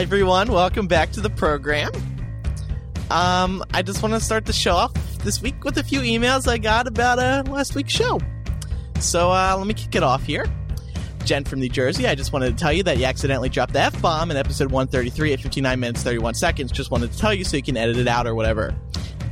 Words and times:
Hi 0.00 0.04
everyone, 0.04 0.50
welcome 0.50 0.86
back 0.86 1.12
to 1.12 1.20
the 1.20 1.28
program. 1.28 1.92
Um, 3.10 3.62
I 3.74 3.82
just 3.82 4.02
want 4.02 4.14
to 4.14 4.20
start 4.20 4.46
the 4.46 4.52
show 4.54 4.74
off 4.74 4.94
this 5.18 5.42
week 5.42 5.62
with 5.62 5.76
a 5.76 5.84
few 5.84 6.00
emails 6.00 6.48
I 6.48 6.56
got 6.56 6.86
about 6.86 7.18
uh, 7.18 7.42
last 7.50 7.74
week's 7.74 7.92
show. 7.92 8.18
So 8.98 9.30
uh, 9.30 9.54
let 9.58 9.66
me 9.66 9.74
kick 9.74 9.94
it 9.94 10.02
off 10.02 10.22
here. 10.22 10.46
Jen 11.26 11.44
from 11.44 11.60
New 11.60 11.68
Jersey, 11.68 12.06
I 12.06 12.14
just 12.14 12.32
wanted 12.32 12.56
to 12.56 12.56
tell 12.56 12.72
you 12.72 12.82
that 12.84 12.96
you 12.96 13.04
accidentally 13.04 13.50
dropped 13.50 13.74
the 13.74 13.80
F 13.80 14.00
bomb 14.00 14.30
in 14.30 14.38
episode 14.38 14.70
133 14.70 15.34
at 15.34 15.40
59 15.40 15.78
minutes 15.78 16.02
31 16.02 16.32
seconds. 16.32 16.72
Just 16.72 16.90
wanted 16.90 17.12
to 17.12 17.18
tell 17.18 17.34
you 17.34 17.44
so 17.44 17.58
you 17.58 17.62
can 17.62 17.76
edit 17.76 17.98
it 17.98 18.08
out 18.08 18.26
or 18.26 18.34
whatever. 18.34 18.74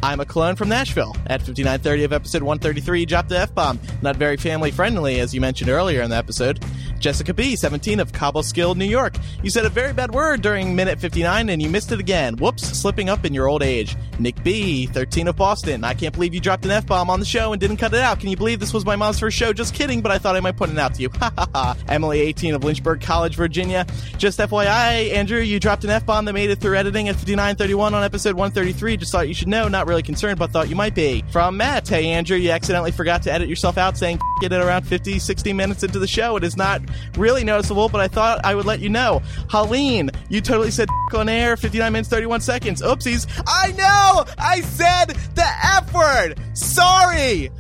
I'm 0.03 0.21
a 0.21 0.27
clone 0.27 0.55
from 0.55 0.69
Nashville. 0.69 1.17
At 1.29 1.41
5930 1.41 2.05
of 2.05 2.13
episode 2.13 2.43
133, 2.43 3.01
you 3.01 3.07
dropped 3.07 3.31
the 3.31 3.39
F 3.39 3.55
bomb. 3.55 3.81
Not 4.03 4.17
very 4.17 4.37
family 4.37 4.71
friendly, 4.71 5.19
as 5.19 5.35
you 5.35 5.41
mentioned 5.41 5.71
earlier 5.71 6.03
in 6.03 6.11
the 6.11 6.17
episode. 6.17 6.63
Jessica 6.99 7.33
B, 7.33 7.57
17 7.57 8.01
of 8.01 8.13
Cobleskill, 8.13 8.77
New 8.77 8.85
York. 8.85 9.17
You 9.43 9.51
said 9.51 9.65
a 9.65 9.69
very 9.69 9.93
bad 9.93 10.13
word 10.13 10.43
during 10.43 10.75
minute 10.75 10.99
59 10.99 11.49
and 11.49 11.63
you 11.63 11.69
missed 11.69 11.93
it 11.93 12.01
again. 12.01 12.37
Whoops, 12.37 12.63
slipping 12.63 13.09
up 13.09 13.25
in 13.25 13.35
your 13.35 13.49
old 13.49 13.63
age. 13.63 13.97
Nick 14.19 14.43
B, 14.43 14.87
13 14.87 15.29
of 15.29 15.37
Boston. 15.37 15.85
I 15.85 15.95
can't 15.95 16.13
believe 16.13 16.35
you 16.35 16.41
dropped 16.41 16.65
an 16.65 16.71
F 16.71 16.87
bomb 16.87 17.11
on 17.11 17.21
the 17.21 17.27
show 17.27 17.53
and 17.53 17.61
didn't 17.61 17.77
cut 17.77 17.95
it 17.95 18.01
out. 18.01 18.21
Can 18.21 18.29
you 18.31 18.37
believe 18.37 18.61
this 18.61 18.75
was 18.75 18.85
my 18.85 18.97
mom's 18.97 19.19
first 19.19 19.37
show? 19.37 19.53
Just 19.53 19.75
kidding, 19.75 20.01
but 20.03 20.11
I 20.11 20.19
thought 20.19 20.37
I 20.37 20.41
might 20.41 20.57
put 20.57 20.71
it 20.71 20.79
out 20.79 20.95
to 20.95 21.03
you. 21.03 21.11
Ha 21.19 21.33
ha 21.37 21.49
ha. 21.53 21.77
Emily, 21.89 22.21
18 22.21 22.55
of 22.55 22.63
Lynchburg 22.63 23.01
College, 23.01 23.35
Virginia. 23.35 23.85
Just 24.19 24.39
FYI, 24.39 25.13
Andrew, 25.13 25.41
you 25.41 25.59
dropped 25.59 25.83
an 25.83 25.91
F 25.91 26.07
bomb 26.07 26.27
that 26.27 26.33
made 26.33 26.49
it 26.49 26.61
through 26.61 26.77
editing 26.77 27.09
at 27.09 27.17
5931 27.17 27.93
on 27.93 28.05
episode 28.05 28.37
133. 28.37 28.97
Just 28.97 29.11
thought 29.11 29.27
you 29.27 29.35
should 29.35 29.49
know. 29.49 29.67
Not 29.67 29.89
really 29.89 30.03
concerned, 30.03 30.39
but 30.39 30.53
thought 30.53 30.69
you 30.69 30.77
might 30.77 30.95
be. 30.95 31.25
From 31.33 31.57
Matt, 31.57 31.89
hey 31.89 32.11
Andrew, 32.11 32.37
you 32.37 32.51
accidentally 32.51 32.93
forgot 32.93 33.23
to 33.25 33.33
edit 33.33 33.49
yourself 33.49 33.79
out 33.79 33.99
saying 33.99 34.21
get 34.41 34.53
it 34.53 34.61
around 34.61 34.85
50, 34.85 35.19
60 35.19 35.53
minutes 35.53 35.83
into 35.83 35.99
the 35.99 36.07
show. 36.07 36.37
It 36.37 36.45
is 36.45 36.57
not 36.57 36.81
really 37.17 37.45
noticeable, 37.45 37.89
but 37.89 38.01
I 38.01 38.09
thought 38.09 38.41
I 38.45 38.55
would 38.55 38.67
let 38.67 38.81
you 38.81 38.89
know. 38.89 39.23
Helene, 39.51 40.11
you 40.29 40.41
totally 40.41 40.71
said 40.71 40.89
on 41.15 41.29
air, 41.29 41.57
59 41.57 41.93
minutes, 41.93 42.09
31 42.09 42.41
seconds. 42.41 42.83
Oopsies. 42.83 43.27
I 43.47 43.73
know! 43.73 44.25
I 44.39 44.61
said 44.63 45.07
the 45.35 45.47
F 45.65 45.93
word! 45.93 46.39
Sorry! 46.55 47.51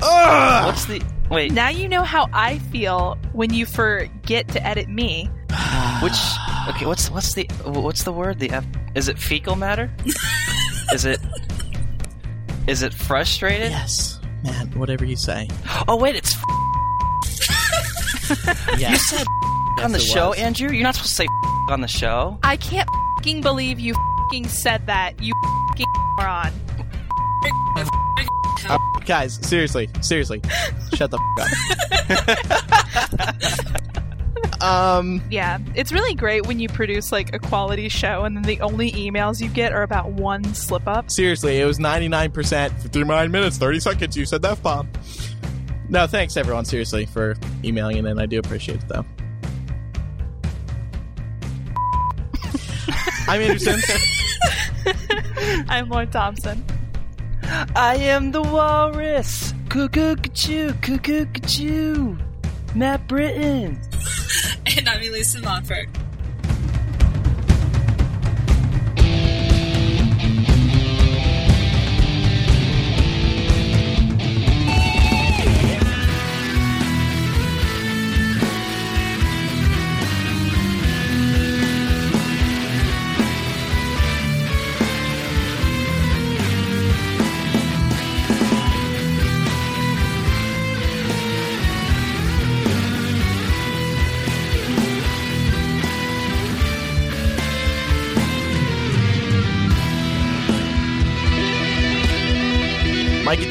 Ugh! 0.00 0.66
What's 0.66 0.84
the 0.86 1.02
wait? 1.30 1.52
Now 1.52 1.68
you 1.68 1.88
know 1.88 2.02
how 2.02 2.28
I 2.32 2.58
feel 2.58 3.18
when 3.32 3.52
you 3.52 3.66
forget 3.66 4.48
to 4.48 4.66
edit 4.66 4.88
me. 4.88 5.30
Which 6.02 6.12
okay? 6.68 6.86
What's 6.86 7.10
what's 7.10 7.34
the 7.34 7.44
what's 7.64 8.04
the 8.04 8.12
word? 8.12 8.38
The 8.38 8.50
F, 8.50 8.66
is 8.94 9.08
it 9.08 9.18
fecal 9.18 9.56
matter? 9.56 9.90
is 10.92 11.04
it 11.04 11.20
is 12.66 12.82
it 12.82 12.92
frustrated? 12.94 13.70
Yes, 13.70 14.20
man. 14.42 14.70
whatever 14.78 15.04
you 15.04 15.16
say. 15.16 15.48
Oh 15.88 15.96
wait, 15.96 16.16
it's 16.16 16.34
Yes. 18.78 19.12
you 19.12 19.18
said 19.18 19.26
on 19.82 19.92
the 19.92 19.98
show, 19.98 20.30
was. 20.30 20.38
Andrew. 20.38 20.70
You're 20.70 20.82
not 20.82 20.94
supposed 20.94 21.10
to 21.10 21.16
say 21.16 21.26
on 21.68 21.80
the 21.80 21.88
show. 21.88 22.38
I 22.42 22.56
can't 22.56 22.88
fing 23.22 23.40
believe 23.40 23.80
you 23.80 23.94
fing 24.30 24.48
said 24.48 24.86
that, 24.86 25.20
you 25.22 25.32
fing 25.76 25.86
moron. 26.18 26.52
Uh, 28.68 28.78
guys, 29.06 29.34
seriously, 29.46 29.88
seriously, 30.00 30.40
shut 30.94 31.10
the 31.10 31.18
f- 32.08 32.24
up. 34.60 34.62
um, 34.62 35.22
Yeah, 35.30 35.58
it's 35.74 35.92
really 35.92 36.14
great 36.14 36.46
when 36.46 36.58
you 36.60 36.68
produce 36.68 37.12
like 37.12 37.34
a 37.34 37.38
quality 37.38 37.88
show 37.88 38.24
and 38.24 38.36
then 38.36 38.42
the 38.44 38.60
only 38.60 38.92
emails 38.92 39.40
you 39.40 39.48
get 39.48 39.72
are 39.72 39.82
about 39.82 40.12
one 40.12 40.54
slip 40.54 40.86
up. 40.88 41.10
seriously, 41.10 41.60
it 41.60 41.64
was 41.66 41.78
99%, 41.78 42.82
59 42.82 43.30
minutes, 43.30 43.58
30 43.58 43.80
seconds, 43.80 44.16
you 44.16 44.24
said 44.24 44.40
the 44.42 44.50
F-bomb. 44.52 44.88
No, 45.88 46.06
thanks 46.06 46.36
everyone, 46.36 46.64
seriously, 46.64 47.06
for 47.06 47.36
emailing 47.62 47.98
in, 47.98 48.06
and 48.06 48.20
I 48.20 48.26
do 48.26 48.38
appreciate 48.38 48.82
it, 48.82 48.88
though. 48.88 49.04
I'm 53.28 53.40
Anderson. 53.40 53.80
I'm 55.68 55.88
Lloyd 55.88 56.10
Thompson. 56.10 56.64
I 57.76 57.96
am 57.96 58.32
the 58.32 58.42
walrus. 58.42 59.52
Cuckoo, 59.68 60.16
choo, 60.32 60.72
cuckoo, 60.80 61.26
choo. 61.46 62.18
Matt 62.74 63.06
Britton. 63.08 63.80
And 64.78 64.88
I'm 64.88 65.02
Elisa 65.02 65.40
Montfort. 65.42 65.88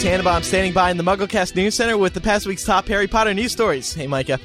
Tannenbaum 0.03 0.43
standing 0.43 0.73
by 0.73 0.91
in 0.91 0.97
the 0.97 1.03
MuggleCast 1.03 1.55
News 1.55 1.75
Center 1.75 1.97
with 1.97 2.13
the 2.13 2.19
past 2.19 2.45
week's 2.45 2.65
top 2.65 2.89
Harry 2.89 3.07
Potter 3.07 3.33
news 3.33 3.53
stories. 3.53 3.93
Hey, 3.93 4.05
Micah. 4.05 4.37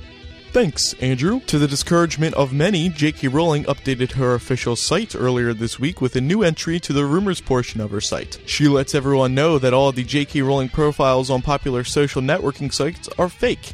Thanks, 0.52 0.94
Andrew. 1.00 1.40
To 1.46 1.58
the 1.58 1.66
discouragement 1.66 2.36
of 2.36 2.52
many, 2.52 2.88
J.K. 2.90 3.26
Rowling 3.26 3.64
updated 3.64 4.12
her 4.12 4.34
official 4.34 4.76
site 4.76 5.16
earlier 5.16 5.52
this 5.52 5.80
week 5.80 6.00
with 6.00 6.14
a 6.14 6.20
new 6.20 6.44
entry 6.44 6.78
to 6.78 6.92
the 6.92 7.04
rumors 7.04 7.40
portion 7.40 7.80
of 7.80 7.90
her 7.90 8.00
site. 8.00 8.38
She 8.46 8.68
lets 8.68 8.94
everyone 8.94 9.34
know 9.34 9.58
that 9.58 9.74
all 9.74 9.90
the 9.90 10.04
J.K. 10.04 10.42
Rowling 10.42 10.68
profiles 10.68 11.28
on 11.28 11.42
popular 11.42 11.82
social 11.82 12.22
networking 12.22 12.72
sites 12.72 13.08
are 13.18 13.28
fake. 13.28 13.72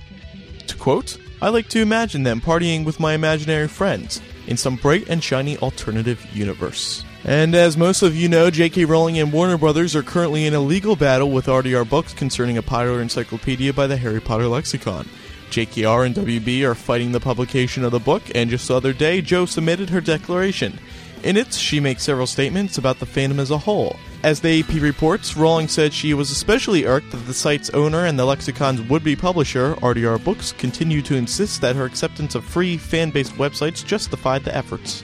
To 0.68 0.76
quote, 0.76 1.18
I 1.42 1.50
like 1.50 1.68
to 1.68 1.82
imagine 1.82 2.22
them 2.22 2.40
partying 2.40 2.86
with 2.86 2.98
my 2.98 3.12
imaginary 3.12 3.68
friends 3.68 4.22
in 4.46 4.56
some 4.56 4.76
bright 4.76 5.06
and 5.10 5.22
shiny 5.22 5.58
alternative 5.58 6.24
universe. 6.32 7.04
And 7.26 7.54
as 7.54 7.78
most 7.78 8.02
of 8.02 8.14
you 8.14 8.28
know, 8.28 8.50
J.K. 8.50 8.84
Rowling 8.84 9.18
and 9.18 9.32
Warner 9.32 9.56
Brothers 9.56 9.96
are 9.96 10.02
currently 10.02 10.44
in 10.44 10.52
a 10.52 10.60
legal 10.60 10.94
battle 10.94 11.30
with 11.30 11.46
RDR 11.46 11.88
Books 11.88 12.12
concerning 12.12 12.58
a 12.58 12.62
popular 12.62 13.00
encyclopedia 13.00 13.72
by 13.72 13.86
the 13.86 13.96
Harry 13.96 14.20
Potter 14.20 14.46
lexicon. 14.46 15.08
JKR 15.48 16.04
and 16.04 16.14
WB 16.14 16.64
are 16.64 16.74
fighting 16.74 17.12
the 17.12 17.20
publication 17.20 17.82
of 17.82 17.92
the 17.92 17.98
book, 17.98 18.22
and 18.34 18.50
just 18.50 18.68
the 18.68 18.74
other 18.74 18.92
day, 18.92 19.22
Joe 19.22 19.46
submitted 19.46 19.88
her 19.88 20.02
declaration. 20.02 20.78
In 21.22 21.38
it, 21.38 21.54
she 21.54 21.80
makes 21.80 22.02
several 22.02 22.26
statements 22.26 22.76
about 22.76 22.98
the 22.98 23.06
fandom 23.06 23.38
as 23.38 23.50
a 23.50 23.56
whole. 23.56 23.96
As 24.22 24.40
the 24.40 24.60
AP 24.60 24.82
reports, 24.82 25.34
Rowling 25.34 25.68
said 25.68 25.94
she 25.94 26.12
was 26.12 26.30
especially 26.30 26.84
irked 26.84 27.10
that 27.12 27.26
the 27.26 27.32
site's 27.32 27.70
owner 27.70 28.04
and 28.04 28.18
the 28.18 28.24
lexicon's 28.24 28.82
would 28.90 29.02
be 29.02 29.16
publisher, 29.16 29.76
RDR 29.76 30.22
Books, 30.22 30.52
continue 30.52 31.00
to 31.00 31.16
insist 31.16 31.62
that 31.62 31.76
her 31.76 31.86
acceptance 31.86 32.34
of 32.34 32.44
free 32.44 32.76
fan 32.76 33.08
based 33.08 33.32
websites 33.36 33.82
justified 33.82 34.44
the 34.44 34.54
efforts. 34.54 35.02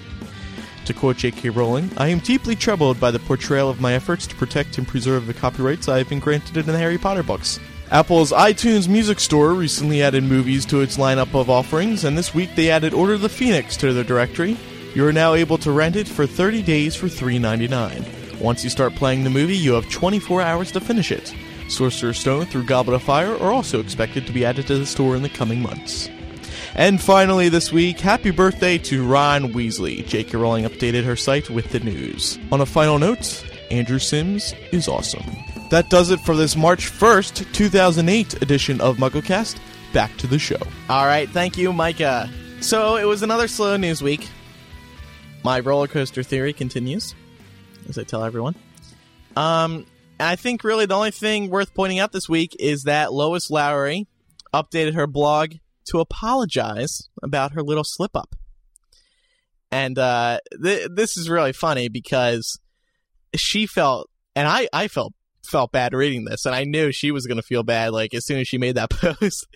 To 0.91 0.99
quote 0.99 1.19
J.K. 1.19 1.51
Rowling, 1.51 1.89
I 1.99 2.09
am 2.09 2.19
deeply 2.19 2.57
troubled 2.57 2.99
by 2.99 3.13
the 3.13 3.21
portrayal 3.21 3.71
of 3.71 3.81
my 3.81 3.93
efforts 3.93 4.27
to 4.27 4.35
protect 4.35 4.77
and 4.77 4.89
preserve 4.89 5.29
the 5.29 5.33
copyrights 5.33 5.89
I 5.89 5.99
have 5.99 6.09
been 6.09 6.19
granted 6.19 6.57
in 6.57 6.67
the 6.67 6.77
Harry 6.77 6.99
Potter 6.99 7.23
books. 7.23 7.61
Apple's 7.93 8.33
iTunes 8.33 8.89
Music 8.89 9.21
Store 9.21 9.55
recently 9.55 10.03
added 10.03 10.25
movies 10.25 10.67
to 10.67 10.81
its 10.81 10.97
lineup 10.97 11.33
of 11.33 11.49
offerings, 11.49 12.03
and 12.03 12.19
this 12.19 12.35
week 12.35 12.57
they 12.57 12.73
added 12.73 12.93
Order 12.93 13.13
of 13.13 13.21
the 13.21 13.29
Phoenix 13.29 13.77
to 13.77 13.93
their 13.93 14.03
directory. 14.03 14.57
You 14.93 15.07
are 15.07 15.13
now 15.13 15.35
able 15.35 15.59
to 15.59 15.71
rent 15.71 15.95
it 15.95 16.09
for 16.09 16.27
30 16.27 16.61
days 16.63 16.97
for 16.97 17.07
$3.99. 17.07 18.41
Once 18.41 18.65
you 18.65 18.71
start 18.71 18.97
playing 18.97 19.23
the 19.23 19.31
movie, 19.31 19.57
you 19.57 19.75
have 19.75 19.89
24 19.91 20.43
hours 20.43 20.73
to 20.73 20.81
finish 20.81 21.13
it. 21.13 21.33
Sorcerer's 21.69 22.19
Stone 22.19 22.47
through 22.47 22.65
Goblet 22.65 22.97
of 22.97 23.05
Fire 23.05 23.37
are 23.37 23.53
also 23.53 23.79
expected 23.79 24.27
to 24.27 24.33
be 24.33 24.45
added 24.45 24.67
to 24.67 24.77
the 24.77 24.87
store 24.87 25.15
in 25.15 25.23
the 25.23 25.29
coming 25.29 25.63
months. 25.63 26.11
And 26.75 27.01
finally, 27.01 27.49
this 27.49 27.73
week, 27.73 27.99
happy 27.99 28.31
birthday 28.31 28.79
to 28.79 29.07
Ron 29.07 29.53
Weasley. 29.53 30.07
J.K. 30.07 30.37
Rowling 30.37 30.65
updated 30.65 31.05
her 31.05 31.17
site 31.17 31.51
with 31.51 31.71
the 31.71 31.81
news. 31.81 32.39
On 32.53 32.61
a 32.61 32.67
final 32.67 32.99
note, 32.99 33.45
Andrew 33.71 33.99
Sims 33.99 34.55
is 34.71 34.87
awesome. 34.87 35.25
That 35.71 35.91
does 35.91 36.11
it 36.11 36.21
for 36.21 36.37
this 36.37 36.57
March 36.57 36.91
1st, 36.91 37.53
2008 37.53 38.43
edition 38.43 38.81
of 38.81 38.99
MuggleCast. 38.99 39.59
Back 39.93 40.17
to 40.19 40.27
the 40.27 40.39
show. 40.39 40.61
All 40.89 41.07
right, 41.07 41.29
thank 41.29 41.59
you, 41.59 41.73
Micah. 41.73 42.31
So 42.61 42.97
it 42.97 43.05
was 43.05 43.23
another 43.23 43.49
slow 43.49 43.77
news 43.77 44.03
week. 44.03 44.29
My 45.43 45.61
roller 45.61 45.89
coaster 45.89 46.23
theory 46.23 46.53
continues, 46.53 47.15
as 47.89 47.99
I 47.99 48.05
tell 48.05 48.23
everyone. 48.23 48.55
Um, 49.37 49.87
I 50.21 50.37
think 50.37 50.65
really 50.65 50.87
the 50.87 50.95
only 50.95 51.11
thing 51.11 51.51
worth 51.51 51.75
pointing 51.75 51.99
out 51.99 52.13
this 52.13 52.29
week 52.29 52.55
is 52.61 52.85
that 52.85 53.13
Lois 53.13 53.51
Lowry 53.51 54.07
updated 54.53 54.95
her 54.95 55.07
blog 55.07 55.55
to 55.91 56.01
apologize 56.01 57.09
about 57.23 57.53
her 57.53 57.63
little 57.63 57.85
slip 57.85 58.17
up. 58.17 58.35
And 59.71 59.99
uh, 59.99 60.39
th- 60.63 60.89
this 60.93 61.17
is 61.17 61.31
really 61.31 61.53
funny 61.53 61.89
because 61.89 62.59
she 63.37 63.67
felt, 63.67 64.09
and 64.35 64.49
I, 64.49 64.69
I 64.73 64.89
felt 64.89 65.13
felt 65.45 65.73
bad 65.73 65.95
reading 65.95 66.25
this, 66.25 66.45
and 66.45 66.55
I 66.55 66.65
knew 66.65 66.93
she 66.93 67.11
was 67.11 67.27
going 67.27 67.37
to 67.37 67.43
feel 67.43 67.63
bad. 67.63 67.93
Like 67.93 68.15
as 68.15 68.27
soon 68.27 68.39
as 68.39 68.49
she 68.49 68.59
made 68.59 68.77
that 68.77 68.91
post, 68.91 69.47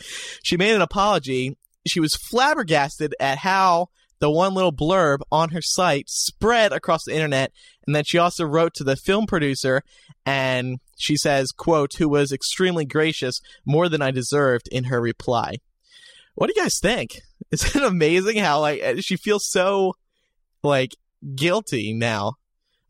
she 0.42 0.56
made 0.56 0.74
an 0.74 0.82
apology. 0.82 1.56
She 1.86 2.00
was 2.00 2.16
flabbergasted 2.16 3.14
at 3.20 3.38
how 3.38 3.88
the 4.18 4.30
one 4.30 4.54
little 4.54 4.72
blurb 4.72 5.18
on 5.30 5.50
her 5.50 5.60
site 5.60 6.08
spread 6.08 6.72
across 6.72 7.04
the 7.04 7.14
internet, 7.14 7.52
and 7.86 7.94
then 7.94 8.04
she 8.04 8.18
also 8.18 8.44
wrote 8.44 8.74
to 8.74 8.84
the 8.84 8.96
film 8.96 9.26
producer, 9.26 9.82
and 10.24 10.78
she 10.96 11.16
says, 11.16 11.52
"quote 11.52 11.94
who 11.98 12.08
was 12.08 12.32
extremely 12.32 12.84
gracious, 12.84 13.40
more 13.66 13.88
than 13.88 14.00
I 14.02 14.10
deserved," 14.10 14.68
in 14.72 14.84
her 14.84 15.00
reply. 15.00 15.56
What 16.34 16.48
do 16.48 16.52
you 16.56 16.62
guys 16.62 16.78
think? 16.78 17.20
Is 17.50 17.74
it 17.76 17.82
amazing 17.82 18.38
how 18.38 18.60
like 18.60 18.80
eh, 18.82 18.96
she 19.00 19.16
feels 19.16 19.48
so 19.48 19.94
like 20.62 20.94
guilty 21.34 21.92
now? 21.92 22.34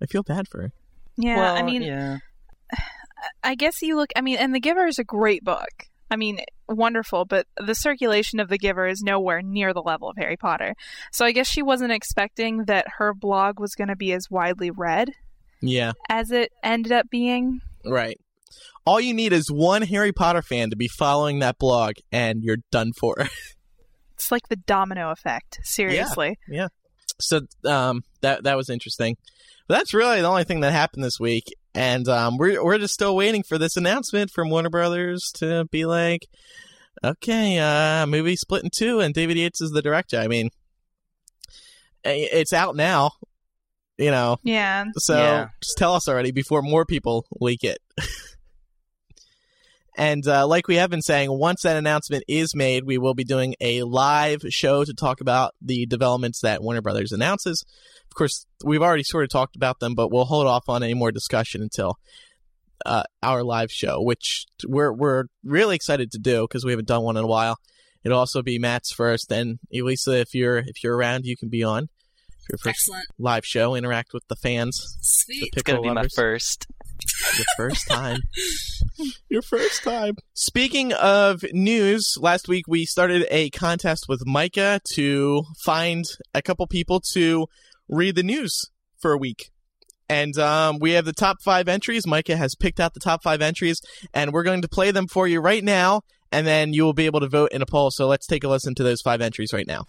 I 0.02 0.06
feel 0.06 0.22
bad 0.22 0.48
for 0.48 0.62
her. 0.62 0.72
Yeah, 1.16 1.36
well, 1.36 1.56
I 1.56 1.62
mean, 1.62 1.82
yeah. 1.82 2.18
I 3.42 3.54
guess 3.54 3.80
you 3.82 3.96
look. 3.96 4.10
I 4.16 4.20
mean, 4.20 4.36
and 4.38 4.54
The 4.54 4.60
Giver 4.60 4.86
is 4.86 4.98
a 4.98 5.04
great 5.04 5.44
book. 5.44 5.68
I 6.10 6.16
mean, 6.16 6.40
wonderful, 6.68 7.24
but 7.24 7.46
the 7.58 7.74
circulation 7.74 8.38
of 8.38 8.48
The 8.48 8.58
Giver 8.58 8.86
is 8.86 9.02
nowhere 9.02 9.42
near 9.42 9.72
the 9.72 9.82
level 9.82 10.08
of 10.10 10.16
Harry 10.16 10.36
Potter. 10.36 10.74
So 11.12 11.24
I 11.24 11.32
guess 11.32 11.48
she 11.48 11.62
wasn't 11.62 11.92
expecting 11.92 12.64
that 12.66 12.86
her 12.98 13.14
blog 13.14 13.58
was 13.58 13.74
going 13.74 13.88
to 13.88 13.96
be 13.96 14.12
as 14.12 14.30
widely 14.30 14.70
read 14.70 15.10
Yeah, 15.62 15.92
as 16.10 16.30
it 16.30 16.52
ended 16.62 16.92
up 16.92 17.08
being. 17.10 17.60
right. 17.84 18.20
All 18.86 19.00
you 19.00 19.14
need 19.14 19.32
is 19.32 19.50
one 19.50 19.82
Harry 19.82 20.12
Potter 20.12 20.42
fan 20.42 20.70
to 20.70 20.76
be 20.76 20.88
following 20.88 21.38
that 21.38 21.58
blog, 21.58 21.94
and 22.12 22.42
you're 22.42 22.58
done 22.70 22.92
for. 22.98 23.16
It's 24.16 24.30
like 24.30 24.48
the 24.48 24.56
domino 24.56 25.10
effect. 25.10 25.58
Seriously. 25.64 26.38
Yeah. 26.48 26.68
So 27.20 27.40
um, 27.66 28.02
that 28.22 28.44
that 28.44 28.56
was 28.56 28.70
interesting. 28.70 29.16
But 29.66 29.78
that's 29.78 29.92
really 29.92 30.20
the 30.20 30.28
only 30.28 30.44
thing 30.44 30.60
that 30.60 30.72
happened 30.72 31.02
this 31.04 31.18
week, 31.18 31.44
and 31.74 32.08
um, 32.08 32.38
we're 32.38 32.64
we're 32.64 32.78
just 32.78 32.94
still 32.94 33.16
waiting 33.16 33.42
for 33.42 33.58
this 33.58 33.76
announcement 33.76 34.30
from 34.30 34.50
Warner 34.50 34.70
Brothers 34.70 35.20
to 35.38 35.64
be 35.70 35.84
like, 35.84 36.20
okay, 37.04 37.58
uh, 37.58 38.06
movie 38.06 38.36
split 38.36 38.62
in 38.62 38.70
two, 38.74 39.00
and 39.00 39.12
David 39.12 39.36
Yates 39.36 39.60
is 39.60 39.72
the 39.72 39.82
director. 39.82 40.18
I 40.18 40.28
mean, 40.28 40.48
it's 42.04 42.52
out 42.52 42.76
now, 42.76 43.10
you 43.98 44.10
know. 44.12 44.36
Yeah. 44.44 44.84
So 44.96 45.16
Yeah. 45.16 45.48
just 45.62 45.76
tell 45.76 45.94
us 45.94 46.08
already 46.08 46.30
before 46.30 46.62
more 46.62 46.86
people 46.86 47.26
leak 47.40 47.64
it. 47.64 47.78
and 49.96 50.26
uh, 50.26 50.46
like 50.46 50.66
we 50.66 50.76
have 50.76 50.90
been 50.90 51.02
saying, 51.02 51.30
once 51.30 51.62
that 51.62 51.76
announcement 51.76 52.24
is 52.28 52.54
made, 52.54 52.84
we 52.84 52.98
will 52.98 53.14
be 53.14 53.24
doing 53.24 53.54
a 53.60 53.82
live 53.82 54.42
show 54.48 54.84
to 54.84 54.92
talk 54.92 55.20
about 55.20 55.54
the 55.62 55.86
developments 55.86 56.40
that 56.40 56.62
Warner 56.62 56.82
Brothers 56.82 57.12
announces. 57.12 57.64
Of 58.10 58.14
course, 58.16 58.46
we've 58.64 58.82
already 58.82 59.02
sort 59.02 59.24
of 59.24 59.30
talked 59.30 59.56
about 59.56 59.80
them, 59.80 59.94
but 59.94 60.10
we'll 60.10 60.24
hold 60.24 60.46
off 60.46 60.68
on 60.68 60.82
any 60.82 60.94
more 60.94 61.12
discussion 61.12 61.62
until 61.62 61.98
uh, 62.84 63.04
our 63.22 63.42
live 63.42 63.70
show, 63.70 64.00
which 64.00 64.46
we're 64.66 64.92
we're 64.92 65.24
really 65.42 65.76
excited 65.76 66.10
to 66.12 66.18
do 66.18 66.42
because 66.42 66.64
we 66.64 66.72
haven't 66.72 66.88
done 66.88 67.02
one 67.02 67.16
in 67.16 67.24
a 67.24 67.28
while. 67.28 67.56
It'll 68.04 68.18
also 68.18 68.42
be 68.42 68.58
Matt's 68.58 68.92
first, 68.92 69.32
and 69.32 69.58
Elisa, 69.72 70.18
if 70.20 70.34
you're 70.34 70.58
if 70.58 70.82
you're 70.82 70.96
around, 70.96 71.24
you 71.24 71.36
can 71.36 71.48
be 71.48 71.62
on. 71.62 71.88
For 72.46 72.52
your 72.52 72.58
first 72.58 72.80
Excellent. 72.82 73.06
live 73.18 73.46
show, 73.46 73.74
interact 73.74 74.12
with 74.12 74.24
the 74.28 74.36
fans. 74.36 74.78
Sweet. 75.00 75.40
The 75.40 75.50
It's 75.54 75.62
gonna 75.62 75.78
pickle 75.78 75.94
be 75.94 76.00
my 76.02 76.08
first. 76.14 76.66
Your 77.36 77.46
first 77.56 77.88
time. 77.88 78.20
Your 79.28 79.42
first 79.42 79.82
time. 79.82 80.16
Speaking 80.34 80.92
of 80.92 81.44
news, 81.52 82.16
last 82.20 82.48
week 82.48 82.66
we 82.68 82.84
started 82.84 83.26
a 83.30 83.50
contest 83.50 84.06
with 84.08 84.26
Micah 84.26 84.80
to 84.94 85.44
find 85.62 86.04
a 86.34 86.42
couple 86.42 86.66
people 86.66 87.00
to 87.12 87.46
read 87.88 88.14
the 88.14 88.22
news 88.22 88.70
for 88.98 89.12
a 89.12 89.18
week. 89.18 89.50
And 90.08 90.38
um, 90.38 90.78
we 90.80 90.92
have 90.92 91.04
the 91.04 91.12
top 91.12 91.38
five 91.42 91.68
entries. 91.68 92.06
Micah 92.06 92.36
has 92.36 92.54
picked 92.54 92.78
out 92.78 92.94
the 92.94 93.00
top 93.00 93.22
five 93.22 93.40
entries, 93.40 93.80
and 94.12 94.32
we're 94.32 94.42
going 94.42 94.62
to 94.62 94.68
play 94.68 94.90
them 94.90 95.08
for 95.08 95.26
you 95.26 95.40
right 95.40 95.64
now, 95.64 96.02
and 96.30 96.46
then 96.46 96.74
you 96.74 96.84
will 96.84 96.92
be 96.92 97.06
able 97.06 97.20
to 97.20 97.28
vote 97.28 97.52
in 97.52 97.62
a 97.62 97.66
poll. 97.66 97.90
So 97.90 98.06
let's 98.06 98.26
take 98.26 98.44
a 98.44 98.48
listen 98.48 98.74
to 98.76 98.82
those 98.82 99.00
five 99.00 99.20
entries 99.20 99.52
right 99.52 99.66
now. 99.66 99.86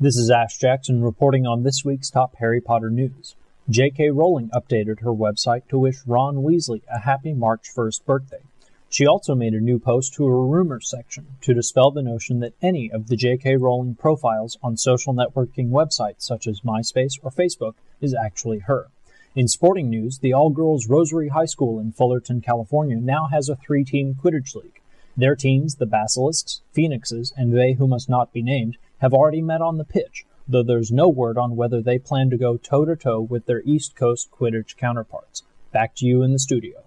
This 0.00 0.16
is 0.16 0.28
Ash 0.28 0.58
Jackson 0.58 1.02
reporting 1.02 1.46
on 1.46 1.62
this 1.62 1.84
week's 1.84 2.10
top 2.10 2.34
Harry 2.40 2.60
Potter 2.60 2.90
news. 2.90 3.36
J.K. 3.70 4.10
Rowling 4.10 4.50
updated 4.50 5.00
her 5.00 5.10
website 5.10 5.66
to 5.68 5.78
wish 5.78 6.06
Ron 6.06 6.42
Weasley 6.42 6.82
a 6.94 6.98
happy 6.98 7.32
March 7.32 7.66
1st 7.74 8.04
birthday. 8.04 8.42
She 8.90 9.06
also 9.06 9.34
made 9.34 9.54
a 9.54 9.60
new 9.60 9.78
post 9.78 10.12
to 10.14 10.26
her 10.26 10.44
rumors 10.44 10.90
section 10.90 11.28
to 11.40 11.54
dispel 11.54 11.90
the 11.90 12.02
notion 12.02 12.40
that 12.40 12.52
any 12.60 12.92
of 12.92 13.08
the 13.08 13.16
J.K. 13.16 13.56
Rowling 13.56 13.94
profiles 13.94 14.58
on 14.62 14.76
social 14.76 15.14
networking 15.14 15.70
websites 15.70 16.20
such 16.20 16.46
as 16.46 16.60
MySpace 16.60 17.18
or 17.22 17.30
Facebook 17.30 17.72
is 18.02 18.14
actually 18.14 18.58
her. 18.58 18.88
In 19.34 19.48
sporting 19.48 19.88
news, 19.88 20.18
the 20.18 20.34
all 20.34 20.50
girls 20.50 20.86
Rosary 20.86 21.28
High 21.28 21.46
School 21.46 21.80
in 21.80 21.92
Fullerton, 21.92 22.42
California 22.42 22.96
now 22.96 23.28
has 23.28 23.48
a 23.48 23.56
three 23.56 23.82
team 23.82 24.14
Quidditch 24.14 24.54
league. 24.54 24.82
Their 25.16 25.36
teams, 25.36 25.76
the 25.76 25.86
Basilisks, 25.86 26.60
Phoenixes, 26.72 27.32
and 27.34 27.56
they 27.56 27.72
who 27.72 27.88
must 27.88 28.10
not 28.10 28.30
be 28.30 28.42
named, 28.42 28.76
have 28.98 29.14
already 29.14 29.40
met 29.40 29.62
on 29.62 29.78
the 29.78 29.84
pitch, 29.84 30.26
though 30.46 30.62
there's 30.62 30.90
no 30.90 31.08
word 31.08 31.38
on 31.38 31.56
whether 31.56 31.80
they 31.80 31.98
plan 31.98 32.30
to 32.30 32.36
go 32.36 32.56
toe 32.56 32.84
to 32.84 32.96
toe 32.96 33.20
with 33.20 33.46
their 33.46 33.62
East 33.62 33.96
Coast 33.96 34.30
Quidditch 34.30 34.76
counterparts. 34.76 35.42
Back 35.72 35.94
to 35.96 36.06
you 36.06 36.22
in 36.22 36.32
the 36.32 36.38
studio. 36.38 36.84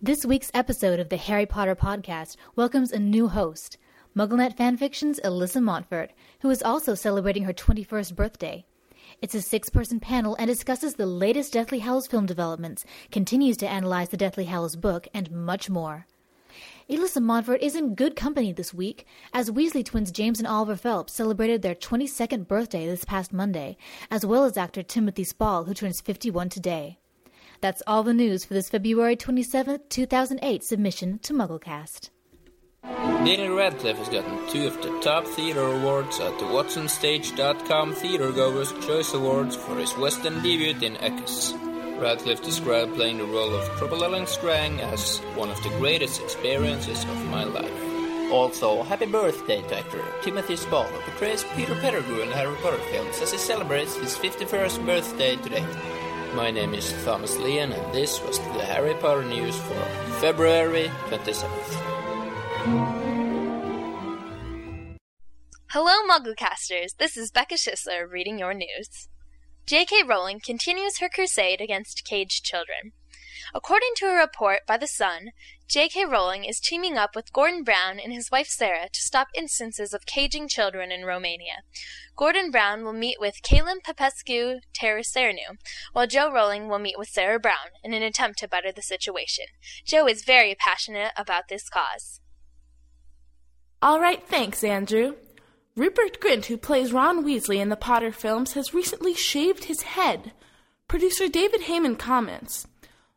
This 0.00 0.24
week's 0.24 0.50
episode 0.52 0.98
of 0.98 1.08
the 1.08 1.16
Harry 1.16 1.46
Potter 1.46 1.76
podcast 1.76 2.36
welcomes 2.56 2.90
a 2.90 2.98
new 2.98 3.28
host, 3.28 3.78
MuggleNet 4.16 4.56
Fanfiction's 4.56 5.20
Alyssa 5.20 5.62
Montfort, 5.62 6.12
who 6.40 6.50
is 6.50 6.62
also 6.62 6.94
celebrating 6.94 7.44
her 7.44 7.52
21st 7.52 8.16
birthday. 8.16 8.64
It's 9.20 9.34
a 9.34 9.42
six 9.42 9.70
person 9.70 10.00
panel 10.00 10.34
and 10.38 10.48
discusses 10.48 10.94
the 10.94 11.06
latest 11.06 11.52
Deathly 11.52 11.78
Hallows 11.78 12.08
film 12.08 12.26
developments, 12.26 12.84
continues 13.10 13.56
to 13.58 13.68
analyze 13.68 14.08
the 14.08 14.16
Deathly 14.16 14.46
Hallows 14.46 14.74
book, 14.74 15.06
and 15.14 15.30
much 15.30 15.70
more. 15.70 16.06
Alyssa 16.90 17.22
Montfort 17.22 17.62
is 17.62 17.76
in 17.76 17.94
good 17.94 18.16
company 18.16 18.52
this 18.52 18.74
week, 18.74 19.06
as 19.32 19.50
Weasley 19.50 19.84
twins 19.84 20.10
James 20.10 20.40
and 20.40 20.48
Oliver 20.48 20.76
Phelps 20.76 21.12
celebrated 21.12 21.62
their 21.62 21.74
22nd 21.74 22.48
birthday 22.48 22.86
this 22.86 23.04
past 23.04 23.32
Monday, 23.32 23.76
as 24.10 24.26
well 24.26 24.44
as 24.44 24.56
actor 24.56 24.82
Timothy 24.82 25.24
Spall, 25.24 25.64
who 25.64 25.74
turns 25.74 26.00
51 26.00 26.48
today. 26.48 26.98
That's 27.60 27.82
all 27.86 28.02
the 28.02 28.12
news 28.12 28.44
for 28.44 28.54
this 28.54 28.68
February 28.68 29.14
27, 29.14 29.80
2008 29.88 30.64
submission 30.64 31.18
to 31.20 31.32
MuggleCast. 31.32 32.10
Daniel 32.82 33.54
Radcliffe 33.54 33.98
has 33.98 34.08
gotten 34.08 34.48
two 34.48 34.66
of 34.66 34.82
the 34.82 34.98
top 35.00 35.24
theater 35.24 35.62
awards 35.62 36.18
at 36.18 36.36
the 36.40 36.46
WhatsOnStage.com 36.46 37.94
Theatergoers 37.94 38.84
Choice 38.84 39.14
Awards 39.14 39.54
for 39.54 39.76
his 39.76 39.96
West 39.96 40.26
End 40.26 40.42
debut 40.42 40.74
in 40.84 40.96
Equus. 40.96 41.54
Radcliffe 42.02 42.42
described 42.42 42.96
playing 42.96 43.18
the 43.18 43.24
role 43.24 43.54
of 43.54 43.68
Crocodile 43.78 44.26
Strang 44.26 44.80
as 44.80 45.18
one 45.36 45.50
of 45.50 45.62
the 45.62 45.68
greatest 45.78 46.20
experiences 46.20 47.04
of 47.04 47.26
my 47.26 47.44
life. 47.44 48.32
Also, 48.32 48.82
happy 48.82 49.06
birthday 49.06 49.62
to 49.62 49.78
actor 49.78 50.04
Timothy 50.20 50.56
Spall, 50.56 50.82
who 50.82 51.00
portrays 51.08 51.44
Peter 51.54 51.76
Pettigrew 51.76 52.22
in 52.22 52.30
the 52.30 52.34
Harry 52.34 52.56
Potter 52.56 52.82
films 52.90 53.20
as 53.22 53.30
he 53.30 53.38
celebrates 53.38 53.94
his 53.94 54.16
51st 54.16 54.84
birthday 54.84 55.36
today. 55.36 55.64
My 56.34 56.50
name 56.50 56.74
is 56.74 56.92
Thomas 57.04 57.38
Leon, 57.38 57.70
and 57.70 57.94
this 57.94 58.20
was 58.22 58.38
the 58.38 58.64
Harry 58.64 58.94
Potter 58.94 59.22
news 59.22 59.56
for 59.56 59.80
February 60.18 60.90
27th. 61.06 61.92
Hello, 65.70 65.94
Mugglecasters! 66.10 66.96
This 66.98 67.16
is 67.16 67.30
Becca 67.30 67.54
Schisler 67.54 68.10
reading 68.10 68.40
your 68.40 68.54
news. 68.54 69.08
J.K. 69.64 70.02
Rowling 70.02 70.40
continues 70.40 70.98
her 70.98 71.08
crusade 71.08 71.60
against 71.60 72.04
caged 72.04 72.44
children. 72.44 72.92
According 73.54 73.90
to 73.96 74.06
a 74.06 74.16
report 74.16 74.60
by 74.66 74.76
The 74.76 74.86
Sun, 74.86 75.30
J.K. 75.68 76.04
Rowling 76.04 76.44
is 76.44 76.58
teaming 76.58 76.96
up 76.96 77.14
with 77.14 77.32
Gordon 77.32 77.62
Brown 77.62 77.98
and 77.98 78.12
his 78.12 78.30
wife 78.30 78.48
Sarah 78.48 78.88
to 78.92 79.00
stop 79.00 79.28
instances 79.34 79.94
of 79.94 80.04
caging 80.04 80.48
children 80.48 80.90
in 80.90 81.04
Romania. 81.04 81.62
Gordon 82.16 82.50
Brown 82.50 82.84
will 82.84 82.92
meet 82.92 83.18
with 83.20 83.42
Caleb 83.42 83.78
Popescu 83.84 84.60
Tarasernu, 84.74 85.58
while 85.92 86.06
Joe 86.06 86.30
Rowling 86.30 86.68
will 86.68 86.78
meet 86.78 86.98
with 86.98 87.08
Sarah 87.08 87.40
Brown 87.40 87.70
in 87.84 87.94
an 87.94 88.02
attempt 88.02 88.38
to 88.40 88.48
better 88.48 88.72
the 88.72 88.82
situation. 88.82 89.46
Joe 89.84 90.06
is 90.06 90.24
very 90.24 90.54
passionate 90.54 91.12
about 91.16 91.48
this 91.48 91.68
cause. 91.68 92.20
All 93.80 94.00
right, 94.00 94.22
thanks, 94.26 94.62
Andrew. 94.62 95.14
Rupert 95.74 96.20
Grint, 96.20 96.46
who 96.46 96.58
plays 96.58 96.92
Ron 96.92 97.24
Weasley 97.24 97.56
in 97.56 97.70
the 97.70 97.76
Potter 97.76 98.12
films, 98.12 98.52
has 98.52 98.74
recently 98.74 99.14
shaved 99.14 99.64
his 99.64 99.82
head. 99.82 100.32
Producer 100.86 101.28
David 101.28 101.62
Heyman 101.62 101.98
comments 101.98 102.66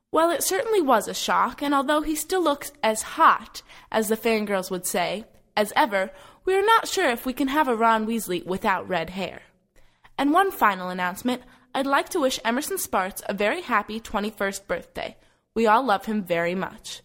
Well, 0.09 0.31
it 0.31 0.41
certainly 0.41 0.81
was 0.81 1.09
a 1.09 1.13
shock, 1.13 1.62
and 1.62 1.75
although 1.75 2.01
he 2.01 2.15
still 2.15 2.41
looks 2.41 2.71
as 2.81 3.01
hot, 3.01 3.62
as 3.91 4.07
the 4.07 4.15
fangirls 4.15 4.71
would 4.71 4.85
say, 4.85 5.25
as 5.57 5.74
ever, 5.75 6.12
we 6.45 6.55
are 6.55 6.65
not 6.65 6.88
sure 6.88 7.09
if 7.09 7.25
we 7.25 7.33
can 7.33 7.50
have 7.50 7.67
a 7.67 7.75
Ron 7.75 8.07
Weasley 8.07 8.45
without 8.45 8.88
red 8.88 9.09
hair. 9.09 9.41
And 10.17 10.31
one 10.31 10.50
final 10.50 10.88
announcement 10.88 11.41
I'd 11.74 11.85
like 11.85 12.07
to 12.09 12.21
wish 12.21 12.39
Emerson 12.45 12.77
Spartz 12.77 13.21
a 13.27 13.33
very 13.33 13.63
happy 13.63 14.00
21st 14.00 14.65
birthday. 14.65 15.17
We 15.53 15.67
all 15.67 15.83
love 15.83 16.05
him 16.05 16.24
very 16.24 16.55
much. 16.55 17.01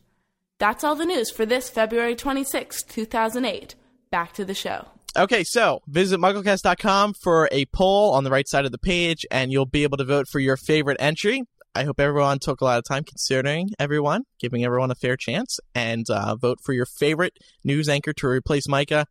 That's 0.58 0.84
all 0.84 0.94
the 0.94 1.06
news 1.06 1.28
for 1.32 1.44
this 1.44 1.68
February 1.68 2.14
26, 2.14 2.84
2008. 2.84 3.74
Back 4.12 4.32
to 4.34 4.44
the 4.44 4.54
show. 4.54 4.86
Okay, 5.18 5.42
so 5.42 5.80
visit 5.88 6.20
mugglecast.com 6.20 7.14
for 7.14 7.48
a 7.50 7.64
poll 7.66 8.12
on 8.12 8.22
the 8.22 8.30
right 8.30 8.46
side 8.46 8.64
of 8.64 8.70
the 8.70 8.78
page, 8.78 9.26
and 9.30 9.50
you'll 9.50 9.66
be 9.66 9.82
able 9.82 9.96
to 9.96 10.04
vote 10.04 10.28
for 10.28 10.38
your 10.38 10.56
favorite 10.56 10.98
entry. 11.00 11.42
I 11.74 11.84
hope 11.84 11.98
everyone 11.98 12.38
took 12.38 12.60
a 12.60 12.64
lot 12.64 12.78
of 12.78 12.84
time 12.84 13.02
considering 13.02 13.70
everyone, 13.78 14.22
giving 14.38 14.64
everyone 14.64 14.92
a 14.92 14.94
fair 14.94 15.16
chance, 15.16 15.58
and 15.74 16.08
uh, 16.08 16.36
vote 16.36 16.60
for 16.62 16.72
your 16.72 16.86
favorite 16.86 17.38
news 17.64 17.88
anchor 17.88 18.12
to 18.14 18.28
replace 18.28 18.68
Micah, 18.68 19.06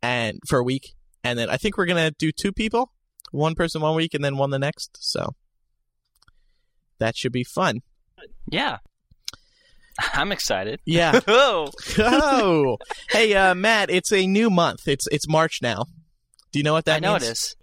and 0.00 0.38
for 0.46 0.60
a 0.60 0.64
week. 0.64 0.94
And 1.24 1.36
then 1.38 1.50
I 1.50 1.56
think 1.56 1.76
we're 1.76 1.86
gonna 1.86 2.12
do 2.12 2.30
two 2.30 2.52
people, 2.52 2.92
one 3.32 3.56
person 3.56 3.80
one 3.80 3.96
week, 3.96 4.14
and 4.14 4.24
then 4.24 4.36
one 4.36 4.50
the 4.50 4.60
next. 4.60 4.96
So 5.00 5.34
that 6.98 7.16
should 7.16 7.32
be 7.32 7.44
fun. 7.44 7.80
Yeah. 8.48 8.78
I'm 10.12 10.32
excited. 10.32 10.80
Yeah. 10.84 11.20
oh. 11.28 11.70
oh, 11.98 12.78
hey, 13.10 13.34
uh, 13.34 13.54
Matt, 13.54 13.90
it's 13.90 14.12
a 14.12 14.26
new 14.26 14.50
month. 14.50 14.86
It's 14.86 15.06
it's 15.10 15.28
March 15.28 15.58
now. 15.62 15.84
Do 16.52 16.58
you 16.58 16.62
know 16.62 16.72
what 16.72 16.84
that 16.86 16.96
I 16.96 17.00
know 17.00 17.12
means? 17.12 17.24
it 17.24 17.30
is. 17.32 17.56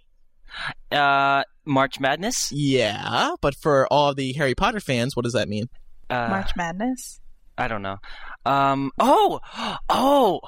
Uh, 0.91 1.43
March 1.65 1.99
Madness? 1.99 2.49
Yeah, 2.51 3.35
but 3.41 3.53
for 3.61 3.87
all 3.91 4.13
the 4.13 4.33
Harry 4.33 4.55
Potter 4.55 4.79
fans, 4.79 5.15
what 5.15 5.23
does 5.23 5.33
that 5.33 5.47
mean? 5.47 5.65
Uh, 6.09 6.27
March 6.29 6.51
Madness. 6.55 7.19
I 7.57 7.67
don't 7.67 7.81
know. 7.81 7.97
Um. 8.45 8.91
Oh. 8.99 9.39
Oh. 9.89 10.39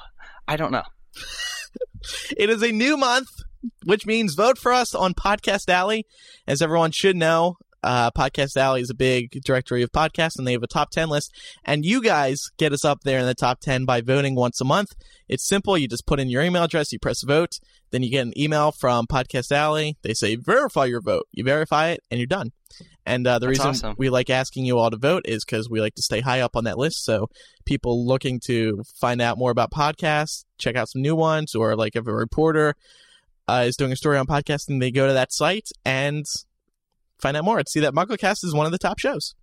I 0.48 0.56
don't 0.56 0.72
know. 0.72 0.82
It 2.36 2.50
is 2.50 2.62
a 2.62 2.72
new 2.72 2.96
month, 2.96 3.28
which 3.84 4.06
means 4.06 4.34
vote 4.34 4.58
for 4.58 4.72
us 4.72 4.94
on 4.94 5.14
Podcast 5.14 5.68
Alley. 5.68 6.04
As 6.46 6.60
everyone 6.60 6.90
should 6.90 7.16
know, 7.16 7.56
uh, 7.82 8.10
Podcast 8.10 8.56
Alley 8.56 8.80
is 8.80 8.90
a 8.90 8.94
big 8.94 9.30
directory 9.44 9.82
of 9.82 9.90
podcasts, 9.92 10.38
and 10.38 10.46
they 10.46 10.52
have 10.52 10.62
a 10.62 10.68
top 10.68 10.90
10 10.90 11.08
list. 11.08 11.34
And 11.64 11.84
you 11.84 12.02
guys 12.02 12.40
get 12.56 12.72
us 12.72 12.84
up 12.84 13.00
there 13.04 13.18
in 13.18 13.26
the 13.26 13.34
top 13.34 13.60
10 13.60 13.84
by 13.84 14.00
voting 14.00 14.34
once 14.34 14.60
a 14.60 14.64
month. 14.64 14.90
It's 15.28 15.46
simple. 15.46 15.76
You 15.76 15.88
just 15.88 16.06
put 16.06 16.20
in 16.20 16.28
your 16.28 16.42
email 16.42 16.64
address, 16.64 16.92
you 16.92 16.98
press 16.98 17.22
vote, 17.22 17.58
then 17.90 18.02
you 18.02 18.10
get 18.10 18.26
an 18.26 18.38
email 18.38 18.72
from 18.72 19.06
Podcast 19.06 19.52
Alley. 19.52 19.96
They 20.02 20.14
say, 20.14 20.36
verify 20.36 20.86
your 20.86 21.00
vote. 21.00 21.26
You 21.32 21.44
verify 21.44 21.90
it, 21.90 22.00
and 22.10 22.18
you're 22.18 22.26
done. 22.26 22.52
And 23.04 23.26
uh, 23.26 23.38
the 23.38 23.46
That's 23.46 23.58
reason 23.58 23.70
awesome. 23.70 23.94
we 23.98 24.10
like 24.10 24.30
asking 24.30 24.64
you 24.64 24.78
all 24.78 24.90
to 24.90 24.96
vote 24.96 25.24
is 25.26 25.44
because 25.44 25.68
we 25.68 25.80
like 25.80 25.94
to 25.96 26.02
stay 26.02 26.20
high 26.20 26.40
up 26.40 26.56
on 26.56 26.64
that 26.64 26.78
list. 26.78 27.04
So 27.04 27.28
people 27.64 28.06
looking 28.06 28.40
to 28.46 28.82
find 29.00 29.20
out 29.20 29.38
more 29.38 29.50
about 29.50 29.72
podcasts, 29.72 30.44
check 30.58 30.76
out 30.76 30.88
some 30.88 31.02
new 31.02 31.16
ones, 31.16 31.54
or 31.54 31.76
like 31.76 31.96
if 31.96 32.06
a 32.06 32.14
reporter 32.14 32.74
uh, 33.48 33.64
is 33.66 33.76
doing 33.76 33.92
a 33.92 33.96
story 33.96 34.18
on 34.18 34.26
podcasting, 34.26 34.80
they 34.80 34.90
go 34.90 35.06
to 35.06 35.12
that 35.12 35.32
site 35.32 35.68
and 35.84 36.24
find 37.22 37.36
out 37.36 37.44
more 37.44 37.58
and 37.58 37.68
see 37.68 37.80
that 37.80 37.94
MuggleCast 37.94 38.44
is 38.44 38.52
one 38.54 38.66
of 38.66 38.72
the 38.72 38.78
top 38.78 38.98
shows. 38.98 39.34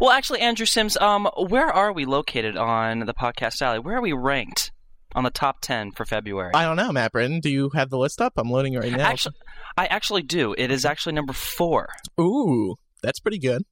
Well, 0.00 0.10
actually, 0.10 0.40
Andrew 0.40 0.66
Sims, 0.66 0.96
um, 0.98 1.28
where 1.48 1.68
are 1.68 1.92
we 1.92 2.04
located 2.04 2.56
on 2.56 3.00
the 3.00 3.14
podcast 3.14 3.60
alley? 3.60 3.80
Where 3.80 3.96
are 3.96 4.02
we 4.02 4.12
ranked 4.12 4.70
on 5.16 5.24
the 5.24 5.30
top 5.30 5.60
ten 5.60 5.90
for 5.90 6.04
February? 6.04 6.52
I 6.54 6.64
don't 6.64 6.76
know, 6.76 6.92
Matt 6.92 7.10
Britton. 7.12 7.40
Do 7.40 7.50
you 7.50 7.70
have 7.74 7.90
the 7.90 7.98
list 7.98 8.20
up? 8.20 8.34
I'm 8.36 8.48
loading 8.50 8.74
it 8.74 8.78
right 8.78 8.92
now. 8.92 9.04
Actually, 9.06 9.34
I 9.76 9.86
actually 9.86 10.22
do. 10.22 10.54
It 10.56 10.70
is 10.70 10.84
actually 10.84 11.14
number 11.14 11.32
four 11.32 11.88
Ooh, 12.20 12.76
that's 13.02 13.18
pretty 13.18 13.38
good. 13.40 13.62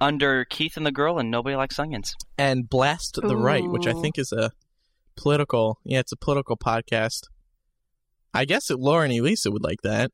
under 0.00 0.44
Keith 0.44 0.76
and 0.76 0.84
the 0.84 0.90
Girl 0.92 1.18
and 1.18 1.30
Nobody 1.30 1.54
Likes 1.54 1.78
Onions. 1.78 2.14
And 2.36 2.68
Blast 2.68 3.20
the 3.22 3.36
Right, 3.36 3.64
which 3.64 3.86
I 3.86 3.92
think 3.92 4.18
is 4.18 4.32
a 4.32 4.50
political. 5.16 5.78
Yeah, 5.84 6.00
it's 6.00 6.12
a 6.12 6.16
political 6.16 6.56
podcast. 6.56 7.28
I 8.34 8.44
guess 8.44 8.66
that 8.66 8.80
Laura 8.80 9.04
and 9.04 9.12
Elisa 9.12 9.50
would 9.52 9.62
like 9.62 9.82
that. 9.82 10.10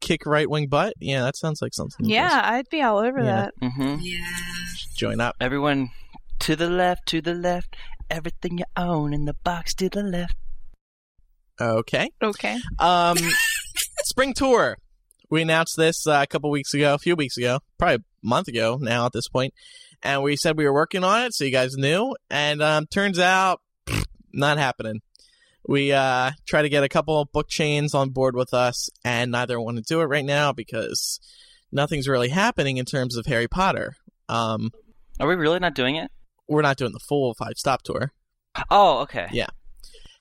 Kick 0.00 0.26
right 0.26 0.48
wing 0.48 0.68
butt. 0.68 0.94
Yeah, 1.00 1.22
that 1.22 1.36
sounds 1.36 1.60
like 1.62 1.74
something. 1.74 2.06
Yeah, 2.06 2.40
I'd 2.44 2.68
be 2.70 2.82
all 2.82 2.98
over 2.98 3.18
Yeah. 3.20 3.24
that. 3.46 3.54
Mm-hmm. 3.62 3.96
Yeah. 4.00 4.18
Join 4.96 5.20
up. 5.20 5.34
Everyone 5.40 5.90
to 6.40 6.54
the 6.56 6.68
left, 6.70 7.06
to 7.08 7.20
the 7.20 7.34
left. 7.34 7.76
Everything 8.10 8.58
you 8.58 8.64
own 8.76 9.12
in 9.12 9.24
the 9.24 9.34
box 9.34 9.74
to 9.74 9.88
the 9.88 10.02
left. 10.02 10.36
Okay. 11.60 12.10
Okay. 12.22 12.56
Um, 12.78 13.16
spring 14.04 14.34
tour. 14.34 14.78
We 15.30 15.42
announced 15.42 15.74
this 15.76 16.06
uh, 16.06 16.20
a 16.22 16.26
couple 16.26 16.50
weeks 16.50 16.72
ago, 16.72 16.94
a 16.94 16.98
few 16.98 17.14
weeks 17.16 17.36
ago, 17.36 17.58
probably 17.76 17.96
a 17.96 17.98
month 18.26 18.48
ago 18.48 18.78
now 18.80 19.04
at 19.06 19.12
this 19.12 19.28
point, 19.28 19.52
and 20.02 20.22
we 20.22 20.36
said 20.36 20.56
we 20.56 20.64
were 20.64 20.72
working 20.72 21.04
on 21.04 21.24
it, 21.24 21.34
so 21.34 21.44
you 21.44 21.50
guys 21.50 21.74
knew. 21.76 22.16
And 22.30 22.62
um, 22.62 22.86
turns 22.86 23.18
out, 23.18 23.60
not 24.32 24.56
happening. 24.56 25.00
We 25.68 25.92
uh, 25.92 26.32
try 26.46 26.62
to 26.62 26.68
get 26.68 26.82
a 26.82 26.88
couple 26.88 27.20
of 27.20 27.30
book 27.30 27.48
chains 27.48 27.94
on 27.94 28.10
board 28.10 28.34
with 28.34 28.52
us, 28.52 28.88
and 29.04 29.30
neither 29.30 29.60
want 29.60 29.76
to 29.76 29.82
do 29.82 30.00
it 30.00 30.06
right 30.06 30.24
now 30.24 30.52
because 30.52 31.20
nothing's 31.70 32.08
really 32.08 32.30
happening 32.30 32.78
in 32.78 32.86
terms 32.86 33.16
of 33.16 33.26
Harry 33.26 33.46
Potter. 33.48 33.94
Um, 34.30 34.70
Are 35.20 35.28
we 35.28 35.34
really 35.34 35.58
not 35.60 35.74
doing 35.74 35.96
it? 35.96 36.10
we're 36.48 36.62
not 36.62 36.78
doing 36.78 36.92
the 36.92 36.98
full 36.98 37.34
five 37.34 37.58
stop 37.58 37.82
tour. 37.82 38.12
Oh, 38.70 39.00
okay. 39.00 39.28
Yeah. 39.30 39.48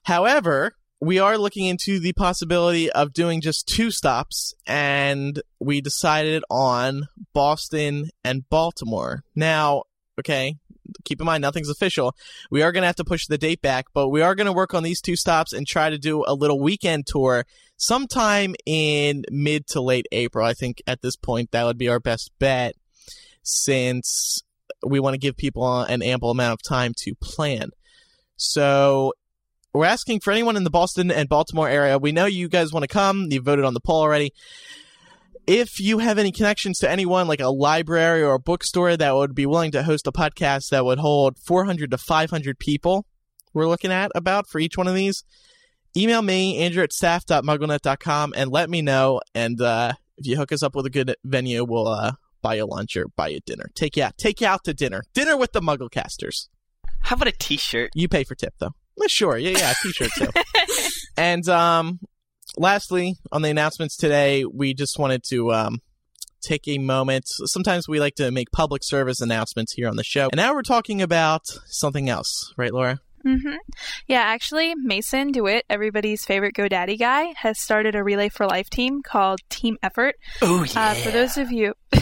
However, 0.03 0.73
we 0.99 1.19
are 1.19 1.37
looking 1.37 1.65
into 1.65 1.99
the 1.99 2.11
possibility 2.13 2.91
of 2.91 3.13
doing 3.13 3.39
just 3.39 3.67
two 3.67 3.91
stops, 3.91 4.53
and 4.65 5.41
we 5.59 5.79
decided 5.79 6.43
on 6.49 7.07
Boston 7.33 8.09
and 8.23 8.47
Baltimore. 8.49 9.23
Now, 9.35 9.83
okay, 10.19 10.57
keep 11.05 11.19
in 11.19 11.25
mind 11.25 11.41
nothing's 11.41 11.69
official. 11.69 12.15
We 12.51 12.61
are 12.61 12.71
going 12.71 12.83
to 12.83 12.87
have 12.87 12.95
to 12.97 13.05
push 13.05 13.27
the 13.27 13.37
date 13.37 13.61
back, 13.61 13.85
but 13.93 14.09
we 14.09 14.21
are 14.21 14.35
going 14.35 14.47
to 14.47 14.53
work 14.53 14.73
on 14.73 14.83
these 14.83 15.01
two 15.01 15.15
stops 15.15 15.53
and 15.53 15.65
try 15.65 15.89
to 15.89 15.97
do 15.97 16.23
a 16.27 16.33
little 16.33 16.59
weekend 16.59 17.07
tour 17.07 17.45
sometime 17.77 18.55
in 18.65 19.23
mid 19.29 19.67
to 19.67 19.81
late 19.81 20.07
April. 20.11 20.45
I 20.45 20.53
think 20.53 20.81
at 20.87 21.01
this 21.01 21.15
point 21.15 21.51
that 21.51 21.65
would 21.65 21.77
be 21.77 21.89
our 21.89 21.99
best 21.99 22.31
bet 22.39 22.75
since 23.43 24.43
we 24.85 24.99
want 24.99 25.13
to 25.13 25.19
give 25.19 25.37
people 25.37 25.81
an 25.81 26.01
ample 26.01 26.31
amount 26.31 26.53
of 26.53 26.63
time 26.67 26.93
to 26.97 27.15
plan. 27.15 27.69
So 28.35 29.13
we're 29.73 29.85
asking 29.85 30.19
for 30.21 30.31
anyone 30.31 30.57
in 30.57 30.63
the 30.63 30.69
Boston 30.69 31.11
and 31.11 31.29
Baltimore 31.29 31.69
area. 31.69 31.97
We 31.97 32.11
know 32.11 32.25
you 32.25 32.47
guys 32.47 32.73
want 32.73 32.83
to 32.83 32.87
come. 32.87 33.27
You 33.29 33.41
voted 33.41 33.65
on 33.65 33.73
the 33.73 33.79
poll 33.79 34.01
already. 34.01 34.33
If 35.47 35.79
you 35.79 35.99
have 35.99 36.17
any 36.17 36.33
connections 36.33 36.79
to 36.79 36.91
anyone 36.91 37.29
like 37.29 37.39
a 37.39 37.47
library 37.47 38.21
or 38.21 38.33
a 38.33 38.39
bookstore 38.39 38.97
that 38.97 39.15
would 39.15 39.33
be 39.33 39.45
willing 39.45 39.71
to 39.71 39.83
host 39.83 40.05
a 40.05 40.11
podcast 40.11 40.69
that 40.71 40.83
would 40.83 40.99
hold 40.99 41.39
400 41.39 41.89
to 41.91 41.97
500 41.97 42.59
people, 42.59 43.05
we're 43.53 43.69
looking 43.69 43.89
at 43.89 44.11
about 44.13 44.49
for 44.49 44.59
each 44.59 44.77
one 44.77 44.89
of 44.89 44.93
these, 44.93 45.23
email 45.95 46.21
me, 46.21 46.57
Andrew 46.57 46.83
at 46.83 46.91
staff.mugglenet.com, 46.91 48.33
and 48.35 48.51
let 48.51 48.69
me 48.69 48.81
know. 48.81 49.21
And 49.33 49.61
uh, 49.61 49.93
if 50.17 50.27
you 50.27 50.35
hook 50.35 50.51
us 50.51 50.63
up 50.63 50.75
with 50.75 50.85
a 50.85 50.89
good 50.89 51.15
venue, 51.23 51.63
we'll 51.63 51.87
uh, 51.87 52.11
buy 52.41 52.55
you 52.55 52.65
lunch 52.65 52.97
or 52.97 53.07
buy 53.15 53.29
you 53.29 53.39
dinner. 53.45 53.69
Take 53.73 53.95
you 53.95 54.03
out. 54.03 54.17
Take 54.17 54.41
you 54.41 54.47
out 54.47 54.65
to 54.65 54.73
dinner. 54.73 55.03
Dinner 55.13 55.37
with 55.37 55.53
the 55.53 55.61
Mugglecasters. 55.61 56.49
How 57.03 57.15
about 57.15 57.29
a 57.29 57.31
T-shirt? 57.31 57.91
You 57.95 58.09
pay 58.09 58.25
for 58.25 58.35
tip 58.35 58.55
though. 58.59 58.73
Sure, 59.07 59.37
yeah, 59.37 59.51
yeah, 59.51 59.73
t-shirt 59.81 60.09
too. 60.17 60.27
and 61.17 61.47
um, 61.47 61.99
lastly, 62.57 63.15
on 63.31 63.41
the 63.41 63.49
announcements 63.49 63.95
today, 63.95 64.45
we 64.45 64.73
just 64.73 64.99
wanted 64.99 65.23
to 65.29 65.53
um, 65.53 65.81
take 66.41 66.67
a 66.67 66.77
moment. 66.77 67.25
Sometimes 67.27 67.87
we 67.87 67.99
like 67.99 68.15
to 68.15 68.31
make 68.31 68.51
public 68.51 68.83
service 68.83 69.21
announcements 69.21 69.73
here 69.73 69.87
on 69.87 69.95
the 69.95 70.03
show, 70.03 70.29
and 70.31 70.37
now 70.37 70.53
we're 70.53 70.61
talking 70.63 71.01
about 71.01 71.43
something 71.67 72.09
else, 72.09 72.53
right, 72.57 72.73
Laura? 72.73 72.99
hmm 73.23 73.55
Yeah, 74.07 74.21
actually, 74.21 74.73
Mason 74.75 75.31
DeWitt, 75.31 75.65
everybody's 75.69 76.23
favorite 76.25 76.55
GoDaddy 76.55 76.97
guy, 76.97 77.33
has 77.37 77.59
started 77.59 77.95
a 77.95 78.03
Relay 78.03 78.29
for 78.29 78.45
Life 78.45 78.69
team 78.69 79.01
called 79.03 79.39
Team 79.49 79.77
Effort. 79.83 80.15
Oh 80.41 80.65
Uh, 80.75 80.93
for 80.93 81.11
those 81.11 81.37
of 81.37 81.51
you. 81.51 81.73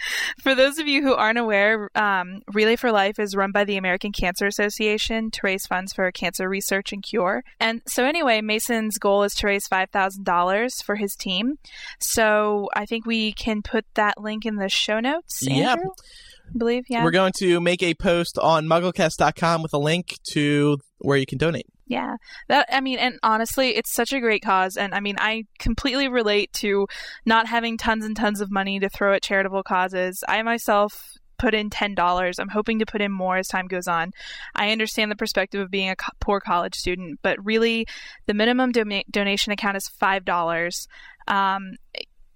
For 0.42 0.54
those 0.54 0.78
of 0.78 0.86
you 0.86 1.02
who 1.02 1.14
aren't 1.14 1.38
aware, 1.38 1.90
um, 1.94 2.42
Relay 2.52 2.76
for 2.76 2.92
Life 2.92 3.18
is 3.18 3.36
run 3.36 3.52
by 3.52 3.64
the 3.64 3.76
American 3.76 4.12
Cancer 4.12 4.46
Association 4.46 5.30
to 5.32 5.40
raise 5.42 5.66
funds 5.66 5.92
for 5.92 6.10
cancer 6.12 6.48
research 6.48 6.92
and 6.92 7.02
cure. 7.02 7.42
And 7.60 7.82
so, 7.86 8.04
anyway, 8.04 8.40
Mason's 8.40 8.98
goal 8.98 9.22
is 9.22 9.34
to 9.36 9.46
raise 9.46 9.68
$5,000 9.68 10.84
for 10.84 10.96
his 10.96 11.14
team. 11.14 11.58
So, 12.00 12.68
I 12.74 12.86
think 12.86 13.06
we 13.06 13.32
can 13.32 13.62
put 13.62 13.84
that 13.94 14.20
link 14.20 14.46
in 14.46 14.56
the 14.56 14.68
show 14.68 15.00
notes. 15.00 15.46
Andrew? 15.46 15.90
I 15.90 16.58
believe, 16.58 16.84
yeah. 16.88 17.04
We're 17.04 17.10
going 17.10 17.32
to 17.38 17.60
make 17.60 17.82
a 17.82 17.94
post 17.94 18.38
on 18.38 18.66
mugglecast.com 18.66 19.62
with 19.62 19.74
a 19.74 19.78
link 19.78 20.18
to 20.32 20.78
where 20.98 21.18
you 21.18 21.26
can 21.26 21.38
donate. 21.38 21.66
Yeah. 21.88 22.16
That 22.48 22.68
I 22.70 22.80
mean 22.80 22.98
and 22.98 23.18
honestly, 23.22 23.70
it's 23.70 23.92
such 23.92 24.12
a 24.12 24.20
great 24.20 24.42
cause 24.42 24.76
and 24.76 24.94
I 24.94 25.00
mean 25.00 25.16
I 25.18 25.44
completely 25.58 26.08
relate 26.08 26.52
to 26.54 26.86
not 27.24 27.46
having 27.46 27.78
tons 27.78 28.04
and 28.04 28.14
tons 28.14 28.40
of 28.40 28.50
money 28.50 28.78
to 28.78 28.88
throw 28.90 29.14
at 29.14 29.22
charitable 29.22 29.62
causes. 29.62 30.22
I 30.28 30.42
myself 30.42 31.14
put 31.38 31.54
in 31.54 31.70
$10. 31.70 32.34
I'm 32.38 32.48
hoping 32.48 32.80
to 32.80 32.86
put 32.86 33.00
in 33.00 33.12
more 33.12 33.36
as 33.36 33.46
time 33.46 33.68
goes 33.68 33.86
on. 33.86 34.10
I 34.54 34.70
understand 34.70 35.10
the 35.10 35.16
perspective 35.16 35.60
of 35.60 35.70
being 35.70 35.88
a 35.88 35.96
co- 35.96 36.12
poor 36.20 36.40
college 36.40 36.74
student, 36.74 37.20
but 37.22 37.42
really 37.44 37.86
the 38.26 38.34
minimum 38.34 38.72
doma- 38.72 39.04
donation 39.10 39.52
account 39.52 39.76
is 39.76 39.90
$5. 40.00 40.86
Um 41.26 41.72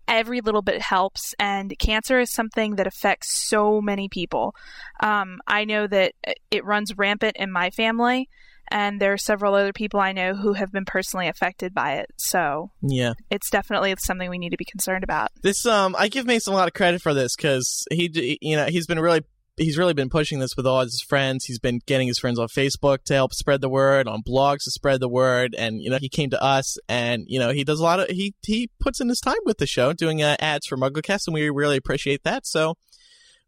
every 0.08 0.40
little 0.40 0.62
bit 0.62 0.82
helps 0.82 1.32
and 1.38 1.72
cancer 1.78 2.18
is 2.18 2.32
something 2.32 2.74
that 2.74 2.88
affects 2.88 3.48
so 3.48 3.80
many 3.80 4.08
people 4.08 4.52
um, 5.00 5.38
i 5.46 5.64
know 5.64 5.86
that 5.86 6.12
it 6.50 6.64
runs 6.64 6.98
rampant 6.98 7.36
in 7.38 7.50
my 7.52 7.70
family 7.70 8.28
and 8.72 9.00
there 9.00 9.12
are 9.12 9.18
several 9.18 9.54
other 9.54 9.72
people 9.72 10.00
i 10.00 10.10
know 10.12 10.34
who 10.34 10.54
have 10.54 10.72
been 10.72 10.84
personally 10.84 11.28
affected 11.28 11.72
by 11.74 11.92
it 11.94 12.06
so 12.16 12.70
Yeah. 12.82 13.12
it's 13.30 13.50
definitely 13.50 13.94
something 13.98 14.28
we 14.30 14.38
need 14.38 14.50
to 14.50 14.56
be 14.56 14.64
concerned 14.64 15.04
about 15.04 15.28
This 15.42 15.64
um 15.66 15.94
I 15.98 16.08
give 16.08 16.26
Mason 16.26 16.52
a 16.52 16.56
lot 16.56 16.66
of 16.68 16.74
credit 16.74 17.00
for 17.02 17.14
this 17.14 17.36
cuz 17.36 17.84
he 17.90 18.38
you 18.40 18.56
know, 18.56 18.66
he's 18.66 18.86
been 18.86 18.98
really 19.00 19.20
he's 19.58 19.76
really 19.76 19.92
been 19.92 20.08
pushing 20.08 20.38
this 20.38 20.56
with 20.56 20.66
all 20.66 20.80
his 20.80 21.04
friends. 21.06 21.44
He's 21.44 21.58
been 21.58 21.80
getting 21.86 22.08
his 22.08 22.18
friends 22.18 22.38
on 22.38 22.48
Facebook 22.48 23.04
to 23.04 23.14
help 23.14 23.34
spread 23.34 23.60
the 23.60 23.68
word, 23.68 24.08
on 24.08 24.22
blogs 24.26 24.64
to 24.64 24.70
spread 24.70 25.00
the 25.00 25.10
word, 25.10 25.54
and 25.56 25.82
you 25.82 25.90
know, 25.90 25.98
he 26.00 26.08
came 26.08 26.30
to 26.30 26.42
us 26.42 26.78
and 26.88 27.24
you 27.26 27.38
know, 27.38 27.50
he 27.50 27.62
does 27.62 27.78
a 27.78 27.82
lot 27.82 28.00
of 28.00 28.08
he 28.08 28.34
he 28.46 28.70
puts 28.80 28.98
in 29.00 29.08
his 29.10 29.20
time 29.20 29.44
with 29.44 29.58
the 29.58 29.66
show 29.66 29.92
doing 29.92 30.22
uh, 30.22 30.36
ads 30.40 30.66
for 30.66 30.78
MuggleCast 30.78 31.26
and 31.26 31.34
we 31.34 31.50
really 31.50 31.76
appreciate 31.76 32.24
that. 32.24 32.46
So 32.46 32.74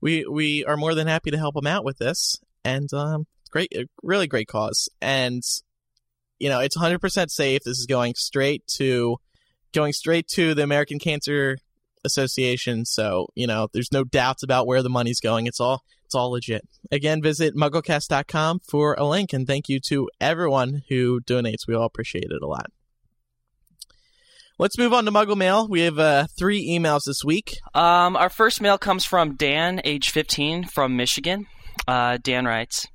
we 0.03 0.27
we 0.31 0.65
are 0.67 0.77
more 0.77 0.95
than 0.95 1.07
happy 1.07 1.31
to 1.31 1.39
help 1.39 1.57
him 1.57 1.67
out 1.67 1.85
with 1.85 1.97
this 1.99 2.37
and 2.65 2.93
um 2.93 3.27
great 3.55 3.73
really 4.03 4.27
great 4.27 4.49
cause. 4.49 4.89
And 5.01 5.43
you 6.41 6.49
know, 6.49 6.61
it's 6.61 6.77
100% 6.77 7.31
safe. 7.31 7.63
This 7.65 7.79
is 7.79 7.87
going 7.87 8.15
straight 8.17 8.67
to 8.77 9.17
going 9.73 9.93
straight 9.93 10.27
to 10.29 10.55
the 10.55 10.63
American 10.63 10.99
Cancer 10.99 11.59
Association. 12.05 12.85
So, 12.85 13.29
you 13.35 13.47
know, 13.47 13.69
there's 13.73 13.93
no 13.93 14.05
doubts 14.05 14.43
about 14.43 14.67
where 14.67 14.83
the 14.83 14.91
money's 14.91 15.21
going. 15.21 15.47
It's 15.47 15.61
all 15.61 15.83
it's 16.05 16.15
all 16.15 16.33
legit. 16.33 16.69
Again, 16.93 17.23
visit 17.23 17.55
mugglecast.com 17.57 18.61
for 18.69 18.95
a 18.99 19.05
link 19.05 19.33
and 19.33 19.47
thank 19.47 19.69
you 19.69 19.81
to 19.89 20.11
everyone 20.21 20.83
who 20.89 21.21
donates. 21.21 21.67
We 21.67 21.75
all 21.75 21.87
appreciate 21.87 22.31
it 22.31 22.43
a 22.43 22.47
lot. 22.47 22.67
Let's 24.59 24.79
move 24.79 24.93
on 24.93 25.05
to 25.07 25.11
Muggle 25.11 25.37
Mail. 25.37 25.67
We 25.67 25.81
have 25.81 25.99
uh, 25.99 26.27
three 26.39 26.69
emails 26.69 27.01
this 27.07 27.25
week. 27.25 27.57
Um, 27.75 28.17
our 28.17 28.29
first 28.29 28.61
mail 28.61 28.79
comes 28.79 29.05
from 29.05 29.35
Dan, 29.35 29.81
age 29.83 30.11
15, 30.11 30.65
from 30.65 30.97
Michigan. 30.97 31.47
Uh, 31.89 32.19
Dan 32.23 32.45
writes, 32.45 32.87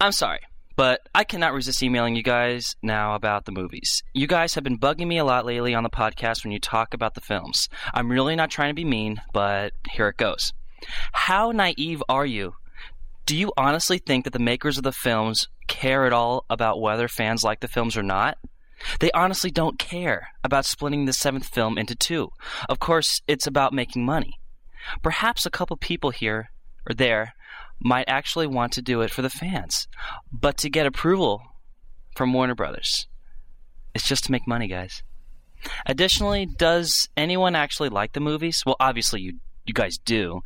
I'm 0.00 0.12
sorry, 0.12 0.40
but 0.76 1.00
I 1.14 1.24
cannot 1.24 1.52
resist 1.52 1.82
emailing 1.82 2.14
you 2.14 2.22
guys 2.22 2.76
now 2.82 3.14
about 3.14 3.44
the 3.44 3.52
movies. 3.52 4.02
You 4.14 4.26
guys 4.26 4.54
have 4.54 4.64
been 4.64 4.78
bugging 4.78 5.08
me 5.08 5.18
a 5.18 5.24
lot 5.24 5.44
lately 5.44 5.74
on 5.74 5.82
the 5.82 5.90
podcast 5.90 6.44
when 6.44 6.52
you 6.52 6.60
talk 6.60 6.94
about 6.94 7.14
the 7.14 7.20
films. 7.20 7.68
I'm 7.92 8.10
really 8.10 8.36
not 8.36 8.50
trying 8.50 8.70
to 8.70 8.74
be 8.74 8.84
mean, 8.84 9.20
but 9.32 9.72
here 9.90 10.08
it 10.08 10.16
goes. 10.16 10.52
How 11.12 11.50
naive 11.50 12.02
are 12.08 12.26
you? 12.26 12.54
Do 13.26 13.36
you 13.36 13.52
honestly 13.56 13.98
think 13.98 14.24
that 14.24 14.32
the 14.32 14.38
makers 14.38 14.78
of 14.78 14.84
the 14.84 14.92
films 14.92 15.48
care 15.66 16.06
at 16.06 16.12
all 16.12 16.44
about 16.48 16.80
whether 16.80 17.08
fans 17.08 17.42
like 17.42 17.60
the 17.60 17.68
films 17.68 17.96
or 17.96 18.02
not? 18.02 18.38
They 19.00 19.10
honestly 19.12 19.50
don't 19.50 19.78
care 19.78 20.28
about 20.44 20.64
splitting 20.64 21.04
the 21.04 21.12
seventh 21.12 21.46
film 21.46 21.76
into 21.76 21.94
two. 21.94 22.30
Of 22.68 22.78
course, 22.78 23.20
it's 23.26 23.46
about 23.46 23.72
making 23.72 24.04
money. 24.04 24.38
Perhaps 25.02 25.44
a 25.44 25.50
couple 25.50 25.76
people 25.76 26.10
here 26.10 26.50
or 26.88 26.94
there 26.94 27.34
might 27.80 28.08
actually 28.08 28.46
want 28.46 28.72
to 28.72 28.82
do 28.82 29.00
it 29.02 29.10
for 29.10 29.22
the 29.22 29.30
fans, 29.30 29.88
but 30.32 30.56
to 30.58 30.70
get 30.70 30.86
approval 30.86 31.42
from 32.16 32.32
Warner 32.32 32.54
Brothers. 32.54 33.06
It's 33.94 34.08
just 34.08 34.24
to 34.24 34.32
make 34.32 34.46
money, 34.46 34.66
guys. 34.68 35.02
Additionally, 35.86 36.46
does 36.46 37.08
anyone 37.16 37.54
actually 37.54 37.88
like 37.88 38.12
the 38.12 38.20
movies? 38.20 38.62
Well, 38.64 38.76
obviously 38.78 39.20
you 39.20 39.38
you 39.66 39.74
guys 39.74 39.98
do. 39.98 40.40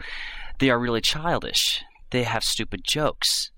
They 0.58 0.68
are 0.68 0.78
really 0.78 1.00
childish. 1.00 1.84
They 2.10 2.24
have 2.24 2.42
stupid 2.42 2.82
jokes 2.84 3.50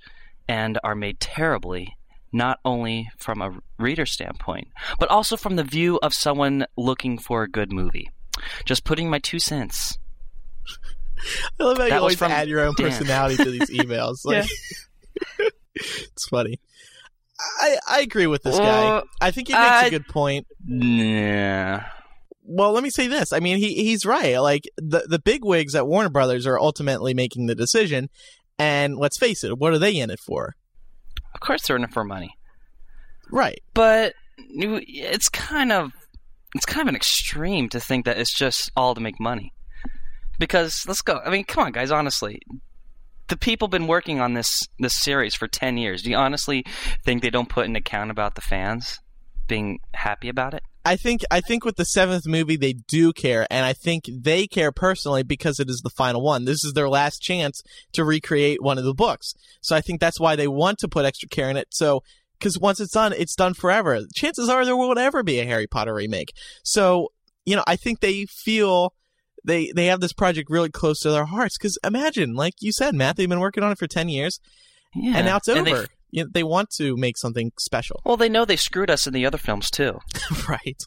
and 0.46 0.78
are 0.84 0.94
made 0.94 1.20
terribly 1.20 1.96
not 2.32 2.58
only 2.64 3.08
from 3.16 3.40
a 3.40 3.58
reader 3.78 4.04
standpoint, 4.04 4.68
but 4.98 5.08
also 5.08 5.36
from 5.36 5.56
the 5.56 5.64
view 5.64 5.98
of 6.02 6.12
someone 6.12 6.66
looking 6.76 7.16
for 7.16 7.42
a 7.42 7.48
good 7.48 7.72
movie. 7.72 8.10
Just 8.64 8.84
putting 8.84 9.08
my 9.08 9.20
two 9.20 9.38
cents. 9.38 9.98
I 11.60 11.64
love 11.64 11.78
how 11.78 11.84
you 11.84 11.90
That 11.90 11.96
was 11.96 12.00
always 12.02 12.18
from 12.18 12.32
add 12.32 12.48
your 12.48 12.60
own 12.60 12.74
Dan. 12.76 12.88
personality 12.90 13.36
to 13.36 13.50
these 13.50 13.70
emails. 13.70 14.16
Like, 14.24 14.46
it's 15.74 16.28
funny. 16.28 16.60
I 17.60 17.78
I 17.88 18.00
agree 18.00 18.26
with 18.26 18.42
this 18.42 18.56
guy. 18.58 18.86
Uh, 18.98 19.02
I 19.20 19.30
think 19.30 19.48
he 19.48 19.54
makes 19.54 19.86
a 19.86 19.90
good 19.90 20.06
point. 20.08 20.46
Nah. 20.64 21.80
Well, 22.46 22.72
let 22.72 22.82
me 22.82 22.90
say 22.90 23.06
this. 23.06 23.32
I 23.32 23.40
mean, 23.40 23.58
he 23.58 23.74
he's 23.74 24.04
right. 24.04 24.38
Like 24.38 24.64
the 24.76 25.06
the 25.08 25.18
big 25.18 25.44
wigs 25.44 25.74
at 25.74 25.86
Warner 25.86 26.10
Brothers 26.10 26.46
are 26.46 26.58
ultimately 26.58 27.14
making 27.14 27.46
the 27.46 27.54
decision. 27.54 28.08
And 28.58 28.96
let's 28.96 29.18
face 29.18 29.42
it, 29.44 29.58
what 29.58 29.72
are 29.72 29.78
they 29.78 29.96
in 29.96 30.10
it 30.10 30.20
for? 30.20 30.54
Of 31.34 31.40
course 31.40 31.66
they're 31.66 31.76
in 31.76 31.84
it 31.84 31.92
for 31.92 32.04
money. 32.04 32.36
Right. 33.30 33.60
But 33.72 34.14
it's 34.38 35.28
kind 35.28 35.72
of 35.72 35.90
it's 36.54 36.66
kind 36.66 36.82
of 36.82 36.88
an 36.88 36.96
extreme 36.96 37.68
to 37.70 37.80
think 37.80 38.04
that 38.04 38.18
it's 38.18 38.36
just 38.36 38.70
all 38.76 38.94
to 38.94 39.00
make 39.00 39.18
money. 39.18 39.52
Because 40.38 40.84
let's 40.86 41.02
go. 41.02 41.20
I 41.24 41.30
mean, 41.30 41.44
come 41.44 41.64
on, 41.64 41.72
guys. 41.72 41.90
Honestly, 41.90 42.40
the 43.28 43.36
people 43.36 43.68
been 43.68 43.86
working 43.86 44.20
on 44.20 44.34
this 44.34 44.68
this 44.78 45.00
series 45.00 45.34
for 45.34 45.48
ten 45.48 45.76
years. 45.76 46.02
Do 46.02 46.10
you 46.10 46.16
honestly 46.16 46.64
think 47.04 47.22
they 47.22 47.30
don't 47.30 47.48
put 47.48 47.66
an 47.66 47.76
account 47.76 48.10
about 48.10 48.34
the 48.34 48.40
fans 48.40 49.00
being 49.46 49.80
happy 49.92 50.28
about 50.28 50.54
it? 50.54 50.62
I 50.86 50.96
think 50.96 51.22
I 51.30 51.40
think 51.40 51.64
with 51.64 51.76
the 51.76 51.84
seventh 51.84 52.26
movie 52.26 52.56
they 52.56 52.74
do 52.74 53.12
care, 53.12 53.46
and 53.50 53.64
I 53.64 53.72
think 53.72 54.04
they 54.06 54.46
care 54.46 54.70
personally 54.70 55.22
because 55.22 55.58
it 55.58 55.70
is 55.70 55.80
the 55.82 55.90
final 55.90 56.20
one. 56.20 56.44
This 56.44 56.62
is 56.62 56.74
their 56.74 56.88
last 56.88 57.22
chance 57.22 57.62
to 57.92 58.04
recreate 58.04 58.62
one 58.62 58.76
of 58.76 58.84
the 58.84 58.94
books. 58.94 59.34
So 59.62 59.74
I 59.74 59.80
think 59.80 60.00
that's 60.00 60.20
why 60.20 60.36
they 60.36 60.48
want 60.48 60.78
to 60.80 60.88
put 60.88 61.06
extra 61.06 61.28
care 61.28 61.48
in 61.48 61.56
it. 61.56 61.68
So 61.70 62.02
because 62.38 62.58
once 62.58 62.80
it's 62.80 62.92
done, 62.92 63.14
it's 63.16 63.34
done 63.34 63.54
forever. 63.54 64.00
Chances 64.14 64.50
are 64.50 64.64
there 64.64 64.76
won't 64.76 64.98
ever 64.98 65.22
be 65.22 65.40
a 65.40 65.46
Harry 65.46 65.66
Potter 65.66 65.94
remake. 65.94 66.34
So 66.62 67.12
you 67.46 67.56
know, 67.56 67.64
I 67.66 67.76
think 67.76 68.00
they 68.00 68.26
feel 68.26 68.92
they 69.44 69.70
they 69.74 69.86
have 69.86 70.00
this 70.00 70.12
project 70.12 70.48
really 70.50 70.70
close 70.70 71.00
to 71.00 71.10
their 71.10 71.26
hearts. 71.26 71.56
Because 71.58 71.78
imagine, 71.84 72.34
like 72.34 72.54
you 72.60 72.72
said, 72.72 72.94
Matt, 72.94 73.16
they've 73.16 73.28
been 73.28 73.40
working 73.40 73.62
on 73.62 73.72
it 73.72 73.78
for 73.78 73.86
ten 73.86 74.08
years, 74.08 74.40
Yeah. 74.94 75.16
and 75.18 75.26
now 75.26 75.36
it's 75.36 75.48
And 75.48 75.66
they- 75.66 75.72
over. 75.72 75.86
You 76.10 76.22
know, 76.22 76.30
they 76.32 76.44
want 76.44 76.70
to 76.76 76.96
make 76.96 77.18
something 77.18 77.50
special, 77.58 78.00
well, 78.04 78.16
they 78.16 78.28
know 78.28 78.44
they 78.44 78.54
screwed 78.54 78.88
us 78.88 79.04
in 79.08 79.12
the 79.12 79.26
other 79.26 79.36
films 79.38 79.68
too. 79.68 79.98
right? 80.48 80.80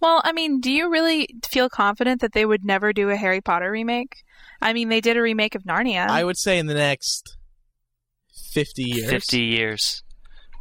well 0.00 0.20
i 0.24 0.32
mean 0.32 0.60
do 0.60 0.70
you 0.70 0.90
really 0.90 1.28
feel 1.48 1.68
confident 1.68 2.20
that 2.20 2.32
they 2.32 2.44
would 2.44 2.64
never 2.64 2.92
do 2.92 3.08
a 3.08 3.16
harry 3.16 3.40
potter 3.40 3.70
remake 3.70 4.24
i 4.60 4.72
mean 4.72 4.88
they 4.88 5.00
did 5.00 5.16
a 5.16 5.22
remake 5.22 5.54
of 5.54 5.62
narnia 5.62 6.08
I 6.08 6.24
would 6.24 6.36
say 6.36 6.58
in 6.58 6.66
the 6.66 6.74
next 6.74 7.36
fifty 8.52 8.82
years. 8.84 9.08
Fifty 9.10 9.40
years. 9.42 10.02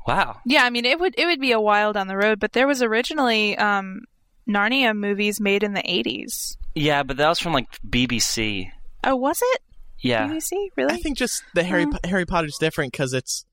Wow. 0.08 0.38
Yeah, 0.46 0.64
I 0.64 0.70
mean 0.70 0.86
it 0.86 1.00
would 1.00 1.14
it 1.18 1.26
would 1.26 1.42
be 1.42 1.52
a 1.52 1.60
while 1.60 1.92
down 1.94 2.08
the 2.08 2.16
road, 2.18 2.40
but 2.40 2.54
there 2.54 2.68
was 2.68 2.82
originally 2.82 3.58
um, 3.58 4.02
Narnia 4.48 4.96
movies 4.96 5.40
made 5.40 5.64
in 5.64 5.74
the 5.74 5.84
eighties. 5.90 6.58
Yeah, 6.76 7.04
but 7.04 7.18
that 7.18 7.30
was 7.30 7.40
from 7.40 7.54
like 7.54 7.68
BBC. 7.88 8.72
Oh, 9.04 9.16
was 9.16 9.40
it? 9.42 9.62
Yeah. 10.00 10.28
BBC 10.28 10.52
really? 10.76 10.94
I 10.94 10.98
think 10.98 11.18
just 11.18 11.44
the 11.54 11.64
Harry 11.64 11.86
Mm. 11.86 12.06
Harry 12.06 12.26
Potter's 12.26 12.58
different 12.60 12.92
because 12.92 13.14
it's 13.14 13.46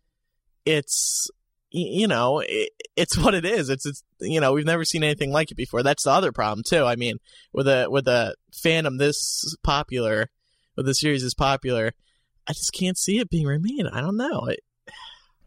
it's 0.65 1.31
you 1.71 2.09
know 2.09 2.41
it, 2.47 2.71
it's 2.97 3.19
what 3.19 3.35
it 3.35 3.45
is. 3.45 3.69
It's 3.69 3.85
it's 3.87 4.03
you 4.21 4.41
know 4.41 4.53
we've 4.53 4.65
never 4.65 4.85
seen 4.85 5.05
anything 5.05 5.31
like 5.31 5.51
it 5.51 5.57
before. 5.57 5.83
That's 5.83 6.05
the 6.05 6.11
other 6.11 6.33
problem 6.33 6.63
too. 6.67 6.85
I 6.85 6.97
mean 6.97 7.19
with 7.53 7.69
a 7.69 7.89
with 7.91 8.09
a 8.09 8.35
fandom 8.53 8.99
this 8.99 9.55
popular, 9.63 10.31
with 10.77 10.87
the 10.87 10.95
series 10.95 11.23
is 11.23 11.35
popular, 11.35 11.93
I 12.47 12.53
just 12.53 12.73
can't 12.73 12.97
see 12.97 13.19
it 13.19 13.29
being 13.31 13.47
remade. 13.47 13.87
I 13.93 14.01
don't 14.01 14.17
know. 14.17 14.47
It, 14.47 14.61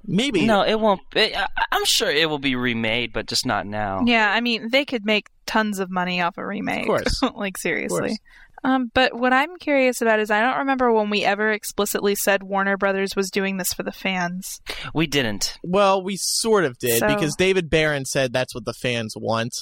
maybe 0.06 0.46
No, 0.46 0.64
it 0.64 0.80
won't. 0.80 1.02
It, 1.16 1.36
I, 1.36 1.48
I'm 1.72 1.86
sure 1.86 2.10
it 2.10 2.30
will 2.30 2.40
be 2.40 2.56
remade, 2.56 3.14
but 3.14 3.28
just 3.28 3.46
not 3.46 3.66
now. 3.66 4.02
Yeah, 4.06 4.32
I 4.32 4.42
mean 4.42 4.70
they 4.72 4.86
could 4.86 5.06
make 5.06 5.28
tons 5.46 5.80
of 5.80 5.90
money 5.90 6.22
off 6.22 6.38
a 6.38 6.46
remake. 6.46 6.82
Of 6.82 6.88
course. 6.88 7.22
like 7.36 7.58
Of 7.58 7.62
seriously. 7.62 8.00
course. 8.00 8.18
Um, 8.64 8.92
but 8.94 9.16
what 9.18 9.34
I'm 9.34 9.58
curious 9.58 10.02
about 10.02 10.20
is 10.20 10.30
I 10.30 10.40
don't 10.42 10.60
remember 10.60 10.92
when 10.94 11.10
we 11.10 11.24
ever 11.24 11.52
explicitly 11.52 12.14
said 12.14 12.44
Warner 12.44 12.78
Brothers 12.78 13.16
was 13.16 13.32
doing 13.32 13.58
this 13.58 13.74
for 13.74 13.82
the 13.82 13.92
fans. 13.92 14.62
We 14.94 15.08
didn't. 15.08 15.58
Well, 15.64 16.04
we 16.04 16.16
sort 16.18 16.66
of 16.66 16.78
did 16.78 17.00
So- 17.00 17.08
because 17.08 17.36
David 17.36 17.72
Barron 17.72 18.06
said 18.06 18.34
that's 18.34 18.54
what 18.54 18.66
the 18.66 18.74
fans 18.74 19.14
want. 19.18 19.54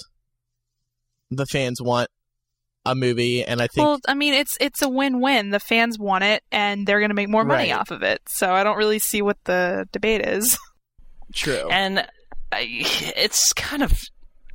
The 1.31 1.45
fans 1.45 1.81
want 1.81 2.09
a 2.85 2.95
movie, 2.95 3.43
and 3.43 3.61
I 3.61 3.67
think 3.67 3.85
Well, 3.85 3.99
I 4.07 4.13
mean, 4.13 4.33
it's 4.33 4.57
it's 4.59 4.81
a 4.81 4.89
win-win. 4.89 5.49
The 5.51 5.59
fans 5.59 5.99
want 5.99 6.23
it, 6.23 6.43
and 6.51 6.87
they're 6.87 6.99
going 6.99 7.09
to 7.09 7.15
make 7.15 7.29
more 7.29 7.43
money 7.43 7.71
Right. 7.71 7.79
off 7.79 7.91
of 7.91 8.01
it. 8.03 8.21
So 8.27 8.51
I 8.53 8.63
don't 8.63 8.77
really 8.77 8.99
see 8.99 9.21
what 9.21 9.37
the 9.45 9.87
debate 9.91 10.25
is. 10.25 10.57
true. 11.33 11.67
And 11.69 11.99
I, 12.51 12.67
it's 13.15 13.53
kind 13.53 13.83
of. 13.83 13.93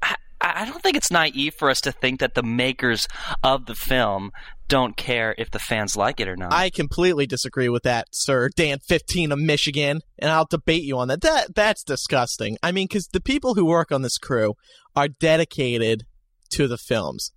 I, 0.02 0.16
I 0.40 0.64
don't 0.66 0.82
think 0.82 0.96
it's 0.96 1.10
naive 1.10 1.54
for 1.58 1.70
us 1.70 1.80
to 1.82 1.92
think 1.92 2.20
that 2.20 2.34
the 2.34 2.42
makers 2.42 3.06
of 3.42 3.66
the 3.66 3.74
film 3.74 4.30
don't 4.66 4.96
care 4.96 5.34
if 5.38 5.50
the 5.50 5.58
fans 5.58 5.96
like 5.96 6.18
it 6.20 6.26
or 6.28 6.36
not. 6.36 6.52
I 6.52 6.70
completely 6.70 7.26
disagree 7.26 7.68
with 7.68 7.82
that, 7.84 8.08
sir. 8.10 8.48
Dan 8.56 8.78
15 8.88 9.32
of 9.32 9.38
Michigan, 9.38 10.00
and 10.18 10.30
I'll 10.30 10.46
debate 10.46 10.82
you 10.82 10.98
on 10.98 11.08
that. 11.08 11.20
That 11.20 11.54
that's 11.54 11.84
disgusting. 11.84 12.56
I 12.62 12.72
mean, 12.72 12.86
because 12.88 13.08
the 13.12 13.20
people 13.20 13.54
who 13.54 13.64
work 13.66 13.92
on 13.92 14.02
this 14.02 14.16
crew 14.18 14.54
are 14.96 15.08
dedicated 15.08 16.04
to 16.52 16.66
the 16.66 16.78
films, 16.78 17.30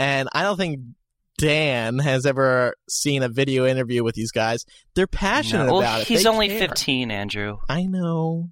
and 0.00 0.28
I 0.32 0.42
don't 0.42 0.56
think 0.56 0.80
Dan 1.38 1.98
has 1.98 2.26
ever 2.26 2.74
seen 2.88 3.22
a 3.22 3.28
video 3.28 3.66
interview 3.66 4.04
with 4.04 4.14
these 4.14 4.30
guys. 4.32 4.64
They're 4.94 5.06
passionate 5.06 5.66
No. 5.66 5.72
well, 5.74 5.80
about 5.82 6.00
it. 6.02 6.08
he's 6.08 6.22
They 6.24 6.28
only 6.28 6.48
care. 6.48 6.58
15, 6.68 7.10
Andrew. 7.10 7.58
I 7.68 7.84
know. 7.84 8.50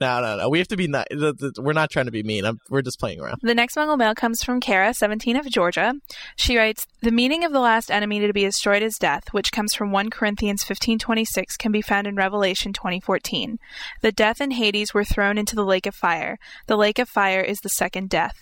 No, 0.00 0.20
no, 0.22 0.36
no. 0.36 0.48
We 0.48 0.58
have 0.58 0.68
to 0.68 0.76
be 0.76 0.86
not. 0.86 1.08
th- 1.10 1.36
th- 1.40 1.54
We're 1.58 1.72
not 1.72 1.90
trying 1.90 2.04
to 2.04 2.12
be 2.12 2.22
mean. 2.22 2.44
I'm, 2.44 2.58
we're 2.70 2.82
just 2.82 3.00
playing 3.00 3.18
around. 3.20 3.38
The 3.42 3.52
next 3.52 3.74
Muggle 3.74 3.98
mail 3.98 4.14
comes 4.14 4.44
from 4.44 4.60
Kara, 4.60 4.94
17 4.94 5.34
of 5.34 5.50
Georgia. 5.50 5.94
She 6.36 6.56
writes, 6.56 6.86
"The 7.02 7.10
meaning 7.10 7.42
of 7.44 7.50
the 7.52 7.58
last 7.58 7.90
enemy 7.90 8.20
to 8.20 8.32
be 8.32 8.44
destroyed 8.44 8.84
is 8.84 8.96
death, 8.96 9.24
which 9.32 9.50
comes 9.50 9.74
from 9.74 9.90
1 9.90 10.08
Corinthians 10.10 10.62
15:26 10.62 11.56
can 11.58 11.72
be 11.72 11.82
found 11.82 12.06
in 12.06 12.14
Revelation 12.14 12.72
20:14. 12.72 13.56
The 14.00 14.12
death 14.12 14.40
and 14.40 14.52
Hades 14.52 14.94
were 14.94 15.02
thrown 15.02 15.36
into 15.36 15.56
the 15.56 15.64
lake 15.64 15.86
of 15.86 15.96
fire. 15.96 16.38
The 16.68 16.76
lake 16.76 17.00
of 17.00 17.08
fire 17.08 17.40
is 17.40 17.58
the 17.58 17.68
second 17.68 18.08
death. 18.08 18.36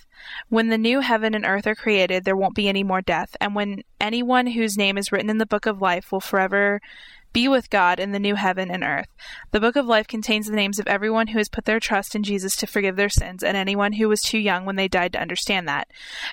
When 0.48 0.68
the 0.68 0.78
new 0.78 1.00
heaven 1.00 1.34
and 1.34 1.44
earth 1.44 1.66
are 1.66 1.74
created, 1.74 2.24
there 2.24 2.36
won't 2.36 2.54
be 2.54 2.68
any 2.68 2.82
more 2.82 3.02
death, 3.02 3.36
and 3.40 3.54
when 3.54 3.82
anyone 4.00 4.48
whose 4.48 4.76
name 4.76 4.98
is 4.98 5.12
written 5.12 5.30
in 5.30 5.38
the 5.38 5.46
book 5.46 5.66
of 5.66 5.80
life 5.82 6.12
will 6.12 6.20
forever 6.20 6.80
be 7.36 7.48
with 7.48 7.68
God 7.68 8.00
in 8.00 8.12
the 8.12 8.18
new 8.18 8.34
heaven 8.34 8.70
and 8.70 8.82
earth. 8.82 9.08
The 9.50 9.60
book 9.60 9.76
of 9.76 9.84
life 9.84 10.06
contains 10.06 10.46
the 10.46 10.56
names 10.56 10.78
of 10.78 10.86
everyone 10.86 11.26
who 11.26 11.38
has 11.38 11.50
put 11.50 11.66
their 11.66 11.78
trust 11.78 12.14
in 12.14 12.22
Jesus 12.22 12.56
to 12.56 12.66
forgive 12.66 12.96
their 12.96 13.10
sins 13.10 13.42
and 13.42 13.58
anyone 13.58 13.92
who 13.92 14.08
was 14.08 14.22
too 14.22 14.38
young 14.38 14.64
when 14.64 14.76
they 14.76 14.88
died 14.88 15.12
to 15.12 15.20
understand 15.20 15.68
that. 15.68 15.88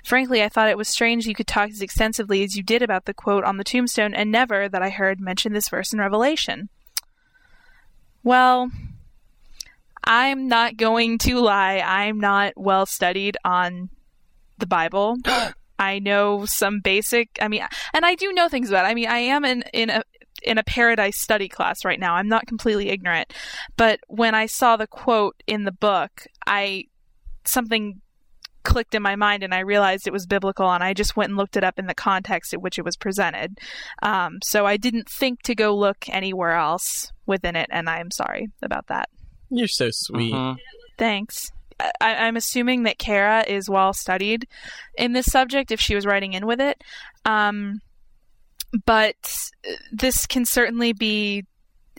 Frankly, 0.05 0.41
I 0.41 0.47
thought 0.47 0.69
it 0.69 0.77
was 0.77 0.87
strange 0.87 1.25
you 1.25 1.35
could 1.35 1.45
talk 1.45 1.71
as 1.71 1.81
extensively 1.81 2.41
as 2.41 2.55
you 2.55 2.63
did 2.63 2.81
about 2.81 3.03
the 3.03 3.13
quote 3.13 3.43
on 3.43 3.57
the 3.57 3.65
tombstone 3.65 4.13
and 4.13 4.31
never, 4.31 4.69
that 4.69 4.81
I 4.81 4.91
heard, 4.91 5.19
mention 5.19 5.51
this 5.51 5.67
verse 5.67 5.91
in 5.91 5.99
Revelation. 5.99 6.69
Well, 8.23 8.71
I'm 10.03 10.47
not 10.47 10.77
going 10.77 11.17
to 11.19 11.39
lie. 11.39 11.81
I'm 11.85 12.19
not 12.19 12.53
well 12.55 12.85
studied 12.85 13.37
on 13.45 13.89
the 14.57 14.67
Bible. 14.67 15.17
I 15.79 15.99
know 15.99 16.45
some 16.45 16.79
basic. 16.81 17.29
I 17.41 17.47
mean, 17.47 17.65
and 17.93 18.05
I 18.05 18.15
do 18.15 18.31
know 18.33 18.47
things 18.47 18.69
about. 18.69 18.85
It. 18.85 18.89
I 18.89 18.93
mean, 18.93 19.09
I 19.09 19.19
am 19.19 19.43
in 19.43 19.63
in 19.73 19.89
a 19.89 20.03
in 20.43 20.57
a 20.57 20.63
paradise 20.63 21.21
study 21.21 21.47
class 21.47 21.85
right 21.85 21.99
now. 21.99 22.15
I'm 22.15 22.27
not 22.27 22.47
completely 22.47 22.89
ignorant, 22.89 23.33
but 23.77 23.99
when 24.07 24.35
I 24.35 24.45
saw 24.45 24.77
the 24.77 24.87
quote 24.87 25.41
in 25.47 25.63
the 25.63 25.71
book, 25.71 26.25
I 26.45 26.85
something 27.45 28.01
clicked 28.63 28.95
in 28.95 29.03
my 29.03 29.15
mind 29.15 29.43
and 29.43 29.53
I 29.53 29.59
realized 29.59 30.07
it 30.07 30.13
was 30.13 30.25
biblical 30.25 30.71
and 30.71 30.83
I 30.83 30.93
just 30.93 31.17
went 31.17 31.29
and 31.29 31.37
looked 31.37 31.57
it 31.57 31.65
up 31.65 31.77
in 31.77 31.85
the 31.85 31.93
context 31.93 32.53
at 32.53 32.61
which 32.61 32.79
it 32.79 32.85
was 32.85 32.95
presented. 32.95 33.59
Um, 34.01 34.39
so 34.41 34.65
I 34.65 34.77
didn't 34.77 35.09
think 35.09 35.41
to 35.43 35.55
go 35.55 35.75
look 35.75 36.05
anywhere 36.07 36.53
else 36.53 37.11
within 37.25 37.55
it, 37.55 37.67
and 37.71 37.89
I'm 37.89 38.11
sorry 38.11 38.47
about 38.61 38.87
that. 38.87 39.09
You're 39.49 39.67
so 39.67 39.89
sweet. 39.91 40.33
Mhm. 40.33 40.57
Thanks. 40.97 41.51
I, 41.99 42.15
I'm 42.15 42.35
assuming 42.37 42.83
that 42.83 42.97
Kara 42.97 43.43
is 43.47 43.69
well 43.69 43.93
studied 43.93 44.47
in 44.97 45.13
this 45.13 45.25
subject 45.25 45.71
if 45.71 45.79
she 45.81 45.95
was 45.95 46.05
writing 46.05 46.33
in 46.33 46.45
with 46.45 46.61
it. 46.61 46.81
Um, 47.25 47.81
but 48.85 49.15
uh, 49.67 49.73
this 49.91 50.25
can 50.25 50.45
certainly 50.45 50.93
be 50.93 51.45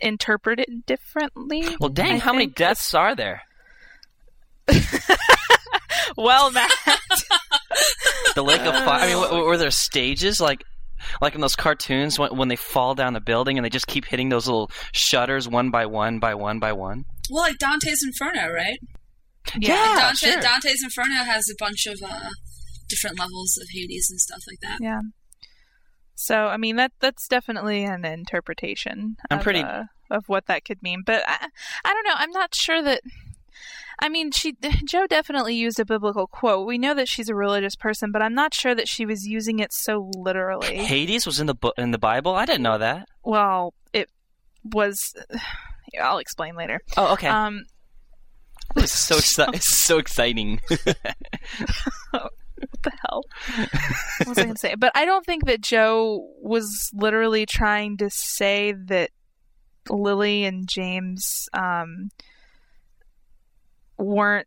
interpreted 0.00 0.84
differently. 0.86 1.76
Well, 1.80 1.90
dang, 1.90 2.14
I 2.16 2.18
how 2.18 2.32
many 2.32 2.46
think. 2.46 2.56
deaths 2.56 2.94
are 2.94 3.14
there? 3.14 3.42
Well, 6.16 6.50
Matt. 6.52 6.70
The 8.34 8.42
Lake 8.42 8.60
of 8.60 8.74
Fire. 8.84 9.04
I 9.04 9.06
mean, 9.06 9.22
w- 9.22 9.44
were 9.44 9.56
there 9.56 9.70
stages 9.70 10.40
like? 10.40 10.62
Like 11.20 11.34
in 11.34 11.40
those 11.40 11.56
cartoons 11.56 12.18
when, 12.18 12.36
when 12.36 12.48
they 12.48 12.56
fall 12.56 12.94
down 12.94 13.12
the 13.12 13.20
building 13.20 13.58
and 13.58 13.64
they 13.64 13.70
just 13.70 13.86
keep 13.86 14.04
hitting 14.04 14.28
those 14.28 14.46
little 14.46 14.70
shutters 14.92 15.48
one 15.48 15.70
by 15.70 15.86
one 15.86 16.18
by 16.18 16.34
one 16.34 16.58
by 16.58 16.72
one. 16.72 17.04
Well, 17.30 17.42
like 17.42 17.58
Dante's 17.58 18.02
Inferno, 18.02 18.52
right? 18.52 18.78
Yeah, 19.58 19.96
Dante, 19.98 20.30
sure. 20.32 20.40
Dante's 20.40 20.82
Inferno 20.82 21.22
has 21.24 21.48
a 21.50 21.54
bunch 21.58 21.86
of 21.86 22.00
uh, 22.02 22.30
different 22.88 23.18
levels 23.18 23.58
of 23.60 23.68
Hades 23.72 24.08
and 24.10 24.20
stuff 24.20 24.40
like 24.48 24.60
that. 24.62 24.78
Yeah. 24.80 25.00
So 26.14 26.46
I 26.46 26.56
mean 26.56 26.76
that 26.76 26.92
that's 27.00 27.28
definitely 27.28 27.84
an 27.84 28.04
interpretation. 28.04 29.16
I'm 29.30 29.38
of, 29.38 29.44
pretty- 29.44 29.60
uh, 29.60 29.84
of 30.10 30.24
what 30.28 30.46
that 30.46 30.64
could 30.64 30.82
mean, 30.82 31.02
but 31.04 31.22
I, 31.26 31.48
I 31.84 31.92
don't 31.92 32.06
know. 32.06 32.14
I'm 32.16 32.30
not 32.30 32.54
sure 32.54 32.82
that. 32.82 33.00
I 34.00 34.08
mean, 34.08 34.30
she 34.30 34.56
Joe 34.88 35.06
definitely 35.06 35.54
used 35.54 35.78
a 35.80 35.84
biblical 35.84 36.26
quote. 36.26 36.66
We 36.66 36.78
know 36.78 36.94
that 36.94 37.08
she's 37.08 37.28
a 37.28 37.34
religious 37.34 37.76
person, 37.76 38.10
but 38.12 38.22
I'm 38.22 38.34
not 38.34 38.54
sure 38.54 38.74
that 38.74 38.88
she 38.88 39.06
was 39.06 39.26
using 39.26 39.58
it 39.58 39.72
so 39.72 40.10
literally. 40.16 40.76
Hades 40.78 41.26
was 41.26 41.40
in 41.40 41.46
the 41.46 41.56
in 41.78 41.90
the 41.90 41.98
Bible. 41.98 42.34
I 42.34 42.46
didn't 42.46 42.62
know 42.62 42.78
that. 42.78 43.08
Well, 43.22 43.74
it 43.92 44.10
was. 44.64 44.98
I'll 46.02 46.18
explain 46.18 46.56
later. 46.56 46.80
Oh, 46.96 47.12
okay. 47.12 47.28
Um, 47.28 47.62
is 48.76 48.92
so 48.92 49.16
exci- 49.16 49.48
it's 49.54 49.78
so 49.78 49.98
exciting. 49.98 50.60
what 52.10 52.30
the 52.82 52.92
hell? 53.06 53.22
what 54.18 54.28
was 54.28 54.38
I 54.38 54.42
going 54.42 54.54
to 54.54 54.60
say? 54.60 54.74
But 54.74 54.92
I 54.96 55.04
don't 55.04 55.24
think 55.24 55.46
that 55.46 55.60
Joe 55.60 56.28
was 56.40 56.90
literally 56.92 57.46
trying 57.46 57.96
to 57.98 58.10
say 58.10 58.72
that 58.86 59.10
Lily 59.88 60.44
and 60.44 60.68
James 60.68 61.48
um, 61.52 62.10
weren't 63.98 64.46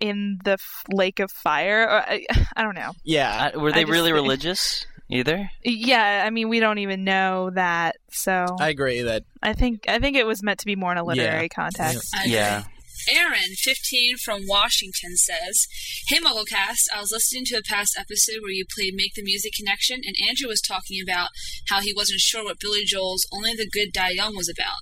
in 0.00 0.38
the 0.44 0.52
f- 0.52 0.84
lake 0.90 1.20
of 1.20 1.30
fire. 1.30 1.84
Or, 1.84 2.00
I, 2.00 2.24
I 2.56 2.62
don't 2.62 2.74
know. 2.74 2.92
Yeah. 3.04 3.50
Uh, 3.54 3.60
were 3.60 3.72
they 3.72 3.82
just 3.82 3.92
really 3.92 4.10
think- 4.10 4.22
religious? 4.22 4.86
Either. 5.08 5.50
Yeah, 5.62 6.22
I 6.26 6.30
mean, 6.30 6.48
we 6.48 6.58
don't 6.58 6.78
even 6.78 7.04
know 7.04 7.50
that. 7.50 7.96
So 8.10 8.46
I 8.58 8.70
agree 8.70 9.02
that 9.02 9.24
I 9.42 9.52
think 9.52 9.84
I 9.86 9.98
think 9.98 10.16
it 10.16 10.24
was 10.26 10.42
meant 10.42 10.60
to 10.60 10.64
be 10.66 10.74
more 10.74 10.90
in 10.90 10.96
a 10.96 11.04
literary 11.04 11.50
context. 11.50 12.14
I. 12.16 12.24
Yeah. 12.24 12.62
Aaron, 13.10 13.56
15 13.56 14.16
from 14.18 14.46
Washington 14.46 15.16
says, 15.16 15.66
Hey 16.06 16.18
Mugglecast, 16.18 16.86
I 16.94 17.00
was 17.00 17.10
listening 17.10 17.44
to 17.46 17.56
a 17.56 17.62
past 17.62 17.96
episode 17.98 18.42
where 18.42 18.52
you 18.52 18.64
played 18.64 18.94
Make 18.94 19.14
the 19.14 19.24
Music 19.24 19.54
Connection, 19.56 20.02
and 20.06 20.14
Andrew 20.28 20.48
was 20.48 20.60
talking 20.60 21.02
about 21.02 21.30
how 21.68 21.80
he 21.80 21.92
wasn't 21.92 22.20
sure 22.20 22.44
what 22.44 22.60
Billy 22.60 22.84
Joel's 22.84 23.26
Only 23.32 23.54
the 23.54 23.68
Good 23.68 23.92
Die 23.92 24.10
Young 24.10 24.36
was 24.36 24.48
about. 24.48 24.78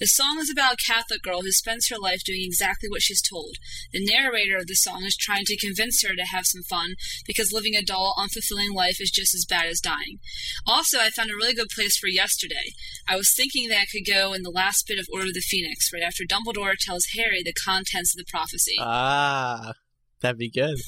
The 0.00 0.06
song 0.06 0.38
is 0.38 0.50
about 0.50 0.74
a 0.74 0.86
Catholic 0.86 1.22
girl 1.22 1.42
who 1.42 1.52
spends 1.52 1.88
her 1.88 1.98
life 1.98 2.22
doing 2.24 2.40
exactly 2.42 2.88
what 2.88 3.02
she's 3.02 3.20
told. 3.20 3.56
The 3.92 4.04
narrator 4.04 4.56
of 4.56 4.66
the 4.66 4.74
song 4.74 5.04
is 5.04 5.16
trying 5.16 5.44
to 5.46 5.56
convince 5.56 6.02
her 6.02 6.14
to 6.14 6.24
have 6.32 6.46
some 6.46 6.62
fun 6.62 6.94
because 7.26 7.52
living 7.52 7.74
a 7.74 7.82
dull, 7.82 8.14
unfulfilling 8.16 8.74
life 8.74 9.00
is 9.00 9.10
just 9.10 9.34
as 9.34 9.44
bad 9.44 9.66
as 9.66 9.80
dying. 9.80 10.20
Also, 10.66 10.98
I 10.98 11.10
found 11.10 11.30
a 11.30 11.36
really 11.36 11.54
good 11.54 11.68
place 11.74 11.98
for 11.98 12.08
yesterday. 12.08 12.72
I 13.06 13.16
was 13.16 13.34
thinking 13.34 13.68
that 13.68 13.84
it 13.84 13.88
could 13.92 14.10
go 14.10 14.32
in 14.32 14.42
the 14.42 14.50
last 14.50 14.86
bit 14.86 14.98
of 14.98 15.06
Order 15.12 15.26
of 15.26 15.34
the 15.34 15.40
Phoenix, 15.40 15.90
right 15.92 16.02
after 16.02 16.24
Dumbledore 16.24 16.76
tells 16.78 17.04
Harry 17.16 17.42
the 17.42 17.57
contents 17.64 18.14
of 18.14 18.18
the 18.18 18.30
prophecy. 18.30 18.76
ah, 18.80 19.72
that'd 20.20 20.38
be 20.38 20.50
good. 20.50 20.78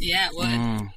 yeah, 0.00 0.28
it 0.28 0.34
would. 0.34 0.46
Mm. 0.46 0.92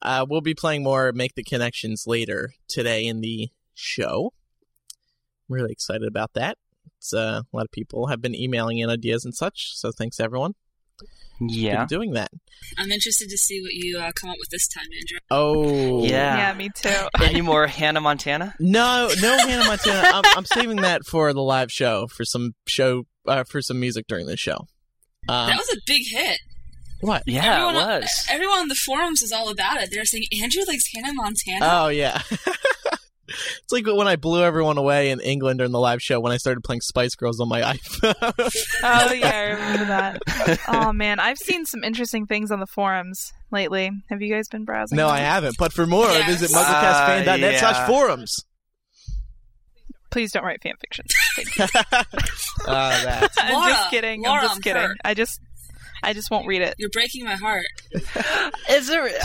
Uh, 0.00 0.26
we'll 0.28 0.40
be 0.40 0.54
playing 0.54 0.82
more 0.82 1.12
Make 1.12 1.34
the 1.34 1.42
Connections 1.42 2.04
later 2.06 2.54
today 2.68 3.04
in 3.06 3.20
the 3.20 3.48
show. 3.74 4.32
I'm 5.48 5.54
really 5.54 5.72
excited 5.72 6.06
about 6.06 6.34
that. 6.34 6.56
It's, 6.98 7.12
uh, 7.12 7.42
a 7.52 7.56
lot 7.56 7.64
of 7.64 7.72
people 7.72 8.06
have 8.08 8.20
been 8.20 8.34
emailing 8.34 8.78
in 8.78 8.90
ideas 8.90 9.24
and 9.24 9.34
such, 9.34 9.76
so 9.76 9.90
thanks 9.90 10.20
everyone 10.20 10.54
Yeah. 11.40 11.82
for 11.82 11.88
doing 11.88 12.12
that. 12.12 12.30
I'm 12.76 12.90
interested 12.90 13.28
to 13.30 13.38
see 13.38 13.60
what 13.62 13.72
you 13.72 13.98
uh, 13.98 14.10
come 14.14 14.30
up 14.30 14.36
with 14.40 14.48
this 14.50 14.66
time, 14.68 14.84
Andrew. 15.00 15.18
Oh, 15.30 16.04
Yeah. 16.04 16.36
Yeah, 16.36 16.54
me 16.54 16.68
too. 16.74 17.08
Any 17.22 17.40
more 17.40 17.66
Hannah 17.66 18.00
Montana? 18.00 18.54
No, 18.58 19.08
no 19.20 19.38
Hannah 19.38 19.64
Montana. 19.66 20.08
I'm, 20.12 20.24
I'm 20.36 20.44
saving 20.44 20.76
that 20.78 21.04
for 21.06 21.32
the 21.32 21.40
live 21.42 21.70
show 21.70 22.06
for 22.08 22.24
some 22.24 22.54
show 22.66 23.04
uh, 23.26 23.44
for 23.44 23.62
some 23.62 23.78
music 23.78 24.06
during 24.08 24.26
the 24.26 24.36
show. 24.36 24.66
Um, 25.28 25.48
that 25.48 25.56
was 25.58 25.68
a 25.76 25.80
big 25.86 26.02
hit. 26.08 26.38
what? 27.02 27.22
Yeah, 27.26 27.54
everyone, 27.66 27.74
it 27.76 28.00
was. 28.02 28.26
Everyone 28.30 28.58
on 28.60 28.68
the 28.68 28.74
forums 28.74 29.22
is 29.22 29.30
all 29.32 29.50
about 29.50 29.80
it. 29.82 29.90
They're 29.92 30.04
saying 30.06 30.24
Andrew 30.42 30.62
likes 30.66 30.84
Hannah 30.94 31.12
Montana. 31.14 31.58
Oh 31.62 31.88
yeah. 31.88 32.20
It's 33.28 33.72
like 33.72 33.86
when 33.86 34.08
I 34.08 34.16
blew 34.16 34.42
everyone 34.42 34.78
away 34.78 35.10
in 35.10 35.20
England 35.20 35.58
during 35.58 35.72
the 35.72 35.78
live 35.78 36.02
show 36.02 36.18
when 36.20 36.32
I 36.32 36.36
started 36.38 36.62
playing 36.64 36.80
Spice 36.80 37.14
Girls 37.14 37.40
on 37.40 37.48
my 37.48 37.60
iPhone. 37.60 38.14
Oh 38.82 39.12
yeah, 39.12 39.30
I 39.30 39.40
remember 39.52 39.84
that. 39.86 40.58
oh 40.68 40.92
man, 40.92 41.20
I've 41.20 41.38
seen 41.38 41.64
some 41.66 41.84
interesting 41.84 42.26
things 42.26 42.50
on 42.50 42.60
the 42.60 42.66
forums 42.66 43.32
lately. 43.50 43.90
Have 44.10 44.22
you 44.22 44.32
guys 44.34 44.48
been 44.48 44.64
browsing? 44.64 44.96
no, 44.96 45.06
them? 45.06 45.16
I 45.16 45.20
haven't. 45.20 45.56
But 45.58 45.72
for 45.72 45.86
more, 45.86 46.06
Yes. 46.06 46.40
visit 46.40 46.56
mugglecastfan.net 46.56 47.54
Uh, 47.54 47.58
slash 47.58 47.86
forums. 47.86 48.44
Please 50.10 50.32
don't 50.32 50.42
write 50.44 50.62
fan 50.62 50.72
fiction. 50.80 51.04
Ah, 51.86 52.04
that. 52.66 53.30
I'm 53.38 53.52
Laura, 53.54 53.68
just 53.68 53.90
kidding. 53.90 54.22
Laura, 54.22 54.36
I'm 54.40 54.42
just 54.46 54.56
I'm 54.56 54.62
kidding. 54.62 54.82
hurt. 54.82 54.96
I 55.04 55.12
just, 55.14 55.40
I 56.02 56.12
just 56.12 56.30
won't 56.30 56.46
read 56.46 56.62
it. 56.62 56.74
You're 56.78 56.90
breaking 56.90 57.24
my 57.24 57.34
heart. 57.34 57.66
Is 58.70 58.88
it 58.90 59.22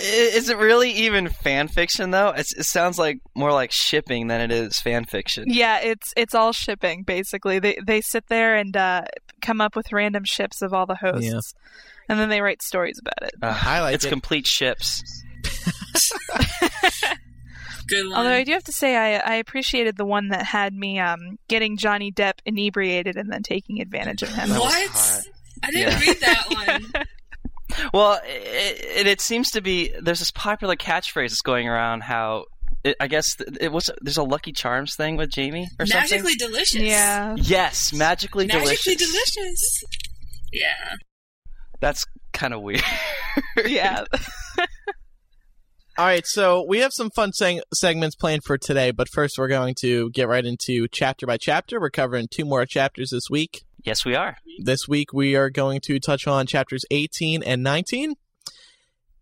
is 0.00 0.48
it 0.48 0.56
really 0.56 0.90
even 0.90 1.28
fan 1.28 1.68
fiction 1.68 2.10
though? 2.10 2.30
It's, 2.30 2.52
it 2.52 2.64
sounds 2.64 2.98
like 2.98 3.18
more 3.36 3.52
like 3.52 3.70
shipping 3.70 4.26
than 4.26 4.40
it 4.40 4.50
is 4.50 4.80
fan 4.80 5.04
fiction. 5.04 5.44
Yeah, 5.46 5.78
it's 5.80 6.12
it's 6.16 6.34
all 6.34 6.52
shipping 6.52 7.04
basically. 7.04 7.58
They 7.60 7.78
they 7.86 8.00
sit 8.00 8.26
there 8.28 8.56
and 8.56 8.76
uh, 8.76 9.02
come 9.40 9.60
up 9.60 9.76
with 9.76 9.92
random 9.92 10.24
ships 10.24 10.62
of 10.62 10.74
all 10.74 10.86
the 10.86 10.96
hosts, 10.96 11.24
Yeah. 11.30 11.40
and 12.08 12.18
then 12.18 12.28
they 12.28 12.40
write 12.40 12.60
stories 12.62 12.98
about 13.00 13.28
it. 13.28 13.34
Uh, 13.40 13.56
I 13.62 13.80
like 13.82 13.94
it's 13.94 14.04
it. 14.04 14.08
complete 14.08 14.46
ships. 14.48 15.02
Good 17.86 18.06
one. 18.08 18.16
Although 18.16 18.32
I 18.32 18.44
do 18.44 18.52
have 18.52 18.64
to 18.64 18.72
say, 18.72 18.96
I 18.96 19.18
I 19.18 19.34
appreciated 19.36 19.96
the 19.96 20.06
one 20.06 20.28
that 20.28 20.44
had 20.44 20.74
me 20.74 20.98
um 20.98 21.38
getting 21.48 21.76
Johnny 21.76 22.10
Depp 22.10 22.34
inebriated 22.46 23.16
and 23.16 23.30
then 23.30 23.42
taking 23.42 23.80
advantage 23.80 24.22
of 24.22 24.30
him. 24.30 24.48
That 24.48 24.60
was 24.60 24.72
what? 24.72 25.28
Hot. 25.62 25.68
I 25.68 25.70
didn't 25.70 25.92
Yeah. 25.92 26.00
read 26.00 26.20
that 26.20 26.82
one. 26.92 27.04
Well, 27.92 28.20
it, 28.24 28.84
it, 28.98 29.06
it 29.08 29.20
seems 29.20 29.50
to 29.52 29.60
be 29.60 29.92
there's 30.00 30.20
this 30.20 30.30
popular 30.30 30.76
catchphrase 30.76 31.30
that's 31.30 31.40
going 31.40 31.66
around 31.66 32.02
how 32.04 32.44
it, 32.84 32.94
I 33.00 33.08
guess 33.08 33.34
it 33.60 33.72
was 33.72 33.90
there's 34.00 34.18
a 34.18 34.22
Lucky 34.22 34.52
Charms 34.52 34.94
thing 34.94 35.16
with 35.16 35.30
Jamie 35.30 35.66
or 35.80 35.86
something. 35.86 36.18
Magically 36.20 36.34
delicious. 36.36 36.80
Yeah. 36.82 37.34
Yes, 37.36 37.92
magically, 37.92 38.46
Magically 38.46 38.64
delicious. 38.66 38.86
Magically 38.86 39.06
delicious. 39.06 39.82
Yeah. 40.52 40.94
That's 41.80 42.04
kind 42.32 42.54
of 42.54 42.60
weird. 42.62 42.82
yeah. 43.66 44.04
All 45.96 46.04
right, 46.06 46.26
so 46.26 46.64
we 46.68 46.78
have 46.78 46.92
some 46.92 47.10
fun 47.10 47.30
seg- 47.32 47.62
segments 47.72 48.14
planned 48.16 48.42
for 48.44 48.58
today, 48.58 48.90
but 48.92 49.08
first 49.12 49.36
we're 49.38 49.48
going 49.48 49.74
to 49.80 50.10
get 50.10 50.28
right 50.28 50.44
into 50.44 50.86
chapter 50.92 51.26
by 51.26 51.38
chapter. 51.38 51.80
We're 51.80 51.90
covering 51.90 52.26
two 52.30 52.44
more 52.44 52.66
chapters 52.66 53.10
this 53.10 53.28
week. 53.30 53.62
Yes, 53.84 54.04
we 54.04 54.14
are. 54.14 54.36
This 54.58 54.88
week 54.88 55.12
we 55.12 55.36
are 55.36 55.50
going 55.50 55.80
to 55.82 55.98
touch 56.00 56.26
on 56.26 56.46
chapters 56.46 56.84
18 56.90 57.42
and 57.42 57.62
19 57.62 58.14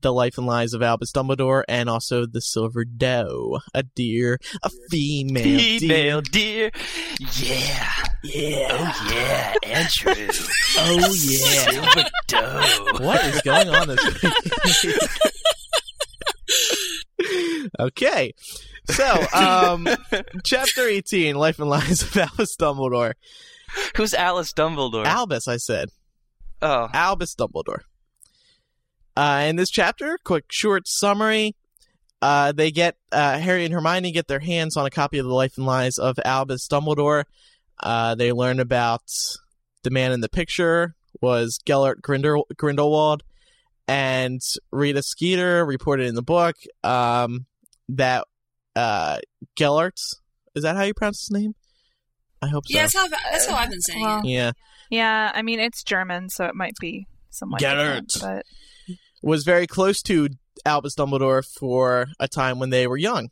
The 0.01 0.12
Life 0.12 0.38
and 0.38 0.46
Lies 0.46 0.72
of 0.75 0.83
Albus 0.83 1.12
Dumbledore, 1.12 1.64
and 1.68 1.88
also 1.88 2.27
The 2.27 2.40
Silver 2.40 2.85
Doe, 2.85 3.61
a 3.75 3.83
deer, 3.83 4.38
a 4.62 4.70
female, 4.90 5.44
deer. 5.44 5.79
Female 5.81 6.20
dear. 6.22 6.70
Yeah. 7.18 7.92
Yeah. 8.25 8.68
Oh 8.70 9.09
yeah, 9.11 9.55
Andrew. 9.64 10.29
Oh, 10.79 10.98
yeah. 10.98 11.70
Silver 11.70 12.11
Doe. 12.29 13.05
what 13.05 13.25
is 13.25 13.42
going 13.42 13.68
on 13.68 13.88
this 13.88 14.22
week? 14.83 14.96
okay. 17.81 18.33
So, 18.90 19.27
um, 19.33 19.88
chapter 20.44 20.83
18, 20.83 21.37
Life 21.37 21.59
and 21.61 21.70
Lies 21.70 22.03
of 22.03 22.16
Albus 22.16 22.57
Dumbledore. 22.57 23.14
Who's 23.97 24.15
Alice 24.15 24.53
Dumbledore? 24.53 25.05
Albus, 25.05 25.49
I 25.49 25.57
said. 25.57 25.89
oh, 26.61 26.89
Albus 26.93 27.35
Dumbledore. 27.35 27.81
Uh, 29.17 29.45
in 29.47 29.57
this 29.57 29.71
chapter, 29.71 30.19
quick 30.25 30.47
short 30.51 30.89
summary. 30.89 31.55
Uh, 32.23 32.53
they 32.53 32.71
get 32.71 32.97
uh, 33.11 33.39
Harry 33.39 33.65
and 33.65 33.75
Hermione 33.75 34.13
get 34.13 34.29
their 34.29 34.39
hands 34.39 34.77
on 34.77 34.87
a 34.87 34.91
copy 34.91 35.19
of 35.19 35.27
the 35.27 35.35
Life 35.35 35.57
and 35.57 35.67
Lies 35.67 35.99
of 35.99 36.19
Albus 36.25 36.69
Dumbledore. 36.69 37.25
Uh, 37.83 38.15
they 38.15 38.33
learn 38.33 38.61
about 38.61 39.03
the 39.83 39.91
man 39.91 40.13
in 40.13 40.21
the 40.21 40.29
picture 40.29 40.95
was 41.21 41.59
Gellert 41.67 42.01
Grindel- 42.01 42.45
Grindelwald, 42.57 43.23
and 43.89 44.41
Rita 44.71 45.03
Skeeter 45.03 45.65
reported 45.65 46.07
in 46.07 46.15
the 46.15 46.23
book 46.23 46.57
um, 46.85 47.47
that 47.89 48.25
uh, 48.77 49.19
Gellert 49.57 49.99
is 50.55 50.63
that 50.63 50.77
how 50.77 50.83
you 50.83 50.95
pronounce 50.95 51.21
his 51.23 51.31
name? 51.31 51.55
I 52.42 52.48
hope 52.48 52.64
so. 52.66 52.74
Yeah, 52.74 52.83
that's 52.83 52.96
how, 52.96 53.09
that's 53.09 53.46
how 53.46 53.57
I've 53.57 53.70
been 53.70 53.81
saying 53.81 54.02
Well, 54.02 54.20
it. 54.20 54.26
Yeah. 54.26 54.52
Yeah, 54.90 55.33
I 55.35 55.42
mean 55.42 55.59
it's 55.61 55.83
German, 55.83 56.28
so 56.28 56.44
it 56.44 56.55
might 56.55 56.74
be 56.81 57.07
somewhat 57.31 57.61
Gellert. 57.61 58.09
different, 58.09 58.44
but 58.88 58.96
was 59.22 59.44
very 59.44 59.66
close 59.66 60.02
to 60.02 60.28
Albus 60.66 60.94
Dumbledore 60.94 61.44
for 61.59 62.09
a 62.20 62.28
time 62.28 62.59
when 62.59 62.70
they 62.70 62.87
were 62.87 62.96
young. 62.98 63.31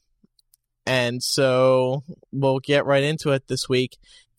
And 0.87 1.23
so 1.23 2.03
we'll 2.33 2.61
get 2.61 2.87
right 2.87 3.03
into 3.03 3.31
it 3.33 3.47
this 3.49 3.69
week. 3.69 3.99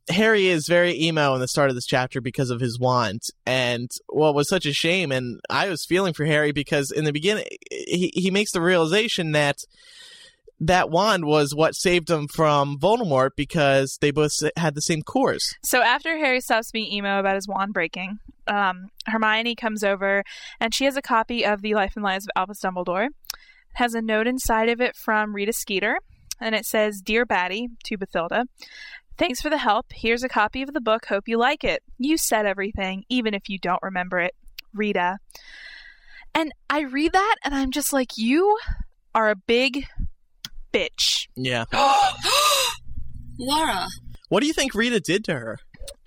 Harry 0.09 0.47
is 0.47 0.67
very 0.67 0.99
emo 0.99 1.35
in 1.35 1.39
the 1.41 1.47
start 1.47 1.69
of 1.69 1.75
this 1.75 1.85
chapter 1.85 2.19
because 2.19 2.49
of 2.49 2.59
his 2.59 2.79
wand. 2.79 3.21
And 3.45 3.89
what 4.07 4.33
was 4.33 4.49
such 4.49 4.65
a 4.65 4.73
shame, 4.73 5.11
and 5.11 5.39
I 5.49 5.69
was 5.69 5.85
feeling 5.85 6.13
for 6.13 6.25
Harry 6.25 6.51
because 6.51 6.91
in 6.91 7.05
the 7.05 7.13
beginning, 7.13 7.45
he, 7.69 8.11
he 8.15 8.31
makes 8.31 8.51
the 8.51 8.61
realization 8.61 9.33
that 9.33 9.57
that 10.61 10.91
wand 10.91 11.25
was 11.25 11.55
what 11.55 11.75
saved 11.75 12.09
him 12.09 12.27
from 12.27 12.77
Voldemort 12.77 13.31
because 13.35 13.97
they 13.99 14.11
both 14.11 14.31
had 14.55 14.75
the 14.75 14.81
same 14.81 15.01
cores. 15.01 15.55
So 15.63 15.81
after 15.81 16.17
Harry 16.17 16.39
stops 16.39 16.71
being 16.71 16.91
emo 16.91 17.19
about 17.19 17.35
his 17.35 17.47
wand 17.47 17.73
breaking, 17.73 18.19
um, 18.45 18.89
Hermione 19.07 19.55
comes 19.55 19.83
over 19.83 20.23
and 20.59 20.73
she 20.73 20.85
has 20.85 20.95
a 20.95 21.01
copy 21.01 21.43
of 21.43 21.63
The 21.63 21.73
Life 21.73 21.93
and 21.95 22.03
Lives 22.03 22.25
of 22.25 22.31
Albus 22.35 22.61
Dumbledore. 22.61 23.07
It 23.07 23.11
has 23.73 23.95
a 23.95 24.03
note 24.03 24.27
inside 24.27 24.69
of 24.69 24.79
it 24.79 24.95
from 24.95 25.33
Rita 25.33 25.53
Skeeter, 25.53 25.97
and 26.39 26.53
it 26.53 26.65
says, 26.65 27.01
Dear 27.03 27.25
Batty, 27.25 27.69
to 27.85 27.97
Bathilda, 27.97 28.45
thanks 29.17 29.41
for 29.41 29.49
the 29.49 29.57
help. 29.57 29.87
Here's 29.91 30.23
a 30.23 30.29
copy 30.29 30.61
of 30.61 30.73
the 30.73 30.81
book. 30.81 31.05
Hope 31.05 31.27
you 31.27 31.39
like 31.39 31.63
it. 31.63 31.81
You 31.97 32.17
said 32.17 32.45
everything, 32.45 33.03
even 33.09 33.33
if 33.33 33.49
you 33.49 33.57
don't 33.57 33.81
remember 33.81 34.19
it. 34.19 34.35
Rita. 34.73 35.17
And 36.35 36.51
I 36.69 36.81
read 36.81 37.13
that 37.13 37.35
and 37.43 37.55
I'm 37.55 37.71
just 37.71 37.91
like, 37.91 38.11
you 38.17 38.57
are 39.13 39.29
a 39.29 39.35
big 39.35 39.85
bitch. 40.73 41.27
Yeah. 41.35 41.65
Laura. 43.39 43.87
What 44.29 44.41
do 44.41 44.47
you 44.47 44.53
think 44.53 44.73
Rita 44.73 44.99
did 44.99 45.23
to 45.25 45.33
her? 45.33 45.57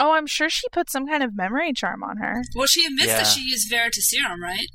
Oh, 0.00 0.12
I'm 0.12 0.26
sure 0.26 0.48
she 0.48 0.66
put 0.72 0.90
some 0.90 1.06
kind 1.06 1.22
of 1.22 1.36
memory 1.36 1.72
charm 1.72 2.02
on 2.02 2.16
her. 2.18 2.42
Well, 2.54 2.66
she 2.66 2.84
admits 2.86 3.08
Yeah. 3.08 3.18
that 3.18 3.26
she 3.26 3.40
used 3.42 3.70
Veritaserum, 3.70 4.40
right? 4.40 4.66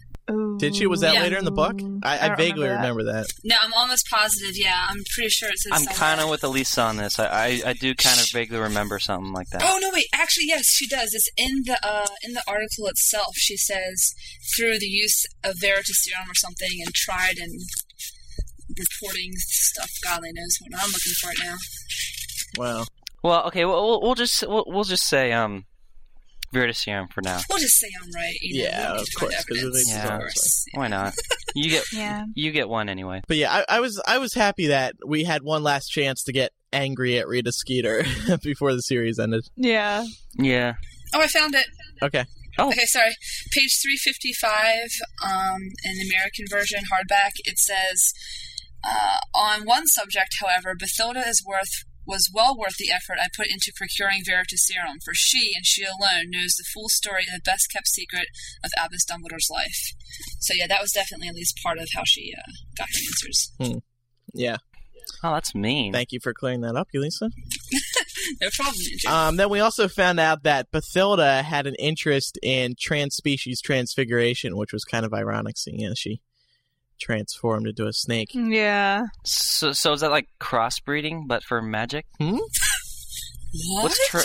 Did 0.60 0.75
she? 0.75 0.86
Was 0.86 0.99
that 1.02 1.15
Yeah. 1.15 1.21
later 1.23 1.38
in 1.38 1.45
the 1.45 1.52
book? 1.52 1.80
I, 2.04 2.19
I, 2.19 2.28
don't 2.28 2.38
vaguely 2.38 2.67
remember 2.67 2.99
remember 2.99 3.13
that. 3.13 3.25
No, 3.43 3.56
I'm 3.63 3.73
almost 3.73 4.06
positive. 4.12 4.52
Yeah, 4.56 4.86
I'm 4.88 5.02
pretty 5.15 5.30
sure 5.30 5.49
it 5.49 5.58
says. 5.58 5.71
I'm 5.73 5.86
kind 5.95 6.21
of 6.21 6.30
with 6.30 6.43
Elisa 6.43 6.82
on 6.84 6.97
this. 6.97 7.17
I, 7.17 7.25
I, 7.25 7.62
I 7.67 7.73
do 7.73 7.95
kind 7.95 8.19
of 8.19 8.28
vaguely 8.32 8.60
remember 8.60 8.99
something 8.99 9.34
like 9.34 9.47
that. 9.52 9.63
Oh 9.65 9.80
no, 9.82 9.89
wait. 9.91 10.06
Actually, 10.13 10.45
yes, 10.47 10.65
she 10.67 10.88
does. 10.88 11.15
It's 11.15 11.30
in 11.36 11.63
the 11.65 11.80
uh, 11.84 12.06
in 12.23 12.34
the 12.34 12.43
article 12.47 12.86
itself. 12.86 13.36
She 13.38 13.58
says 13.58 14.13
through 14.56 14.78
the 14.78 14.86
use 14.86 15.25
of 15.43 15.56
Veritaserum 15.56 16.30
or 16.30 16.36
something, 16.36 16.78
and 16.86 16.93
tried 16.93 17.38
and 17.39 17.60
reporting 18.80 19.32
stuff. 19.36 19.89
God 20.04 20.18
only 20.18 20.32
knows 20.34 20.58
what 20.62 20.82
I'm 20.84 20.88
looking 20.89 21.13
for 21.22 21.32
it 21.32 21.38
now. 21.44 21.56
Wow. 22.58 22.86
Well, 23.24 23.48
okay, 23.48 23.65
we'll, 23.65 23.86
we'll, 23.86 24.02
we'll 24.02 24.15
just 24.15 24.44
we'll, 24.48 24.63
we'll 24.68 24.84
just 24.86 25.04
say 25.04 25.32
um, 25.34 25.65
Veritaserum 26.54 27.12
for 27.13 27.22
now. 27.22 27.39
We'll 27.50 27.60
just 27.60 27.78
say 27.80 27.88
I'm 28.02 28.10
right. 28.15 28.34
You 28.42 28.63
know, 28.63 28.70
Yeah, 28.70 28.94
we 28.94 29.00
of 29.00 29.06
to 29.06 29.12
find 29.20 29.32
course, 29.32 29.46
'cause 29.46 29.58
evidence, 29.58 29.89
Yeah. 29.92 30.13
of 30.15 30.20
course. 30.20 30.65
Why 30.74 30.88
not? 30.88 31.13
You 31.56 31.70
get 31.70 31.84
Yeah. 31.94 32.26
you 32.34 32.52
get 32.52 32.70
one 32.70 32.89
anyway. 32.89 33.22
But 33.28 33.38
yeah, 33.38 33.63
I, 33.70 33.78
I 33.78 33.80
was 33.82 34.02
I 34.08 34.18
was 34.18 34.34
happy 34.34 34.68
that 34.68 34.96
we 35.06 35.24
had 35.26 35.44
one 35.44 35.63
last 35.63 35.89
chance 35.89 36.24
to 36.24 36.32
get 36.34 36.52
angry 36.74 37.18
at 37.20 37.28
Rita 37.28 37.52
Skeeter 37.52 38.04
before 38.44 38.74
the 38.74 38.82
series 38.82 39.20
ended. 39.20 39.46
Yeah. 39.58 40.06
Yeah. 40.38 40.74
Oh, 41.13 41.22
I 41.22 41.28
found 41.28 41.56
it. 41.56 41.65
Okay. 42.02 42.26
Oh. 42.58 42.68
Okay, 42.70 42.86
sorry. 42.86 43.12
Page 43.52 43.80
355 43.82 44.89
um, 45.26 45.62
in 45.86 45.94
the 45.98 46.10
American 46.13 46.46
version, 46.50 46.82
hardback, 46.92 47.32
it 47.46 47.58
says 47.58 48.12
uh, 48.84 49.18
On 49.36 49.65
one 49.65 49.88
subject, 49.88 50.38
however, 50.39 50.76
Bathilda 50.76 51.28
is 51.28 51.44
worth 51.46 51.84
was 52.08 52.32
well 52.34 52.58
worth 52.58 52.76
the 52.78 52.92
effort 52.92 53.18
I 53.22 53.28
put 53.38 53.48
into 53.48 53.72
procuring 53.76 54.24
Veritaserum, 54.28 54.98
for 55.06 55.13
she 55.13 55.52
and 55.56 55.63
she 55.63 55.84
alone 55.84 56.32
knows 56.32 56.56
the 56.58 56.65
full 56.74 56.89
story 56.89 57.26
and 57.30 57.39
the 57.39 57.46
best 57.46 57.72
kept 57.72 57.88
secret 57.88 58.26
of 58.63 58.72
Albus 58.78 59.06
Dumbledore's 59.06 59.50
life. 59.52 59.94
So 60.39 60.54
yeah, 60.56 60.65
that 60.68 60.82
was 60.82 60.92
definitely 60.92 61.28
at 61.28 61.36
least 61.36 61.60
part 61.63 61.78
of 61.78 61.88
how 61.96 62.02
she 62.06 62.34
uh, 62.36 62.52
got 62.76 62.88
her 62.88 63.00
answers. 63.08 63.52
Yeah. 64.34 64.58
Oh, 65.24 65.34
that's 65.34 65.54
mean. 65.54 65.94
Thank 65.94 66.12
you 66.12 66.20
for 66.20 66.34
clearing 66.34 66.62
that 66.62 66.76
up, 66.76 66.88
Elisa. 66.96 67.30
No 68.42 68.50
problem, 68.54 68.76
Um, 69.08 69.36
then 69.38 69.50
we 69.50 69.60
also 69.60 69.88
found 69.88 70.20
out 70.20 70.44
that 70.44 70.72
Bathilda 70.72 71.42
had 71.42 71.68
an 71.68 71.76
interest 71.80 72.38
in 72.44 72.76
trans-species 72.78 73.62
transfiguration, 73.62 74.56
which 74.58 74.74
was 74.74 74.84
kind 74.84 75.06
of 75.06 75.13
ironic, 75.13 75.58
seeing 75.58 75.84
as 75.86 75.98
she 75.98 76.22
transformed 77.00 77.68
into 77.68 77.88
a 77.88 77.94
snake. 77.94 78.30
Yeah. 78.34 79.06
So, 79.26 79.72
so 79.72 79.94
is 79.94 80.02
that 80.02 80.12
like 80.12 80.28
crossbreeding, 80.42 81.28
but 81.28 81.44
for 81.44 81.62
magic? 81.62 82.06
what? 82.18 82.42
What's 83.82 84.10
tra- 84.10 84.24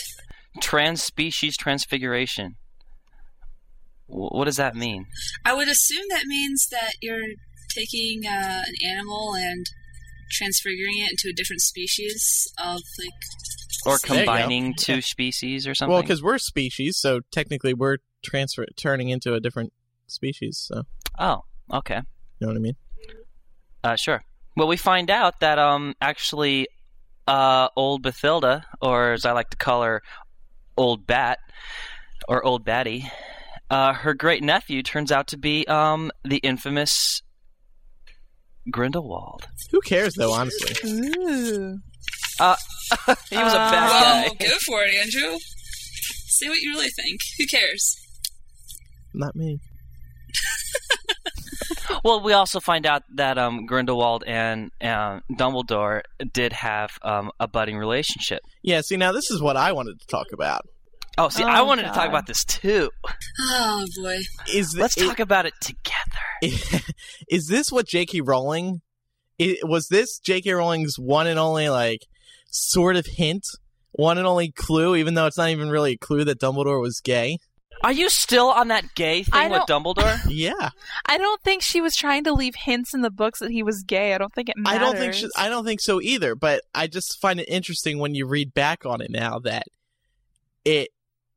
trans-species 0.61 1.57
transfiguration? 1.57 2.57
Wh- 4.07 4.33
What 4.33 4.45
does 4.45 4.57
that 4.57 4.75
mean? 4.77 5.07
I 5.45 5.55
would 5.55 5.69
assume 5.69 6.05
that 6.11 6.25
means 6.27 6.69
that 6.71 6.93
you're 7.01 7.23
taking 7.71 8.27
uh, 8.27 8.63
an 8.67 8.75
animal 8.89 9.35
and 9.35 9.67
transfiguring 10.31 10.99
it 10.99 11.11
into 11.13 11.29
a 11.31 11.33
different 11.33 11.63
species 11.63 12.47
of 12.63 12.81
like. 12.99 13.11
Or 13.87 13.99
There 14.09 14.21
you 14.21 14.25
go. 14.27 14.33
combining 14.33 14.75
two 14.75 14.95
Yeah. 14.95 15.01
species 15.01 15.67
or 15.67 15.75
something. 15.75 15.93
Well, 15.93 16.03
because 16.03 16.23
we're 16.23 16.39
species, 16.39 16.97
so 16.99 17.21
technically 17.33 17.75
we're 17.75 17.99
transfer 18.25 18.65
turning 18.77 19.11
into 19.11 19.35
a 19.35 19.41
different 19.41 19.73
species. 20.07 20.59
So 20.67 20.85
oh, 21.19 21.43
okay. 21.73 22.01
You 22.38 22.47
know 22.47 22.53
what 22.53 22.57
I 22.57 22.61
mean? 22.61 22.77
Uh, 23.83 23.97
sure. 23.97 24.23
Well, 24.57 24.68
we 24.68 24.77
find 24.77 25.11
out 25.11 25.40
that 25.40 25.59
um 25.59 25.94
actually, 26.01 26.68
uh, 27.27 27.68
old 27.77 28.03
Bathilda, 28.03 28.64
or 28.81 29.12
as 29.12 29.25
I 29.25 29.33
like 29.33 29.51
to 29.51 29.57
call 29.57 29.83
her, 29.83 30.03
old 30.77 31.07
Bat, 31.07 31.38
or 32.29 32.44
old 32.44 32.64
Batty, 32.64 33.11
uh, 33.70 33.92
her 33.94 34.14
great 34.14 34.42
nephew 34.42 34.83
turns 34.83 35.11
out 35.12 35.27
to 35.29 35.37
be 35.38 35.66
um 35.66 36.11
the 36.25 36.37
infamous 36.38 37.23
Grindelwald. 38.70 39.47
Who 39.73 39.81
cares 39.81 40.14
though? 40.14 40.33
Honestly, 40.33 40.90
Ooh. 40.90 41.79
Uh, 42.40 42.57
he 43.31 43.37
was 43.37 43.53
a 43.53 43.61
Uh, 43.61 43.70
bad 43.70 43.88
Well, 43.90 44.29
guy. 44.31 44.47
go 44.47 44.57
for 44.66 44.83
it, 44.85 44.94
Andrew. 44.94 45.38
Say 46.27 46.49
what 46.49 46.59
you 46.59 46.73
really 46.73 46.88
think. 46.90 47.20
Who 47.38 47.47
cares? 47.47 47.97
not 49.16 49.37
me. 49.37 49.61
Well, 52.05 52.20
we 52.22 52.33
also 52.33 52.61
find 52.61 52.87
out 52.87 53.03
that 53.14 53.38
um, 53.38 53.66
Grindelwald 53.66 54.24
and 54.27 54.70
uh, 54.81 55.20
Dumbledore 55.33 56.03
did 56.33 56.53
have 56.53 56.90
um, 57.03 57.31
a 57.40 57.48
budding 57.48 57.77
relationship. 57.79 58.40
Yeah. 58.62 58.81
See, 58.83 58.96
now 58.96 59.12
this 59.12 59.31
is 59.31 59.40
what 59.40 59.57
I 59.57 59.72
wanted 59.72 60.00
to 60.00 60.07
talk 60.07 60.27
about. 60.33 60.62
Oh, 61.16 61.29
see, 61.29 61.44
I 61.44 61.61
Oh, 61.61 61.64
wanted 61.64 61.85
to 61.85 61.90
talk 61.92 62.09
about 62.09 62.27
this 62.27 62.44
too. 62.44 62.90
Oh 63.40 63.87
boy. 64.03 64.18
Is 64.53 64.72
th- 64.72 64.81
Let's 64.83 64.96
it- 64.96 65.07
talk 65.07 65.20
about 65.20 65.46
it 65.46 65.55
together. 65.61 66.85
is 67.31 67.46
this 67.46 67.70
what 67.70 67.87
J.K. 67.87 68.20
Rowling? 68.20 68.81
It, 69.38 69.59
was 69.68 69.88
this 69.88 70.18
J.K. 70.18 70.53
Rowling's 70.53 70.96
one 70.98 71.27
and 71.27 71.38
only 71.38 71.68
like 71.68 72.00
sort 72.50 72.96
of 72.96 73.07
hint, 73.07 73.46
one 73.92 74.18
and 74.18 74.27
only 74.27 74.50
clue, 74.50 74.96
even 74.96 75.14
though 75.14 75.27
it's 75.27 75.38
not 75.38 75.50
even 75.50 75.70
really 75.70 75.92
a 75.92 75.96
clue 75.98 76.24
that 76.24 76.40
Dumbledore 76.40 76.81
was 76.81 77.00
gay? 77.00 77.38
Are 77.85 77.92
you 77.92 78.09
still 78.09 78.49
on 78.49 78.68
that 78.68 78.94
gay 78.94 79.25
I 79.31 79.42
thing 79.42 79.51
with 79.51 79.62
Dumbledore? 79.68 80.18
Yeah, 80.31 80.70
I 81.07 81.18
don't 81.18 81.42
think 81.42 81.62
she 81.62 81.81
was 81.81 81.94
trying 81.94 82.25
to 82.25 82.33
leave 82.33 82.55
hints 82.57 82.94
in 82.94 83.03
the 83.03 83.11
books 83.11 83.40
that 83.40 83.51
he 83.51 83.62
was 83.62 83.85
gay. 83.87 84.14
I 84.14 84.18
don't 84.18 84.33
think 84.33 84.49
it 84.49 84.57
matters. 84.57 84.77
I 84.77 84.79
matters. 84.79 84.92
don't 84.92 85.01
think 85.01 85.14
she, 85.14 85.42
I 85.42 85.49
don't 85.49 85.64
think 85.64 85.81
so 85.81 86.01
either. 86.01 86.35
But 86.35 86.62
I 86.75 86.87
just 86.87 87.18
find 87.20 87.38
it 87.38 87.44
interesting 87.49 87.99
when 87.99 88.14
you 88.14 88.27
read 88.27 88.55
back 88.55 88.87
on 88.87 89.01
it 89.03 89.11
now 89.11 89.38
that 89.40 89.64
it 90.64 90.88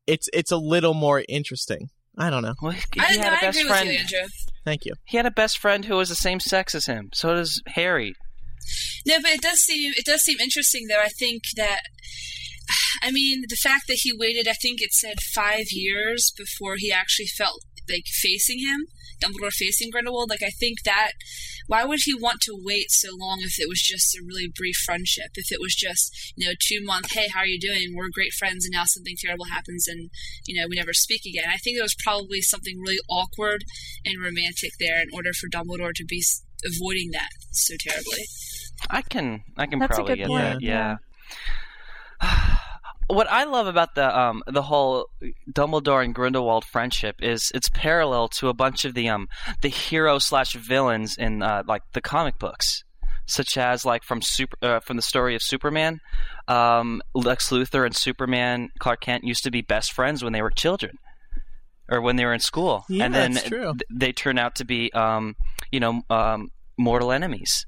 it's 0.08 0.30
it's 0.34 0.52
a 0.52 0.58
little 0.58 0.94
more 0.94 1.24
interesting. 1.28 1.90
I 2.18 2.30
don't 2.30 2.44
know. 2.44 2.56
Well, 2.62 2.72
he, 2.72 2.82
he 2.96 3.00
I, 3.02 3.04
had 3.04 3.22
no, 3.22 3.28
a 3.28 3.32
I 3.32 3.42
best 3.42 3.62
friend. 3.64 3.90
you, 3.90 4.28
Thank 4.66 4.86
you. 4.86 4.94
He 5.06 5.18
had 5.18 5.26
a 5.26 5.32
best 5.32 5.60
friend 5.60 5.86
who 5.86 5.96
was 5.96 6.10
the 6.10 6.16
same 6.16 6.40
sex 6.40 6.74
as 6.74 6.86
him. 6.86 7.10
So 7.14 7.34
does 7.36 7.62
Harry. 7.68 8.16
No, 9.06 9.18
but 9.22 9.32
it 9.32 9.42
does 9.42 9.60
seem 9.60 9.94
it 9.96 10.06
does 10.06 10.22
seem 10.22 10.40
interesting 10.40 10.88
though. 10.88 11.00
I 11.02 11.10
think 11.10 11.44
that 11.58 11.82
I 13.02 13.12
mean 13.12 13.44
the 13.48 13.56
fact 13.56 13.88
that 13.88 14.00
he 14.02 14.12
waited, 14.14 14.48
I 14.48 14.54
think 14.54 14.82
it 14.82 14.94
said 14.94 15.22
five 15.34 15.68
years 15.72 16.32
before 16.38 16.76
he 16.78 16.92
actually 16.92 17.28
felt 17.28 17.64
like 17.90 18.06
facing 18.06 18.60
him, 18.60 18.88
Dumbledore 19.22 19.52
facing 19.52 19.90
Grindelwald. 19.90 20.30
Like 20.30 20.44
I 20.44 20.50
think 20.50 20.84
that 20.84 21.12
why 21.68 21.84
would 21.84 22.00
he 22.04 22.14
want 22.14 22.40
to 22.42 22.58
wait 22.58 22.92
so 22.92 23.10
long 23.12 23.40
if 23.42 23.60
it 23.60 23.68
was 23.68 23.82
just 23.82 24.16
a 24.16 24.24
really 24.26 24.48
brief 24.54 24.76
friendship? 24.86 25.32
If 25.36 25.52
it 25.52 25.60
was 25.60 25.76
just 25.76 26.34
you 26.36 26.48
know 26.48 26.54
two 26.60 26.84
month, 26.84 27.12
hey, 27.12 27.28
how 27.34 27.42
are 27.42 27.46
you 27.46 27.60
doing? 27.60 27.94
We're 27.96 28.10
great 28.12 28.34
friends, 28.34 28.66
and 28.66 28.74
now 28.74 28.84
something 28.86 29.16
terrible 29.20 29.46
happens, 29.46 29.88
and 29.88 30.10
you 30.46 30.60
know 30.60 30.68
we 30.68 30.76
never 30.76 30.94
speak 30.94 31.22
again. 31.26 31.50
I 31.50 31.58
think 31.58 31.78
there 31.78 31.84
was 31.84 31.96
probably 32.04 32.42
something 32.42 32.80
really 32.80 33.00
awkward 33.10 33.64
and 34.06 34.22
romantic 34.22 34.72
there 34.80 35.02
in 35.02 35.10
order 35.14 35.32
for 35.34 35.50
Dumbledore 35.50 35.94
to 35.96 36.06
be 36.06 36.24
avoiding 36.66 37.12
that 37.12 37.30
so 37.52 37.76
terribly. 37.80 38.26
I 38.90 39.02
can 39.02 39.44
I 39.58 39.66
can 39.66 39.80
That's 39.80 39.96
probably 39.96 40.16
good 40.16 40.20
get 40.20 40.28
point, 40.28 40.44
that. 40.44 40.62
yeah. 40.62 40.72
Yeah. 40.72 40.96
What 43.08 43.30
I 43.32 43.46
love 43.46 43.68
about 43.68 43.96
the 43.96 44.18
um 44.18 44.44
the 44.48 44.64
whole 44.64 45.08
Dumbledore 45.52 46.04
and 46.04 46.14
Grindelwald 46.14 46.66
friendship 46.66 47.16
is 47.22 47.52
it's 47.56 47.70
parallel 47.70 48.28
to 48.40 48.50
a 48.50 48.54
bunch 48.54 48.86
of 48.86 48.94
the 48.94 49.08
um 49.10 49.28
the 49.62 49.70
hero 49.70 50.20
slash 50.20 50.54
villains 50.54 51.16
in 51.18 51.42
uh, 51.42 51.64
like 51.68 51.84
the 51.94 52.02
comic 52.02 52.38
books, 52.40 52.84
such 53.26 53.58
as 53.58 53.86
like 53.86 54.04
from 54.04 54.22
super 54.22 54.58
uh, 54.62 54.80
from 54.82 54.98
the 54.98 55.02
story 55.04 55.36
of 55.36 55.42
Superman, 55.42 56.00
um, 56.48 57.02
Lex 57.14 57.50
Luthor 57.50 57.86
and 57.86 57.96
Superman 57.96 58.70
Clark 58.80 59.02
Kent 59.02 59.24
used 59.24 59.44
to 59.44 59.52
be 59.52 59.62
best 59.62 59.94
friends 59.94 60.24
when 60.24 60.34
they 60.34 60.42
were 60.42 60.52
children. 60.52 60.98
Or 61.90 62.02
when 62.02 62.18
they 62.18 62.26
were 62.26 62.34
in 62.34 62.42
school, 62.42 62.84
Yeah, 62.90 63.06
and 63.06 63.16
then 63.16 63.32
that's 63.36 63.48
true. 63.48 63.72
th- 63.72 63.84
they 63.90 64.12
turn 64.12 64.38
out 64.38 64.56
to 64.56 64.66
be, 64.66 64.92
um, 64.92 65.38
you 65.72 65.80
know, 65.80 66.02
um, 66.10 66.50
mortal 66.78 67.14
enemies. 67.14 67.66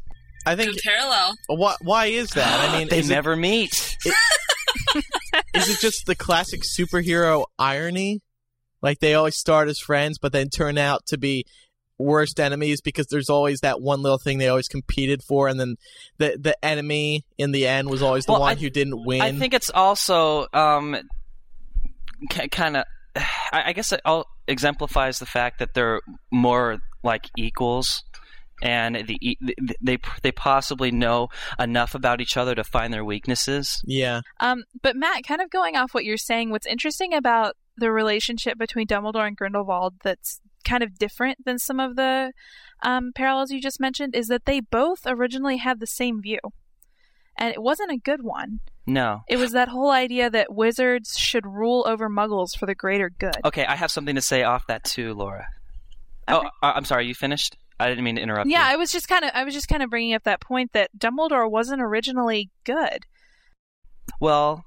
I 0.49 0.55
think 0.55 0.73
Good 0.73 0.81
parallel. 0.83 1.33
why 1.47 1.75
why 1.81 2.05
is 2.07 2.29
that? 2.31 2.69
I 2.69 2.73
mean, 2.77 2.87
they 2.89 2.99
is 2.99 3.09
it- 3.09 3.13
never 3.13 3.35
meet. 3.35 3.71
is 5.53 5.69
it 5.69 5.79
just 5.79 6.05
the 6.05 6.15
classic 6.15 6.61
superhero 6.77 7.45
irony? 7.57 8.21
Like 8.81 8.99
they 8.99 9.13
always 9.13 9.37
start 9.37 9.67
as 9.67 9.79
friends, 9.79 10.17
but 10.17 10.31
then 10.31 10.49
turn 10.49 10.77
out 10.77 11.05
to 11.07 11.17
be 11.17 11.45
worst 11.97 12.39
enemies 12.39 12.79
because 12.79 13.07
there's 13.07 13.29
always 13.29 13.59
that 13.59 13.81
one 13.81 14.01
little 14.01 14.17
thing 14.17 14.37
they 14.37 14.47
always 14.47 14.67
competed 14.69 15.21
for, 15.27 15.47
and 15.47 15.59
then 15.59 15.75
the 16.17 16.37
the 16.39 16.65
enemy 16.65 17.25
in 17.37 17.51
the 17.51 17.67
end 17.67 17.89
was 17.89 18.01
always 18.01 18.25
the 18.25 18.31
Well, 18.31 18.41
one 18.41 18.57
I- 18.57 18.59
who 18.59 18.69
didn't 18.69 19.05
win. 19.05 19.21
I 19.21 19.31
think 19.33 19.53
it's 19.53 19.69
also 19.69 20.47
um, 20.53 20.95
kind 22.51 22.77
of. 22.77 22.85
I 23.51 23.63
I 23.67 23.73
guess 23.73 23.91
it 23.91 24.01
all 24.05 24.25
exemplifies 24.47 25.19
the 25.19 25.25
fact 25.25 25.59
that 25.59 25.73
they're 25.73 26.01
more 26.31 26.77
like 27.03 27.29
equals, 27.37 28.03
and 28.61 28.95
the, 29.07 29.17
e- 29.21 29.37
they 29.81 29.97
they 30.21 30.31
possibly 30.31 30.91
know 30.91 31.27
enough 31.59 31.95
about 31.95 32.21
each 32.21 32.37
other 32.37 32.55
to 32.55 32.63
find 32.63 32.93
their 32.93 33.05
weaknesses. 33.05 33.81
yeah, 33.85 34.21
Um, 34.39 34.63
but 34.81 34.95
Matt, 34.95 35.23
kind 35.23 35.41
of 35.41 35.49
going 35.49 35.75
off 35.75 35.93
what 35.93 36.05
you're 36.05 36.17
saying, 36.17 36.49
what's 36.49 36.67
interesting 36.67 37.13
about 37.13 37.55
the 37.77 37.91
relationship 37.91 38.57
between 38.57 38.87
Dumbledore 38.87 39.27
and 39.27 39.37
Grindelwald 39.37 39.95
that's 40.03 40.41
kind 40.65 40.83
of 40.83 40.97
different 40.99 41.45
than 41.45 41.57
some 41.57 41.79
of 41.79 41.95
the 41.95 42.33
um, 42.83 43.11
parallels 43.15 43.51
you 43.51 43.61
just 43.61 43.79
mentioned 43.79 44.15
is 44.15 44.27
that 44.27 44.45
they 44.45 44.59
both 44.59 44.99
originally 45.05 45.57
had 45.57 45.79
the 45.79 45.87
same 45.87 46.21
view. 46.21 46.39
And 47.37 47.53
it 47.53 47.61
wasn't 47.61 47.91
a 47.91 47.97
good 47.97 48.21
one. 48.21 48.59
No. 48.85 49.21
It 49.29 49.37
was 49.37 49.53
that 49.53 49.69
whole 49.69 49.91
idea 49.91 50.29
that 50.29 50.53
wizards 50.53 51.17
should 51.17 51.45
rule 51.45 51.85
over 51.87 52.09
muggles 52.09 52.57
for 52.57 52.65
the 52.65 52.75
greater 52.75 53.09
good. 53.09 53.37
Okay, 53.45 53.65
I 53.65 53.77
have 53.77 53.91
something 53.91 54.15
to 54.15 54.21
say 54.21 54.43
off 54.43 54.67
that 54.67 54.83
too, 54.83 55.13
Laura. 55.13 55.47
Oh, 56.27 56.43
I'm 56.61 56.83
sorry. 56.85 57.07
You 57.07 57.15
finished? 57.15 57.55
I 57.79 57.87
didn't 57.89 58.03
mean 58.03 58.15
to 58.15 58.21
interrupt. 58.21 58.49
Yeah, 58.49 58.67
you. 58.67 58.73
I 58.73 58.75
was 58.75 58.91
just 58.91 59.07
kind 59.07 59.23
of 59.23 59.31
I 59.33 59.43
was 59.43 59.53
just 59.53 59.67
kind 59.67 59.81
of 59.81 59.89
bringing 59.89 60.13
up 60.13 60.23
that 60.23 60.41
point 60.41 60.73
that 60.73 60.91
Dumbledore 60.97 61.49
wasn't 61.49 61.81
originally 61.81 62.49
good. 62.65 63.05
Well, 64.19 64.63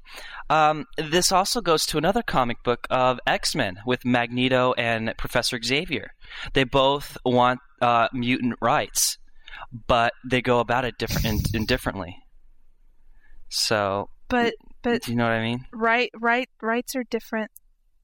um, 0.49 0.87
this 0.97 1.33
also 1.33 1.61
goes 1.61 1.85
to 1.87 1.99
another 1.99 2.23
comic 2.23 2.63
book 2.63 2.87
of 2.91 3.19
X 3.27 3.55
Men 3.55 3.79
with 3.85 4.05
Magneto 4.05 4.73
and 4.75 5.13
Professor 5.19 5.59
Xavier. 5.63 6.13
They 6.55 6.65
both 6.65 7.19
want 7.25 7.61
uh, 7.81 8.09
mutant 8.13 8.55
rights, 8.63 9.19
but 9.89 10.13
they 10.29 10.41
go 10.41 10.61
about 10.61 10.85
it 10.85 10.95
different 10.99 11.55
in, 11.55 11.67
differently. 11.67 12.17
So, 13.51 14.09
But 14.29 14.55
but 14.83 15.03
do 15.03 15.11
you 15.11 15.17
know 15.17 15.25
what 15.25 15.33
I 15.33 15.43
mean? 15.43 15.67
right 15.73 16.11
right 16.19 16.49
rights 16.63 16.97
are 16.97 17.05
different 17.05 17.51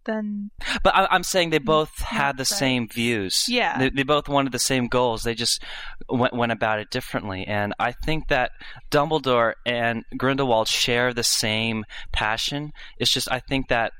than 0.09 0.51
But 0.83 0.97
I, 0.97 1.07
I'm 1.11 1.23
saying 1.23 1.51
they 1.51 1.59
both 1.59 1.93
Not 2.01 2.09
had 2.09 2.37
the 2.37 2.45
same 2.45 2.89
views. 2.89 3.45
Yeah. 3.47 3.79
They, 3.79 3.91
they 3.91 4.03
both 4.03 4.29
wanted 4.29 4.53
the 4.53 4.59
same 4.59 4.89
goals. 4.89 5.23
They 5.23 5.35
just 5.35 5.63
went, 6.09 6.35
went 6.35 6.51
about 6.51 6.81
it 6.81 6.91
differently. 6.91 7.45
And 7.47 7.75
I 7.79 7.93
think 7.93 8.29
that 8.29 8.51
Dumbledore 8.91 9.53
and 9.65 10.05
Grindelwald 10.17 10.69
share 10.69 11.13
the 11.13 11.23
same 11.23 11.85
passion. 12.13 12.73
It's 12.99 13.13
just 13.13 13.31
I 13.31 13.41
think 13.41 13.69
that 13.69 13.93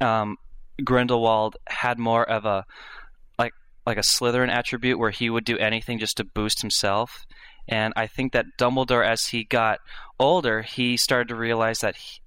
um, 0.00 0.36
Grindelwald 0.82 1.56
had 1.68 1.98
more 1.98 2.28
of 2.28 2.44
a 2.44 2.64
like 3.38 3.52
like 3.86 3.98
a 3.98 4.00
Slytherin 4.00 4.50
attribute 4.50 4.98
where 4.98 5.10
he 5.10 5.30
would 5.30 5.44
do 5.44 5.58
anything 5.58 5.98
just 5.98 6.16
to 6.16 6.24
boost 6.24 6.62
himself. 6.62 7.26
And 7.68 7.92
I 7.94 8.08
think 8.08 8.32
that 8.32 8.46
Dumbledore, 8.58 9.06
as 9.06 9.26
he 9.26 9.44
got 9.44 9.78
older, 10.18 10.62
he 10.62 10.96
started 10.96 11.28
to 11.28 11.36
realize 11.36 11.78
that 11.78 11.96
he, 11.96 12.21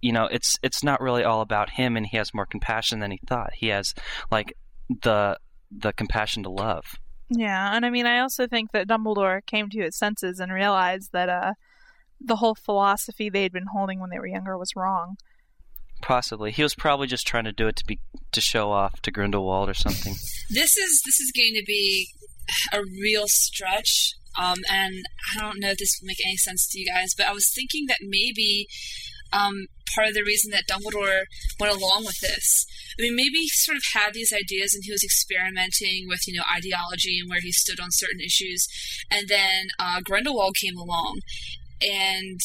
you 0.00 0.12
know 0.12 0.26
it's 0.30 0.56
it's 0.62 0.82
not 0.84 1.00
really 1.00 1.24
all 1.24 1.40
about 1.40 1.70
him 1.70 1.96
and 1.96 2.06
he 2.06 2.16
has 2.16 2.34
more 2.34 2.46
compassion 2.46 3.00
than 3.00 3.10
he 3.10 3.20
thought. 3.26 3.50
He 3.54 3.68
has 3.68 3.94
like 4.30 4.54
the 5.02 5.38
the 5.70 5.92
compassion 5.92 6.42
to 6.44 6.50
love. 6.50 6.84
Yeah, 7.30 7.74
and 7.74 7.84
I 7.84 7.90
mean, 7.90 8.06
I 8.06 8.20
also 8.20 8.46
think 8.46 8.72
that 8.72 8.88
Dumbledore 8.88 9.44
came 9.44 9.68
to 9.70 9.82
his 9.82 9.98
senses 9.98 10.40
and 10.40 10.50
realized 10.50 11.10
that 11.12 11.28
uh, 11.28 11.52
the 12.20 12.36
whole 12.36 12.54
philosophy 12.54 13.28
they'd 13.28 13.52
been 13.52 13.66
holding 13.72 14.00
when 14.00 14.10
they 14.10 14.18
were 14.18 14.26
younger 14.26 14.56
was 14.56 14.74
wrong. 14.74 15.16
possibly. 16.00 16.52
He 16.52 16.62
was 16.62 16.74
probably 16.74 17.06
just 17.06 17.26
trying 17.26 17.44
to 17.44 17.52
do 17.52 17.68
it 17.68 17.76
to 17.76 17.84
be 17.84 18.00
to 18.32 18.40
show 18.40 18.70
off 18.70 19.00
to 19.02 19.10
grindelwald 19.10 19.68
or 19.68 19.74
something. 19.74 20.14
This 20.50 20.78
is 20.78 21.02
this 21.04 21.20
is 21.20 21.30
going 21.36 21.52
to 21.56 21.64
be 21.66 22.08
a 22.72 22.80
real 22.80 23.24
stretch, 23.26 24.14
um, 24.38 24.56
and 24.70 24.94
I 25.36 25.40
don't 25.40 25.60
know 25.60 25.68
if 25.68 25.76
this 25.76 25.98
will 26.00 26.06
make 26.06 26.24
any 26.24 26.38
sense 26.38 26.66
to 26.70 26.78
you 26.78 26.86
guys, 26.86 27.12
but 27.14 27.26
I 27.26 27.32
was 27.32 27.52
thinking 27.54 27.84
that 27.88 27.98
maybe 28.00 28.66
um, 29.32 29.66
part 29.94 30.08
of 30.08 30.14
the 30.14 30.22
reason 30.24 30.50
that 30.50 30.64
Dumbledore 30.68 31.22
went 31.58 31.74
along 31.74 32.04
with 32.04 32.20
this. 32.20 32.66
I 32.98 33.02
mean, 33.02 33.16
maybe 33.16 33.38
he 33.38 33.48
sort 33.48 33.76
of 33.76 33.84
had 33.94 34.14
these 34.14 34.32
ideas 34.32 34.74
and 34.74 34.82
he 34.84 34.92
was 34.92 35.04
experimenting 35.04 36.06
with, 36.08 36.20
you 36.26 36.36
know, 36.36 36.44
ideology 36.54 37.18
and 37.20 37.28
where 37.30 37.40
he 37.40 37.52
stood 37.52 37.80
on 37.80 37.88
certain 37.90 38.20
issues. 38.20 38.66
And 39.10 39.28
then 39.28 39.68
uh, 39.78 40.00
Grindelwald 40.02 40.56
came 40.60 40.76
along 40.76 41.20
and 41.80 42.40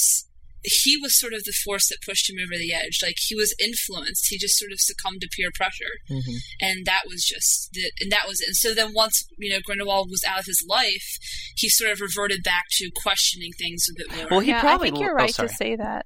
he 0.63 0.95
was 0.97 1.19
sort 1.19 1.33
of 1.33 1.43
the 1.43 1.53
force 1.65 1.89
that 1.89 1.97
pushed 2.05 2.29
him 2.29 2.37
over 2.41 2.57
the 2.57 2.73
edge. 2.73 2.99
Like 3.03 3.15
he 3.19 3.35
was 3.35 3.53
influenced. 3.59 4.27
He 4.29 4.37
just 4.37 4.57
sort 4.57 4.71
of 4.71 4.79
succumbed 4.79 5.21
to 5.21 5.27
peer 5.35 5.49
pressure, 5.53 5.99
Mhm. 6.09 6.37
and 6.61 6.85
that 6.85 7.03
was 7.05 7.23
just 7.25 7.69
the, 7.73 7.91
and 7.99 8.11
that 8.11 8.27
was 8.27 8.39
it. 8.39 8.47
And 8.47 8.55
so 8.55 8.73
then 8.73 8.93
once 8.93 9.25
you 9.37 9.49
know 9.49 9.59
Grindelwald 9.61 10.09
was 10.09 10.23
out 10.23 10.39
of 10.39 10.45
his 10.45 10.63
life, 10.67 11.17
he 11.57 11.67
sort 11.67 11.91
of 11.91 11.99
reverted 11.99 12.43
back 12.43 12.63
to 12.77 12.89
questioning 12.95 13.51
things 13.59 13.87
a 13.89 13.93
bit 13.97 14.15
more. 14.17 14.27
Well, 14.31 14.39
he 14.39 14.51
yeah, 14.51 14.61
probably 14.61 14.87
I 14.87 14.91
think 14.91 15.03
you're 15.03 15.11
oh, 15.11 15.15
right 15.15 15.35
to 15.35 15.49
say 15.49 15.75
that. 15.75 16.05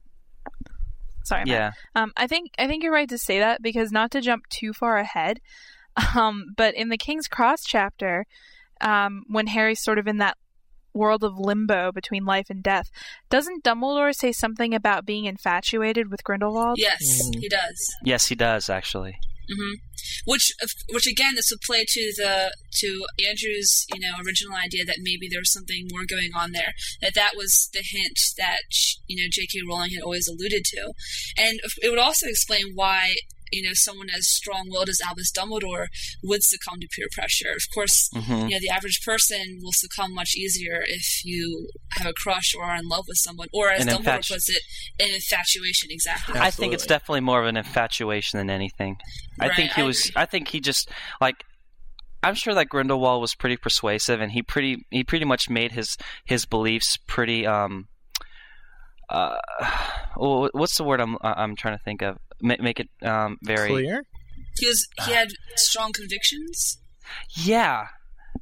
Sorry, 1.28 1.42
Matt. 1.46 1.48
Yeah. 1.48 1.72
Um, 1.96 2.12
I 2.18 2.28
think 2.28 2.52
I 2.58 2.68
think 2.68 2.84
you're 2.84 2.92
right 2.94 3.10
to 3.10 3.18
say 3.18 3.40
that 3.40 3.62
because 3.62 3.92
not 3.92 4.12
to 4.12 4.22
jump 4.22 4.48
too 4.50 4.74
far 4.74 4.98
ahead, 4.98 5.40
um, 6.16 6.54
but 6.56 6.74
in 6.76 6.90
the 6.90 6.98
King's 6.98 7.28
Cross 7.28 7.64
chapter, 7.66 8.26
um, 8.82 9.24
when 9.28 9.48
Harry's 9.48 9.84
sort 9.84 10.00
of 10.00 10.08
in 10.08 10.18
that 10.18 10.38
world 10.94 11.24
of 11.24 11.38
limbo 11.38 11.92
between 11.92 12.26
life 12.26 12.50
and 12.50 12.64
death, 12.64 12.90
doesn't 13.30 13.64
Dumbledore 13.64 14.16
say 14.16 14.32
something 14.32 14.74
about 14.74 15.06
being 15.06 15.26
infatuated 15.26 16.10
with 16.10 16.24
Grindelwald? 16.24 16.78
yes, 16.80 17.02
Mm-hmm. 17.04 17.40
he 17.42 17.50
does. 17.50 17.96
Yes, 18.04 18.28
he 18.28 18.36
does 18.36 18.70
actually. 18.70 19.18
Hmm 19.48 19.74
Which, 20.26 20.52
which 20.92 21.08
again, 21.08 21.36
this 21.36 21.50
would 21.52 21.62
play 21.62 21.86
to 21.88 22.14
the 22.18 22.54
to 22.80 23.06
Andrew's, 23.28 23.86
you 23.94 24.00
know, 24.00 24.18
original 24.26 24.56
idea 24.56 24.86
that 24.86 25.00
maybe 25.02 25.28
there 25.30 25.42
was 25.42 25.52
something 25.52 25.88
more 25.92 26.06
going 26.08 26.32
on 26.36 26.52
there. 26.52 26.74
That 27.02 27.16
that 27.16 27.32
was 27.36 27.70
the 27.74 27.84
hint 27.84 28.20
that 28.38 28.68
you 29.08 29.22
know 29.22 29.30
J.K. 29.32 29.62
Rowling 29.68 29.92
had 29.92 30.04
always 30.04 30.28
alluded 30.28 30.64
to, 30.66 30.94
and 31.38 31.60
it 31.82 31.90
would 31.90 32.00
also 32.00 32.28
explain 32.28 32.74
why 32.76 33.16
you 33.52 33.62
know 33.64 33.74
someone 33.74 34.10
as 34.10 34.28
strong-willed 34.30 34.90
as 34.90 35.00
Albus 35.06 35.32
Dumbledore 35.32 35.88
would 36.24 36.44
succumb 36.44 36.80
to 36.80 36.88
peer 36.96 37.08
pressure. 37.12 37.52
Of 37.56 37.64
course, 37.74 38.10
Mhm. 38.14 38.50
you 38.50 38.56
know 38.56 38.60
the 38.60 38.70
average 38.70 39.02
person 39.06 39.60
will 39.62 39.72
succumb 39.74 40.14
much 40.14 40.36
easier 40.36 40.84
if 40.88 41.24
you 41.26 41.70
have 41.98 42.08
a 42.08 42.14
crush 42.14 42.54
or 42.56 42.64
are 42.66 42.76
in 42.78 42.88
love 42.88 43.06
with 43.08 43.18
someone, 43.18 43.48
or 43.54 43.70
as 43.72 43.86
An 43.86 43.90
Dumbledore 43.94 44.20
infatu- 44.20 44.30
puts 44.34 44.50
it, 44.50 44.62
an 45.00 45.14
infatuation. 45.14 45.90
Exactly. 45.92 46.40
I 46.40 46.52
think 46.52 46.74
it's 46.74 46.86
definitely 46.86 47.22
more 47.22 47.40
of 47.42 47.48
an 47.48 47.58
infatuation 47.58 48.38
than 48.38 48.50
anything. 48.50 48.98
I 49.40 49.54
think 49.56 49.72
he 49.74 49.82
I 49.82 49.86
was. 49.86 50.12
I 50.16 50.26
think 50.26 50.48
he 50.50 50.60
just 50.60 50.90
like. 51.22 51.44
I'm 52.24 52.34
sure 52.34 52.56
that 52.56 52.66
Grindelwald 52.68 53.22
was 53.22 53.36
pretty 53.36 53.58
persuasive, 53.58 54.20
and 54.22 54.32
he 54.32 54.42
pretty 54.42 54.86
he 54.90 55.04
pretty 55.04 55.24
much 55.26 55.50
made 55.50 55.72
his 55.72 55.98
his 56.26 56.46
beliefs 56.46 56.98
pretty. 57.08 57.46
Um, 57.46 57.88
uh, 59.10 59.38
wh- 60.16 60.54
what's 60.54 60.78
the 60.78 60.84
word 60.84 61.00
I'm 61.00 61.18
I'm 61.22 61.56
trying 61.56 61.78
to 61.78 61.84
think 61.84 62.02
of? 62.02 62.18
Make, 62.42 62.62
make 62.62 62.80
it 62.80 62.90
um 63.04 63.38
very 63.44 63.70
Clear? 63.70 64.04
He 64.60 64.68
was 64.68 64.88
he 65.06 65.12
had 65.14 65.30
strong 65.56 65.92
convictions. 65.94 66.80
Yeah, 67.36 67.88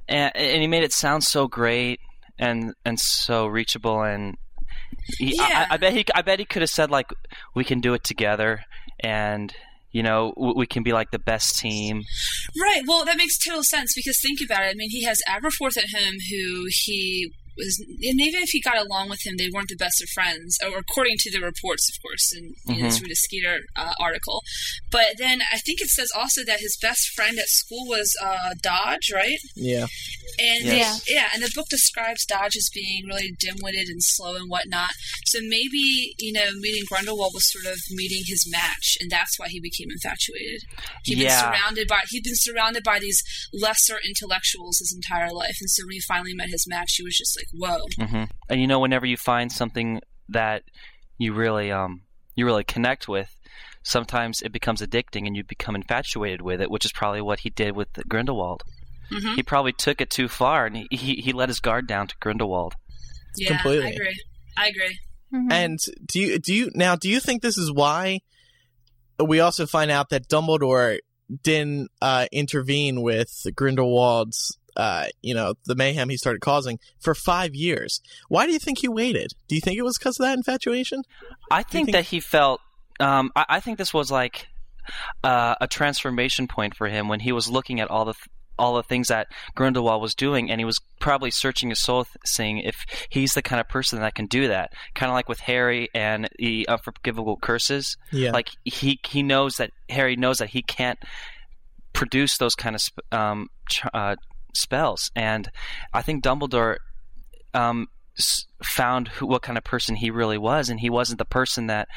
and, 0.07 0.35
and 0.35 0.61
he 0.61 0.67
made 0.67 0.83
it 0.83 0.93
sound 0.93 1.23
so 1.23 1.47
great 1.47 1.99
and 2.39 2.73
and 2.83 2.99
so 2.99 3.47
reachable, 3.47 4.01
and 4.01 4.35
he, 5.17 5.35
Yeah. 5.35 5.67
I, 5.69 5.75
I 5.75 5.77
bet 5.77 5.93
he 5.93 6.05
I 6.13 6.21
bet 6.21 6.39
he 6.39 6.45
could 6.45 6.61
have 6.61 6.69
said 6.69 6.89
like, 6.91 7.07
"We 7.53 7.63
can 7.63 7.79
do 7.79 7.93
it 7.93 8.03
together," 8.03 8.61
and 8.99 9.53
you 9.91 10.03
know, 10.03 10.33
w- 10.35 10.55
we 10.57 10.67
can 10.67 10.83
be 10.83 10.91
like 10.91 11.11
the 11.11 11.19
best 11.19 11.57
team. 11.57 12.03
Right. 12.59 12.81
Well, 12.85 13.05
that 13.05 13.15
makes 13.17 13.37
total 13.37 13.63
sense 13.63 13.93
because 13.95 14.19
think 14.21 14.39
about 14.43 14.63
it. 14.63 14.71
I 14.71 14.73
mean, 14.75 14.89
he 14.89 15.03
has 15.03 15.21
Aberforth 15.29 15.77
at 15.77 15.85
home, 15.97 16.15
who 16.29 16.65
he 16.69 17.31
was, 17.57 17.79
and 17.79 18.19
even 18.21 18.41
if 18.43 18.49
he 18.49 18.61
got 18.61 18.77
along 18.77 19.09
with 19.09 19.25
him, 19.25 19.35
they 19.37 19.49
weren't 19.53 19.69
the 19.69 19.75
best 19.75 20.01
of 20.01 20.09
friends, 20.09 20.57
or 20.63 20.77
according 20.77 21.15
to 21.19 21.31
the 21.31 21.39
reports, 21.39 21.89
of 21.89 22.01
course, 22.01 22.33
in 22.35 22.53
you 22.67 22.81
know, 22.81 22.87
Mhm. 22.87 22.89
this 22.91 23.01
Rita 23.01 23.15
Skeeter 23.15 23.59
uh, 23.75 23.93
article. 23.99 24.41
But 24.91 25.17
then 25.17 25.41
I 25.51 25.57
think 25.59 25.81
it 25.81 25.89
says 25.89 26.09
also 26.15 26.43
that 26.45 26.59
his 26.59 26.77
best 26.81 27.09
friend 27.15 27.37
at 27.39 27.47
school 27.49 27.85
was 27.87 28.15
uh, 28.21 28.53
Dodge, 28.61 29.11
right? 29.13 29.39
Yeah. 29.55 29.87
And 30.39 30.65
Yes. 30.65 31.03
they- 31.03 31.13
yeah, 31.13 31.29
and 31.33 31.41
the 31.43 31.51
book 31.55 31.67
describes 31.69 32.25
Dodge 32.25 32.55
as 32.57 32.69
being 32.73 33.05
really 33.05 33.31
dim-witted 33.39 33.87
and 33.87 34.03
slow 34.03 34.35
and 34.35 34.49
whatnot. 34.49 34.91
So 35.25 35.39
maybe 35.41 36.13
you 36.19 36.31
know, 36.33 36.51
meeting 36.59 36.83
Grindelwald 36.87 37.33
was 37.33 37.51
sort 37.51 37.65
of 37.65 37.79
meeting 37.91 38.23
his 38.25 38.47
match, 38.49 38.97
and 38.99 39.09
that's 39.09 39.37
why 39.39 39.47
he 39.49 39.59
became 39.59 39.89
infatuated. 39.91 40.61
He'd 41.03 41.19
been 41.19 41.29
surrounded 41.29 41.87
by 41.87 42.01
he'd 42.09 42.23
been 42.23 42.35
surrounded 42.35 42.83
by 42.83 42.99
these 42.99 43.21
lesser 43.53 43.99
intellectuals 44.05 44.79
his 44.79 44.93
entire 44.93 45.31
life, 45.31 45.57
and 45.61 45.69
so 45.69 45.83
when 45.85 45.93
he 45.93 46.01
finally 46.01 46.33
met 46.33 46.49
his 46.49 46.65
match, 46.67 46.95
he 46.95 47.03
was 47.03 47.17
just 47.17 47.37
like, 47.37 47.44
"Whoa!" 47.53 47.77
hmm 47.99 48.23
And 48.49 48.61
you 48.61 48.67
know, 48.67 48.79
whenever 48.79 49.05
you 49.05 49.17
find 49.17 49.51
something 49.51 50.01
that 50.29 50.63
you 51.17 51.33
really 51.33 51.71
um 51.71 52.01
you 52.35 52.45
really 52.45 52.63
connect 52.63 53.07
with, 53.07 53.35
sometimes 53.83 54.41
it 54.41 54.51
becomes 54.51 54.81
addicting, 54.81 55.25
and 55.27 55.35
you 55.35 55.43
become 55.43 55.75
infatuated 55.75 56.41
with 56.41 56.61
it, 56.61 56.69
which 56.71 56.85
is 56.85 56.91
probably 56.91 57.21
what 57.21 57.39
he 57.39 57.49
did 57.49 57.75
with 57.75 57.87
Grindelwald. 58.07 58.63
Mhm. 59.11 59.35
He 59.35 59.43
probably 59.43 59.71
took 59.73 60.01
it 60.01 60.09
too 60.09 60.27
far, 60.27 60.65
and 60.65 60.75
he, 60.77 60.87
he 60.91 61.15
he 61.15 61.31
let 61.31 61.49
his 61.49 61.59
guard 61.59 61.87
down 61.87 62.07
to 62.07 62.15
Grindelwald. 62.19 62.73
Yeah, 63.37 63.49
Completely. 63.49 63.87
I 63.87 63.89
agree. 63.91 64.23
I 64.57 64.67
agree. 64.67 64.99
Mhm. 65.33 65.51
And 65.51 65.79
do 66.05 66.19
you 66.19 66.39
do 66.39 66.53
you 66.53 66.71
now 66.73 66.95
do 66.95 67.09
you 67.09 67.19
think 67.19 67.41
this 67.41 67.57
is 67.57 67.71
why 67.71 68.19
we 69.23 69.39
also 69.39 69.65
find 69.65 69.91
out 69.91 70.09
that 70.09 70.27
Dumbledore 70.27 70.99
didn't 71.43 71.89
uh, 72.01 72.27
intervene 72.31 73.01
with 73.01 73.29
Grindelwald's 73.55 74.57
uh, 74.75 75.05
you 75.21 75.33
know 75.33 75.53
the 75.65 75.75
mayhem 75.75 76.09
he 76.09 76.17
started 76.17 76.41
causing 76.41 76.79
for 76.99 77.15
five 77.15 77.55
years? 77.55 78.01
Why 78.29 78.45
do 78.45 78.53
you 78.53 78.59
think 78.59 78.79
he 78.79 78.87
waited? 78.87 79.31
Do 79.47 79.55
you 79.55 79.61
think 79.61 79.77
it 79.77 79.83
was 79.83 79.97
because 79.97 80.19
of 80.19 80.25
that 80.25 80.37
infatuation? 80.37 81.03
I 81.51 81.63
think, 81.63 81.87
think- 81.87 81.91
that 81.95 82.05
he 82.05 82.19
felt. 82.19 82.61
Um, 82.99 83.31
I, 83.35 83.45
I 83.49 83.59
think 83.59 83.77
this 83.77 83.93
was 83.93 84.09
like 84.11 84.47
uh, 85.23 85.55
a 85.59 85.67
transformation 85.67 86.47
point 86.47 86.75
for 86.75 86.87
him 86.87 87.07
when 87.07 87.19
he 87.19 87.31
was 87.31 87.49
looking 87.49 87.79
at 87.79 87.89
all 87.89 88.05
the 88.05 88.13
th- 88.13 88.29
all 88.57 88.75
the 88.75 88.83
things 88.83 89.09
that 89.09 89.27
Grindelwald 89.53 90.01
was 90.01 90.15
doing, 90.15 90.49
and 90.49 90.61
he 90.61 90.65
was 90.65 90.79
probably 91.01 91.29
searching 91.29 91.67
his 91.71 91.79
soul, 91.81 92.07
saying 92.23 92.59
if 92.59 92.77
he's 93.09 93.33
the 93.33 93.41
kind 93.41 93.59
of 93.59 93.67
person 93.67 93.99
that 93.99 94.15
can 94.15 94.27
do 94.27 94.47
that. 94.47 94.71
Kind 94.93 95.09
of 95.09 95.13
like 95.13 95.27
with 95.27 95.41
Harry 95.41 95.89
and 95.93 96.29
the 96.39 96.65
unforgivable 96.69 97.35
curses. 97.35 97.97
Yeah. 98.13 98.31
Like 98.31 98.51
he 98.63 98.97
he 99.05 99.23
knows 99.23 99.57
that 99.57 99.71
Harry 99.89 100.15
knows 100.15 100.37
that 100.37 100.51
he 100.51 100.61
can't 100.61 100.97
produce 101.91 102.37
those 102.37 102.55
kind 102.55 102.75
of 102.75 102.81
sp- 102.83 103.03
um, 103.11 103.49
ch- 103.69 103.83
uh, 103.93 104.15
spells, 104.55 105.11
and 105.15 105.49
I 105.93 106.01
think 106.01 106.23
Dumbledore 106.23 106.77
um, 107.53 107.87
found 108.63 109.07
who, 109.09 109.27
what 109.27 109.41
kind 109.41 109.57
of 109.57 109.63
person 109.63 109.95
he 109.95 110.11
really 110.11 110.37
was, 110.37 110.69
and 110.69 110.79
he 110.79 110.89
wasn't 110.89 111.19
the 111.19 111.25
person 111.25 111.67
that 111.67 111.87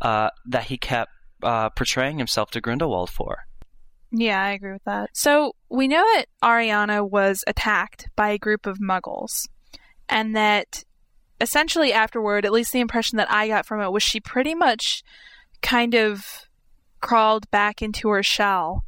uh, 0.00 0.30
that 0.46 0.64
he 0.64 0.78
kept 0.78 1.10
uh, 1.42 1.70
portraying 1.70 2.18
himself 2.18 2.50
to 2.52 2.60
Grindelwald 2.60 3.10
for. 3.10 3.44
Yeah, 4.10 4.42
I 4.42 4.52
agree 4.52 4.72
with 4.72 4.84
that. 4.84 5.10
So 5.12 5.54
we 5.68 5.86
know 5.86 6.02
that 6.02 6.26
Ariana 6.42 7.08
was 7.08 7.44
attacked 7.46 8.08
by 8.16 8.30
a 8.30 8.38
group 8.38 8.66
of 8.66 8.78
muggles, 8.78 9.48
and 10.08 10.34
that 10.34 10.84
essentially 11.40 11.92
afterward, 11.92 12.44
at 12.44 12.52
least 12.52 12.72
the 12.72 12.80
impression 12.80 13.18
that 13.18 13.30
I 13.30 13.48
got 13.48 13.66
from 13.66 13.80
it 13.80 13.92
was 13.92 14.02
she 14.02 14.20
pretty 14.20 14.54
much 14.54 15.02
kind 15.62 15.94
of 15.94 16.48
crawled 17.00 17.48
back 17.50 17.80
into 17.80 18.08
her 18.08 18.22
shell 18.22 18.84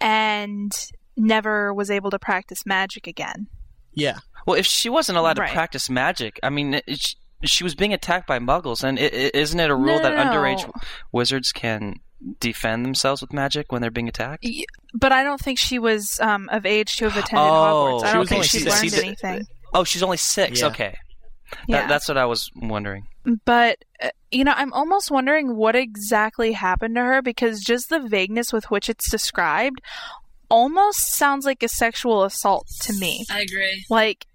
and 0.00 0.72
never 1.16 1.72
was 1.72 1.90
able 1.90 2.10
to 2.10 2.18
practice 2.18 2.64
magic 2.66 3.06
again. 3.06 3.46
Yeah. 3.92 4.18
Well, 4.46 4.56
if 4.58 4.66
she 4.66 4.88
wasn't 4.88 5.18
allowed 5.18 5.38
Right. 5.38 5.48
to 5.48 5.52
practice 5.54 5.88
magic, 5.88 6.38
I 6.42 6.50
mean, 6.50 6.74
it, 6.74 6.84
sh- 7.00 7.14
she 7.44 7.64
was 7.64 7.74
being 7.74 7.92
attacked 7.92 8.26
by 8.26 8.38
Muggles, 8.38 8.82
and 8.82 8.98
is 8.98 9.10
it, 9.12 9.34
isn't 9.34 9.58
it 9.60 9.70
a 9.70 9.74
rule 9.74 9.96
No, 9.96 10.02
that 10.02 10.16
no, 10.16 10.24
no. 10.24 10.30
underage 10.32 10.70
wizards 11.12 11.52
can 11.52 11.94
defend 12.40 12.84
themselves 12.84 13.20
with 13.20 13.32
magic 13.32 13.70
when 13.70 13.80
they're 13.82 13.90
being 13.90 14.08
attacked? 14.08 14.46
But 14.94 15.12
I 15.12 15.22
don't 15.22 15.40
think 15.40 15.58
she 15.58 15.78
was 15.78 16.18
um, 16.20 16.48
of 16.50 16.66
age 16.66 16.96
to 16.96 17.08
have 17.08 17.12
attended 17.24 17.38
Oh, 17.50 18.00
Hogwarts. 18.02 18.04
I 18.04 18.10
don't 18.12 18.20
was 18.20 18.28
think 18.28 18.38
only 18.38 18.48
she 18.48 18.58
six. 18.60 18.70
learned 18.70 18.90
See, 18.90 18.96
the- 19.00 19.06
anything. 19.06 19.46
Oh, 19.72 19.84
she's 19.84 20.02
only 20.02 20.16
six. 20.16 20.60
Yeah. 20.60 20.66
Okay, 20.68 20.96
Yeah. 21.66 21.80
that, 21.82 21.88
that's 21.88 22.08
what 22.08 22.16
I 22.18 22.26
was 22.26 22.50
wondering. 22.56 23.06
But, 23.44 23.78
uh, 24.02 24.10
you 24.30 24.44
know, 24.44 24.52
I'm 24.54 24.72
almost 24.72 25.10
wondering 25.10 25.56
what 25.56 25.74
exactly 25.76 26.52
happened 26.52 26.94
to 26.96 27.00
her 27.02 27.22
because 27.22 27.60
just 27.60 27.88
the 27.88 28.00
vagueness 28.00 28.52
with 28.52 28.70
which 28.70 28.88
it's 28.90 29.10
described 29.10 29.80
almost 30.48 31.14
sounds 31.14 31.44
like 31.44 31.62
a 31.62 31.68
sexual 31.68 32.24
assault 32.24 32.66
to 32.82 32.92
me. 32.94 33.24
I 33.30 33.40
agree. 33.40 33.84
Like, 33.90 34.26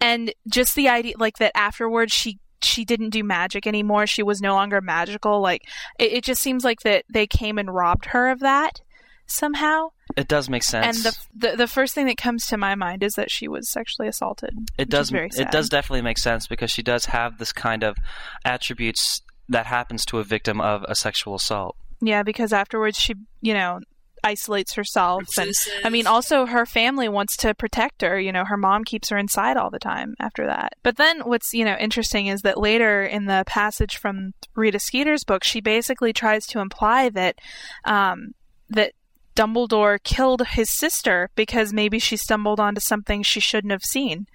and 0.00 0.32
just 0.48 0.74
the 0.74 0.88
idea, 0.88 1.14
like, 1.18 1.38
that 1.38 1.52
afterwards 1.56 2.12
she. 2.12 2.38
She 2.62 2.86
didn't 2.86 3.10
do 3.10 3.22
magic 3.22 3.66
anymore. 3.66 4.06
She 4.06 4.22
was 4.22 4.40
no 4.40 4.54
longer 4.54 4.80
magical. 4.80 5.40
Like 5.40 5.68
it, 6.00 6.14
it 6.14 6.24
just 6.24 6.40
seems 6.42 6.64
like 6.64 6.80
that 6.80 7.04
they 7.08 7.26
came 7.26 7.58
and 7.58 7.72
robbed 7.72 8.06
her 8.06 8.28
of 8.28 8.40
that 8.40 8.80
somehow. 9.26 9.90
It 10.16 10.26
does 10.26 10.48
make 10.48 10.62
sense. 10.62 11.04
And 11.04 11.04
the, 11.04 11.48
the 11.50 11.56
the 11.56 11.66
first 11.66 11.94
thing 11.94 12.06
that 12.06 12.16
comes 12.16 12.46
to 12.46 12.56
my 12.56 12.74
mind 12.74 13.02
is 13.02 13.12
that 13.14 13.30
she 13.30 13.46
was 13.46 13.70
sexually 13.70 14.08
assaulted. 14.08 14.54
it 14.78 14.88
does 14.88 15.08
is 15.08 15.10
very 15.10 15.28
it 15.36 15.50
does 15.50 15.68
definitely 15.68 16.02
make 16.02 16.18
sense 16.18 16.46
because 16.46 16.70
she 16.70 16.82
does 16.82 17.04
have 17.06 17.38
this 17.38 17.52
kind 17.52 17.84
of 17.84 17.96
attributes 18.44 19.20
that 19.48 19.66
happens 19.66 20.04
to 20.06 20.18
a 20.18 20.24
victim 20.24 20.60
of 20.60 20.82
a 20.88 20.94
sexual 20.94 21.34
assault. 21.34 21.76
Yeah, 22.00 22.22
because 22.22 22.52
afterwards 22.52 22.98
she, 22.98 23.14
you 23.42 23.54
know, 23.54 23.80
isolates 24.26 24.74
herself 24.74 25.24
and 25.38 25.52
I 25.84 25.88
mean 25.88 26.06
also 26.06 26.46
her 26.46 26.66
family 26.66 27.08
wants 27.08 27.36
to 27.38 27.54
protect 27.54 28.02
her, 28.02 28.18
you 28.18 28.32
know, 28.32 28.44
her 28.44 28.56
mom 28.56 28.82
keeps 28.82 29.08
her 29.10 29.18
inside 29.18 29.56
all 29.56 29.70
the 29.70 29.78
time 29.78 30.16
after 30.18 30.46
that. 30.46 30.74
But 30.82 30.96
then 30.96 31.20
what's, 31.20 31.54
you 31.54 31.64
know, 31.64 31.76
interesting 31.78 32.26
is 32.26 32.42
that 32.42 32.58
later 32.58 33.04
in 33.04 33.26
the 33.26 33.44
passage 33.46 33.96
from 33.96 34.34
Rita 34.54 34.80
Skeeter's 34.80 35.22
book, 35.24 35.44
she 35.44 35.60
basically 35.60 36.12
tries 36.12 36.46
to 36.48 36.58
imply 36.58 37.08
that 37.10 37.38
um 37.84 38.34
that 38.68 38.92
Dumbledore 39.36 40.02
killed 40.02 40.42
his 40.48 40.76
sister 40.76 41.30
because 41.36 41.72
maybe 41.72 41.98
she 41.98 42.16
stumbled 42.16 42.58
onto 42.58 42.80
something 42.80 43.22
she 43.22 43.38
shouldn't 43.38 43.70
have 43.70 43.84
seen. 43.84 44.26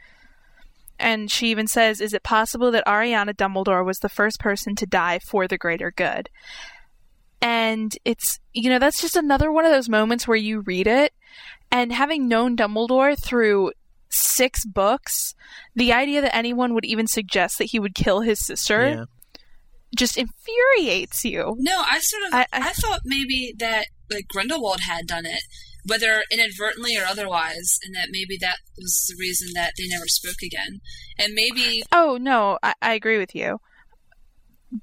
And 1.00 1.32
she 1.32 1.48
even 1.48 1.68
says, 1.68 2.00
Is 2.00 2.14
it 2.14 2.24
possible 2.24 2.72
that 2.72 2.86
Ariana 2.86 3.34
Dumbledore 3.34 3.84
was 3.84 3.98
the 3.98 4.10
first 4.10 4.40
person 4.40 4.76
to 4.76 4.86
die 4.86 5.20
for 5.20 5.48
the 5.48 5.58
greater 5.58 5.92
good? 5.92 6.30
And 7.42 7.92
it's, 8.06 8.40
you 8.54 8.70
know, 8.70 8.78
that's 8.80 9.02
just 9.02 9.16
another 9.16 9.52
one 9.52 9.66
of 9.66 9.72
those 9.72 9.90
moments 9.90 10.28
where 10.28 10.38
you 10.38 10.60
read 10.62 10.86
it, 10.88 11.12
and 11.72 11.92
having 11.92 12.28
known 12.28 12.56
Dumbledore 12.56 13.18
through 13.18 13.72
six 14.10 14.66
books, 14.66 15.34
the 15.76 15.92
idea 15.94 16.22
that 16.22 16.36
anyone 16.36 16.74
would 16.74 16.86
even 16.86 17.08
suggest 17.08 17.58
that 17.58 17.66
he 17.72 17.80
would 17.80 17.96
kill 17.96 18.22
his 18.22 18.46
sister 18.46 18.90
Yeah. 18.90 19.06
just 19.96 20.18
infuriates 20.18 21.24
you. 21.24 21.56
No, 21.58 21.80
I 21.82 22.00
sort 22.00 22.24
of 22.24 22.34
I, 22.34 22.42
I- 22.54 22.68
I- 22.70 22.74
thought 22.74 23.02
maybe 23.06 23.54
that 23.60 23.86
like 24.12 24.28
Grindelwald 24.28 24.82
had 24.82 25.08
done 25.08 25.26
it, 25.26 25.42
whether 25.86 26.24
inadvertently 26.30 26.98
or 26.98 27.06
otherwise, 27.06 27.80
and 27.86 27.96
that 27.96 28.10
maybe 28.12 28.38
that 28.42 28.58
was 28.78 29.06
the 29.10 29.16
reason 29.20 29.50
that 29.56 29.72
they 29.78 29.88
never 29.88 30.06
spoke 30.08 30.42
again. 30.44 30.82
And 31.18 31.34
maybe 31.34 31.82
Oh 31.92 32.18
no, 32.22 32.60
I, 32.62 32.74
I 32.82 32.94
agree 32.94 33.18
with 33.18 33.34
you. 33.34 33.60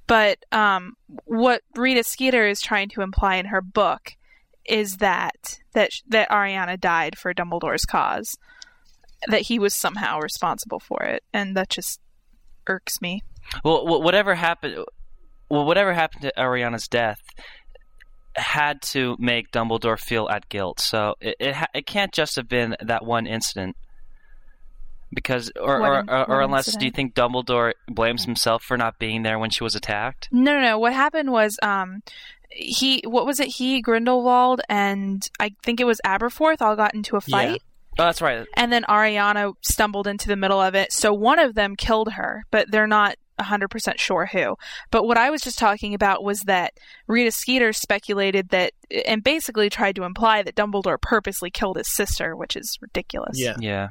But 0.07 0.45
um, 0.53 0.97
what 1.24 1.62
Rita 1.74 2.05
Skeeter 2.05 2.47
is 2.47 2.61
trying 2.61 2.89
to 2.91 3.03
imply 3.03 3.36
in 3.36 3.47
her 3.47 3.62
book 3.62 4.16
is 4.66 4.99
that 4.99 5.61
that 5.72 5.91
that 6.09 6.28
Ariana 6.28 6.78
died 6.78 7.16
for 7.16 7.32
Dumbledore's 7.32 7.84
cause, 7.84 8.36
that 9.26 9.43
he 9.43 9.59
was 9.59 9.74
somehow 9.74 10.20
responsible 10.20 10.80
for 10.80 11.03
it, 11.03 11.24
and 11.32 11.57
that 11.57 11.70
just 11.70 12.01
irks 12.66 13.01
me. 13.01 13.22
Well, 13.64 13.86
whatever 14.03 14.34
happened, 14.34 14.84
well, 15.49 15.64
whatever 15.64 15.95
happened 15.95 16.22
to 16.22 16.32
Ariana's 16.36 16.86
death 16.86 17.20
had 18.36 18.82
to 18.82 19.16
make 19.18 19.51
Dumbledore 19.51 19.99
feel 19.99 20.28
at 20.28 20.49
guilt. 20.49 20.80
So 20.80 21.14
it 21.20 21.36
it, 21.41 21.57
it 21.74 21.86
can't 21.86 22.12
just 22.12 22.36
have 22.36 22.49
been 22.49 22.76
that 22.80 23.05
one 23.05 23.26
incident. 23.26 23.76
Because, 25.13 25.51
or, 25.59 25.81
What 25.81 25.89
or, 25.91 26.01
in- 26.01 26.11
or, 26.11 26.19
what 26.19 26.29
or 26.31 26.41
unless, 26.43 26.77
do 26.77 26.85
you 26.85 26.91
think 26.91 27.15
Dumbledore 27.15 27.73
blames 27.89 28.25
himself 28.25 28.63
for 28.63 28.77
not 28.77 28.99
being 28.99 29.23
there 29.23 29.39
when 29.39 29.51
she 29.51 29.65
was 29.65 29.75
attacked? 29.75 30.29
No, 30.31 30.53
no, 30.55 30.61
no. 30.61 30.79
What 30.79 30.93
happened 30.93 31.33
was 31.33 31.57
um, 31.63 32.03
he 32.51 33.03
what 33.07 33.25
was 33.27 33.41
it? 33.41 33.49
He 33.49 33.81
Grindelwald 33.81 34.61
and 34.69 35.29
I 35.41 35.55
think 35.63 35.81
it 35.81 35.85
was 35.85 36.01
Aberforth 36.05 36.61
all 36.61 36.77
got 36.77 36.95
into 36.95 37.17
a 37.17 37.21
fight. 37.21 37.63
Oh, 38.01 38.05
that's 38.05 38.23
right. 38.23 38.47
and 38.55 38.71
then 38.71 38.85
Ariana 38.89 39.55
stumbled 39.63 40.07
into 40.07 40.29
the 40.29 40.37
middle 40.37 40.61
of 40.61 40.75
it. 40.77 40.93
So 40.93 41.13
one 41.13 41.41
of 41.41 41.55
them 41.55 41.75
killed 41.75 42.13
her, 42.13 42.45
but 42.53 42.71
they're 42.71 42.87
not 42.87 43.17
100% 43.41 43.99
sure 43.99 44.27
who. 44.27 44.57
But 44.91 45.05
what 45.05 45.17
I 45.19 45.31
was 45.31 45.41
just 45.43 45.59
talking 45.59 45.95
about 45.95 46.23
was 46.23 46.41
that 46.43 46.75
Rita 47.07 47.33
Skeeter 47.33 47.73
speculated 47.73 48.51
that 48.51 48.73
and 49.07 49.23
basically 49.25 49.69
tried 49.71 49.97
to 49.97 50.05
imply 50.05 50.43
that 50.43 50.55
Dumbledore 50.55 51.01
purposely 51.01 51.51
killed 51.51 51.77
his 51.77 51.93
sister, 51.93 52.37
which 52.37 52.57
is 52.57 52.79
ridiculous. 52.81 53.41
Yeah. 53.41 53.57
Yeah. 53.59 53.89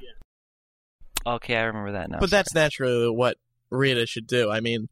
Okay, 1.36 1.56
I 1.56 1.64
remember 1.64 1.92
that 1.94 2.10
now. 2.10 2.20
But 2.20 2.30
that's 2.30 2.54
naturally 2.54 3.10
what 3.10 3.38
Rita 3.70 4.06
should 4.08 4.28
do. 4.28 4.50
I 4.50 4.60
mean, 4.62 4.88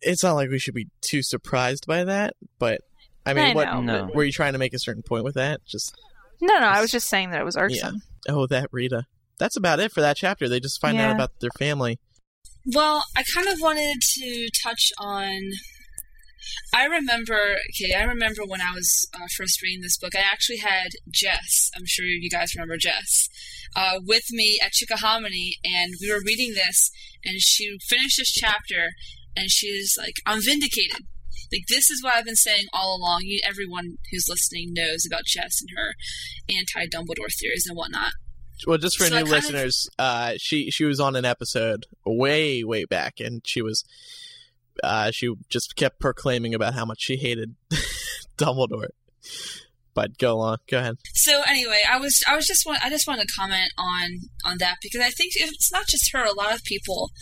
it's 0.00 0.22
not 0.22 0.34
like 0.34 0.50
we 0.50 0.58
should 0.58 0.74
be 0.74 0.88
too 1.00 1.22
surprised 1.22 1.86
by 1.86 2.04
that, 2.04 2.34
but 2.58 2.80
I 3.26 3.34
mean, 3.34 3.44
I 3.46 3.54
what 3.54 3.82
No. 3.82 4.10
were 4.14 4.24
you 4.24 4.32
trying 4.32 4.52
to 4.52 4.58
make 4.58 4.74
a 4.74 4.78
certain 4.78 5.02
point 5.02 5.24
with 5.24 5.34
that? 5.34 5.64
Just 5.66 5.94
No, 6.40 6.58
no, 6.60 6.66
I 6.66 6.80
was 6.80 6.90
just 6.90 7.08
saying 7.08 7.30
that 7.30 7.40
it 7.40 7.44
was 7.44 7.56
irksome. 7.56 8.02
oh, 8.28 8.46
that 8.46 8.68
Rita. 8.70 9.04
That's 9.38 9.56
about 9.56 9.80
it 9.80 9.90
for 9.92 10.00
that 10.00 10.16
chapter. 10.16 10.48
They 10.48 10.60
just 10.60 10.80
find 10.80 10.98
out 10.98 11.12
about 11.12 11.32
their 11.40 11.50
family. 11.58 11.98
Well, 12.66 13.02
I 13.16 13.24
kind 13.34 13.48
of 13.48 13.58
wanted 13.60 13.96
to 14.00 14.48
touch 14.62 14.92
on. 14.98 15.40
I 16.72 16.86
remember, 16.86 17.56
okay, 17.70 17.94
I 17.94 18.02
remember 18.04 18.42
when 18.46 18.60
I 18.60 18.72
was 18.74 19.08
uh, 19.14 19.26
first 19.36 19.62
reading 19.62 19.80
this 19.82 19.98
book, 19.98 20.14
I 20.16 20.20
actually 20.20 20.58
had 20.58 20.88
Jess, 21.10 21.70
I'm 21.76 21.86
sure 21.86 22.04
you 22.06 22.30
guys 22.30 22.54
remember 22.54 22.76
Jess, 22.76 23.28
uh, 23.76 24.00
with 24.04 24.24
me 24.30 24.58
at 24.62 24.72
Chickahominy, 24.72 25.52
and 25.64 25.94
we 26.00 26.12
were 26.12 26.20
reading 26.24 26.54
this, 26.54 26.90
and 27.24 27.40
she 27.40 27.76
finished 27.88 28.18
this 28.18 28.32
chapter, 28.32 28.90
and 29.36 29.50
she's 29.50 29.94
like, 29.98 30.14
I'm 30.26 30.40
vindicated. 30.42 31.06
Like, 31.52 31.62
this 31.68 31.90
is 31.90 32.02
what 32.02 32.16
I've 32.16 32.24
been 32.24 32.36
saying 32.36 32.66
all 32.72 32.96
along. 32.96 33.22
You, 33.24 33.40
everyone 33.44 33.98
who's 34.10 34.26
listening 34.28 34.72
knows 34.72 35.06
about 35.06 35.24
Jess 35.26 35.60
and 35.60 35.70
her 35.76 35.94
anti 36.48 36.86
Dumbledore 36.88 37.32
theories 37.38 37.66
and 37.68 37.76
whatnot. 37.76 38.12
Well, 38.66 38.78
just 38.78 38.96
for 38.96 39.04
So 39.04 39.10
new 39.10 39.24
kind 39.24 39.26
of- 39.26 39.32
listeners, 39.32 39.88
uh, 39.98 40.34
she 40.38 40.70
she 40.70 40.84
was 40.84 41.00
on 41.00 41.16
an 41.16 41.24
episode 41.24 41.86
way 42.06 42.64
way 42.64 42.84
back, 42.84 43.20
and 43.20 43.42
she 43.44 43.60
was 43.60 43.84
uh, 44.82 45.10
she 45.10 45.32
just 45.48 45.76
kept 45.76 46.00
proclaiming 46.00 46.54
about 46.54 46.74
how 46.74 46.84
much 46.84 47.02
she 47.02 47.16
hated 47.16 47.54
Dumbledore. 48.38 48.88
But 49.94 50.18
go 50.18 50.40
on, 50.40 50.58
go 50.68 50.78
ahead. 50.78 50.96
So 51.14 51.42
anyway, 51.46 51.80
I 51.88 51.98
was 51.98 52.20
I 52.26 52.34
was 52.34 52.46
just 52.46 52.66
want, 52.66 52.84
I 52.84 52.90
just 52.90 53.06
wanted 53.06 53.28
to 53.28 53.34
comment 53.34 53.70
on 53.78 54.18
on 54.44 54.58
that 54.58 54.78
because 54.82 55.00
I 55.00 55.10
think 55.10 55.32
it's 55.36 55.72
not 55.72 55.86
just 55.86 56.10
her. 56.12 56.24
A 56.24 56.34
lot 56.34 56.52
of 56.52 56.64
people, 56.64 57.12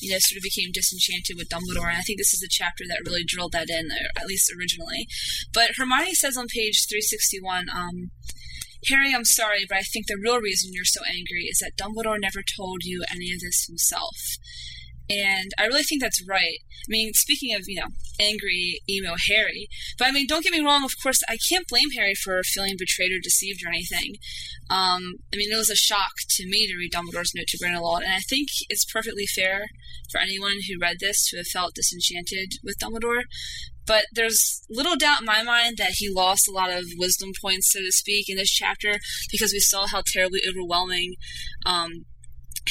you 0.00 0.10
know, 0.10 0.16
sort 0.18 0.38
of 0.38 0.42
became 0.42 0.72
disenchanted 0.72 1.36
with 1.36 1.50
Dumbledore, 1.50 1.88
and 1.88 1.98
I 1.98 2.00
think 2.00 2.18
this 2.18 2.32
is 2.32 2.42
a 2.42 2.48
chapter 2.48 2.84
that 2.88 3.02
really 3.04 3.22
drilled 3.22 3.52
that 3.52 3.68
in, 3.68 3.92
or 3.92 4.08
at 4.16 4.26
least 4.26 4.50
originally. 4.58 5.06
But 5.52 5.72
Hermione 5.76 6.14
says 6.14 6.38
on 6.38 6.46
page 6.48 6.86
three 6.88 7.02
sixty 7.02 7.38
one. 7.38 7.66
Um, 7.68 8.10
Harry, 8.88 9.14
I'm 9.14 9.24
sorry, 9.24 9.64
but 9.68 9.78
I 9.78 9.82
think 9.82 10.06
the 10.06 10.18
real 10.20 10.40
reason 10.40 10.72
you're 10.72 10.84
so 10.84 11.02
angry 11.06 11.44
is 11.44 11.58
that 11.60 11.76
Dumbledore 11.76 12.18
never 12.18 12.42
told 12.42 12.82
you 12.82 13.04
any 13.12 13.30
of 13.30 13.40
this 13.40 13.66
himself. 13.66 14.16
And 15.12 15.50
I 15.58 15.66
really 15.66 15.82
think 15.82 16.00
that's 16.00 16.26
right. 16.26 16.58
I 16.64 16.88
mean, 16.88 17.12
speaking 17.12 17.54
of, 17.54 17.62
you 17.66 17.80
know, 17.80 17.88
angry, 18.18 18.80
emo 18.88 19.14
Harry, 19.28 19.68
but 19.98 20.08
I 20.08 20.10
mean, 20.10 20.26
don't 20.26 20.42
get 20.42 20.52
me 20.52 20.64
wrong, 20.64 20.84
of 20.84 20.92
course, 21.02 21.20
I 21.28 21.36
can't 21.50 21.68
blame 21.68 21.90
Harry 21.96 22.14
for 22.14 22.40
feeling 22.42 22.76
betrayed 22.78 23.12
or 23.12 23.20
deceived 23.22 23.62
or 23.64 23.68
anything. 23.68 24.14
Um, 24.70 25.16
I 25.32 25.36
mean, 25.36 25.52
it 25.52 25.56
was 25.56 25.70
a 25.70 25.76
shock 25.76 26.12
to 26.30 26.46
me 26.46 26.66
to 26.66 26.76
read 26.76 26.92
Dumbledore's 26.92 27.34
note 27.34 27.46
to 27.48 27.58
Grindelwald, 27.58 28.02
and 28.02 28.12
I 28.12 28.20
think 28.28 28.48
it's 28.70 28.90
perfectly 28.90 29.26
fair 29.26 29.66
for 30.10 30.18
anyone 30.18 30.58
who 30.66 30.80
read 30.80 30.96
this 31.00 31.28
to 31.28 31.36
have 31.38 31.46
felt 31.46 31.74
disenchanted 31.74 32.54
with 32.64 32.78
Dumbledore. 32.78 33.22
But 33.84 34.06
there's 34.14 34.62
little 34.70 34.96
doubt 34.96 35.20
in 35.20 35.26
my 35.26 35.42
mind 35.42 35.76
that 35.78 35.94
he 35.96 36.08
lost 36.08 36.48
a 36.48 36.52
lot 36.52 36.70
of 36.70 36.84
wisdom 36.96 37.32
points, 37.40 37.72
so 37.72 37.80
to 37.80 37.90
speak, 37.90 38.28
in 38.28 38.36
this 38.36 38.50
chapter 38.50 38.98
because 39.30 39.52
we 39.52 39.58
saw 39.58 39.86
how 39.86 40.02
terribly 40.06 40.40
overwhelming 40.48 41.16
um, 41.66 42.06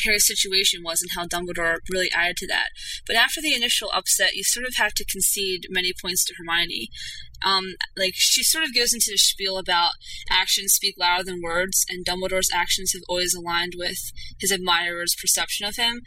Harry's 0.04 0.26
situation 0.26 0.82
was 0.84 1.02
and 1.02 1.12
how 1.16 1.28
Dumbledore 1.28 1.78
really 1.92 2.10
added 2.12 2.38
to 2.38 2.48
that. 2.48 2.68
But 3.06 3.16
after 3.16 3.42
the 3.42 3.56
initial 3.56 3.89
upset, 3.94 4.36
you 4.36 4.44
sort 4.44 4.66
of 4.66 4.76
have 4.78 4.94
to 4.96 5.06
concede 5.06 5.68
many 5.70 5.92
points 6.00 6.24
to 6.26 6.34
Hermione. 6.38 6.89
Um, 7.44 7.74
like 7.98 8.14
she 8.16 8.44
sort 8.44 8.64
of 8.64 8.76
goes 8.76 8.94
into 8.94 9.10
the 9.12 9.18
spiel 9.18 9.58
about 9.58 9.94
actions 10.30 10.74
speak 10.74 10.96
louder 11.00 11.24
than 11.24 11.42
words, 11.42 11.86
and 11.89 12.06
Dumbledore's 12.06 12.52
actions 12.54 12.94
have 12.94 13.02
always 13.10 13.34
aligned 13.34 13.74
with 13.76 13.98
his 14.39 14.52
admirers' 14.52 15.16
perception 15.20 15.66
of 15.66 15.76
him. 15.76 16.02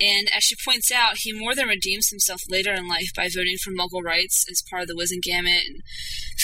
And 0.00 0.30
as 0.34 0.44
she 0.44 0.56
points 0.64 0.90
out, 0.90 1.18
he 1.18 1.32
more 1.32 1.54
than 1.54 1.68
redeems 1.68 2.08
himself 2.08 2.40
later 2.48 2.72
in 2.72 2.88
life 2.88 3.10
by 3.14 3.28
voting 3.28 3.58
for 3.62 3.70
Muggle 3.70 4.02
rights 4.02 4.46
as 4.50 4.62
part 4.62 4.82
of 4.82 4.88
the 4.88 4.94
Wizengamot 4.94 5.66
and 5.66 5.82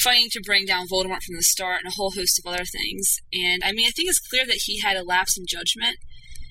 fighting 0.03 0.29
to 0.33 0.43
bring 0.45 0.67
down 0.67 0.89
Voldemort 0.89 1.23
from 1.23 1.37
the 1.37 1.43
start 1.43 1.81
and 1.83 1.91
a 1.91 1.97
whole 1.97 2.11
host 2.11 2.39
of 2.39 2.47
other 2.47 2.65
things. 2.65 3.21
And 3.33 3.63
I 3.65 3.73
mean, 3.73 3.87
I 3.87 3.91
think 3.91 4.09
it's 4.09 4.21
clear 4.21 4.45
that 4.45 4.63
he 4.65 4.81
had 4.81 4.97
a 4.97 5.05
lapse 5.05 5.39
in 5.39 5.47
judgment 5.49 5.97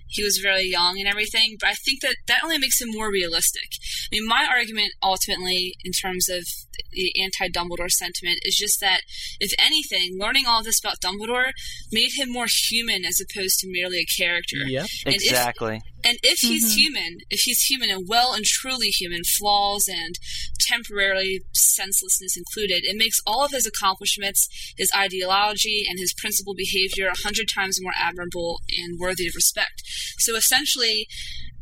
he 0.07 0.23
was 0.23 0.39
very 0.41 0.63
young 0.69 0.99
and 0.99 1.07
everything, 1.07 1.57
but 1.59 1.69
I 1.69 1.73
think 1.73 2.01
that 2.01 2.15
that 2.27 2.43
only 2.43 2.57
makes 2.57 2.81
him 2.81 2.89
more 2.91 3.11
realistic. 3.11 3.69
I 4.11 4.15
mean, 4.15 4.27
my 4.27 4.47
argument 4.49 4.91
ultimately, 5.01 5.75
in 5.83 5.91
terms 5.91 6.29
of 6.29 6.45
the 6.91 7.13
anti 7.21 7.47
Dumbledore 7.49 7.89
sentiment, 7.89 8.39
is 8.43 8.55
just 8.55 8.79
that, 8.81 9.01
if 9.39 9.51
anything, 9.59 10.17
learning 10.19 10.45
all 10.47 10.63
this 10.63 10.79
about 10.79 10.99
Dumbledore 11.01 11.51
made 11.91 12.11
him 12.15 12.31
more 12.31 12.47
human 12.69 13.05
as 13.05 13.19
opposed 13.21 13.59
to 13.59 13.67
merely 13.69 13.99
a 13.99 14.05
character. 14.05 14.57
Yep. 14.65 14.87
And 15.05 15.15
if- 15.15 15.23
Exactly. 15.23 15.81
And 16.05 16.17
if 16.21 16.39
he's 16.39 16.73
Mhm. 16.73 16.77
human, 16.77 17.17
if 17.29 17.39
he's 17.45 17.61
human 17.63 17.89
and 17.89 18.05
well 18.09 18.33
and 18.33 18.43
truly 18.43 18.89
human, 18.89 19.23
flaws 19.23 19.87
and 19.87 20.19
temporary 20.59 21.39
senselessness 21.53 22.35
included, 22.35 22.83
it 22.83 22.97
makes 22.97 23.19
all 23.25 23.45
of 23.45 23.51
his 23.51 23.65
accomplishments, 23.65 24.49
his 24.77 24.91
ideology, 24.93 25.85
and 25.87 25.99
his 25.99 26.13
principled 26.13 26.57
behavior 26.57 27.07
a 27.07 27.17
hundred 27.23 27.47
times 27.47 27.81
more 27.81 27.93
admirable 27.95 28.61
and 28.77 28.99
worthy 28.99 29.27
of 29.27 29.35
respect. 29.35 29.81
So 30.19 30.35
essentially, 30.35 31.07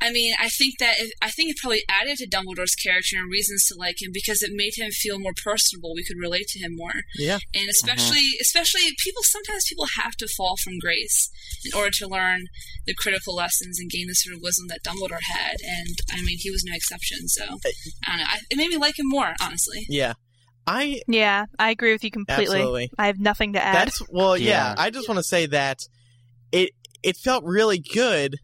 I 0.02 0.12
mean, 0.12 0.34
I 0.40 0.50
think 0.50 0.80
that 0.80 0.96
it, 0.98 1.14
I 1.22 1.30
think 1.30 1.52
it 1.52 1.58
probably 1.62 1.84
added 1.88 2.18
to 2.18 2.28
Dumbledore's 2.28 2.76
character 2.76 3.18
and 3.18 3.32
reasons 3.32 3.66
to 3.68 3.76
like 3.78 4.02
him 4.02 4.10
because 4.12 4.42
it 4.42 4.50
made 4.54 4.74
him 4.76 4.90
feel 4.92 5.20
more 5.20 5.34
personable. 5.44 5.94
We 5.94 6.04
could 6.04 6.18
relate 6.20 6.48
to 6.50 6.60
him 6.60 6.76
more 6.76 7.04
Yeah. 7.18 7.40
and 7.54 7.70
uh-huh. 7.70 7.72
especially 7.72 8.26
especially 8.42 8.82
people 9.04 9.22
sometimes 9.24 9.66
people 9.70 9.86
have 10.02 10.16
to 10.18 10.28
fall 10.36 10.56
from 10.64 10.80
grace 10.80 11.30
in 11.64 11.78
order 11.78 11.92
to 12.00 12.08
learn 12.08 12.46
the 12.88 12.96
critical 12.96 13.36
lessons 13.36 13.80
and 13.80 13.90
gain 13.90 14.08
the 14.08 14.16
sort 14.16 14.36
of 14.36 14.42
wisdom 14.42 14.68
that 14.70 14.84
Dumbledore 14.84 15.22
had 15.22 15.58
and 15.64 15.96
I 16.12 16.22
mean 16.24 16.38
he 16.40 16.50
was 16.50 16.64
no 16.64 16.74
exception 16.76 17.28
so 17.28 17.44
I 17.44 18.10
don't 18.10 18.18
know 18.18 18.26
I, 18.28 18.40
it 18.50 18.58
made 18.58 18.70
me 18.70 18.78
like 18.78 18.98
him 18.98 19.08
more 19.08 19.34
honestly 19.42 19.86
Yeah. 19.88 20.14
I 20.68 21.02
Yeah, 21.08 21.46
I 21.60 21.72
agree 21.72 21.92
with 21.92 22.04
you 22.04 22.12
completely. 22.12 22.46
Absolutely. 22.46 22.92
I 22.98 23.08
have 23.08 23.20
nothing 23.20 23.54
to 23.54 23.64
add. 23.64 23.76
That's 23.76 24.02
well, 24.10 24.38
yeah. 24.38 24.50
Yeah. 24.50 24.76
I 24.78 24.90
just 24.90 25.08
want 25.08 25.18
to 25.18 25.24
say 25.24 25.48
that 25.48 25.80
it 26.52 26.72
it 27.04 27.18
felt 27.18 27.44
really 27.44 27.80
good 27.80 28.36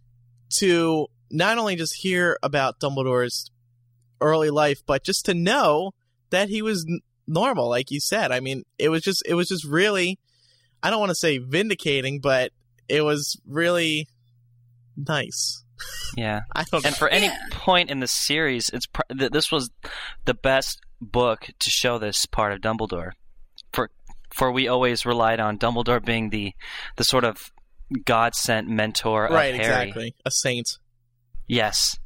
to 0.59 1.07
not 1.31 1.57
only 1.57 1.75
just 1.75 1.95
hear 2.01 2.37
about 2.43 2.79
Dumbledore's 2.79 3.49
early 4.21 4.49
life, 4.49 4.79
but 4.85 5.03
just 5.03 5.25
to 5.25 5.33
know 5.33 5.91
that 6.29 6.49
he 6.49 6.61
was 6.61 6.85
n- 6.87 6.99
normal, 7.27 7.69
like 7.69 7.91
you 7.91 7.99
said. 7.99 8.31
I 8.31 8.39
mean, 8.39 8.63
it 8.79 8.89
was 8.89 9.01
just 9.01 9.23
it 9.25 9.33
was 9.35 9.47
just 9.49 9.65
really 9.65 10.19
I 10.83 10.89
don't 10.89 10.99
want 10.99 11.09
to 11.11 11.15
say 11.15 11.37
vindicating, 11.37 12.19
but 12.19 12.51
it 12.87 13.01
was 13.01 13.39
really 13.47 14.07
nice. 14.95 15.63
Yeah. 16.15 16.41
I 16.55 16.63
don't 16.63 16.83
know. 16.83 16.87
And 16.87 16.95
for 16.97 17.07
any 17.09 17.27
Yeah. 17.27 17.37
point 17.51 17.91
in 17.91 17.99
the 17.99 18.07
series, 18.07 18.69
it's 18.73 18.87
pr- 18.87 19.01
th- 19.15 19.29
this 19.31 19.51
was 19.51 19.69
the 20.25 20.33
best 20.33 20.79
book 20.99 21.49
to 21.59 21.69
show 21.69 21.99
this 21.99 22.25
part 22.25 22.51
of 22.53 22.61
Dumbledore. 22.61 23.11
For 23.71 23.91
for 24.33 24.51
we 24.51 24.67
always 24.67 25.05
relied 25.05 25.39
on 25.39 25.59
Dumbledore 25.59 26.03
being 26.03 26.31
the 26.31 26.53
the 26.95 27.03
sort 27.03 27.23
of 27.23 27.51
God 28.05 28.33
sent 28.33 28.67
mentor 28.67 29.27
right, 29.29 29.53
of 29.53 29.61
Harry. 29.61 29.83
exactly. 29.89 30.15
A 30.25 30.31
saint. 30.31 30.67
Yes. 31.47 31.97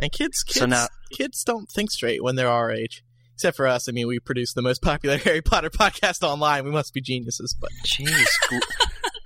And 0.00 0.10
kids, 0.12 0.42
kids, 0.42 0.58
So 0.58 0.66
now- 0.66 0.88
kids 1.12 1.44
don't 1.44 1.70
think 1.70 1.90
straight 1.90 2.22
when 2.22 2.36
they're 2.36 2.48
our 2.48 2.70
age. 2.70 3.02
Except 3.34 3.56
for 3.56 3.66
us. 3.66 3.88
I 3.88 3.92
mean, 3.92 4.06
we 4.06 4.20
produce 4.20 4.52
the 4.52 4.62
most 4.62 4.80
popular 4.80 5.16
Harry 5.24 5.42
Potter 5.42 5.70
podcast 5.70 6.22
online. 6.22 6.64
We 6.64 6.70
must 6.70 6.94
be 6.94 7.00
geniuses, 7.00 7.54
but 7.60 7.70
Jeez. 7.84 8.26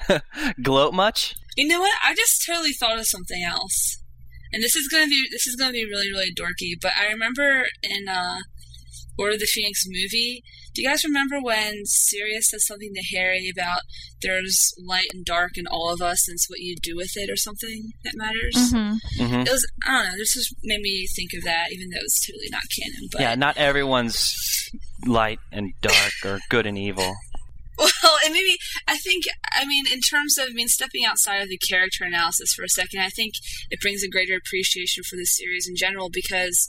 Gl- 0.08 0.20
gloat 0.62 0.94
much? 0.94 1.34
You 1.56 1.68
know 1.68 1.80
what? 1.80 1.92
I 2.02 2.14
just 2.14 2.42
totally 2.46 2.72
thought 2.72 2.98
of 2.98 3.06
something 3.06 3.42
else, 3.42 3.98
and 4.52 4.62
this 4.62 4.74
is 4.76 4.88
gonna 4.88 5.08
be 5.08 5.26
this 5.30 5.46
is 5.46 5.56
gonna 5.56 5.72
be 5.72 5.84
really 5.84 6.10
really 6.10 6.32
dorky. 6.32 6.72
But 6.80 6.92
I 6.98 7.08
remember 7.12 7.66
in 7.82 8.08
uh, 8.08 8.38
Order 9.18 9.34
of 9.34 9.40
the 9.40 9.46
Phoenix 9.46 9.84
movie. 9.86 10.42
Do 10.78 10.82
you 10.84 10.90
guys 10.90 11.02
remember 11.02 11.40
when 11.42 11.86
Sirius 11.86 12.50
says 12.50 12.64
something 12.64 12.92
to 12.94 13.16
Harry 13.16 13.50
about 13.52 13.80
there's 14.22 14.72
light 14.86 15.08
and 15.12 15.24
dark 15.24 15.56
in 15.56 15.66
all 15.66 15.92
of 15.92 16.00
us, 16.00 16.28
and 16.28 16.36
it's 16.36 16.48
what 16.48 16.60
you 16.60 16.76
do 16.80 16.94
with 16.94 17.10
it 17.16 17.28
or 17.28 17.34
something 17.34 17.90
that 18.04 18.12
matters? 18.14 18.54
Mhm. 18.54 19.00
hmm 19.16 19.40
It 19.40 19.50
was 19.50 19.66
I 19.84 19.90
don't 19.90 20.12
know. 20.12 20.18
This 20.18 20.34
just 20.34 20.54
made 20.62 20.80
me 20.80 21.08
think 21.16 21.30
of 21.34 21.42
that, 21.42 21.72
even 21.72 21.90
though 21.90 21.98
it's 22.00 22.24
totally 22.24 22.46
not 22.52 22.62
canon. 22.78 23.08
But 23.10 23.20
Yeah, 23.22 23.34
not 23.34 23.56
everyone's 23.56 24.70
light 25.04 25.40
and 25.50 25.72
dark 25.80 26.12
or 26.24 26.38
good 26.48 26.64
and 26.64 26.78
evil. 26.78 27.12
Well, 27.78 28.18
and 28.24 28.32
maybe 28.32 28.56
I 28.88 28.96
think 28.96 29.24
I 29.52 29.64
mean 29.64 29.84
in 29.86 30.00
terms 30.00 30.36
of 30.36 30.46
I 30.50 30.52
mean 30.52 30.66
stepping 30.66 31.04
outside 31.04 31.42
of 31.42 31.48
the 31.48 31.58
character 31.58 32.04
analysis 32.04 32.52
for 32.52 32.64
a 32.64 32.68
second, 32.68 33.00
I 33.00 33.08
think 33.08 33.34
it 33.70 33.80
brings 33.80 34.02
a 34.02 34.08
greater 34.08 34.36
appreciation 34.36 35.04
for 35.08 35.14
the 35.14 35.24
series 35.24 35.68
in 35.68 35.76
general 35.76 36.08
because 36.12 36.68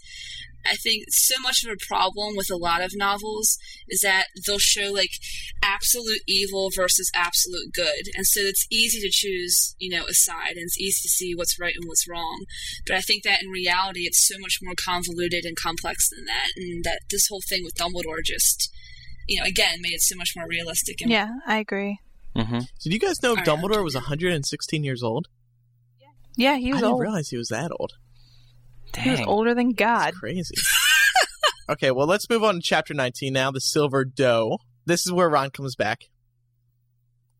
I 0.66 0.76
think 0.76 1.06
so 1.10 1.36
much 1.42 1.64
of 1.64 1.72
a 1.72 1.86
problem 1.88 2.36
with 2.36 2.52
a 2.52 2.58
lot 2.58 2.82
of 2.82 2.92
novels 2.96 3.58
is 3.88 4.02
that 4.02 4.26
they'll 4.46 4.60
show 4.60 4.92
like 4.92 5.12
absolute 5.64 6.22
evil 6.28 6.70
versus 6.76 7.10
absolute 7.16 7.74
good, 7.74 8.10
and 8.16 8.26
so 8.26 8.42
it's 8.42 8.68
easy 8.70 9.00
to 9.02 9.10
choose 9.10 9.76
you 9.80 9.90
know 9.90 10.06
a 10.06 10.14
side, 10.14 10.52
and 10.58 10.64
it's 10.64 10.80
easy 10.80 11.02
to 11.02 11.10
see 11.10 11.34
what's 11.36 11.60
right 11.60 11.74
and 11.76 11.86
what's 11.88 12.08
wrong. 12.10 12.46
But 12.86 12.98
I 12.98 13.02
think 13.02 13.24
that 13.24 13.42
in 13.42 13.50
reality, 13.50 14.02
it's 14.02 14.28
so 14.28 14.36
much 14.40 14.60
more 14.62 14.76
convoluted 14.76 15.46
and 15.46 15.56
complex 15.58 16.10
than 16.10 16.26
that, 16.26 16.50
and 16.58 16.84
that 16.84 17.02
this 17.10 17.28
whole 17.30 17.42
thing 17.48 17.64
with 17.64 17.76
Dumbledore 17.76 18.24
just 18.24 18.72
you 19.28 19.40
know, 19.40 19.46
again, 19.46 19.78
made 19.80 19.94
it 19.94 20.02
so 20.02 20.16
much 20.16 20.34
more 20.36 20.48
realistic. 20.48 21.02
And 21.02 21.12
Yeah, 21.12 21.30
I 21.46 21.58
agree. 21.60 22.00
hmm 22.36 22.60
did 22.82 22.94
you 22.94 23.00
guys 23.00 23.22
know 23.22 23.36
I 23.36 23.42
Dumbledore 23.42 23.84
was 23.84 23.94
116 23.94 24.84
years 24.84 25.04
old? 25.04 25.28
Yeah, 26.36 26.56
he 26.56 26.72
was 26.72 26.78
I 26.82 26.82
was 26.82 26.82
didn't 26.82 26.94
old. 26.94 27.02
realize 27.02 27.30
he 27.30 27.38
was 27.38 27.50
that 27.50 27.72
old. 27.80 27.94
He 28.98 29.10
was 29.10 29.20
Dang. 29.20 29.28
older 29.28 29.54
than 29.54 29.72
God. 29.72 30.06
That's 30.08 30.20
crazy. 30.20 30.56
okay, 31.70 31.92
well, 31.92 32.08
let's 32.08 32.30
move 32.30 32.44
on 32.44 32.56
to 32.56 32.62
chapter 32.64 32.94
19 32.94 33.34
now. 33.34 33.52
The 33.52 33.60
Silver 33.62 34.06
Doe. 34.06 34.58
This 34.86 35.06
is 35.06 35.12
where 35.12 35.30
Ron 35.30 35.52
comes 35.52 35.76
back, 35.76 36.00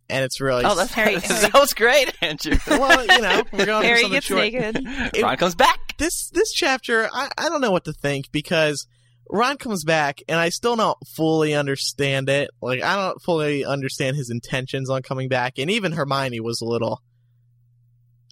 and 0.10 0.24
it's 0.24 0.40
really 0.40 0.64
Oh, 0.66 0.76
that's 0.76 0.94
Harry- 0.94 1.16
that 1.18 1.54
was 1.54 1.74
great, 1.74 2.14
Andrew. 2.22 2.56
well, 2.68 3.02
you 3.06 3.22
know, 3.22 3.44
we're 3.52 3.66
going 3.66 3.82
for 3.82 3.88
Harry 3.88 4.02
something 4.02 4.16
gets 4.18 4.26
short. 4.28 4.42
naked. 4.42 4.78
It- 5.16 5.24
Ron 5.24 5.38
comes 5.38 5.56
back. 5.56 5.80
this 5.98 6.30
this 6.30 6.52
chapter 6.52 7.10
I, 7.12 7.30
I 7.38 7.50
don't 7.50 7.62
know 7.62 7.72
what 7.72 7.86
to 7.86 7.94
think 7.94 8.32
because 8.32 8.86
Ron 9.32 9.58
comes 9.58 9.84
back 9.84 10.20
and 10.28 10.40
I 10.40 10.50
still 10.50 10.76
don't 10.76 10.98
fully 11.16 11.54
understand 11.56 12.30
it. 12.30 12.50
Like 12.62 12.84
I 12.84 12.96
don't 12.96 13.22
fully 13.22 13.66
understand 13.66 14.16
his 14.16 14.30
intentions 14.30 14.90
on 14.90 15.02
coming 15.02 15.28
back 15.30 15.58
and 15.58 15.70
even 15.72 15.92
Hermione 15.94 16.40
was 16.40 16.62
a 16.62 16.66
little 16.66 17.02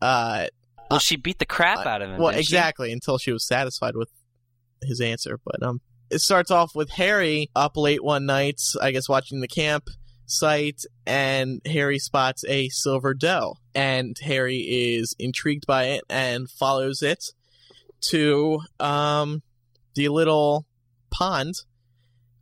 uh 0.02 0.48
Well, 0.90 1.00
she 1.00 1.16
beat 1.18 1.40
the 1.40 1.46
crap 1.46 1.86
out 1.86 2.02
of 2.02 2.10
him. 2.10 2.18
well 2.18 2.32
didn't 2.32 2.46
she? 2.46 2.56
exactly 2.56 2.92
until 2.92 3.18
she 3.18 3.32
was 3.32 3.46
satisfied 3.46 3.96
with 3.96 4.10
his 4.82 5.02
answer. 5.02 5.40
But 5.44 5.64
um 5.64 5.82
it 6.10 6.20
starts 6.20 6.52
off 6.52 6.72
with 6.76 6.90
Harry 6.92 7.50
up 7.56 7.76
late 7.76 8.04
one 8.04 8.26
night, 8.26 8.62
I 8.82 8.92
guess 8.92 9.10
watching 9.10 9.42
the 9.42 9.48
camp 9.48 9.86
site 10.26 10.82
and 11.06 11.62
Harry 11.66 12.00
spots 12.00 12.44
a 12.48 12.70
silver 12.70 13.14
doe 13.14 13.56
and 13.74 14.16
Harry 14.24 14.58
is 14.58 15.16
intrigued 15.18 15.66
by 15.66 15.86
it 15.86 16.04
and 16.10 16.50
follows 16.50 17.02
it 17.02 17.24
to 18.10 18.60
um 18.80 19.42
the 19.96 20.10
little 20.10 20.66
pond 21.10 21.56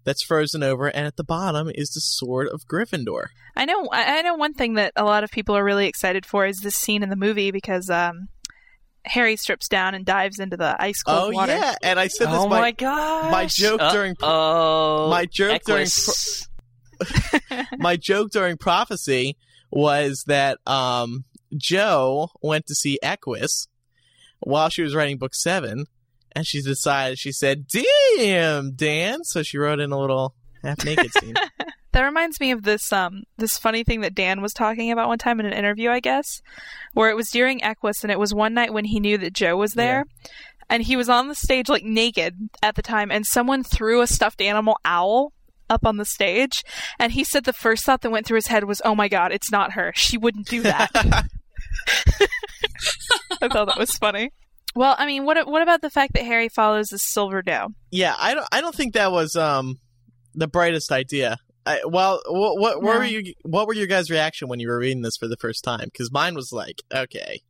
that's 0.03 0.23
frozen 0.23 0.61
over 0.63 0.87
and 0.87 1.05
at 1.07 1.15
the 1.15 1.23
bottom 1.23 1.69
is 1.73 1.89
the 1.91 2.01
sword 2.01 2.47
of 2.47 2.67
Gryffindor. 2.67 3.27
I 3.55 3.65
know. 3.65 3.87
I 3.91 4.19
I 4.19 4.21
know 4.21 4.35
one 4.35 4.53
thing 4.53 4.75
that 4.75 4.91
a 4.95 5.03
lot 5.03 5.23
of 5.23 5.31
people 5.31 5.55
are 5.55 5.63
really 5.63 5.87
excited 5.87 6.25
for 6.25 6.45
is 6.45 6.59
this 6.59 6.75
scene 6.75 7.03
in 7.03 7.09
the 7.09 7.15
movie 7.15 7.51
because 7.51 7.89
um, 7.89 8.27
Harry 9.05 9.37
strips 9.37 9.67
down 9.67 9.93
and 9.95 10.05
dives 10.05 10.39
into 10.39 10.57
the 10.57 10.75
ice 10.81 11.01
cold 11.03 11.31
oh 11.33 11.35
water. 11.35 11.53
yeah, 11.53 11.75
and 11.83 11.99
I 11.99 12.07
said 12.07 12.27
this 12.27 12.35
Oh 12.39 12.47
my, 12.47 12.59
my 12.59 12.71
god! 12.71 13.31
my 13.31 13.45
joke 13.45 13.79
during- 13.91 14.15
oh 14.21 15.09
my 15.09 15.25
joke 15.25 15.61
during 15.65 15.83
Equus. 15.83 16.47
my 17.77 17.95
joke 17.97 18.31
during 18.31 18.57
prophecy 18.57 19.37
was 19.71 20.23
that 20.27 20.57
um 20.67 21.23
Jo 21.55 22.29
went 22.41 22.65
to 22.67 22.75
see 22.75 22.97
Equus 23.03 23.67
while 24.39 24.69
she 24.69 24.81
was 24.81 24.95
writing 24.95 25.17
book 25.17 25.33
seven, 25.35 25.85
and 26.33 26.45
she 26.45 26.61
decided 26.61 27.17
she 27.19 27.31
said, 27.31 27.65
"Damn, 27.67 28.71
Dan!" 28.73 29.23
So 29.23 29.43
she 29.43 29.57
wrote 29.57 29.79
in 29.79 29.91
a 29.91 29.99
little 29.99 30.35
half 30.63 30.83
naked 30.85 31.11
scene. 31.13 31.35
That 31.95 32.03
reminds 32.03 32.39
me 32.41 32.51
of 32.51 32.63
this 32.63 32.91
um 32.91 33.23
this 33.37 33.57
funny 33.57 33.85
thing 33.85 34.01
that 34.01 34.13
Dan 34.13 34.41
was 34.41 34.51
talking 34.51 34.91
about 34.91 35.07
one 35.07 35.17
time 35.17 35.39
in 35.39 35.45
an 35.45 35.53
interview, 35.53 35.89
I 35.89 36.01
guess, 36.01 36.41
where 36.91 37.09
it 37.09 37.15
was 37.15 37.29
during 37.29 37.63
Equus 37.63 38.03
and 38.03 38.11
it 38.11 38.19
was 38.19 38.33
one 38.33 38.53
night 38.53 38.73
when 38.73 38.83
he 38.83 38.99
knew 38.99 39.17
that 39.17 39.31
Jo 39.31 39.55
was 39.55 39.75
there. 39.75 40.03
And 40.69 40.83
he 40.83 40.97
was 40.97 41.07
on 41.07 41.29
the 41.29 41.35
stage 41.35 41.69
like 41.69 41.85
naked 41.85 42.49
at 42.61 42.75
the 42.75 42.81
time 42.81 43.11
and 43.11 43.25
someone 43.25 43.63
threw 43.63 44.01
a 44.01 44.07
stuffed 44.07 44.41
animal 44.41 44.77
owl 44.83 45.31
up 45.69 45.85
on 45.85 45.95
the 45.95 46.03
stage 46.03 46.65
and 46.99 47.13
he 47.13 47.23
said 47.23 47.45
the 47.45 47.53
first 47.53 47.85
thought 47.85 48.01
that 48.01 48.09
went 48.09 48.25
through 48.25 48.39
his 48.39 48.47
head 48.47 48.65
was, 48.65 48.81
"Oh 48.83 48.93
my 48.93 49.07
god, 49.07 49.31
it's 49.31 49.49
not 49.49 49.71
her. 49.71 49.93
She 49.95 50.17
wouldn't 50.17 50.47
do 50.47 50.63
that." 50.63 50.91
I 53.41 53.47
thought 53.47 53.67
that 53.67 53.79
was 53.79 53.91
funny. 53.91 54.31
Well, 54.75 54.95
I 54.97 55.05
mean, 55.05 55.23
what 55.23 55.47
what 55.47 55.61
about 55.61 55.81
the 55.81 55.89
fact 55.89 56.11
that 56.15 56.25
Harry 56.25 56.49
follows 56.49 56.87
the 56.87 56.97
silver 56.97 57.41
doe? 57.41 57.69
yeah, 57.89 58.15
I 58.19 58.33
don't. 58.33 58.47
I 58.51 58.59
don't 58.59 58.75
think 58.75 58.95
that 58.95 59.13
was 59.13 59.37
um 59.37 59.79
the 60.33 60.49
brightest 60.49 60.91
idea. 60.91 61.37
I, 61.65 61.81
well, 61.85 62.21
what 62.27 62.59
what, 62.59 62.81
what 62.83 62.93
No. 62.93 62.99
were 62.99 63.05
you? 63.05 63.33
What 63.43 63.67
were 63.67 63.73
your 63.73 63.87
guys' 63.87 64.09
reaction 64.11 64.47
when 64.47 64.59
you 64.59 64.67
were 64.67 64.77
reading 64.77 65.01
this 65.01 65.17
for 65.17 65.27
the 65.27 65.37
first 65.37 65.63
time? 65.63 65.85
Because 65.85 66.11
mine 66.11 66.35
was 66.35 66.51
like, 66.51 66.81
okay, 66.93 67.41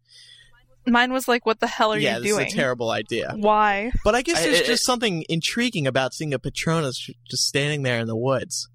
Mine 0.87 1.11
was 1.11 1.27
like, 1.27 1.45
"What 1.47 1.59
the 1.59 1.67
hell 1.67 1.91
are 1.93 1.97
yeah, 1.97 2.17
you 2.17 2.23
this 2.23 2.31
doing? 2.31 2.45
is 2.47 2.53
a 2.53 2.55
terrible 2.55 2.91
idea. 2.91 3.33
Why?" 3.35 3.91
But 4.03 4.13
I 4.15 4.21
guess 4.21 4.37
I- 4.37 4.43
there's 4.43 4.59
it- 4.61 4.65
just 4.67 4.85
something 4.85 5.25
intriguing 5.27 5.87
about 5.87 6.13
seeing 6.13 6.33
a 6.33 6.37
Patronus 6.39 7.09
just 7.29 7.47
standing 7.47 7.81
there 7.83 7.99
in 7.99 8.05
the 8.07 8.15
woods. 8.15 8.69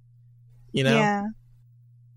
You 0.73 0.85
know, 0.85 0.97
Yeah. 0.97 1.23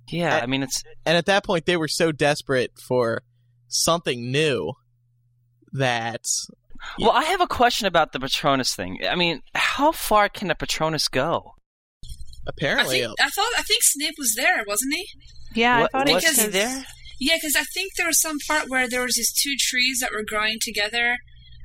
Yeah, 0.09 0.36
I- 0.38 0.41
I 0.41 0.45
mean 0.47 0.63
it's 0.63 0.84
and 1.05 1.15
at 1.15 1.26
that 1.28 1.43
point 1.45 1.65
they 1.65 1.78
were 1.78 1.88
so 1.88 2.11
desperate 2.11 2.71
for 2.88 3.21
something 3.67 4.32
new 4.32 4.74
that 5.71 6.21
well. 6.99 7.11
I 7.11 7.24
have 7.26 7.41
a 7.41 7.47
question 7.47 7.88
about 7.88 8.11
the 8.11 8.19
Patronus 8.19 8.76
thing. 8.76 8.99
I 9.09 9.15
mean, 9.15 9.41
how 9.55 9.91
far 9.91 10.28
can 10.28 10.51
a 10.51 10.55
Patronus 10.55 11.07
go? 11.07 11.53
I 12.45 12.49
apparently 12.49 12.99
think 13.01 13.15
I 13.21 13.29
thought 13.29 13.51
I 13.57 13.61
think 13.63 13.83
Snape 13.83 14.15
was 14.17 14.33
there, 14.35 14.63
wasn't 14.67 14.93
he? 14.95 15.07
Yeah, 15.55 15.81
What- 15.81 15.91
I 15.93 15.97
thought 15.99 16.09
it 16.09 16.13
was 16.15 16.23
was 16.25 16.41
he 16.41 16.47
there? 16.47 16.85
Yeah, 17.19 17.35
because 17.35 17.55
I 17.55 17.63
think 17.73 17.93
there 17.95 18.07
was 18.07 18.19
some 18.19 18.37
part 18.47 18.69
where 18.69 18.89
there 18.89 19.03
was 19.03 19.15
these 19.15 19.31
two 19.31 19.55
trees 19.57 19.99
that 20.01 20.11
were 20.11 20.23
growing 20.27 20.57
together, 20.61 21.17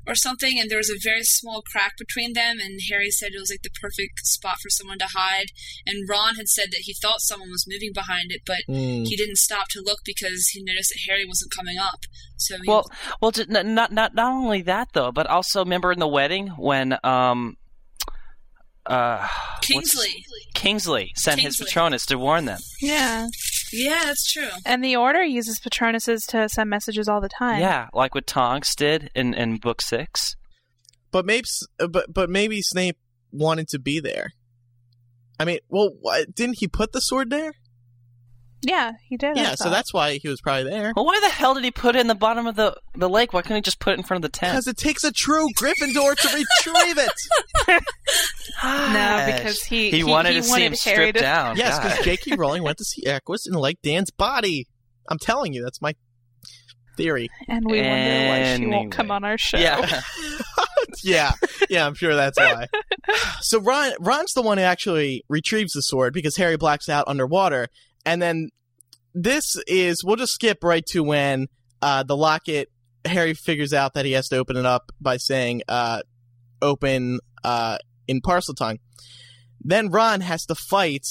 or 0.06 0.14
something, 0.14 0.58
and 0.58 0.70
there 0.70 0.78
was 0.78 0.88
a 0.90 0.96
very 1.02 1.22
small 1.24 1.62
crack 1.70 1.92
between 1.98 2.32
them. 2.32 2.58
And 2.60 2.80
Harry 2.90 3.10
said 3.10 3.32
it 3.34 3.40
was 3.40 3.50
like 3.50 3.62
the 3.62 3.70
perfect 3.80 4.20
spot 4.24 4.56
for 4.62 4.70
someone 4.70 4.98
to 5.00 5.06
hide. 5.14 5.46
And 5.84 6.08
Ron 6.08 6.36
had 6.36 6.48
said 6.48 6.68
that 6.70 6.82
he 6.84 6.94
thought 6.94 7.20
someone 7.20 7.50
was 7.50 7.66
moving 7.68 7.90
behind 7.92 8.30
it, 8.30 8.40
but 8.46 8.60
Mm. 8.68 9.06
he 9.06 9.16
didn't 9.16 9.36
stop 9.36 9.66
to 9.70 9.82
look 9.84 9.98
because 10.06 10.48
he 10.52 10.62
noticed 10.62 10.90
that 10.90 11.10
Harry 11.10 11.24
wasn't 11.26 11.52
coming 11.54 11.76
up. 11.78 12.00
So 12.38 12.56
he 12.56 12.68
Well, 12.70 12.84
well, 13.20 13.32
not 13.48 13.66
not 13.92 14.14
not 14.14 14.32
only 14.32 14.62
that 14.62 14.88
though, 14.94 15.12
but 15.12 15.26
also 15.26 15.60
remember 15.64 15.92
in 15.92 15.98
the 15.98 16.08
wedding 16.08 16.48
when 16.56 16.96
um 17.04 17.56
uh 18.88 19.28
Kingsley. 19.60 20.24
Kingsley 20.54 21.12
sent 21.14 21.40
his 21.40 21.56
Kingsley. 21.56 21.66
Patronus 21.66 22.06
to 22.06 22.18
warn 22.18 22.46
them. 22.46 22.58
Yeah. 22.80 23.28
Yeah, 23.72 24.02
that's 24.06 24.32
true. 24.32 24.48
And 24.64 24.82
the 24.82 24.96
Order 24.96 25.22
uses 25.22 25.60
Patronuses 25.60 26.26
to 26.28 26.48
send 26.48 26.70
messages 26.70 27.06
all 27.06 27.20
the 27.20 27.28
time. 27.28 27.60
Yeah, 27.60 27.88
like 27.92 28.14
what 28.14 28.26
Tonks 28.26 28.74
did 28.74 29.10
in 29.14 29.34
in 29.34 29.58
book 29.58 29.82
six. 29.82 30.34
but 31.10 31.26
maybe 31.26 31.46
but 31.90 32.12
but 32.12 32.30
maybe 32.30 32.62
Snape 32.62 32.96
wanted 33.30 33.68
to 33.68 33.78
be 33.78 34.00
there. 34.00 34.30
I 35.38 35.44
mean, 35.44 35.58
well, 35.68 35.90
what, 36.00 36.34
didn't 36.34 36.56
he 36.60 36.66
put 36.66 36.92
the 36.92 37.00
sword 37.00 37.30
there? 37.30 37.52
Yeah, 38.62 38.92
he 39.08 39.16
did. 39.16 39.36
Yeah, 39.36 39.54
so 39.54 39.70
that's 39.70 39.94
why 39.94 40.18
he 40.18 40.28
was 40.28 40.40
probably 40.40 40.68
there. 40.68 40.92
Well, 40.96 41.04
why 41.04 41.20
the 41.20 41.28
hell 41.28 41.54
did 41.54 41.62
he 41.64 41.70
put 41.70 41.94
it 41.94 42.00
in 42.00 42.08
the 42.08 42.14
bottom 42.14 42.46
of 42.46 42.56
the, 42.56 42.76
the 42.94 43.08
lake? 43.08 43.32
Why 43.32 43.42
couldn't 43.42 43.56
he 43.58 43.62
just 43.62 43.78
put 43.78 43.92
it 43.92 43.98
in 43.98 44.02
front 44.04 44.24
of 44.24 44.32
the 44.32 44.36
tent? 44.36 44.52
Because 44.54 44.66
it 44.66 44.76
takes 44.76 45.04
a 45.04 45.12
true 45.12 45.46
Gryffindor 45.56 46.16
to 46.16 46.28
retrieve 46.28 46.98
it. 46.98 47.12
no, 48.64 49.32
because 49.36 49.62
he 49.62 49.90
he, 49.90 50.02
wanted 50.04 50.32
he 50.32 50.38
to 50.38 50.42
see 50.42 50.50
wanted 50.50 50.64
him 50.64 50.72
Harry 50.72 50.94
stripped 50.96 51.18
to- 51.18 51.22
down. 51.22 51.56
yes, 51.56 51.78
because 51.78 52.04
J.K. 52.04 52.36
Rowling 52.36 52.62
went 52.62 52.78
to 52.78 52.84
see 52.84 53.02
Equus 53.06 53.46
and 53.46 53.54
liked 53.56 53.82
Dan's 53.82 54.10
body. 54.10 54.66
I'm 55.08 55.18
telling 55.18 55.52
you, 55.52 55.62
that's 55.62 55.80
my 55.80 55.94
theory. 56.96 57.28
and 57.48 57.64
we 57.64 57.80
wonder 57.80 58.28
why 58.28 58.56
she 58.56 58.66
won't 58.66 58.92
come 58.92 59.10
on 59.10 59.24
our 59.24 59.38
show. 59.38 59.58
yeah. 59.58 60.02
yeah, 61.04 61.32
yeah, 61.68 61.86
I'm 61.86 61.94
sure 61.94 62.14
that's 62.14 62.38
why. 62.38 62.66
So 63.40 63.60
Ron, 63.60 63.92
Ron's 64.00 64.32
the 64.34 64.42
one 64.42 64.58
who 64.58 64.64
actually 64.64 65.24
retrieves 65.28 65.72
the 65.72 65.80
sword 65.80 66.12
because 66.12 66.36
Harry 66.36 66.56
blacks 66.56 66.88
out 66.90 67.04
underwater, 67.08 67.68
and 68.04 68.20
then 68.20 68.50
this 69.14 69.56
is 69.66 70.04
we'll 70.04 70.16
just 70.16 70.34
skip 70.34 70.62
right 70.62 70.84
to 70.86 71.02
when 71.02 71.48
uh, 71.82 72.02
the 72.02 72.16
locket. 72.16 72.70
Harry 73.04 73.32
figures 73.32 73.72
out 73.72 73.94
that 73.94 74.04
he 74.04 74.12
has 74.12 74.28
to 74.28 74.36
open 74.36 74.56
it 74.56 74.66
up 74.66 74.92
by 75.00 75.16
saying 75.16 75.62
uh, 75.68 76.02
"open" 76.60 77.20
uh, 77.44 77.78
in 78.06 78.20
Parseltongue. 78.20 78.78
Then 79.60 79.88
Ron 79.90 80.20
has 80.20 80.44
to 80.46 80.54
fight 80.54 81.06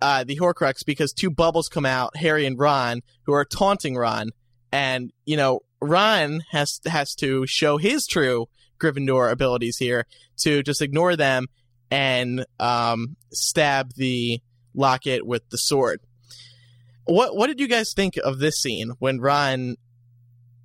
uh, 0.00 0.24
the 0.24 0.36
Horcrux 0.36 0.84
because 0.86 1.12
two 1.12 1.30
bubbles 1.30 1.68
come 1.68 1.86
out, 1.86 2.16
Harry 2.16 2.46
and 2.46 2.58
Ron, 2.58 3.02
who 3.22 3.32
are 3.32 3.44
taunting 3.44 3.96
Ron, 3.96 4.30
and 4.72 5.12
you 5.26 5.36
know 5.36 5.60
Ron 5.80 6.42
has 6.50 6.80
has 6.86 7.14
to 7.16 7.46
show 7.46 7.78
his 7.78 8.06
true 8.06 8.46
Gryffindor 8.80 9.30
abilities 9.30 9.76
here 9.76 10.06
to 10.38 10.62
just 10.62 10.82
ignore 10.82 11.16
them 11.16 11.46
and 11.90 12.44
um, 12.58 13.16
stab 13.32 13.94
the 13.94 14.40
locket 14.74 15.26
with 15.26 15.48
the 15.50 15.58
sword. 15.58 16.00
What 17.06 17.36
what 17.36 17.48
did 17.48 17.60
you 17.60 17.68
guys 17.68 17.92
think 17.94 18.16
of 18.16 18.38
this 18.38 18.56
scene 18.60 18.92
when 18.98 19.20
Ron 19.20 19.76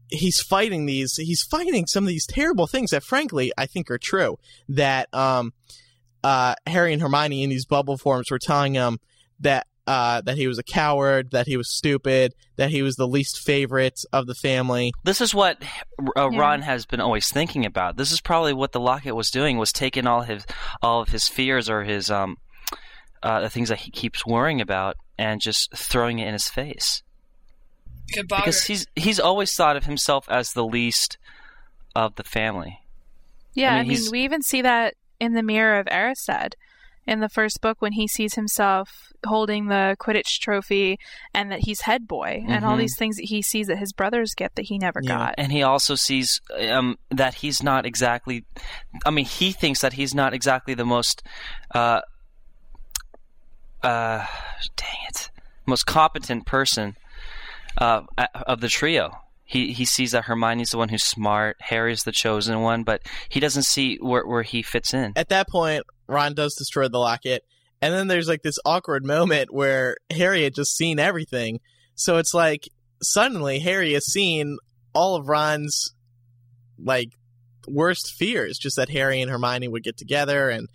he's 0.09 0.41
fighting 0.41 0.85
these 0.85 1.15
he's 1.17 1.43
fighting 1.43 1.85
some 1.85 2.03
of 2.03 2.07
these 2.07 2.25
terrible 2.25 2.65
things 2.65 2.89
that 2.91 3.03
frankly 3.03 3.51
I 3.57 3.67
think 3.67 3.91
are 3.91 3.99
true 3.99 4.39
that 4.67 5.13
um 5.13 5.53
uh 6.23 6.55
Harry 6.65 6.93
and 6.93 7.01
Hermione 7.01 7.43
in 7.43 7.49
these 7.49 7.65
bubble 7.65 7.97
forms 7.97 8.31
were 8.31 8.39
telling 8.39 8.73
him 8.73 8.99
that 9.39 9.67
uh, 9.87 10.21
that 10.21 10.37
he 10.37 10.47
was 10.47 10.59
a 10.59 10.63
coward, 10.63 11.31
that 11.31 11.47
he 11.47 11.57
was 11.57 11.75
stupid, 11.75 12.35
that 12.57 12.69
he 12.69 12.83
was 12.83 12.95
the 12.95 13.07
least 13.07 13.39
favorite 13.39 13.99
of 14.13 14.27
the 14.27 14.35
family. 14.35 14.93
This 15.03 15.19
is 15.19 15.33
what 15.33 15.57
uh, 16.15 16.29
Yeah. 16.29 16.39
Ron 16.39 16.61
has 16.61 16.85
been 16.85 16.99
always 17.01 17.27
thinking 17.27 17.65
about. 17.65 17.97
This 17.97 18.11
is 18.11 18.21
probably 18.21 18.53
what 18.53 18.71
the 18.71 18.79
locket 18.79 19.15
was 19.15 19.31
doing 19.31 19.57
was 19.57 19.71
taking 19.71 20.05
all 20.05 20.21
his 20.21 20.45
all 20.83 21.01
of 21.01 21.09
his 21.09 21.27
fears 21.27 21.71
or 21.71 21.85
his 21.85 22.11
um 22.11 22.37
uh, 23.23 23.41
the 23.41 23.49
things 23.49 23.69
that 23.69 23.79
he 23.79 23.91
keeps 23.91 24.25
worrying 24.25 24.61
about 24.61 24.95
and 25.17 25.41
just 25.41 25.69
throwing 25.75 26.19
it 26.19 26.27
in 26.27 26.33
his 26.33 26.47
face. 26.49 27.03
Like 28.15 28.23
a 28.23 28.27
boggart. 28.27 28.45
Because 28.45 28.63
he's 28.63 28.85
he's 28.95 29.19
always 29.19 29.53
thought 29.53 29.77
of 29.77 29.85
himself 29.85 30.27
as 30.29 30.53
the 30.53 30.65
least 30.65 31.17
of 31.95 32.15
the 32.15 32.23
family. 32.23 32.79
Yeah, 33.53 33.73
I 33.73 33.79
I 33.79 33.83
mean, 33.83 34.01
mean, 34.03 34.11
we 34.11 34.23
even 34.23 34.41
see 34.41 34.61
that 34.61 34.93
in 35.19 35.33
the 35.33 35.43
Mirror 35.43 35.79
of 35.79 35.87
Erised 35.87 36.53
in 37.05 37.19
the 37.19 37.29
first 37.29 37.59
book 37.61 37.81
when 37.81 37.93
he 37.93 38.07
sees 38.07 38.35
himself 38.35 39.11
holding 39.25 39.67
the 39.67 39.97
Quidditch 39.99 40.39
trophy 40.39 40.97
and 41.33 41.51
that 41.51 41.61
he's 41.61 41.81
head 41.81 42.07
boy 42.07 42.43
and 42.47 42.63
all 42.63 42.75
Mhm. 42.75 42.79
these 42.79 42.95
things 42.97 43.17
that 43.17 43.25
he 43.25 43.41
sees 43.41 43.67
that 43.67 43.77
his 43.79 43.91
brothers 43.91 44.33
get 44.35 44.55
that 44.55 44.65
he 44.67 44.77
never 44.77 45.01
Yeah. 45.03 45.09
got. 45.17 45.35
And 45.37 45.51
he 45.51 45.61
also 45.63 45.95
sees 45.95 46.39
um, 46.71 46.97
that 47.09 47.33
he's 47.35 47.61
not 47.63 47.85
exactly. 47.85 48.45
I 49.05 49.09
mean, 49.11 49.25
he 49.25 49.51
thinks 49.51 49.81
that 49.81 49.93
he's 49.93 50.13
not 50.15 50.33
exactly 50.33 50.73
the 50.73 50.85
most. 50.85 51.21
Uh, 51.73 52.01
uh, 53.83 54.25
dang 54.75 54.97
it, 55.09 55.31
most 55.65 55.85
competent 55.85 56.45
person 56.45 56.95
uh, 57.77 58.01
of 58.47 58.61
the 58.61 58.69
trio. 58.69 59.11
He 59.45 59.73
he 59.73 59.85
sees 59.85 60.11
that 60.11 60.25
Hermione's 60.25 60.69
the 60.69 60.77
one 60.77 60.89
who's 60.89 61.03
smart, 61.03 61.57
Harry's 61.59 62.03
the 62.03 62.11
chosen 62.11 62.61
one, 62.61 62.83
but 62.83 63.01
he 63.29 63.39
doesn't 63.39 63.63
see 63.63 63.97
where 63.97 64.25
where 64.25 64.43
he 64.43 64.61
fits 64.61 64.93
in. 64.93 65.13
At 65.15 65.29
that 65.29 65.49
point, 65.49 65.83
Ron 66.07 66.35
does 66.35 66.53
destroy 66.55 66.87
the 66.87 66.99
locket, 66.99 67.43
and 67.81 67.93
then 67.93 68.07
there's 68.07 68.27
like 68.27 68.43
this 68.43 68.59
awkward 68.63 69.03
moment 69.03 69.51
where 69.51 69.97
Harry 70.11 70.43
had 70.43 70.53
just 70.53 70.77
seen 70.77 70.99
everything. 70.99 71.61
So 71.95 72.17
it's 72.17 72.33
like 72.33 72.69
suddenly 73.01 73.59
Harry 73.59 73.93
has 73.93 74.05
seen 74.05 74.57
all 74.93 75.15
of 75.15 75.27
Ron's 75.27 75.93
like 76.77 77.09
worst 77.67 78.13
fears, 78.17 78.57
just 78.57 78.75
that 78.75 78.89
Harry 78.89 79.21
and 79.21 79.31
Hermione 79.31 79.67
would 79.67 79.83
get 79.83 79.97
together 79.97 80.49
and 80.49 80.67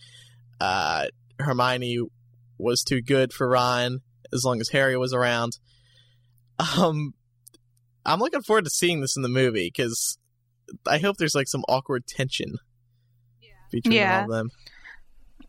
uh, 0.61 1.07
Hermione 1.39 2.01
was 2.59 2.83
too 2.83 3.01
good 3.03 3.33
for 3.33 3.49
Ron 3.49 4.01
as 4.33 4.45
long 4.45 4.61
as 4.61 4.69
Harry 4.71 4.97
was 4.97 5.13
around. 5.13 5.59
Um, 6.79 7.15
I'm 8.07 8.21
looking 8.21 8.43
forward 8.43 8.65
to 8.65 8.71
seeing 8.71 9.01
this 9.01 9.17
in 9.17 9.23
the 9.23 9.29
movie 9.29 9.71
because 9.75 10.19
I 10.87 10.99
hope 10.99 11.17
there's 11.17 11.35
like 11.35 11.49
some 11.49 11.65
awkward 11.69 12.07
tension 12.07 12.57
between 13.73 13.95
Yeah. 13.97 14.19
all 14.19 14.25
of 14.25 14.31
them. 14.31 14.51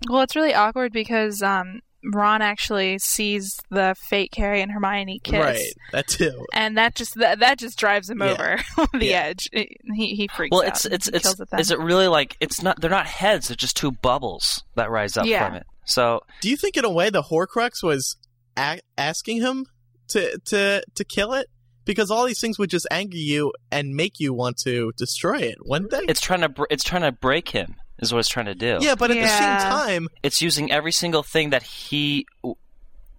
Well, 0.10 0.22
it's 0.22 0.36
really 0.36 0.54
awkward 0.54 0.92
because 0.94 1.42
um, 1.42 1.80
Ron 2.14 2.42
actually 2.42 2.98
sees 3.00 3.58
the 3.72 3.96
fake 4.10 4.34
Harry 4.36 4.62
and 4.62 4.72
Hermione 4.72 5.20
kiss. 5.24 5.40
Right, 5.40 5.74
that 5.92 6.08
too. 6.08 6.46
And 6.54 6.78
that 6.78 6.96
just 6.96 7.16
that, 7.16 7.40
that 7.40 7.58
just 7.60 7.78
drives 7.78 8.10
him 8.10 8.20
Yeah. 8.22 8.32
over 8.32 8.88
the 9.00 9.06
Yeah. 9.06 9.22
edge. 9.24 9.50
He 9.54 9.78
he 10.16 10.28
freaks 10.36 10.52
Well, 10.52 10.62
out. 10.64 10.68
it's 10.70 10.86
and 10.86 10.94
it's 10.96 11.08
it's 11.08 11.24
kills 11.24 11.40
it 11.40 11.50
then. 11.52 11.60
is 11.60 11.72
it 11.72 11.80
really 11.80 12.08
like 12.08 12.36
it's 12.40 12.62
not? 12.62 12.80
They're 12.82 12.90
not 12.90 13.08
heads. 13.08 13.48
They're 13.48 13.56
just 13.56 13.78
two 13.78 13.92
bubbles 13.92 14.64
that 14.76 14.90
rise 14.92 15.18
up 15.18 15.26
Yeah. 15.26 15.48
from 15.48 15.56
it. 15.58 15.66
So 15.86 16.22
Do 16.42 16.50
you 16.50 16.58
think 16.58 16.78
in 16.78 16.86
a 16.86 16.90
way 16.92 17.10
the 17.10 17.24
Horcrux 17.24 17.84
was 17.84 18.18
a- 18.58 18.80
asking 18.98 19.42
him 19.42 19.66
to 20.10 20.38
to 20.46 20.84
to 20.96 21.04
kill 21.04 21.34
it? 21.34 21.48
Because 21.86 22.10
all 22.10 22.26
these 22.26 22.40
things 22.40 22.58
would 22.58 22.72
just 22.72 22.88
anger 22.90 23.18
you 23.18 23.54
and 23.72 23.96
make 23.96 24.20
you 24.20 24.34
want 24.34 24.58
to 24.64 24.92
destroy 24.98 25.38
it, 25.38 25.58
wouldn't 25.64 25.92
they? 25.92 26.02
it's 26.10 26.20
trying 26.20 26.42
to 26.42 26.50
br- 26.50 26.66
it's 26.72 26.84
trying 26.84 27.04
to 27.04 27.12
break 27.12 27.50
him. 27.50 27.76
Is 28.00 28.12
what 28.12 28.20
it's 28.20 28.28
trying 28.28 28.48
to 28.48 28.56
do. 28.56 28.80
yeah, 28.82 28.96
but 28.96 29.10
at 29.12 29.16
the 29.22 29.28
same 29.28 29.58
time, 29.72 30.10
it's 30.22 30.42
using 30.42 30.70
every 30.72 30.92
single 30.92 31.24
thing 31.24 31.52
that 31.52 31.64
he 31.64 32.26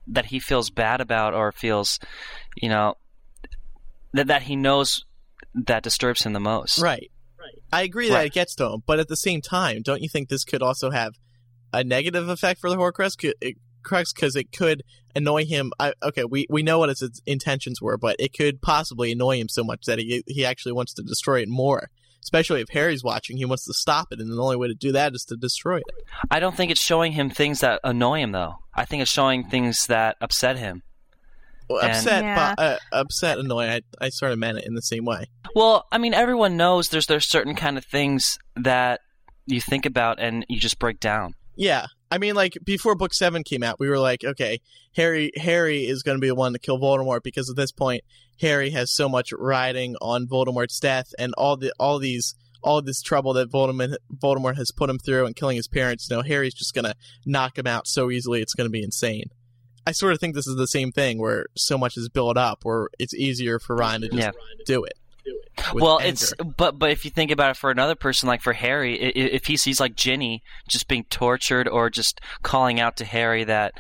that 0.09 0.27
he 0.27 0.39
feels 0.39 0.69
bad 0.71 1.01
about 1.01 1.33
or 1.35 1.51
feels 1.53 1.99
you 2.57 2.69
know 2.69 2.95
that 4.13 4.27
that 4.27 4.43
he 4.43 4.55
knows 4.57 5.05
that 5.55 5.83
disturbs 5.83 6.25
him 6.25 6.33
the 6.33 6.41
most 6.41 6.79
right. 6.79 7.11
Right. 7.39 7.63
I 7.73 7.83
agree 7.83 8.09
that 8.11 8.27
it 8.27 8.33
gets 8.33 8.55
to 8.57 8.67
him, 8.73 8.83
but 8.87 8.99
at 8.99 9.09
the 9.09 9.17
same 9.17 9.41
time, 9.41 9.83
don't 9.83 10.03
you 10.03 10.09
think 10.09 10.29
this 10.29 10.45
could 10.45 10.63
also 10.63 10.91
have 10.91 11.15
a 11.73 11.85
negative 11.85 12.29
effect 12.29 12.61
for 12.61 12.71
the 12.71 12.77
Horcrux? 12.77 13.17
Could- 13.19 13.35
Crux 13.83 14.13
because 14.13 14.35
it 14.35 14.51
could 14.51 14.83
annoy 15.15 15.45
him. 15.45 15.73
I, 15.79 15.93
okay, 16.03 16.25
we, 16.25 16.47
we 16.51 16.65
know 16.65 16.81
what 16.81 16.89
his 16.89 17.21
intentions 17.25 17.81
were, 17.81 17.97
but 17.97 18.17
it 18.19 18.33
could 18.37 18.61
possibly 18.61 19.13
annoy 19.13 19.37
him 19.39 19.49
so 19.49 19.63
much 19.63 19.85
that 19.87 20.01
he 20.01 20.25
he 20.27 20.45
actually 20.45 20.73
wants 20.73 20.93
to 20.95 21.03
destroy 21.03 21.41
it 21.43 21.49
more. 21.49 21.89
Especially 22.21 22.61
if 22.61 22.69
Harry's 22.71 23.05
watching, 23.05 23.37
he 23.37 23.45
wants 23.45 23.65
to 23.67 23.73
stop 23.73 24.09
it, 24.11 24.19
and 24.19 24.29
the 24.33 24.43
only 24.43 24.57
way 24.57 24.67
to 24.67 24.75
do 24.75 24.91
that 24.91 25.15
is 25.15 25.25
to 25.29 25.37
destroy 25.37 25.77
it. 25.77 25.85
i 26.33 26.41
don't 26.41 26.57
think 26.57 26.73
it's 26.73 26.83
showing 26.83 27.13
him 27.13 27.31
things 27.31 27.61
that 27.61 27.79
annoy 27.85 28.19
him 28.19 28.33
though 28.33 28.55
i 28.75 28.85
think 28.85 29.01
it's 29.03 29.11
showing 29.13 29.45
things 29.45 29.87
that 29.87 30.17
upset 30.21 30.59
him 30.59 30.83
Well, 31.71 31.81
And- 31.85 31.93
upset, 31.93 32.25
Yeah. 32.25 32.55
but, 32.57 32.63
uh, 32.65 32.79
upset, 32.91 33.39
annoying. 33.39 33.71
I, 33.71 34.05
I 34.05 34.09
sort 34.09 34.33
of 34.33 34.39
meant 34.41 34.59
it 34.59 34.65
in 34.67 34.75
the 34.75 34.83
same 34.83 35.05
way. 35.05 35.27
well 35.55 35.85
i 35.93 35.99
mean 35.99 36.13
everyone 36.15 36.57
knows 36.57 36.89
there's 36.89 37.07
there's 37.07 37.29
certain 37.31 37.55
kind 37.55 37.79
of 37.79 37.85
things 37.85 38.37
that 38.57 39.01
you 39.47 39.61
think 39.61 39.87
about 39.87 40.19
and 40.19 40.45
you 40.49 40.59
just 40.59 40.81
break 40.81 40.99
down 40.99 41.35
Yeah, 41.57 41.87
I 42.11 42.19
mean, 42.19 42.35
like 42.35 42.57
before 42.65 42.95
Book 42.95 43.15
Seven 43.15 43.43
came 43.43 43.63
out, 43.63 43.81
we 43.81 43.89
were 43.89 43.99
like, 43.99 44.25
okay, 44.25 44.61
Harry, 44.95 45.33
Harry 45.37 45.87
is 45.87 46.03
going 46.03 46.17
to 46.17 46.21
be 46.21 46.29
the 46.29 46.35
one 46.35 46.53
to 46.53 46.59
kill 46.59 46.79
Voldemort 46.79 47.23
because 47.23 47.49
at 47.51 47.57
this 47.57 47.73
point, 47.73 48.05
Harry 48.41 48.71
has 48.71 48.95
so 48.95 49.09
much 49.09 49.33
riding 49.33 49.97
on 50.01 50.27
Voldemort's 50.27 50.79
death 50.79 51.09
and 51.19 51.33
all 51.39 51.57
the 51.57 51.73
all 51.81 51.99
these 51.99 52.35
all 52.63 52.83
this 52.83 53.01
trouble 53.01 53.33
that 53.35 53.51
Voldemort 53.51 53.97
Voldemort 54.23 54.57
has 54.57 54.71
put 54.71 54.91
him 54.91 54.99
through 54.99 55.25
and 55.27 55.35
killing 55.35 55.57
his 55.57 55.69
parents. 55.69 56.09
You 56.11 56.17
know, 56.17 56.23
Harry's 56.23 56.55
just 56.55 56.75
going 56.75 56.85
to 56.85 56.95
knock 57.25 57.59
him 57.59 57.67
out 57.67 57.87
so 57.87 58.11
easily; 58.11 58.43
it's 58.43 58.55
going 58.55 58.67
to 58.67 58.73
be 58.73 58.83
insane. 58.83 59.31
I 59.87 59.93
sort 59.93 60.13
of 60.13 60.21
think 60.21 60.35
this 60.35 60.49
is 60.49 60.57
the 60.57 60.67
same 60.67 60.91
thing 60.93 61.19
where 61.19 61.47
so 61.57 61.79
much 61.79 61.97
is 61.97 62.09
built 62.09 62.37
up, 62.37 62.61
where 62.65 62.89
it's 62.99 63.15
easier 63.15 63.59
for 63.59 63.77
Ryan 63.77 64.01
to 64.03 64.09
just 64.09 64.19
Yeah. 64.21 64.33
do 64.67 64.85
it. 64.85 64.95
With 65.73 65.83
well 65.83 65.99
anger. 65.99 66.11
it's 66.11 66.33
but 66.57 66.79
but 66.79 66.91
if 66.91 67.05
you 67.05 67.11
think 67.11 67.31
about 67.31 67.51
it 67.51 67.57
for 67.57 67.71
another 67.71 67.95
person 67.95 68.27
like 68.29 68.41
for 68.43 68.53
harry 68.53 69.01
i- 69.01 69.07
i- 69.09 69.31
if 69.33 69.47
he 69.47 69.57
sees 69.57 69.81
like 69.81 69.95
ginny 69.97 70.43
just 70.69 70.87
being 70.89 71.05
tortured 71.05 71.67
or 71.69 71.89
just 71.91 72.21
calling 72.43 72.79
out 72.81 72.97
to 72.97 73.05
harry 73.05 73.43
that 73.45 73.73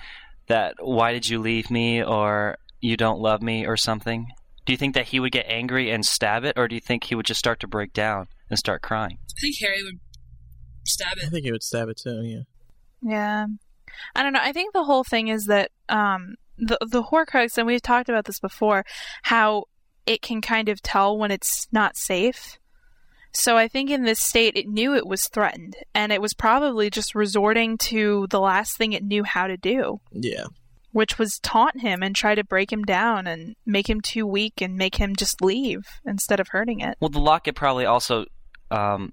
that 0.48 0.74
why 0.80 1.12
did 1.12 1.28
you 1.28 1.38
leave 1.40 1.70
me 1.70 2.02
or 2.02 2.56
you 2.80 2.96
don't 2.96 3.20
love 3.20 3.42
me 3.42 3.66
or 3.66 3.76
something 3.76 4.26
do 4.64 4.72
you 4.72 4.76
think 4.76 4.94
that 4.94 5.06
he 5.08 5.20
would 5.20 5.32
get 5.32 5.46
angry 5.48 5.90
and 5.90 6.04
stab 6.06 6.44
it 6.44 6.54
or 6.56 6.66
do 6.68 6.74
you 6.74 6.80
think 6.80 7.04
he 7.04 7.14
would 7.14 7.26
just 7.26 7.38
start 7.38 7.60
to 7.60 7.66
break 7.68 7.92
down 7.92 8.26
and 8.50 8.58
start 8.58 8.80
crying 8.82 9.18
I 9.36 9.40
think 9.40 9.56
Harry 9.60 9.82
would 9.84 10.00
stab 10.86 11.18
it. 11.18 11.24
I 11.24 11.28
think 11.28 11.44
he 11.44 11.52
would 11.52 11.62
stab 11.62 11.88
it 11.90 11.98
too. 12.02 12.22
Yeah. 12.22 12.40
Yeah. 13.02 13.46
I 14.14 14.22
don't 14.22 14.32
know. 14.32 14.40
I 14.42 14.52
think 14.52 14.72
the 14.72 14.84
whole 14.84 15.04
thing 15.04 15.28
is 15.28 15.44
that 15.46 15.70
um, 15.90 16.36
the 16.56 16.78
the 16.90 17.02
Horcrux, 17.02 17.58
and 17.58 17.66
we've 17.66 17.82
talked 17.82 18.08
about 18.08 18.24
this 18.24 18.38
before, 18.40 18.84
how 19.24 19.64
it 20.06 20.22
can 20.22 20.40
kind 20.40 20.68
of 20.68 20.80
tell 20.82 21.16
when 21.18 21.30
it's 21.30 21.66
not 21.72 21.96
safe. 21.96 22.58
So 23.32 23.58
I 23.58 23.68
think 23.68 23.90
in 23.90 24.04
this 24.04 24.20
state, 24.20 24.56
it 24.56 24.66
knew 24.66 24.94
it 24.94 25.06
was 25.06 25.28
threatened, 25.28 25.76
and 25.94 26.10
it 26.10 26.22
was 26.22 26.32
probably 26.32 26.88
just 26.88 27.14
resorting 27.14 27.76
to 27.78 28.26
the 28.30 28.40
last 28.40 28.78
thing 28.78 28.92
it 28.92 29.04
knew 29.04 29.24
how 29.24 29.46
to 29.46 29.58
do, 29.58 30.00
Yeah. 30.12 30.44
which 30.92 31.18
was 31.18 31.38
taunt 31.42 31.82
him 31.82 32.02
and 32.02 32.16
try 32.16 32.34
to 32.34 32.42
break 32.44 32.72
him 32.72 32.82
down 32.84 33.26
and 33.26 33.54
make 33.66 33.90
him 33.90 34.00
too 34.00 34.26
weak 34.26 34.62
and 34.62 34.76
make 34.76 34.94
him 34.96 35.14
just 35.14 35.42
leave 35.42 35.82
instead 36.06 36.40
of 36.40 36.48
hurting 36.48 36.80
it. 36.80 36.96
Well, 36.98 37.10
the 37.10 37.18
locket 37.20 37.54
probably 37.56 37.84
also 37.84 38.24
um, 38.70 39.12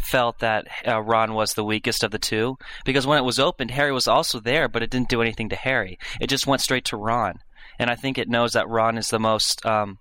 felt 0.00 0.38
that 0.40 0.66
uh, 0.86 1.00
Ron 1.00 1.34
was 1.34 1.54
the 1.54 1.64
weakest 1.64 2.04
of 2.04 2.10
the 2.12 2.18
two 2.18 2.56
because 2.84 3.04
when 3.06 3.18
it 3.18 3.24
was 3.24 3.38
opened, 3.40 3.70
Harry 3.72 3.90
was 3.92 4.06
also 4.06 4.38
there, 4.38 4.68
but 4.68 4.82
it 4.82 4.90
didn't 4.90 5.08
do 5.08 5.22
anything 5.22 5.48
to 5.48 5.56
Harry. 5.56 5.98
It 6.20 6.28
just 6.28 6.46
went 6.46 6.62
straight 6.62 6.84
to 6.86 6.96
Ron, 6.96 7.40
and 7.78 7.90
I 7.90 7.94
think 7.94 8.18
it 8.18 8.28
knows 8.28 8.52
that 8.52 8.68
Ron 8.68 8.96
is 8.98 9.08
the 9.08 9.18
most 9.20 9.64
um, 9.66 9.98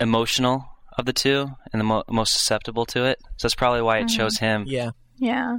emotional 0.00 0.64
of 0.96 1.04
the 1.06 1.12
two 1.12 1.48
and 1.72 1.80
the 1.80 1.84
mo- 1.84 2.04
most 2.10 2.32
susceptible 2.32 2.84
to 2.86 3.04
it. 3.04 3.18
So 3.36 3.46
that's 3.46 3.54
probably 3.54 3.82
why 3.82 3.98
it 3.98 4.06
Mhm. 4.06 4.16
chose 4.16 4.38
him. 4.38 4.64
Yeah. 4.66 4.90
Yeah. 5.16 5.58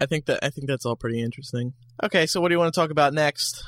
I 0.00 0.06
think 0.06 0.26
that 0.26 0.40
I 0.42 0.50
think 0.50 0.66
that's 0.66 0.84
all 0.84 0.96
pretty 0.96 1.20
interesting. 1.22 1.72
Okay, 2.02 2.26
so 2.26 2.40
what 2.40 2.48
do 2.48 2.54
you 2.54 2.58
want 2.58 2.74
to 2.74 2.78
talk 2.80 2.90
about 2.90 3.14
next? 3.14 3.64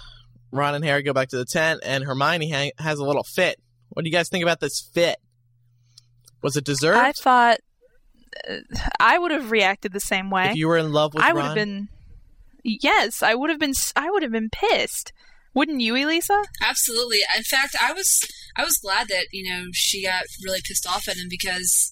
Ron 0.51 0.75
and 0.75 0.85
Harry 0.85 1.03
go 1.03 1.13
back 1.13 1.29
to 1.29 1.37
the 1.37 1.45
tent, 1.45 1.81
and 1.85 2.05
Hermione 2.05 2.51
hang- 2.51 2.73
has 2.79 2.99
a 2.99 3.05
little 3.05 3.25
fit. 3.25 3.61
What 3.91 4.05
do 4.05 4.11
you 4.11 4.13
guys 4.13 4.29
think 4.29 4.43
about 4.43 4.61
this 4.61 4.91
fit? 4.93 5.19
Was 6.43 6.57
it 6.57 6.65
deserved? 6.65 6.99
I 6.99 7.13
thought 7.13 7.59
uh, 8.49 8.57
I 9.01 9.19
would 9.19 9.31
have 9.31 9.51
reacted 9.51 9.93
the 9.93 10.01
same 10.01 10.31
way. 10.31 10.51
if 10.51 10.57
you 10.57 10.69
were 10.69 10.77
in 10.77 10.93
love 10.93 11.15
with 11.15 11.23
I 11.23 11.29
Ron, 11.29 11.35
would 11.37 11.45
have 11.45 11.55
been. 11.55 11.89
Yes, 12.65 13.23
I 13.23 13.35
would 13.35 13.51
have 13.51 13.59
been. 13.61 13.73
I 13.95 14.11
would 14.11 14.23
have 14.23 14.33
been 14.33 14.51
pissed. 14.51 15.13
Wouldn't 15.57 15.81
you, 15.81 15.97
Elisa? 15.97 16.45
Absolutely. 16.63 17.21
In 17.37 17.43
fact, 17.43 17.75
I 17.81 17.93
was 17.93 18.21
I 18.57 18.63
was 18.63 18.77
glad 18.77 19.09
that 19.09 19.27
you 19.33 19.43
know 19.51 19.69
she 19.73 20.05
got 20.05 20.25
really 20.45 20.61
pissed 20.63 20.87
off 20.87 21.09
at 21.09 21.17
him 21.17 21.29
because 21.31 21.91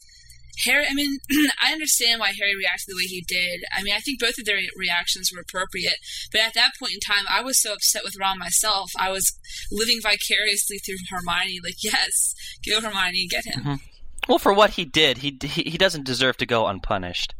Harry. 0.66 0.84
I 0.88 0.92
mean, 0.94 1.16
I 1.60 1.72
understand 1.72 2.20
why 2.20 2.32
Harry 2.38 2.54
reacted 2.54 2.86
the 2.88 2.96
way 2.96 3.06
he 3.06 3.24
did. 3.26 3.62
I 3.76 3.82
mean, 3.82 3.94
I 3.94 4.00
think 4.00 4.20
both 4.20 4.38
of 4.38 4.44
their 4.44 4.58
reactions 4.76 5.30
were 5.34 5.40
appropriate. 5.40 5.96
But 6.30 6.42
at 6.42 6.54
that 6.54 6.72
point 6.78 6.92
in 6.92 7.00
time, 7.00 7.24
I 7.28 7.42
was 7.42 7.60
so 7.60 7.72
upset 7.72 8.04
with 8.04 8.14
Ron 8.20 8.38
myself. 8.38 8.90
I 8.98 9.10
was 9.10 9.32
living 9.72 10.00
vicariously 10.02 10.78
through 10.78 10.96
Hermione. 11.10 11.60
Like, 11.64 11.76
yes, 11.82 12.34
go 12.68 12.80
Hermione, 12.82 13.26
get 13.28 13.46
him. 13.46 13.62
Mhm. 13.64 13.80
Well, 14.28 14.38
for 14.38 14.52
what 14.52 14.70
he 14.70 14.84
did, 14.84 15.18
he, 15.18 15.36
he 15.42 15.62
he 15.70 15.78
doesn't 15.78 16.04
deserve 16.04 16.36
to 16.36 16.46
go 16.46 16.66
unpunished. 16.66 17.34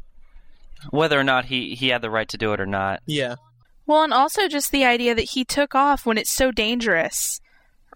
Whether 0.91 1.19
or 1.21 1.25
not 1.25 1.45
he, 1.47 1.75
he 1.75 1.89
had 1.89 2.03
the 2.03 2.11
right 2.11 2.29
to 2.31 2.37
do 2.39 2.53
it 2.53 2.61
or 2.61 2.67
not. 2.67 3.01
yeah, 3.07 3.37
Well, 3.87 4.03
and 4.03 4.13
also 4.13 4.49
just 4.49 4.71
the 4.71 4.85
idea 4.85 5.15
that 5.15 5.31
he 5.31 5.45
took 5.45 5.75
off 5.75 6.07
when 6.07 6.19
it's 6.19 6.35
so 6.35 6.51
dangerous 6.51 7.41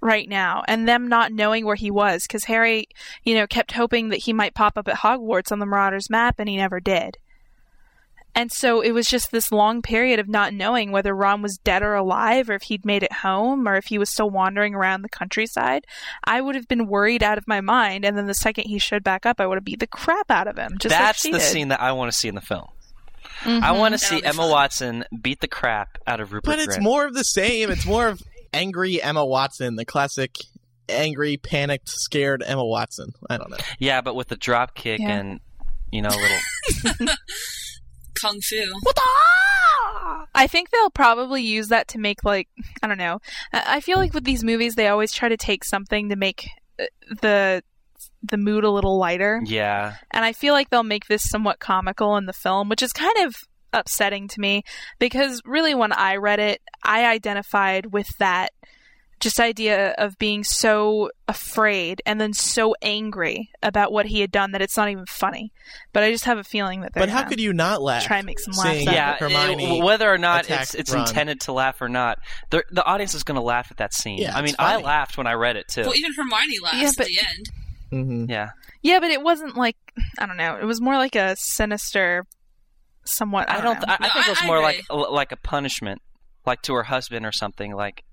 right 0.00 0.28
now, 0.28 0.62
and 0.68 0.86
them 0.86 1.08
not 1.08 1.32
knowing 1.32 1.64
where 1.64 1.74
he 1.74 1.90
was, 1.90 2.22
because 2.22 2.44
Harry, 2.44 2.88
you 3.24 3.34
know, 3.34 3.46
kept 3.46 3.72
hoping 3.72 4.10
that 4.10 4.24
he 4.24 4.32
might 4.32 4.54
pop 4.54 4.76
up 4.76 4.88
at 4.88 4.96
Hogwarts 4.98 5.50
on 5.50 5.58
the 5.58 5.66
Marauders 5.66 6.10
map, 6.10 6.36
and 6.38 6.48
he 6.48 6.56
never 6.56 6.78
did. 6.78 7.16
And 8.34 8.52
so 8.52 8.80
it 8.80 8.92
was 8.92 9.08
just 9.08 9.32
this 9.32 9.50
long 9.50 9.82
period 9.82 10.20
of 10.20 10.28
not 10.28 10.54
knowing 10.54 10.92
whether 10.92 11.12
Ron 11.12 11.42
was 11.42 11.58
dead 11.58 11.82
or 11.82 11.94
alive, 11.94 12.48
or 12.48 12.52
if 12.52 12.62
he'd 12.62 12.84
made 12.84 13.02
it 13.02 13.12
home, 13.12 13.66
or 13.66 13.74
if 13.74 13.86
he 13.86 13.98
was 13.98 14.10
still 14.10 14.30
wandering 14.30 14.74
around 14.74 15.02
the 15.02 15.08
countryside. 15.08 15.84
I 16.22 16.40
would 16.40 16.54
have 16.54 16.68
been 16.68 16.86
worried 16.86 17.24
out 17.24 17.38
of 17.38 17.48
my 17.48 17.60
mind, 17.60 18.04
and 18.04 18.16
then 18.16 18.26
the 18.26 18.34
second 18.34 18.64
he 18.64 18.78
showed 18.78 19.02
back 19.02 19.26
up, 19.26 19.40
I 19.40 19.46
would 19.46 19.56
have 19.56 19.64
beat 19.64 19.80
the 19.80 19.88
crap 19.88 20.30
out 20.30 20.46
of 20.46 20.56
him. 20.56 20.76
Just 20.78 20.94
That's 20.94 21.20
she 21.20 21.32
the 21.32 21.38
did. 21.38 21.44
scene 21.44 21.68
that 21.68 21.80
I 21.80 21.90
want 21.90 22.12
to 22.12 22.16
see 22.16 22.28
in 22.28 22.36
the 22.36 22.40
film. 22.40 22.68
Mhm. 23.42 23.62
I 23.62 23.72
want 23.72 23.92
to 23.92 23.98
see 23.98 24.22
Emma 24.22 24.42
fun. 24.42 24.50
Watson 24.50 25.04
beat 25.20 25.40
the 25.40 25.48
crap 25.48 25.98
out 26.06 26.20
of 26.20 26.32
Rupert 26.32 26.44
but 26.46 26.58
it's 26.58 26.76
Grint. 26.78 26.82
more 26.82 27.06
of 27.06 27.14
the 27.14 27.22
same. 27.24 27.70
It's 27.70 27.86
more 27.86 28.08
of 28.08 28.20
angry 28.52 29.00
Emma 29.02 29.24
Watson, 29.24 29.76
the 29.76 29.84
classic 29.84 30.34
angry, 30.88 31.36
panicked, 31.36 31.88
scared 31.88 32.42
Emma 32.44 32.64
Watson. 32.64 33.12
I 33.28 33.36
don't 33.36 33.50
know. 33.50 33.58
Yeah, 33.78 34.00
but 34.00 34.14
with 34.14 34.28
the 34.28 34.36
drop 34.36 34.74
kick 34.74 35.00
Yeah. 35.00 35.10
and 35.18 35.40
you 35.92 36.02
know 36.02 36.08
little. 36.10 37.14
Kung 38.20 38.40
Fu. 38.40 38.56
I 40.34 40.46
think 40.46 40.70
they'll 40.70 40.90
probably 40.90 41.42
use 41.42 41.68
that 41.68 41.88
to 41.88 41.98
make 41.98 42.24
like 42.24 42.48
I 42.82 42.86
don't 42.88 42.98
know. 42.98 43.20
I 43.52 43.76
I 43.76 43.80
feel 43.80 43.98
like 43.98 44.14
with 44.14 44.24
these 44.24 44.42
movies 44.44 44.74
they 44.74 44.88
always 44.88 45.12
try 45.12 45.28
to 45.28 45.36
take 45.36 45.64
something 45.64 46.08
to 46.08 46.16
make 46.16 46.48
uh, 46.80 46.84
the 47.22 47.62
the 48.22 48.36
mood 48.36 48.64
a 48.64 48.70
little 48.70 48.98
lighter. 48.98 49.40
yeah, 49.44 49.96
And 50.10 50.24
I 50.24 50.32
feel 50.32 50.52
like 50.54 50.70
they'll 50.70 50.82
make 50.82 51.06
this 51.06 51.22
somewhat 51.28 51.58
comical 51.60 52.16
in 52.16 52.26
the 52.26 52.32
film, 52.32 52.68
which 52.68 52.82
is 52.82 52.92
kind 52.92 53.16
of 53.24 53.34
upsetting 53.72 54.28
to 54.28 54.40
me 54.40 54.62
because 54.98 55.40
really 55.44 55.74
when 55.74 55.92
I 55.92 56.16
read 56.16 56.40
it, 56.40 56.60
I 56.82 57.04
identified 57.06 57.92
with 57.92 58.08
that 58.18 58.50
just 59.20 59.40
idea 59.40 59.90
of 59.98 60.16
being 60.18 60.44
so 60.44 61.10
afraid 61.26 62.00
and 62.06 62.20
then 62.20 62.32
so 62.32 62.74
angry 62.82 63.50
about 63.64 63.90
what 63.92 64.06
he 64.06 64.20
had 64.20 64.30
done 64.30 64.52
that 64.52 64.62
it's 64.62 64.76
not 64.76 64.88
even 64.88 65.04
funny. 65.06 65.52
But 65.92 66.04
I 66.04 66.12
just 66.12 66.24
have 66.26 66.38
a 66.38 66.44
feeling 66.44 66.82
that 66.82 66.94
they're 66.94 67.02
But 67.02 67.08
how 67.08 67.24
could 67.24 67.40
you 67.40 67.52
not 67.52 67.82
laugh? 67.82 68.04
try 68.04 68.18
and 68.18 68.26
make 68.26 68.38
some 68.38 68.52
laughs 68.56 68.70
seeing 68.76 68.88
out 68.88 69.20
of 69.20 69.30
yeah. 69.30 69.40
Hermione 69.44 69.78
it- 69.80 69.84
whether 69.84 70.08
or 70.08 70.18
not 70.18 70.48
it's 70.48 70.74
it's 70.76 70.92
intended 70.92 71.40
to 71.42 71.52
laugh 71.52 71.80
or 71.82 71.88
not, 71.88 72.18
the 72.50 72.62
the 72.70 72.84
audience 72.84 73.12
is 73.14 73.24
going 73.24 73.34
to 73.34 73.42
laugh 73.42 73.68
at 73.72 73.78
that 73.78 73.92
scene. 73.92 74.18
Yeah, 74.18 74.36
I 74.36 74.40
mean, 74.40 74.50
it's 74.50 74.56
I 74.60 74.76
laughed 74.76 75.18
when 75.18 75.26
I 75.26 75.32
read 75.32 75.56
it 75.56 75.66
too. 75.68 75.82
Well, 75.82 75.96
even 75.96 76.12
Hermione 76.16 76.58
laughs 76.62 76.76
Yeah, 76.80 76.90
but- 76.96 77.06
at 77.06 77.12
the 77.12 77.18
end. 77.18 77.46
Mhm. 77.92 78.28
yeah, 78.28 78.50
Yeah, 78.82 79.00
but 79.00 79.10
it 79.10 79.22
wasn't 79.22 79.56
like 79.56 79.76
I 80.18 80.26
don't 80.26 80.36
know. 80.36 80.56
It 80.60 80.64
was 80.64 80.80
more 80.80 80.96
like 80.96 81.14
a 81.16 81.34
sinister, 81.38 82.26
somewhat. 83.04 83.48
I, 83.50 83.58
I 83.58 83.60
don't. 83.60 83.78
know. 83.80 83.84
I, 83.88 83.94
I 84.00 84.08
think 84.08 84.16
I- 84.16 84.26
it 84.26 84.28
was 84.30 84.38
I 84.42 84.46
more 84.46 84.60
like 84.62 84.82
like 84.90 85.32
a 85.32 85.36
punishment, 85.36 86.02
like 86.46 86.62
to 86.62 86.74
her 86.74 86.82
husband 86.82 87.24
or 87.26 87.32
something. 87.32 87.72
Like, 87.74 88.04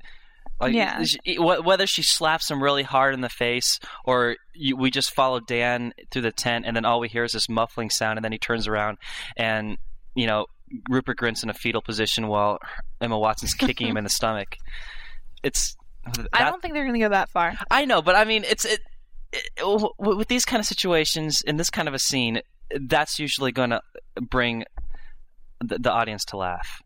like 0.61 0.73
Yeah. 0.73 1.03
she- 1.03 1.37
whether 1.39 1.85
she 1.87 2.03
slaps 2.03 2.49
him 2.49 2.63
really 2.63 2.83
hard 2.83 3.13
in 3.13 3.21
the 3.21 3.29
face 3.29 3.79
or 4.05 4.37
you, 4.53 4.77
we 4.77 4.89
just 4.91 5.13
follow 5.13 5.39
Dan 5.41 5.93
through 6.11 6.21
the 6.23 6.31
tent 6.31 6.65
and 6.65 6.75
then 6.75 6.85
all 6.85 6.99
we 6.99 7.09
hear 7.09 7.23
is 7.25 7.33
this 7.33 7.49
muffling 7.49 7.89
sound 7.89 8.17
and 8.17 8.23
then 8.23 8.31
he 8.31 8.37
turns 8.37 8.67
around 8.67 8.97
and 9.35 9.77
you 10.15 10.25
know 10.27 10.45
Rupert 10.89 11.17
Grint's 11.17 11.43
in 11.43 11.49
a 11.49 11.53
fetal 11.53 11.81
position 11.81 12.27
while 12.27 12.59
Emma 13.01 13.19
Watson's 13.19 13.53
kicking 13.53 13.87
him 13.87 13.97
in 13.97 14.03
the 14.05 14.09
stomach. 14.21 14.55
It's. 15.43 15.75
I 16.33 16.43
don't 16.43 16.61
think 16.61 16.73
they're 16.75 16.83
going 16.85 16.93
to 16.99 16.99
go 17.05 17.09
that 17.09 17.29
far. 17.29 17.55
I 17.71 17.85
know, 17.85 18.01
but 18.01 18.15
I 18.15 18.25
mean, 18.25 18.43
it's 18.43 18.63
it, 18.63 18.79
it 19.57 19.91
with 19.97 20.27
these 20.27 20.45
kind 20.45 20.59
of 20.59 20.65
situations 20.65 21.41
in 21.45 21.57
this 21.57 21.69
kind 21.69 21.87
of 21.87 21.93
a 21.93 21.99
scene, 21.99 22.41
that's 22.81 23.19
usually 23.19 23.51
going 23.51 23.71
to 23.71 23.81
bring 24.21 24.63
the, 25.63 25.77
the 25.79 25.91
audience 25.91 26.25
to 26.25 26.37
laugh 26.37 26.81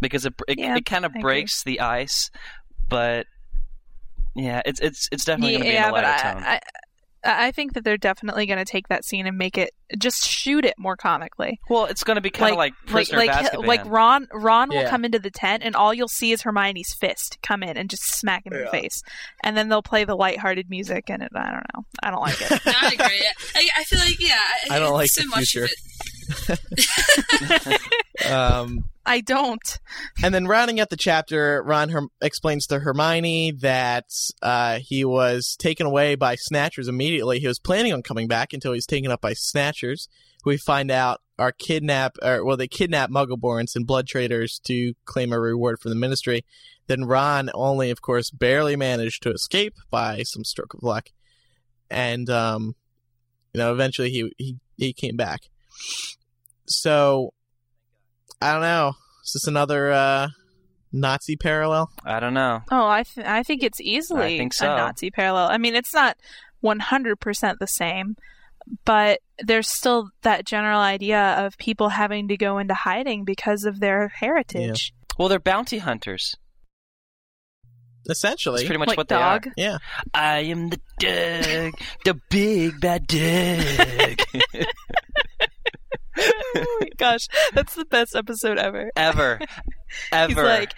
because 0.00 0.26
it 0.26 0.34
it, 0.48 0.58
Yeah, 0.58 0.76
it 0.76 0.84
kind 0.84 1.04
of 1.04 1.12
agree. 1.12 1.22
breaks 1.22 1.62
the 1.64 1.80
ice, 1.80 2.30
but 2.88 3.26
yeah, 4.34 4.62
it's 4.66 4.80
it's 4.80 5.08
it's 5.12 5.24
definitely 5.24 5.52
going 5.52 5.62
to 5.64 5.68
be 5.68 5.74
yeah, 5.74 5.84
in 5.84 5.90
a 5.90 5.92
but 5.92 6.04
lighter 6.04 6.28
I, 6.28 6.32
tone. 6.32 6.42
I, 6.42 6.60
I 7.24 7.52
think 7.52 7.74
that 7.74 7.84
they're 7.84 7.96
definitely 7.96 8.46
going 8.46 8.58
to 8.58 8.64
take 8.64 8.88
that 8.88 9.04
scene 9.04 9.26
and 9.26 9.38
make 9.38 9.56
it 9.56 9.70
just 9.98 10.26
shoot 10.26 10.64
it 10.64 10.74
more 10.78 10.96
comically. 10.96 11.60
well, 11.68 11.84
it's 11.84 12.02
going 12.02 12.16
to 12.16 12.20
be 12.20 12.30
kind 12.30 12.52
of 12.52 12.58
like, 12.58 12.72
Prisoner 12.86 13.18
like, 13.18 13.54
of 13.54 13.60
like, 13.60 13.84
like 13.84 13.86
Ron 13.86 14.26
Ron 14.32 14.70
will 14.70 14.88
come 14.88 15.04
into 15.04 15.18
the 15.18 15.30
tent 15.30 15.62
and 15.64 15.76
all 15.76 15.92
you'll 15.94 16.08
see 16.08 16.32
is 16.32 16.42
Hermione's 16.42 16.94
fist 16.94 17.38
come 17.42 17.62
in 17.62 17.76
and 17.76 17.88
just 17.88 18.02
smack 18.04 18.46
him 18.46 18.52
in 18.54 18.64
the 18.64 18.70
face, 18.70 19.02
and 19.44 19.56
then 19.56 19.68
they'll 19.68 19.82
play 19.82 20.04
the 20.04 20.16
lighthearted 20.16 20.68
music 20.70 21.10
and 21.10 21.22
it, 21.22 21.30
I 21.34 21.50
don't 21.50 21.66
know, 21.74 21.84
I 22.02 22.10
don't 22.10 22.20
like 22.20 22.40
it. 22.40 22.50
No, 22.66 22.72
I 22.80 22.92
agree. 22.92 23.28
I, 23.54 23.68
I 23.76 23.84
feel 23.84 23.98
like 23.98 24.20
yeah. 24.20 24.38
I 24.70 24.78
don't 24.78 24.94
like 24.94 25.10
so 25.10 25.22
the 25.22 25.28
much 25.28 25.50
future. 25.50 25.64
of 25.64 25.70
it. 26.50 27.80
Um, 28.30 28.84
I 29.04 29.20
don't. 29.20 29.78
and 30.22 30.34
then 30.34 30.46
rounding 30.46 30.80
out 30.80 30.90
the 30.90 30.96
chapter, 30.96 31.62
Ron 31.64 31.88
Herm- 31.90 32.10
explains 32.20 32.66
to 32.66 32.80
Hermione 32.80 33.52
that 33.60 34.06
uh, 34.42 34.78
he 34.80 35.04
was 35.04 35.56
taken 35.58 35.86
away 35.86 36.14
by 36.14 36.36
Snatchers 36.36 36.88
immediately. 36.88 37.40
He 37.40 37.48
was 37.48 37.58
planning 37.58 37.92
on 37.92 38.02
coming 38.02 38.28
back 38.28 38.52
until 38.52 38.72
he 38.72 38.76
was 38.76 38.86
taken 38.86 39.10
up 39.10 39.20
by 39.20 39.32
Snatchers, 39.34 40.08
who 40.44 40.50
we 40.50 40.56
find 40.56 40.90
out 40.90 41.20
are 41.38 41.52
kidnap, 41.52 42.16
or 42.22 42.44
well, 42.44 42.56
they 42.56 42.68
kidnap 42.68 43.10
Muggleborns 43.10 43.74
and 43.74 43.86
blood 43.86 44.06
traitors 44.06 44.60
to 44.64 44.94
claim 45.04 45.32
a 45.32 45.40
reward 45.40 45.80
from 45.80 45.90
the 45.90 45.96
Ministry. 45.96 46.44
Then 46.86 47.04
Ron 47.04 47.50
only, 47.54 47.90
of 47.90 48.02
course, 48.02 48.30
barely 48.30 48.76
managed 48.76 49.22
to 49.22 49.30
escape 49.32 49.74
by 49.90 50.22
some 50.24 50.44
stroke 50.44 50.74
of 50.74 50.82
luck, 50.82 51.08
and 51.90 52.28
um, 52.30 52.76
you 53.52 53.58
know, 53.58 53.72
eventually 53.72 54.10
he 54.10 54.32
he 54.38 54.56
he 54.76 54.92
came 54.92 55.16
back. 55.16 55.42
So 56.66 57.32
I 58.42 58.52
don't 58.52 58.62
know. 58.62 58.92
Is 59.24 59.32
this 59.34 59.46
another 59.46 59.92
uh, 59.92 60.28
Nazi 60.92 61.36
parallel? 61.36 61.90
I 62.04 62.20
don't 62.20 62.34
know. 62.34 62.60
Oh, 62.70 62.86
I 62.86 63.04
th- 63.04 63.26
I 63.26 63.42
think 63.42 63.62
it's 63.62 63.80
easily 63.80 64.34
I 64.34 64.38
think 64.38 64.52
so. 64.54 64.72
a 64.72 64.76
Nazi 64.76 65.10
parallel. 65.10 65.48
I 65.48 65.58
mean, 65.58 65.74
it's 65.74 65.94
not 65.94 66.16
100% 66.64 67.58
the 67.58 67.66
same, 67.66 68.16
but 68.84 69.20
there's 69.38 69.68
still 69.68 70.08
that 70.22 70.44
general 70.46 70.80
idea 70.80 71.20
of 71.44 71.56
people 71.58 71.90
having 71.90 72.28
to 72.28 72.36
go 72.36 72.58
into 72.58 72.74
hiding 72.74 73.24
because 73.24 73.64
of 73.64 73.80
their 73.80 74.08
heritage. 74.08 74.92
Well, 75.18 75.28
they're 75.28 75.38
bounty 75.38 75.78
hunters. 75.78 76.34
Essentially, 78.08 78.56
That's 78.56 78.66
pretty 78.66 78.78
much 78.80 78.88
Like 78.88 78.96
what 78.98 79.06
dog. 79.08 79.44
they 79.56 79.62
are. 79.64 79.70
yeah. 79.72 79.78
I 80.12 80.38
am 80.40 80.70
the 80.70 80.80
dog, 80.98 81.72
the 82.04 82.18
big 82.30 82.80
bad 82.80 83.06
dog. 83.06 84.66
oh 86.56 86.78
my 86.80 86.88
gosh, 86.96 87.26
that's 87.54 87.74
the 87.74 87.84
best 87.84 88.14
episode 88.14 88.58
ever. 88.58 88.90
ever, 88.96 89.40
ever. 90.12 90.28
He's 90.28 90.36
like, 90.36 90.74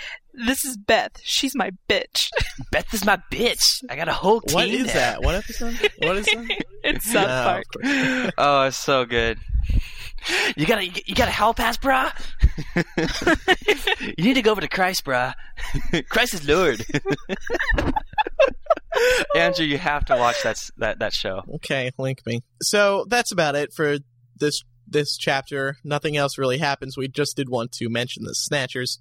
This 0.46 0.64
is 0.64 0.76
Beth. 0.76 1.12
She's 1.22 1.54
my 1.54 1.70
bitch. 1.88 2.28
Beth 2.70 2.92
is 2.94 3.04
my 3.04 3.18
bitch. 3.30 3.82
I 3.88 3.96
got 3.96 4.08
a 4.08 4.12
whole 4.12 4.40
team. 4.40 4.54
What 4.54 4.68
is 4.68 4.86
now. 4.88 4.92
that? 4.94 5.22
What 5.22 5.34
episode? 5.36 5.74
What 5.98 6.16
is 6.16 6.26
that? 6.26 6.64
it's 6.84 7.12
South 7.12 7.28
No, 7.28 7.44
Park. 7.44 8.32
oh, 8.38 8.62
it's 8.64 8.76
so 8.76 9.04
good. 9.04 9.38
You 10.56 10.64
got 10.66 10.78
a 10.78 10.86
you 10.86 11.14
got 11.14 11.28
a 11.28 11.30
hell 11.30 11.52
pass, 11.52 11.76
brah. 11.76 12.10
you 14.16 14.24
need 14.24 14.34
to 14.34 14.42
go 14.42 14.52
over 14.52 14.62
to 14.62 14.68
Christ, 14.68 15.04
brah. 15.04 15.34
Christ 16.08 16.32
is 16.34 16.48
Lord. 16.48 16.82
Andrew, 19.34 19.66
you 19.66 19.76
have 19.76 20.04
to 20.06 20.16
watch 20.16 20.42
that 20.44 20.70
that 20.78 21.00
that 21.00 21.12
show. 21.12 21.42
Okay, 21.56 21.90
link 21.98 22.24
me. 22.24 22.40
So 22.62 23.04
that's 23.08 23.32
about 23.32 23.54
it 23.54 23.72
for 23.74 23.98
this 24.36 24.62
this 24.86 25.16
chapter. 25.16 25.76
Nothing 25.84 26.16
else 26.16 26.38
really 26.38 26.58
happens. 26.58 26.96
We 26.96 27.08
just 27.08 27.36
did 27.36 27.48
want 27.48 27.72
to 27.72 27.88
mention 27.88 28.24
the 28.24 28.34
Snatchers. 28.34 29.00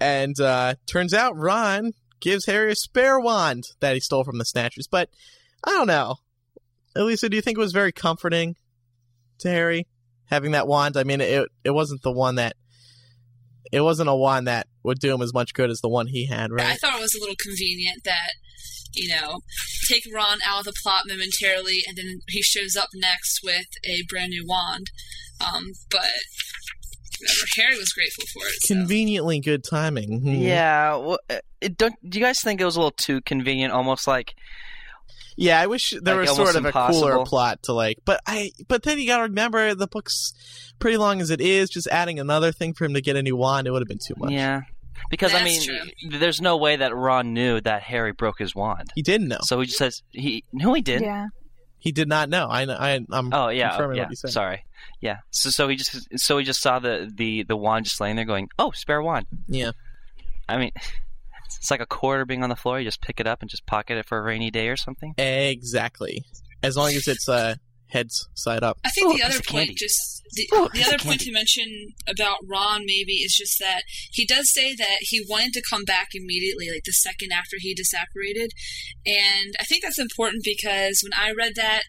And 0.00 0.38
uh 0.40 0.74
turns 0.86 1.14
out 1.14 1.36
Ron 1.36 1.92
gives 2.20 2.46
Harry 2.46 2.72
a 2.72 2.76
spare 2.76 3.18
wand 3.18 3.64
that 3.80 3.94
he 3.94 4.00
stole 4.00 4.24
from 4.24 4.38
the 4.38 4.44
Snatchers. 4.44 4.86
But 4.86 5.08
I 5.64 5.70
don't 5.70 5.86
know. 5.86 6.16
Elisa, 6.94 7.28
do 7.28 7.36
you 7.36 7.42
think 7.42 7.58
it 7.58 7.60
was 7.60 7.72
very 7.72 7.92
comforting 7.92 8.56
to 9.38 9.48
Harry 9.48 9.86
having 10.26 10.52
that 10.52 10.66
wand? 10.68 10.96
I 10.96 11.04
mean, 11.04 11.20
it 11.20 11.48
it 11.64 11.70
wasn't 11.70 12.02
the 12.02 12.12
one 12.12 12.36
that 12.36 12.56
it 13.72 13.80
wasn't 13.80 14.08
a 14.08 14.14
wand 14.14 14.46
that 14.46 14.66
would 14.82 14.98
do 14.98 15.12
him 15.12 15.22
as 15.22 15.34
much 15.34 15.52
good 15.54 15.70
as 15.70 15.80
the 15.80 15.88
one 15.88 16.06
he 16.06 16.26
had, 16.26 16.52
right? 16.52 16.66
I 16.66 16.74
thought 16.76 16.98
it 16.98 17.02
was 17.02 17.14
a 17.14 17.20
little 17.20 17.36
convenient 17.38 18.04
that, 18.04 18.30
you 18.94 19.08
know, 19.08 19.40
take 19.88 20.02
Ron 20.14 20.38
out 20.46 20.60
of 20.60 20.64
the 20.66 20.72
plot 20.82 21.04
momentarily, 21.06 21.82
and 21.86 21.96
then 21.96 22.20
he 22.28 22.42
shows 22.42 22.76
up 22.76 22.88
next 22.94 23.40
with 23.42 23.66
a 23.84 24.02
brand 24.08 24.30
new 24.30 24.44
wand. 24.46 24.86
Um, 25.40 25.64
but 25.90 26.06
whatever, 27.20 27.46
Harry 27.56 27.76
was 27.76 27.92
grateful 27.92 28.24
for 28.32 28.46
it. 28.48 28.62
So. 28.62 28.74
Conveniently 28.74 29.40
good 29.40 29.64
timing. 29.68 30.20
Hmm. 30.20 30.34
Yeah, 30.34 30.96
well, 30.96 31.18
uh, 31.30 31.38
it, 31.60 31.76
don't 31.76 31.94
do 32.08 32.18
you 32.18 32.24
guys 32.24 32.40
think 32.42 32.60
it 32.60 32.64
was 32.64 32.76
a 32.76 32.80
little 32.80 32.90
too 32.90 33.20
convenient? 33.22 33.72
Almost 33.72 34.06
like 34.06 34.34
Yeah, 35.36 35.60
I 35.60 35.66
wish 35.66 35.92
there 36.02 36.16
Like, 36.16 36.28
was 36.28 36.36
sort 36.36 36.56
of 36.56 36.64
a 36.64 36.72
cooler 36.72 37.24
plot 37.24 37.62
to 37.64 37.72
like, 37.72 37.98
but 38.04 38.20
I, 38.26 38.52
but 38.68 38.82
then 38.82 38.98
you 38.98 39.06
gotta 39.06 39.24
remember 39.24 39.74
the 39.74 39.86
book's 39.86 40.32
pretty 40.78 40.96
long 40.96 41.20
as 41.20 41.30
it 41.30 41.40
is. 41.40 41.68
Just 41.70 41.86
adding 41.88 42.18
another 42.18 42.52
thing 42.52 42.72
for 42.74 42.84
him 42.84 42.94
to 42.94 43.00
get 43.00 43.16
a 43.16 43.22
new 43.22 43.36
wand, 43.36 43.66
it 43.66 43.70
would 43.70 43.82
have 43.82 43.88
been 43.88 43.98
too 44.04 44.14
much. 44.16 44.32
yeah, 44.32 44.62
because 45.10 45.34
I 45.34 45.42
That's 45.42 45.68
mean, 45.68 45.90
there's 46.10 46.40
no 46.40 46.56
way 46.56 46.76
that 46.76 46.94
Ron 46.94 47.32
knew 47.32 47.60
that 47.60 47.82
Harry 47.82 48.12
broke 48.12 48.38
his 48.38 48.54
wand. 48.54 48.90
he 48.94 49.02
didn't 49.02 49.28
know. 49.28 49.38
So 49.42 49.60
he 49.60 49.66
just 49.66 49.78
says 49.78 50.02
he 50.10 50.44
no, 50.52 50.72
he 50.74 50.82
didn't. 50.82 51.04
Yeah. 51.04 51.26
He 51.78 51.92
did 51.92 52.08
not 52.08 52.28
know. 52.28 52.46
I, 52.48 52.62
I, 52.62 53.00
I'm 53.12 53.32
Oh 53.32 53.48
yeah, 53.48 53.76
oh, 53.78 53.92
yeah. 53.92 54.02
what 54.02 54.10
you 54.10 54.16
said. 54.16 54.30
Sorry. 54.30 54.64
Yeah. 55.00 55.18
So 55.30 55.50
so 55.50 55.68
he 55.68 55.76
just 55.76 56.08
so 56.18 56.38
he 56.38 56.44
just 56.44 56.60
saw 56.60 56.78
the 56.78 57.10
the 57.14 57.44
the 57.44 57.56
wand 57.56 57.84
just 57.84 58.00
laying 58.00 58.16
there, 58.16 58.24
going, 58.24 58.48
"Oh, 58.58 58.72
spare 58.72 59.00
wand." 59.02 59.26
Yeah, 59.46 59.70
I 60.48 60.56
mean, 60.56 60.72
it's 61.46 61.70
like 61.70 61.80
a 61.80 61.86
quarter 61.86 62.24
being 62.24 62.42
on 62.42 62.48
the 62.48 62.56
floor. 62.56 62.80
You 62.80 62.84
just 62.84 63.00
pick 63.02 63.20
it 63.20 63.26
up 63.26 63.40
and 63.40 63.50
just 63.50 63.66
pocket 63.66 63.98
it 63.98 64.06
for 64.06 64.18
a 64.18 64.22
rainy 64.22 64.50
day 64.50 64.68
or 64.68 64.76
something. 64.76 65.14
exactly. 65.18 66.24
As 66.62 66.76
long 66.76 66.88
as 66.92 67.06
it's 67.06 67.28
uh 67.28 67.54
heads 67.88 68.28
side 68.34 68.62
up. 68.64 68.78
I 68.84 68.90
think 68.90 69.12
Ooh, 69.12 69.16
the 69.16 69.22
other 69.22 69.34
point, 69.34 69.46
candy. 69.68 69.74
just 69.74 70.22
the, 70.36 70.48
Ooh, 70.54 70.68
the 70.72 70.84
other 70.84 70.98
point 70.98 71.20
to 71.22 71.32
mention 71.32 71.94
about 72.08 72.38
Ron 72.46 72.82
maybe 72.84 73.14
is 73.14 73.34
just 73.34 73.58
that 73.58 73.82
he 74.12 74.24
does 74.24 74.52
say 74.52 74.74
that 74.74 74.98
he 75.00 75.24
wanted 75.28 75.52
to 75.54 75.62
come 75.68 75.84
back 75.84 76.08
immediately, 76.14 76.70
like 76.70 76.84
the 76.84 76.92
second 76.92 77.32
after 77.32 77.56
he 77.58 77.74
disapparated, 77.74 78.50
and 79.04 79.54
I 79.58 79.64
think 79.64 79.82
that's 79.82 79.98
important 79.98 80.44
because 80.44 81.00
when 81.02 81.12
I 81.18 81.32
read 81.32 81.54
that, 81.56 81.82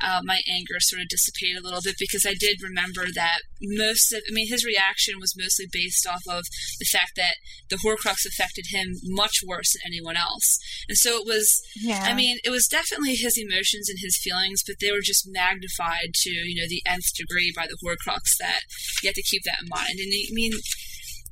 uh, 0.00 0.20
my 0.24 0.40
anger 0.48 0.80
sort 0.80 1.02
of 1.02 1.08
dissipated 1.08 1.58
a 1.58 1.62
little 1.62 1.82
bit 1.82 1.96
because 1.98 2.24
I 2.24 2.32
did 2.32 2.62
remember 2.62 3.06
that 3.14 3.40
most 3.60 4.12
of, 4.12 4.22
I 4.26 4.32
mean, 4.32 4.48
his 4.48 4.64
reaction 4.64 5.20
was 5.20 5.36
mostly 5.36 5.66
based 5.70 6.06
off 6.06 6.22
of 6.26 6.44
the 6.78 6.86
fact 6.86 7.12
that 7.16 7.36
the 7.68 7.76
Horcrux 7.76 8.24
affected 8.26 8.66
him 8.70 8.94
much 9.04 9.42
worse 9.46 9.72
than 9.72 9.82
anyone 9.92 10.16
else, 10.16 10.58
and 10.88 10.96
so 10.96 11.20
it 11.20 11.26
was 11.26 11.60
Yeah. 11.76 12.02
I 12.02 12.14
mean, 12.14 12.38
it 12.44 12.50
was 12.50 12.66
definitely 12.66 13.14
his 13.14 13.36
emotions 13.36 13.88
and 13.88 13.98
his 14.00 14.16
feelings, 14.16 14.62
but 14.66 14.76
they 14.80 14.90
were 14.90 15.02
just 15.02 15.28
magnified 15.28 16.14
to, 16.14 16.30
you 16.30 16.60
know, 16.60 16.68
the 16.68 16.82
nth 16.86 17.14
degree 17.14 17.52
by 17.54 17.66
the 17.66 17.76
Horcrux 17.84 17.89
that 17.96 18.60
you 19.02 19.08
have 19.08 19.14
to 19.14 19.22
keep 19.22 19.42
that 19.44 19.62
in 19.62 19.68
mind. 19.68 19.98
And 19.98 20.12
I 20.12 20.32
mean, 20.32 20.52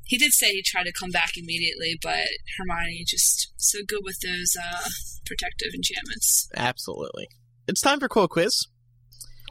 he 0.04 0.16
did 0.16 0.32
say 0.32 0.52
he 0.52 0.62
tried 0.62 0.84
to 0.84 0.92
come 0.92 1.10
back 1.10 1.32
immediately, 1.36 1.98
but 2.02 2.26
Hermione 2.56 3.04
just 3.06 3.52
so 3.56 3.80
good 3.86 4.00
with 4.02 4.16
those 4.20 4.56
uh, 4.56 4.88
protective 5.26 5.72
enchantments. 5.74 6.48
Absolutely. 6.56 7.28
It's 7.66 7.82
time 7.82 8.00
for 8.00 8.08
quote 8.08 8.30
quiz. 8.30 8.66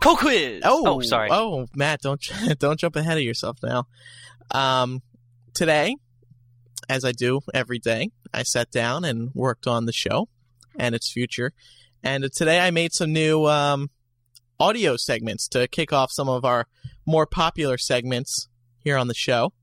Co 0.01 0.15
quiz. 0.15 0.61
Oh, 0.63 1.01
sorry. 1.01 1.29
Oh, 1.31 1.67
Matt, 1.75 2.01
don't 2.01 2.21
don't 2.59 2.79
jump 2.79 2.95
ahead 2.95 3.17
of 3.17 3.23
yourself 3.23 3.57
now. 3.63 3.87
Um, 4.51 5.01
today, 5.53 5.95
as 6.89 7.05
I 7.05 7.11
do 7.11 7.41
every 7.53 7.79
day, 7.79 8.09
I 8.33 8.43
sat 8.43 8.71
down 8.71 9.05
and 9.05 9.31
worked 9.33 9.67
on 9.67 9.85
the 9.85 9.93
show 9.93 10.27
and 10.77 10.95
its 10.95 11.11
future. 11.11 11.53
And 12.03 12.27
today, 12.33 12.59
I 12.59 12.71
made 12.71 12.93
some 12.93 13.11
new 13.11 13.45
um, 13.45 13.89
audio 14.59 14.97
segments 14.97 15.47
to 15.49 15.67
kick 15.67 15.91
off 15.93 16.11
some 16.11 16.29
of 16.29 16.45
our 16.45 16.67
more 17.07 17.25
popular 17.25 17.77
segments 17.77 18.47
here 18.79 18.97
on 18.97 19.07
the 19.07 19.15
show. 19.15 19.53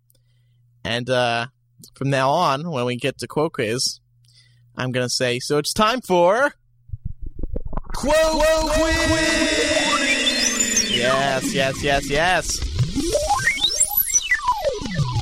And 0.83 1.09
uh, 1.09 1.47
from 1.95 2.11
now 2.11 2.31
on, 2.31 2.69
when 2.71 2.85
we 2.87 2.97
get 2.97 3.19
to 3.19 3.29
quote 3.29 3.53
quiz, 3.53 4.01
I'm 4.77 4.91
gonna 4.91 5.09
say, 5.09 5.39
so 5.39 5.59
it's 5.59 5.73
time 5.73 6.01
for 6.01 6.55
quote 7.95 8.73
quiz. 8.73 9.45
Yes, 10.91 11.55
yes, 11.55 11.83
yes, 11.83 12.11
yes. 12.11 12.59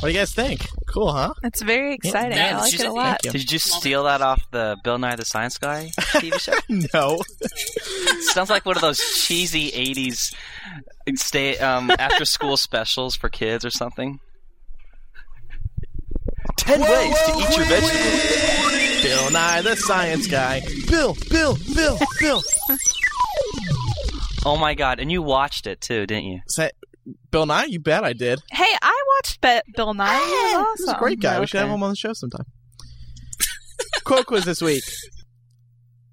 What 0.01 0.09
do 0.09 0.13
you 0.15 0.19
guys 0.19 0.33
think? 0.33 0.67
Cool, 0.93 1.13
huh? 1.13 1.33
It's 1.43 1.63
very 1.63 1.95
exciting. 1.95 2.37
Yeah, 2.37 2.59
I 2.59 2.61
like 2.61 2.71
she's- 2.71 2.83
it 2.83 2.87
a 2.89 2.93
lot. 2.93 3.25
you. 3.25 3.31
Did 3.33 3.41
you 3.43 3.47
just 3.47 3.67
steal 3.69 4.05
that 4.05 4.21
off 4.21 4.43
the 4.51 4.77
Bill 4.85 4.99
Nye 4.99 5.17
the 5.17 5.25
Science 5.25 5.57
Guy 5.59 5.91
TV 5.97 6.39
show? 6.39 6.53
no. 6.95 7.19
Sounds 8.33 8.51
like 8.51 8.67
one 8.67 8.77
of 8.77 8.83
those 8.83 8.99
cheesy 8.99 9.71
'80s 9.71 10.35
stay 11.17 11.57
um, 11.59 11.91
after 11.99 12.25
school 12.27 12.57
specials 12.57 13.17
for 13.17 13.29
kids 13.31 13.65
or 13.65 13.71
something. 13.71 14.21
Ten 16.59 16.81
ways 16.81 17.17
to 17.27 17.33
eat 17.39 17.57
your 17.57 17.67
vegetables. 17.67 19.03
Bill 19.03 19.31
Nye 19.31 19.63
the 19.63 19.77
Science 19.77 20.27
Guy. 20.27 20.61
Bill, 20.89 21.17
Bill, 21.31 21.57
Bill, 21.75 21.99
Bill. 22.21 22.43
Oh 24.45 24.57
my 24.59 24.75
god! 24.75 25.01
And 25.01 25.11
you 25.11 25.23
watched 25.23 25.67
it 25.67 25.81
too, 25.81 26.05
didn't 26.07 26.25
you? 26.25 26.41
Say, 26.49 26.71
Bill 27.31 27.47
Nye, 27.47 27.65
you 27.65 27.81
bet 27.81 28.05
I 28.05 28.13
did. 28.13 28.41
Hey, 28.51 28.65
I 28.81 29.03
watched 29.17 29.41
Be- 29.41 29.73
Bill 29.75 29.95
Nye. 29.95 30.15
He 30.15 30.21
was 30.21 30.55
awesome. 30.55 30.87
He's 30.87 30.95
a 30.95 30.99
great 30.99 31.21
guy. 31.21 31.41
We 31.41 31.47
should 31.47 31.61
have 31.61 31.69
him 31.71 31.83
on 31.83 31.91
the 31.91 31.97
show 31.97 32.13
sometime. 32.13 32.47
Quote 34.05 34.27
quiz 34.27 34.45
this 34.45 34.63
week. 34.63 34.85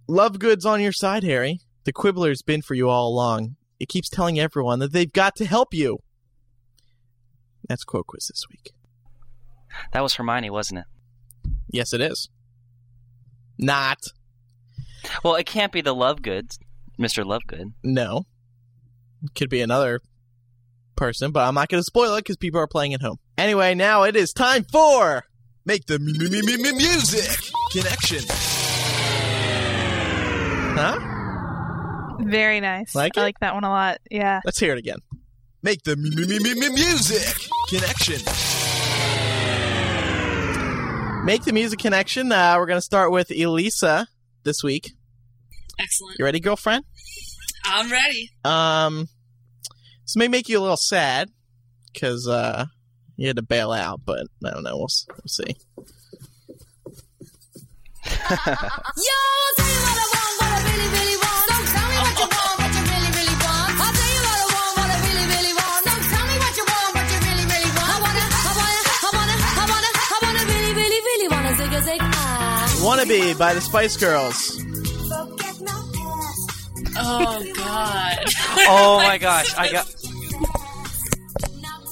Lovegood's 0.10 0.66
on 0.66 0.82
your 0.82 0.92
side, 0.92 1.24
Harry. 1.24 1.60
The 1.84 1.94
Quibbler's 1.94 2.42
been 2.42 2.62
for 2.62 2.74
you 2.74 2.90
all 2.90 3.08
along. 3.10 3.56
It 3.80 3.88
keeps 3.90 4.10
telling 4.10 4.40
everyone 4.40 4.80
that 4.80 4.92
they've 4.92 5.12
got 5.12 5.36
to 5.38 5.46
help 5.46 5.74
you. 5.74 6.00
That's 7.68 7.84
quote 7.84 8.08
quiz 8.08 8.28
this 8.28 8.46
week. 8.50 8.72
That 9.94 10.02
was 10.02 10.16
Hermione, 10.16 10.50
wasn't 10.50 10.80
it? 10.80 10.86
Yes, 11.72 11.94
it 11.94 12.02
is. 12.02 12.30
Not. 13.58 14.00
Well, 15.24 15.36
it 15.36 15.46
can't 15.46 15.72
be 15.72 15.82
the 15.82 15.94
Lovegood, 15.96 16.58
Mr. 17.00 17.24
Lovegood. 17.24 17.74
No. 17.84 18.26
Could 19.36 19.50
be 19.50 19.62
another 19.62 20.02
person, 21.00 21.32
but 21.32 21.48
I'm 21.48 21.56
not 21.56 21.70
going 21.70 21.80
to 21.80 21.84
spoil 21.86 22.14
it 22.16 22.20
because 22.20 22.38
people 22.38 22.60
are 22.60 22.68
playing 22.68 22.94
at 22.94 23.02
home. 23.02 23.18
Anyway, 23.38 23.74
now 23.74 24.04
it 24.04 24.16
is 24.16 24.34
time 24.34 24.66
for 24.72 25.24
Make 25.66 25.86
the 25.86 26.00
mu- 26.00 26.14
mu- 26.14 26.30
mu- 26.30 26.58
mu- 26.64 26.78
Music 26.78 27.38
Connection. 27.72 28.24
Huh? 30.78 32.18
Very 32.22 32.60
nice. 32.60 32.96
Like 32.96 33.18
I 33.18 33.22
it? 33.22 33.24
like 33.24 33.40
that 33.40 33.54
one 33.54 33.64
a 33.64 33.70
lot. 33.70 34.00
Yeah. 34.10 34.42
Let's 34.46 34.60
hear 34.60 34.74
it 34.74 34.80
again. 34.80 34.98
Make 35.62 35.84
the 35.84 35.96
mu- 35.96 36.10
mu- 36.16 36.26
mu- 36.28 36.56
mu- 36.60 36.74
Music 36.74 37.48
Connection. 37.70 38.20
Make 41.26 41.44
the 41.44 41.52
Music 41.54 41.80
Connection. 41.80 42.32
Uh, 42.32 42.56
we're 42.58 42.66
going 42.66 42.78
to 42.78 42.82
start 42.82 43.12
with 43.12 43.30
Elisa 43.30 44.08
this 44.44 44.64
week. 44.64 44.92
Excellent. 45.78 46.16
You 46.18 46.26
ready, 46.26 46.40
girlfriend? 46.40 46.84
I'm 47.66 47.92
ready. 47.92 48.32
Um, 48.44 49.08
this 50.10 50.16
may 50.16 50.28
make 50.28 50.50
you 50.50 50.58
a 50.58 50.64
little 50.66 50.76
sad 50.76 51.30
because 51.94 52.28
uh, 52.28 52.66
you 53.16 53.28
had 53.28 53.36
to 53.36 53.44
bail 53.44 53.72
out, 53.72 54.02
but 54.04 54.26
I 54.44 54.50
don't 54.50 54.64
know. 54.64 54.76
We'll, 54.76 54.90
we'll 55.08 55.28
see. 55.28 55.44
Yo, 55.54 55.54
I'll 58.10 58.34
tell 58.34 59.70
you 59.70 59.82
what 59.86 59.94
I 59.94 60.10
want, 60.10 60.34
what 60.42 60.50
I 60.50 60.66
really, 60.66 60.90
really 60.98 61.14
want. 61.14 61.46
Don't 61.46 61.68
tell 61.70 61.86
me 61.86 61.98
what 62.02 62.18
you 62.18 62.26
want, 62.26 62.58
what 62.58 62.74
you 62.74 62.82
really, 62.90 63.12
really 63.22 63.38
want. 63.38 63.70
I'll 63.70 63.94
tell 63.94 64.10
you 64.10 64.22
what 64.26 64.34
I 64.34 64.50
want, 64.50 64.74
what 64.82 64.90
I 64.90 64.98
really, 64.98 65.26
really 65.30 65.54
want. 65.54 65.82
Don't 65.86 66.06
tell 66.10 66.26
me 66.26 66.36
what 66.42 66.58
you 66.58 66.66
want, 66.66 66.90
what 66.90 67.06
you 67.06 67.20
really, 67.30 67.46
really 67.46 67.70
want. 67.78 67.94
I 67.94 68.02
wanna, 68.02 68.26
I 68.34 68.50
wanna, 68.58 68.82
I 68.90 69.14
wanna, 69.14 69.38
I 69.46 69.66
wanna, 69.70 69.94
I 69.94 70.18
wanna 70.26 70.42
really, 70.50 70.74
really, 70.74 71.02
really 71.06 71.30
wanna 71.30 71.54
zig 71.54 71.70
a 71.70 71.82
zig. 71.86 72.02
Wannabe 72.82 73.38
by 73.38 73.54
the 73.54 73.62
Spice 73.62 73.94
Girls. 73.94 74.58
Oh 76.98 77.46
God. 77.54 78.26
Oh 78.72 78.98
my 78.98 79.18
gosh! 79.30 79.56
I 79.58 79.72
got 79.72 79.88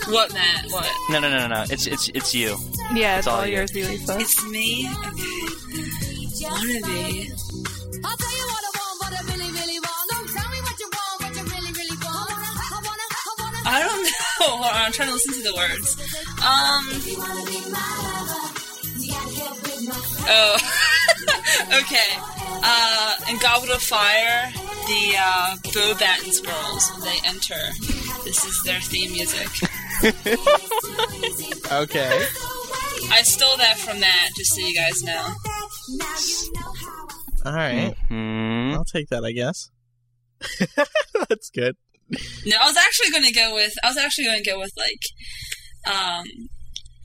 What, 0.10 0.34
Matt? 0.34 0.66
What? 0.72 0.90
no, 1.10 1.20
no, 1.20 1.30
no, 1.30 1.40
no, 1.40 1.48
no. 1.48 1.66
It's 1.70 1.86
it's 1.86 2.08
it's 2.10 2.34
you. 2.34 2.56
Yeah, 2.94 3.18
it's, 3.18 3.28
all 3.28 3.40
all 3.40 3.46
you. 3.46 3.58
yours, 3.58 3.74
Lisa. 3.74 4.18
It's 4.20 4.46
me? 4.46 4.88
Okay. 4.88 6.48
Wanna 6.48 6.80
be. 6.88 7.28
I'll 8.06 8.16
tell 8.16 8.36
you 8.40 8.46
what 8.48 8.64
I 8.64 8.72
want, 8.72 8.96
what 9.04 9.12
I 9.12 9.22
really, 9.28 9.52
really 9.52 9.80
want. 9.84 10.10
Don't 10.10 10.30
tell 10.32 10.50
me 10.50 10.60
what 10.64 10.80
you 10.80 10.90
want, 10.96 11.24
what 11.24 11.36
you 11.36 11.44
really, 11.44 11.72
really 11.76 11.98
want. 12.00 12.32
I 12.32 12.80
wanna, 12.88 13.08
I 13.66 13.68
I. 13.68 13.76
I 13.76 13.80
don't 13.84 14.04
know. 14.04 14.10
Hold 14.40 14.64
on, 14.64 14.72
I'm 14.76 14.92
trying 14.94 15.10
to 15.10 15.14
listen 15.14 15.34
to 15.34 15.44
the 15.44 15.56
words. 15.56 15.98
Um. 16.40 16.88
Oh. 20.30 20.58
okay. 21.84 22.10
Uh, 22.64 23.14
in 23.30 23.38
Goblet 23.40 23.72
of 23.72 23.82
Fire, 23.82 24.52
the 24.88 25.16
uh, 25.20 25.56
Beauxbatons 25.64 26.44
girls, 26.46 26.92
when 26.92 27.02
they 27.02 27.20
enter, 27.26 27.60
this 28.24 28.46
is 28.46 28.64
their 28.64 28.80
theme 28.80 29.12
music. 29.12 29.48
Okay. 31.72 32.26
I 33.12 33.22
stole 33.24 33.58
that 33.58 33.78
from 33.78 34.00
that, 34.00 34.30
just 34.38 34.54
so 34.56 34.62
you 34.62 34.74
guys 34.74 35.04
know. 35.04 35.34
All 37.46 37.54
right. 37.54 37.94
Hmm. 38.08 38.72
I'll 38.74 38.86
take 38.86 39.10
that, 39.10 39.24
I 39.26 39.32
guess. 39.34 39.70
That's 41.30 41.50
good. 41.50 41.76
No, 42.46 42.58
I 42.62 42.68
was 42.68 42.78
actually 42.78 43.12
going 43.12 43.26
to 43.26 43.34
go 43.34 43.54
with. 43.54 43.74
I 43.84 43.88
was 43.88 43.98
actually 43.98 44.26
going 44.26 44.44
to 44.44 44.50
go 44.50 44.60
with 44.60 44.72
like. 44.78 45.94
Um, 45.94 46.26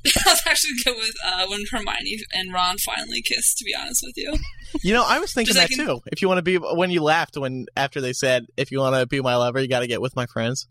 I 0.07 0.31
was 0.31 0.43
actually 0.47 0.71
going 0.85 0.97
to 0.97 1.01
go 1.03 1.07
with 1.07 1.15
uh, 1.25 1.47
when 1.49 1.65
Hermione 1.71 2.19
and 2.33 2.53
Ron 2.53 2.79
finally 2.79 3.23
kissed. 3.23 3.59
To 3.59 3.65
be 3.65 3.75
honest 3.75 4.03
with 4.05 4.15
you, 4.17 4.35
You 4.83 4.93
know, 4.95 5.05
I 5.07 5.19
was 5.19 5.33
thinking 5.33 5.55
that 5.55 5.71
like 5.71 5.79
in- 5.79 5.87
too. 5.87 6.01
If 6.13 6.23
you 6.23 6.29
want 6.29 6.39
to 6.39 6.43
be, 6.43 6.57
when 6.57 6.91
you 6.91 7.03
laughed 7.03 7.37
when 7.37 7.67
after 7.77 8.01
they 8.01 8.13
said, 8.13 8.47
"If 8.57 8.71
you 8.71 8.79
want 8.79 8.95
to 8.97 9.07
be 9.07 9.21
my 9.21 9.35
lover, 9.37 9.61
you 9.61 9.69
got 9.69 9.81
to 9.81 9.87
get 9.89 10.01
with 10.01 10.15
my 10.15 10.27
friends." 10.27 10.69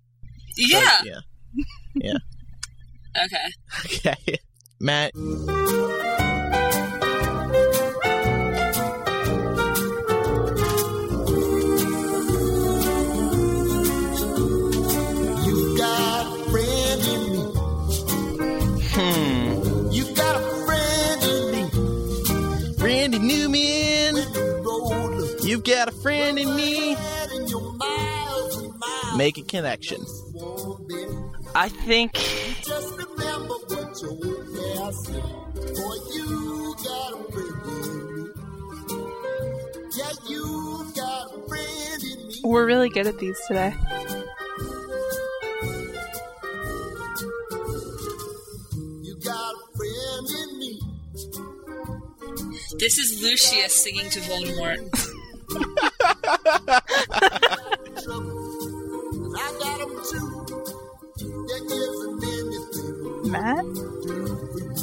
So, 0.55 0.77
yeah. 0.77 1.01
yeah. 1.03 1.19
Yeah. 1.95 2.17
Okay. 3.25 3.47
Okay. 3.85 4.37
Matt. 4.79 5.11
You 5.13 5.47
got 15.77 16.25
a 16.25 16.49
friend 16.49 17.01
in 17.07 17.31
me. 17.31 17.43
Hmm. 18.93 19.91
You 19.91 20.03
got 20.15 20.35
a 20.35 20.39
friend 20.65 21.23
in 21.23 21.51
me. 21.51 21.63
Randy 22.83 23.19
Newman. 23.19 24.15
You've 25.43 25.63
got 25.63 25.87
a 25.89 25.91
friend 25.91 26.39
in 26.39 26.55
me. 26.55 26.93
in 26.93 27.47
your 27.47 27.73
miles 27.73 28.57
and 28.57 28.79
miles. 28.79 29.17
Make 29.17 29.37
a 29.37 29.43
connection. 29.43 30.03
I 31.53 31.67
think 31.67 32.13
Just 32.13 32.97
remember 32.97 33.55
what 33.67 34.01
your 34.01 34.15
said. 34.93 35.21
Boy, 35.53 35.97
you 36.13 36.75
got 36.83 37.13
a 37.13 37.17
friend 37.31 37.65
in 37.67 37.99
me. 38.15 38.29
Yeah, 39.97 40.13
you 40.29 40.43
got 40.95 41.33
a 41.33 41.47
friend 41.49 42.03
in 42.03 42.27
me. 42.27 42.39
We're 42.43 42.65
really 42.65 42.89
good 42.89 43.07
at 43.07 43.19
these 43.19 43.39
today. 43.47 43.73
You 49.01 49.15
got 49.23 49.53
a 49.53 49.57
friend 49.75 50.27
in 50.41 50.59
me. 50.59 50.81
This 52.79 52.97
is 52.97 53.21
Lucius 53.21 53.83
singing 53.83 54.09
to 54.09 54.19
Voldemort. 54.21 54.79
Matt? 63.31 63.65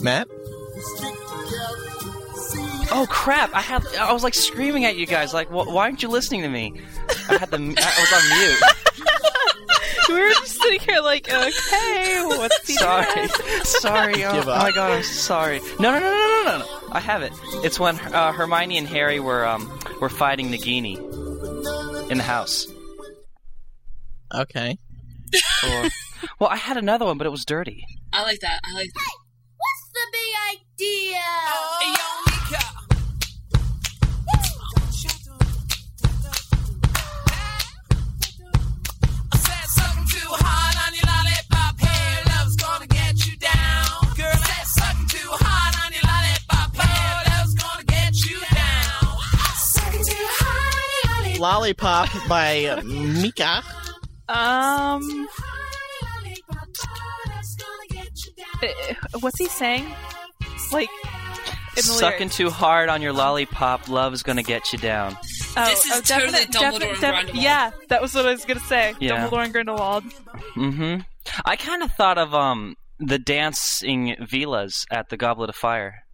Matt. 0.03 0.29
we 0.29 0.81
stick 0.81 1.15
together. 1.15 2.33
See, 2.35 2.89
Oh 2.91 3.07
crap! 3.11 3.55
I 3.55 3.61
had 3.61 3.87
I 3.97 4.13
was 4.13 4.23
like 4.23 4.35
screaming 4.35 4.85
at 4.85 4.97
you 4.97 5.07
guys, 5.07 5.35
like, 5.35 5.49
wh- 5.49 5.69
why 5.69 5.85
aren't 5.85 6.03
you 6.03 6.09
listening 6.09 6.43
to 6.43 6.49
me? 6.49 6.81
I 7.29 7.37
had 7.37 7.51
the 7.51 7.57
I 7.57 8.01
was 8.01 8.13
on 8.15 8.39
mute. 8.39 8.63
we 10.09 10.15
were 10.21 10.31
just 10.31 10.61
sitting 10.61 10.81
here 10.81 11.01
like, 11.01 11.29
okay, 11.29 12.25
what's 12.27 12.67
he 12.67 12.75
Sorry, 12.75 13.29
sorry. 13.65 14.25
Oh, 14.25 14.41
oh 14.41 14.47
my 14.47 14.73
god, 14.73 14.93
I'm 14.93 15.03
sorry. 15.03 15.61
No, 15.79 15.93
no, 15.93 16.01
no, 16.01 16.11
no, 16.11 16.11
no, 16.11 16.45
no, 16.45 16.59
no. 16.59 16.89
I 16.93 17.01
have 17.01 17.23
it. 17.23 17.33
It's 17.65 17.79
when 17.79 17.97
uh, 17.99 18.33
Hermione 18.33 18.79
and 18.79 18.89
Harry 18.89 19.21
were 19.21 19.47
um 19.47 19.71
were 20.01 20.09
fighting 20.09 20.49
Nagini 20.51 20.97
in 22.11 22.19
the 22.19 22.25
house. 22.25 22.67
Okay. 24.35 24.79
Or, 25.65 25.89
well, 26.39 26.51
I 26.51 26.57
had 26.57 26.77
another 26.77 27.05
one, 27.05 27.19
but 27.19 27.27
it 27.27 27.31
was 27.31 27.45
dirty. 27.45 27.85
I 28.19 28.23
like 28.23 28.41
that. 28.41 28.59
I 28.65 28.75
like 28.75 28.93
that. 28.95 29.01
Hey, 29.01 29.15
What's 29.57 29.93
the 29.95 30.01
big 30.11 30.35
idea? 30.51 31.23
Lollipop 51.39 52.09
by 52.29 52.83
Mika. 52.85 53.63
Um, 54.29 55.29
what's 59.21 59.39
he 59.39 59.47
saying? 59.49 59.87
Like, 60.73 60.89
in 61.71 61.77
the 61.77 61.83
Sucking 61.83 62.19
lyrics. 62.19 62.37
too 62.37 62.51
hard 62.51 62.89
on 62.89 63.03
your 63.03 63.13
lollipop, 63.13 63.89
love's 63.89 64.23
gonna 64.23 64.43
get 64.43 64.73
you 64.73 64.79
down. 64.79 65.17
Oh, 65.57 65.65
This 65.67 65.85
is 65.87 65.93
oh, 65.93 66.01
totally 66.01 66.45
definite- 66.47 66.51
Dumbledore 66.51 66.81
definite- 66.81 66.83
and 66.83 67.01
defi- 67.01 67.11
Grindelwald. 67.13 67.37
Yeah, 67.43 67.71
that 67.89 68.03
was 68.03 68.15
what 68.15 68.27
I 68.27 68.31
was 68.33 68.45
gonna 68.45 68.61
say. 68.61 68.95
Yeah. 69.01 69.29
Dumbledore 69.29 69.45
and 69.45 69.53
Grindelwald. 69.53 70.05
Mm-hmm. 70.57 71.01
I 71.45 71.57
kind 71.57 71.83
of 71.83 71.93
thought 71.93 72.19
of 72.19 72.35
um 72.35 72.75
the 72.99 73.19
dancing 73.19 74.17
Veelas 74.21 74.85
at 74.91 75.09
the 75.09 75.17
Goblet 75.17 75.51
of 75.51 75.57
Fire. 75.57 76.05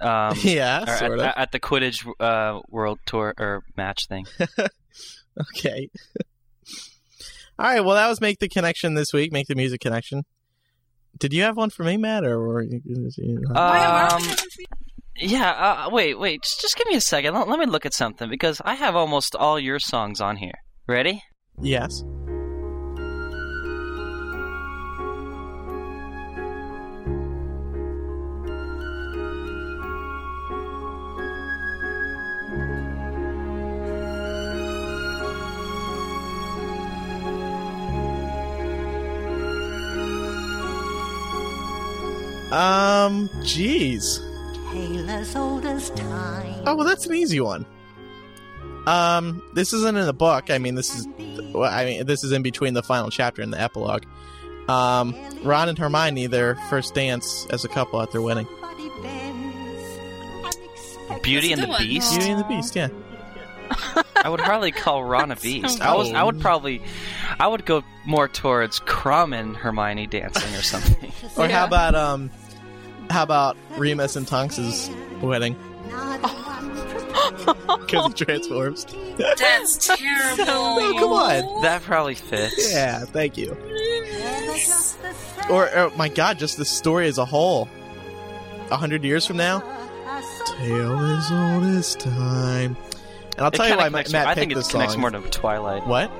Um, 0.00 0.34
Yeah, 0.42 0.84
sort 0.98 1.18
at, 1.20 1.28
of. 1.28 1.34
at 1.36 1.52
the 1.52 1.58
Quidditch 1.60 2.06
uh, 2.20 2.60
World 2.68 2.98
Tour 3.06 3.34
or 3.38 3.62
match 3.76 4.06
thing. 4.08 4.26
Okay. 5.56 5.88
All 7.60 7.64
right. 7.66 7.80
Well, 7.84 7.94
that 7.94 8.08
was 8.08 8.20
make 8.20 8.40
the 8.40 8.48
connection 8.48 8.94
this 8.94 9.12
week. 9.12 9.30
Make 9.30 9.46
the 9.46 9.54
music 9.54 9.80
connection. 9.80 10.24
Did 11.18 11.32
you 11.32 11.42
have 11.42 11.56
one 11.56 11.70
for 11.70 11.84
me, 11.84 11.96
Matt, 11.96 12.24
or 12.24 12.40
were 12.40 12.62
you? 12.62 12.80
you 12.84 13.42
Um, 13.54 14.22
yeah. 15.16 15.86
Uh, 15.86 15.90
wait, 15.90 16.18
wait. 16.18 16.42
Just, 16.42 16.60
just 16.60 16.76
give 16.76 16.86
me 16.86 16.94
a 16.94 17.00
second. 17.00 17.34
Let, 17.34 17.48
let 17.48 17.58
me 17.58 17.66
look 17.66 17.86
at 17.86 17.94
something 17.94 18.28
because 18.28 18.60
I 18.64 18.74
have 18.74 18.94
almost 18.96 19.34
all 19.34 19.58
your 19.58 19.78
songs 19.78 20.20
on 20.20 20.36
here. 20.36 20.54
Ready? 20.86 21.22
yes. 21.60 22.02
Um. 42.52 43.28
Jeez. 43.42 44.18
Tale 44.72 45.10
as 45.10 45.36
old 45.36 45.64
as 45.64 45.90
time. 45.90 46.62
Oh 46.66 46.76
well, 46.76 46.86
that's 46.86 47.06
an 47.06 47.14
easy 47.14 47.40
one. 47.40 47.66
Um, 48.86 49.42
this 49.54 49.72
isn't 49.74 49.96
in 49.96 50.06
the 50.06 50.14
book. 50.14 50.50
I 50.50 50.56
mean, 50.56 50.74
this 50.74 50.94
is, 50.94 51.06
well, 51.52 51.70
I 51.70 51.84
mean, 51.84 52.06
this 52.06 52.24
is 52.24 52.32
in 52.32 52.42
between 52.42 52.72
the 52.72 52.82
final 52.82 53.10
chapter 53.10 53.42
and 53.42 53.52
the 53.52 53.60
epilogue. 53.60 54.04
Um, 54.66 55.14
Ron 55.42 55.68
and 55.68 55.78
Hermione, 55.78 56.26
their 56.26 56.54
first 56.70 56.94
dance 56.94 57.46
as 57.50 57.66
a 57.66 57.68
couple 57.68 58.00
at 58.00 58.12
their 58.12 58.22
wedding. 58.22 58.46
Beauty 61.22 61.52
and 61.52 61.62
the. 61.62 61.66
Beast. 61.78 62.12
Beauty 62.12 62.30
and 62.30 62.40
the 62.40 62.44
Beast, 62.44 62.76
yeah. 62.76 62.88
I 64.16 64.28
would 64.28 64.40
hardly 64.40 64.72
call 64.72 65.04
Ron 65.04 65.30
a 65.30 65.36
beast. 65.36 65.80
I 65.80 65.94
was. 65.94 66.12
I 66.12 66.22
would 66.22 66.40
probably. 66.40 66.82
I 67.38 67.46
would 67.46 67.64
go 67.64 67.82
more 68.04 68.28
towards 68.28 68.80
Krum 68.80 69.34
and 69.38 69.56
Hermione 69.56 70.06
dancing 70.06 70.54
or 70.54 70.62
something. 70.62 71.12
Or 71.36 71.46
Yeah. 71.46 71.58
how 71.60 71.66
about 71.66 71.94
um, 71.94 72.30
how 73.10 73.22
about 73.22 73.56
Remus 73.76 74.16
and 74.16 74.26
Tonks's 74.26 74.90
wedding? 75.22 75.56
Because 77.66 78.06
he 78.18 78.24
transforms. 78.24 78.86
That's 79.16 79.86
terrible. 79.86 80.44
Oh, 80.46 80.96
come 80.98 81.12
on. 81.12 81.62
That 81.62 81.82
probably 81.82 82.14
fits. 82.14 82.72
Yeah, 82.72 83.04
thank 83.04 83.36
you. 83.38 83.56
Or, 85.50 85.74
or 85.74 85.90
my 85.96 86.08
God, 86.08 86.38
just 86.38 86.56
the 86.58 86.64
story 86.64 87.08
as 87.08 87.16
a 87.18 87.24
whole. 87.24 87.68
A 88.70 88.76
hundred 88.76 89.04
years 89.04 89.24
from 89.24 89.38
now, 89.38 89.60
tale 90.58 90.98
as 90.98 91.30
old 91.32 91.64
as 91.64 91.94
time. 91.96 92.76
And 93.38 93.44
I'll 93.46 93.48
It 93.48 93.54
tell 93.54 93.66
you 93.66 93.70
kinda 93.72 93.84
why 93.84 93.88
Ma- 93.88 93.98
connects- 93.98 94.12
Matt 94.12 94.26
I 94.26 94.34
think 94.34 94.52
it 94.52 94.56
this 94.56 94.68
connects 94.68 94.94
song. 94.94 95.00
more 95.00 95.10
to 95.10 95.20
Twilight. 95.30 95.86
What? 95.86 96.10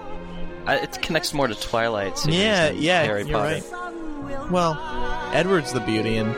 Uh, 0.66 0.78
it 0.82 1.02
connects 1.02 1.34
more 1.34 1.48
to 1.48 1.54
Twilight. 1.54 2.16
series 2.18 2.38
Yeah, 2.38 2.70
yeah, 2.70 3.02
Harry 3.04 3.24
you're 3.26 3.36
Potter. 3.38 3.60
right. 3.60 4.50
Well, 4.50 5.30
Edward's 5.34 5.72
the 5.72 5.80
beauty 5.80 6.16
and 6.16 6.34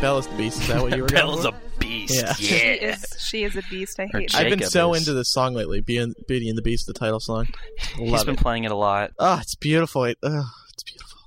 Bella's 0.00 0.26
the 0.28 0.36
beast. 0.36 0.60
Is 0.62 0.68
that 0.68 0.80
what 0.82 0.94
you 0.96 1.02
were 1.02 1.08
going 1.08 1.22
Bella's 1.26 1.44
for? 1.46 1.54
a 1.54 1.78
beast. 1.80 2.14
Yeah. 2.14 2.32
She 2.34 2.54
is 2.54 3.04
she 3.18 3.42
is 3.44 3.56
a 3.56 3.62
beast. 3.70 3.98
I 3.98 4.04
Or 4.14 4.20
hate 4.20 4.34
I've 4.34 4.50
been 4.58 4.68
so 4.68 4.94
is- 4.94 5.02
into 5.02 5.14
this 5.14 5.32
song 5.32 5.54
lately, 5.54 5.80
Beauty 5.80 6.12
Beauty 6.28 6.48
and 6.48 6.56
the 6.56 6.62
Beast, 6.62 6.86
the 6.86 6.92
title 6.92 7.20
song. 7.20 7.48
He's 7.96 8.10
Love 8.12 8.26
been 8.26 8.34
it. 8.34 8.40
playing 8.40 8.64
it 8.64 8.70
a 8.70 8.76
lot. 8.76 9.10
Oh, 9.18 9.38
it's 9.40 9.54
beautiful. 9.56 10.04
It, 10.04 10.18
oh, 10.22 10.44
it's 10.72 10.82
beautiful. 10.84 11.18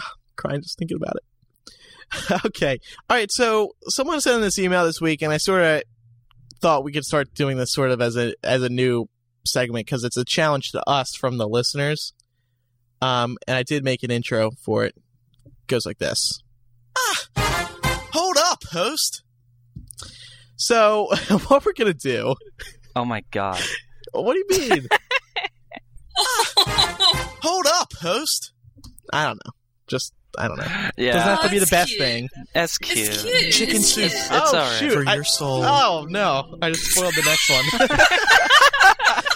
Ah, 0.00 0.12
crying 0.36 0.62
just 0.62 0.78
thinking 0.78 0.96
about 0.96 1.14
it. 1.16 2.42
okay. 2.46 2.78
All 3.10 3.16
right. 3.16 3.30
So 3.30 3.72
someone 3.88 4.20
sent 4.20 4.36
in 4.36 4.42
this 4.42 4.58
email 4.58 4.84
this 4.84 5.00
week, 5.00 5.20
and 5.22 5.32
I 5.32 5.36
sort 5.36 5.62
of 5.62 5.82
thought 6.64 6.82
we 6.82 6.92
could 6.92 7.04
start 7.04 7.34
doing 7.34 7.58
this 7.58 7.74
sort 7.74 7.90
of 7.90 8.00
as 8.00 8.16
a 8.16 8.32
as 8.42 8.62
a 8.62 8.70
new 8.70 9.06
segment 9.46 9.84
because 9.84 10.02
it's 10.02 10.16
a 10.16 10.24
challenge 10.24 10.72
to 10.72 10.82
us 10.88 11.14
from 11.14 11.36
the 11.36 11.46
listeners. 11.46 12.14
Um, 13.02 13.36
and 13.46 13.54
I 13.54 13.62
did 13.62 13.84
make 13.84 14.02
an 14.02 14.10
intro 14.10 14.50
for 14.64 14.86
it. 14.86 14.94
goes 15.66 15.84
like 15.84 15.98
this. 15.98 16.40
Ah, 16.96 17.26
hold 18.14 18.38
up, 18.38 18.62
host. 18.70 19.24
So 20.56 21.08
what 21.48 21.66
we're 21.66 21.74
gonna 21.74 21.92
do? 21.92 22.34
Oh 22.96 23.04
my 23.04 23.22
god. 23.30 23.60
What 24.12 24.32
do 24.32 24.38
you 24.38 24.70
mean? 24.70 24.88
Hold 27.42 27.66
up, 27.66 27.92
host. 28.00 28.52
I 29.12 29.26
don't 29.26 29.40
know. 29.44 29.52
Just 29.86 30.14
I 30.38 30.48
don't 30.48 30.58
know. 30.58 30.66
Yeah. 30.96 31.12
Doesn't 31.12 31.28
have 31.28 31.40
to 31.42 31.46
oh, 31.46 31.50
be 31.50 31.58
the 31.58 31.66
best 31.66 31.88
cute. 31.90 32.00
thing. 32.00 32.28
That's 32.52 32.78
cute. 32.78 32.98
It's 33.08 33.22
cute. 33.22 33.52
Chicken 33.52 33.76
It's 33.76 33.88
soup. 33.88 34.10
cute. 34.10 34.12
It's 34.12 34.30
oh 34.30 34.36
all 34.46 34.52
right. 34.54 34.78
shoot! 34.78 34.92
For 34.92 35.08
I- 35.08 35.14
your 35.14 35.24
soul. 35.24 35.62
oh 35.64 36.06
no! 36.08 36.58
I 36.62 36.70
just 36.70 36.84
spoiled 36.90 37.14
the 37.14 37.22
next 37.22 37.50
one. 37.50 37.88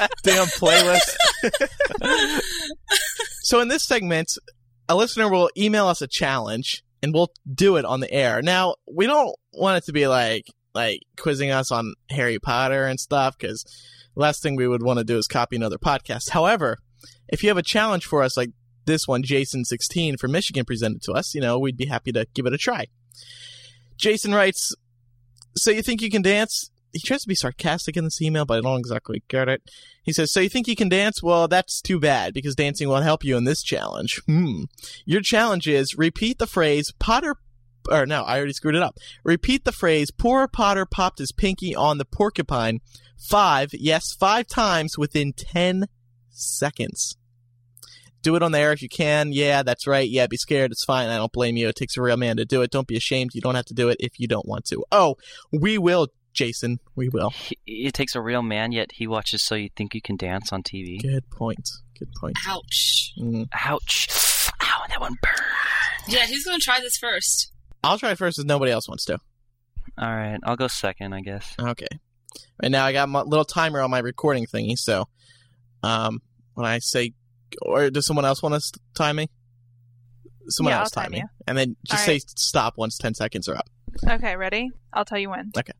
Damn 0.22 0.46
playlist. 0.46 1.16
so 3.42 3.60
in 3.60 3.68
this 3.68 3.84
segment, 3.84 4.32
a 4.88 4.96
listener 4.96 5.28
will 5.28 5.50
email 5.56 5.86
us 5.86 6.02
a 6.02 6.06
challenge, 6.06 6.82
and 7.02 7.12
we'll 7.12 7.30
do 7.52 7.76
it 7.76 7.84
on 7.84 8.00
the 8.00 8.10
air. 8.12 8.42
Now 8.42 8.76
we 8.92 9.06
don't 9.06 9.34
want 9.52 9.78
it 9.78 9.84
to 9.86 9.92
be 9.92 10.06
like 10.06 10.46
like 10.74 11.00
quizzing 11.18 11.50
us 11.50 11.72
on 11.72 11.94
Harry 12.10 12.38
Potter 12.38 12.84
and 12.84 13.00
stuff, 13.00 13.36
because 13.38 13.64
last 14.14 14.42
thing 14.42 14.56
we 14.56 14.68
would 14.68 14.82
want 14.82 14.98
to 14.98 15.04
do 15.04 15.16
is 15.18 15.26
copy 15.26 15.56
another 15.56 15.78
podcast. 15.78 16.30
However, 16.30 16.78
if 17.28 17.42
you 17.42 17.48
have 17.48 17.58
a 17.58 17.62
challenge 17.62 18.04
for 18.06 18.22
us, 18.22 18.36
like 18.36 18.50
this 18.88 19.06
one, 19.06 19.22
Jason 19.22 19.64
sixteen 19.64 20.16
from 20.16 20.32
Michigan 20.32 20.64
presented 20.64 21.02
to 21.02 21.12
us, 21.12 21.34
you 21.34 21.40
know, 21.40 21.58
we'd 21.60 21.76
be 21.76 21.86
happy 21.86 22.10
to 22.10 22.26
give 22.34 22.46
it 22.46 22.52
a 22.52 22.58
try. 22.58 22.86
Jason 23.96 24.34
writes, 24.34 24.74
"So 25.56 25.70
you 25.70 25.82
think 25.82 26.02
you 26.02 26.10
can 26.10 26.22
dance?" 26.22 26.70
He 26.92 27.00
tries 27.00 27.20
to 27.20 27.28
be 27.28 27.34
sarcastic 27.34 27.96
in 27.96 28.04
this 28.04 28.22
email, 28.22 28.46
but 28.46 28.58
I 28.58 28.60
don't 28.62 28.78
exactly 28.80 29.22
get 29.28 29.48
it. 29.48 29.62
He 30.02 30.12
says, 30.12 30.32
"So 30.32 30.40
you 30.40 30.48
think 30.48 30.66
you 30.66 30.74
can 30.74 30.88
dance? 30.88 31.22
Well, 31.22 31.46
that's 31.46 31.82
too 31.82 32.00
bad 32.00 32.32
because 32.32 32.54
dancing 32.54 32.88
won't 32.88 33.04
help 33.04 33.22
you 33.22 33.36
in 33.36 33.44
this 33.44 33.62
challenge. 33.62 34.20
Hmm. 34.26 34.64
Your 35.04 35.20
challenge 35.20 35.68
is 35.68 35.96
repeat 35.96 36.38
the 36.38 36.46
phrase 36.46 36.92
Potter." 36.98 37.36
Or 37.90 38.06
no, 38.06 38.22
I 38.22 38.38
already 38.38 38.54
screwed 38.54 38.74
it 38.74 38.82
up. 38.82 38.96
Repeat 39.22 39.64
the 39.64 39.72
phrase 39.72 40.10
"Poor 40.10 40.48
Potter 40.48 40.86
popped 40.86 41.18
his 41.18 41.30
pinky 41.30 41.74
on 41.74 41.98
the 41.98 42.04
porcupine" 42.04 42.80
five, 43.18 43.70
yes, 43.74 44.12
five 44.12 44.46
times 44.46 44.96
within 44.96 45.32
ten 45.34 45.86
seconds. 46.30 47.16
Do 48.28 48.36
it 48.36 48.42
on 48.42 48.52
the 48.52 48.58
air 48.58 48.72
if 48.72 48.82
you 48.82 48.90
can. 48.90 49.32
Yeah, 49.32 49.62
that's 49.62 49.86
right. 49.86 50.06
Yeah, 50.06 50.26
be 50.26 50.36
scared. 50.36 50.70
It's 50.70 50.84
fine. 50.84 51.08
I 51.08 51.16
don't 51.16 51.32
blame 51.32 51.56
you. 51.56 51.66
It 51.68 51.76
takes 51.76 51.96
a 51.96 52.02
real 52.02 52.18
man 52.18 52.36
to 52.36 52.44
do 52.44 52.60
it. 52.60 52.70
Don't 52.70 52.86
be 52.86 52.94
ashamed. 52.94 53.30
You 53.32 53.40
don't 53.40 53.54
have 53.54 53.64
to 53.64 53.72
do 53.72 53.88
it 53.88 53.96
if 54.00 54.20
you 54.20 54.28
don't 54.28 54.46
want 54.46 54.66
to. 54.66 54.84
Oh, 54.92 55.16
we 55.50 55.78
will, 55.78 56.08
Jason. 56.34 56.78
We 56.94 57.08
will. 57.08 57.30
He, 57.30 57.56
it 57.66 57.94
takes 57.94 58.14
a 58.14 58.20
real 58.20 58.42
man, 58.42 58.70
yet 58.70 58.90
he 58.92 59.06
watches 59.06 59.42
So 59.42 59.54
You 59.54 59.70
Think 59.74 59.94
You 59.94 60.02
Can 60.02 60.18
Dance 60.18 60.52
on 60.52 60.62
TV. 60.62 61.00
Good 61.00 61.30
point. 61.30 61.70
Good 61.98 62.10
point. 62.20 62.36
Ouch. 62.46 63.14
Mm. 63.18 63.48
Ouch. 63.64 64.08
Ow, 64.60 64.82
that 64.90 65.00
one 65.00 65.16
burned. 65.22 65.40
Yeah, 66.06 66.26
who's 66.26 66.44
gonna 66.44 66.58
try 66.58 66.80
this 66.80 66.98
first? 66.98 67.50
I'll 67.82 67.98
try 67.98 68.14
first 68.14 68.38
if 68.38 68.44
nobody 68.44 68.72
else 68.72 68.88
wants 68.88 69.06
to. 69.06 69.18
All 69.96 70.14
right, 70.14 70.38
I'll 70.42 70.56
go 70.56 70.66
second, 70.68 71.14
I 71.14 71.22
guess. 71.22 71.54
Okay. 71.58 71.88
Right 72.62 72.70
now, 72.70 72.84
I 72.84 72.92
got 72.92 73.08
my 73.08 73.22
little 73.22 73.46
timer 73.46 73.80
on 73.80 73.90
my 73.90 74.00
recording 74.00 74.44
thingy. 74.44 74.76
So, 74.76 75.08
um, 75.82 76.20
when 76.52 76.66
I 76.66 76.80
say, 76.80 77.14
or 77.62 77.90
does 77.90 78.06
someone 78.06 78.24
else 78.24 78.42
want 78.42 78.54
to 78.54 78.60
st- 78.60 78.80
time 78.94 79.16
me? 79.16 79.28
Someone 80.48 80.72
Yeah, 80.72 80.80
else 80.80 80.96
I'll 80.96 81.02
time 81.04 81.12
time 81.12 81.12
me, 81.12 81.18
you. 81.18 81.24
and 81.46 81.58
then 81.58 81.76
just 81.86 82.04
say 82.04 82.12
right. 82.14 82.38
stop 82.38 82.74
once 82.78 82.96
ten 82.98 83.14
seconds 83.14 83.48
are 83.48 83.56
up. 83.56 83.68
Okay, 84.08 84.36
ready? 84.36 84.70
I'll 84.92 85.04
tell 85.04 85.18
you 85.18 85.30
when. 85.30 85.50
Okay. 85.56 85.72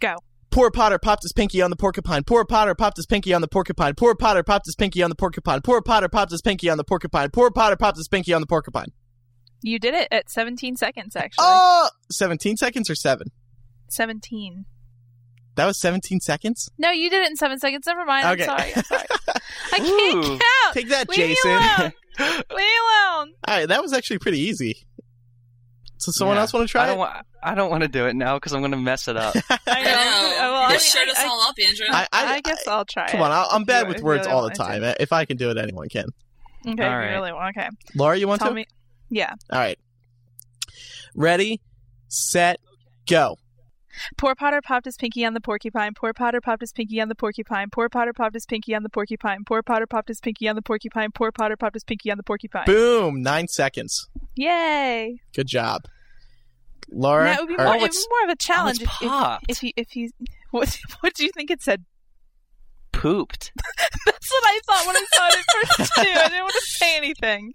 Go. 0.00 0.16
Poor 0.50 0.70
Potter 0.70 0.98
popped 0.98 1.22
his 1.24 1.32
pinky 1.32 1.60
on 1.62 1.70
the 1.70 1.76
porcupine. 1.76 2.22
Poor 2.22 2.44
Potter 2.44 2.74
popped 2.74 2.96
his 2.96 3.06
pinky 3.06 3.32
on 3.34 3.40
the 3.40 3.48
porcupine. 3.48 3.94
Poor 3.94 4.14
Potter 4.14 4.42
popped 4.44 4.66
his 4.66 4.76
pinky 4.76 5.02
on 5.02 5.08
the 5.10 5.16
porcupine. 5.16 5.60
Poor 5.62 5.80
Potter 5.82 6.08
popped 6.08 6.30
his 6.30 6.42
pinky 6.42 6.68
on 6.70 6.76
the 6.78 6.84
porcupine. 6.84 7.30
Poor 7.30 7.50
Potter 7.50 7.76
popped 7.76 7.96
his 7.96 8.06
pinky 8.08 8.32
on 8.32 8.40
the 8.40 8.46
porcupine. 8.46 8.92
You 9.62 9.78
did 9.78 9.94
it 9.94 10.08
at 10.12 10.30
17 10.30 10.76
seconds, 10.76 11.16
actually. 11.16 11.38
Oh, 11.46 11.88
17 12.12 12.56
seconds 12.56 12.88
or 12.90 12.94
7? 12.94 13.28
17. 13.90 14.66
That 15.56 15.66
was 15.66 15.78
17 15.80 16.20
seconds? 16.20 16.68
No, 16.78 16.90
you 16.90 17.08
did 17.10 17.22
it 17.22 17.30
in 17.30 17.36
seven 17.36 17.58
seconds. 17.58 17.86
Never 17.86 18.04
mind. 18.04 18.26
Okay. 18.40 18.50
I'm 18.50 18.58
sorry. 18.58 18.72
I'm 18.74 18.82
sorry. 18.84 19.04
I 19.72 19.78
can't 19.78 20.24
Ooh. 20.24 20.28
count. 20.38 20.74
Take 20.74 20.88
that, 20.88 21.08
Leave 21.08 21.18
me 21.18 21.26
Jason. 21.28 21.50
alone. 21.52 21.92
Leave 22.18 22.58
me 22.58 22.72
alone. 22.82 23.32
All 23.46 23.56
right, 23.56 23.68
that 23.68 23.80
was 23.82 23.92
actually 23.92 24.18
pretty 24.18 24.40
easy. 24.40 24.84
So 25.98 26.10
someone 26.12 26.36
Yeah. 26.36 26.42
else 26.42 26.52
want 26.52 26.66
to 26.66 26.70
try 26.72 26.82
I 26.82 26.86
don't 26.86 26.96
it? 26.96 26.98
wa- 26.98 27.22
I 27.42 27.54
don't 27.54 27.70
want 27.70 27.82
to 27.82 27.88
do 27.88 28.06
it 28.06 28.14
now 28.16 28.34
because 28.36 28.52
I'm 28.52 28.60
going 28.60 28.72
to 28.72 28.76
mess 28.76 29.06
it 29.08 29.16
up. 29.16 29.34
I 29.50 29.56
know. 29.56 29.60
I 29.68 29.82
know. 29.84 30.52
Well, 30.52 30.54
I, 30.54 30.64
you 30.64 30.68
mean, 30.70 30.80
shut 30.80 31.08
I- 31.08 31.10
us 31.12 31.18
I- 31.18 31.26
all 31.26 31.40
up, 31.42 31.54
Andrew. 31.66 31.86
I, 31.88 32.06
I, 32.12 32.34
I 32.34 32.40
guess 32.40 32.66
I'll 32.66 32.84
try 32.84 33.08
Come 33.10 33.20
it. 33.20 33.24
on, 33.24 33.30
I'll, 33.30 33.48
I'm 33.50 33.64
bad 33.64 33.82
you 33.82 33.88
with 33.88 33.96
really 33.98 34.04
words 34.18 34.26
all 34.26 34.38
the 34.42 34.48
want 34.48 34.54
to. 34.54 34.62
time. 34.62 34.94
If 35.00 35.12
I 35.12 35.24
can 35.24 35.36
do 35.36 35.50
it, 35.50 35.56
anyone 35.56 35.88
can. 35.88 36.06
Okay, 36.66 36.82
All 36.84 36.90
right. 36.98 37.12
really 37.14 37.32
want. 37.32 37.56
Okay. 37.56 37.68
Laura, 37.94 38.16
you 38.18 38.26
want 38.28 38.40
Tell 38.40 38.48
to? 38.50 38.54
me. 38.54 38.66
Yeah. 39.08 39.32
All 39.50 39.58
right. 39.58 39.78
Ready, 41.14 41.60
set, 42.08 42.58
go. 43.06 43.38
Poor 44.16 44.34
Potter 44.34 44.60
popped 44.62 44.84
his 44.86 44.96
pinky 44.96 45.24
on 45.24 45.34
the 45.34 45.40
porcupine. 45.40 45.92
Poor 45.94 46.12
Potter 46.12 46.40
popped 46.40 46.60
his 46.62 46.72
pinky 46.72 47.00
on 47.00 47.08
the 47.08 47.14
porcupine. 47.14 47.68
Poor 47.70 47.88
Potter 47.88 48.12
popped 48.12 48.34
his 48.34 48.46
pinky 48.46 48.74
on 48.74 48.82
the 48.82 48.88
porcupine. 48.90 49.44
Poor 49.44 49.62
Potter 49.62 49.86
popped 49.86 50.08
his 50.08 50.20
pinky 50.20 50.48
on 50.48 50.56
the 50.56 50.62
porcupine. 50.62 51.10
Poor 51.12 51.30
Potter 51.32 51.56
popped 51.56 51.74
his 51.74 51.84
pinky 51.84 52.10
on 52.10 52.16
the 52.16 52.22
porcupine. 52.22 52.64
Boom, 52.66 53.22
nine 53.22 53.48
seconds. 53.48 54.08
Yay! 54.36 55.20
Good 55.34 55.46
job. 55.46 55.82
Laura, 56.90 57.24
That 57.24 57.40
would 57.40 57.48
be 57.48 57.56
more, 57.56 57.66
Oh, 57.66 57.72
it 57.72 57.80
would 57.80 57.90
it's- 57.90 58.04
be 58.04 58.08
more 58.10 58.24
of 58.24 58.30
a 58.30 58.36
challenge 58.36 58.80
it's 58.82 58.92
if, 58.92 59.02
if, 59.02 59.08
popped. 59.08 59.44
if 59.48 59.62
you 59.62 59.70
if 59.76 59.96
you 59.96 60.10
what 60.50 60.78
what 61.00 61.14
do 61.14 61.24
you 61.24 61.30
think 61.34 61.50
it 61.50 61.62
said? 61.62 61.84
Pooped. 62.92 63.52
That's 64.06 64.30
what 64.32 64.44
I 64.46 64.60
thought 64.66 64.86
when 64.86 64.96
I 64.96 65.04
saw 65.12 65.26
it 65.28 65.34
at 65.38 65.78
first 65.78 65.94
too. 65.94 66.00
I 66.02 66.28
didn't 66.28 66.42
want 66.42 66.52
to 66.54 66.60
say 66.66 66.96
anything. 66.96 67.54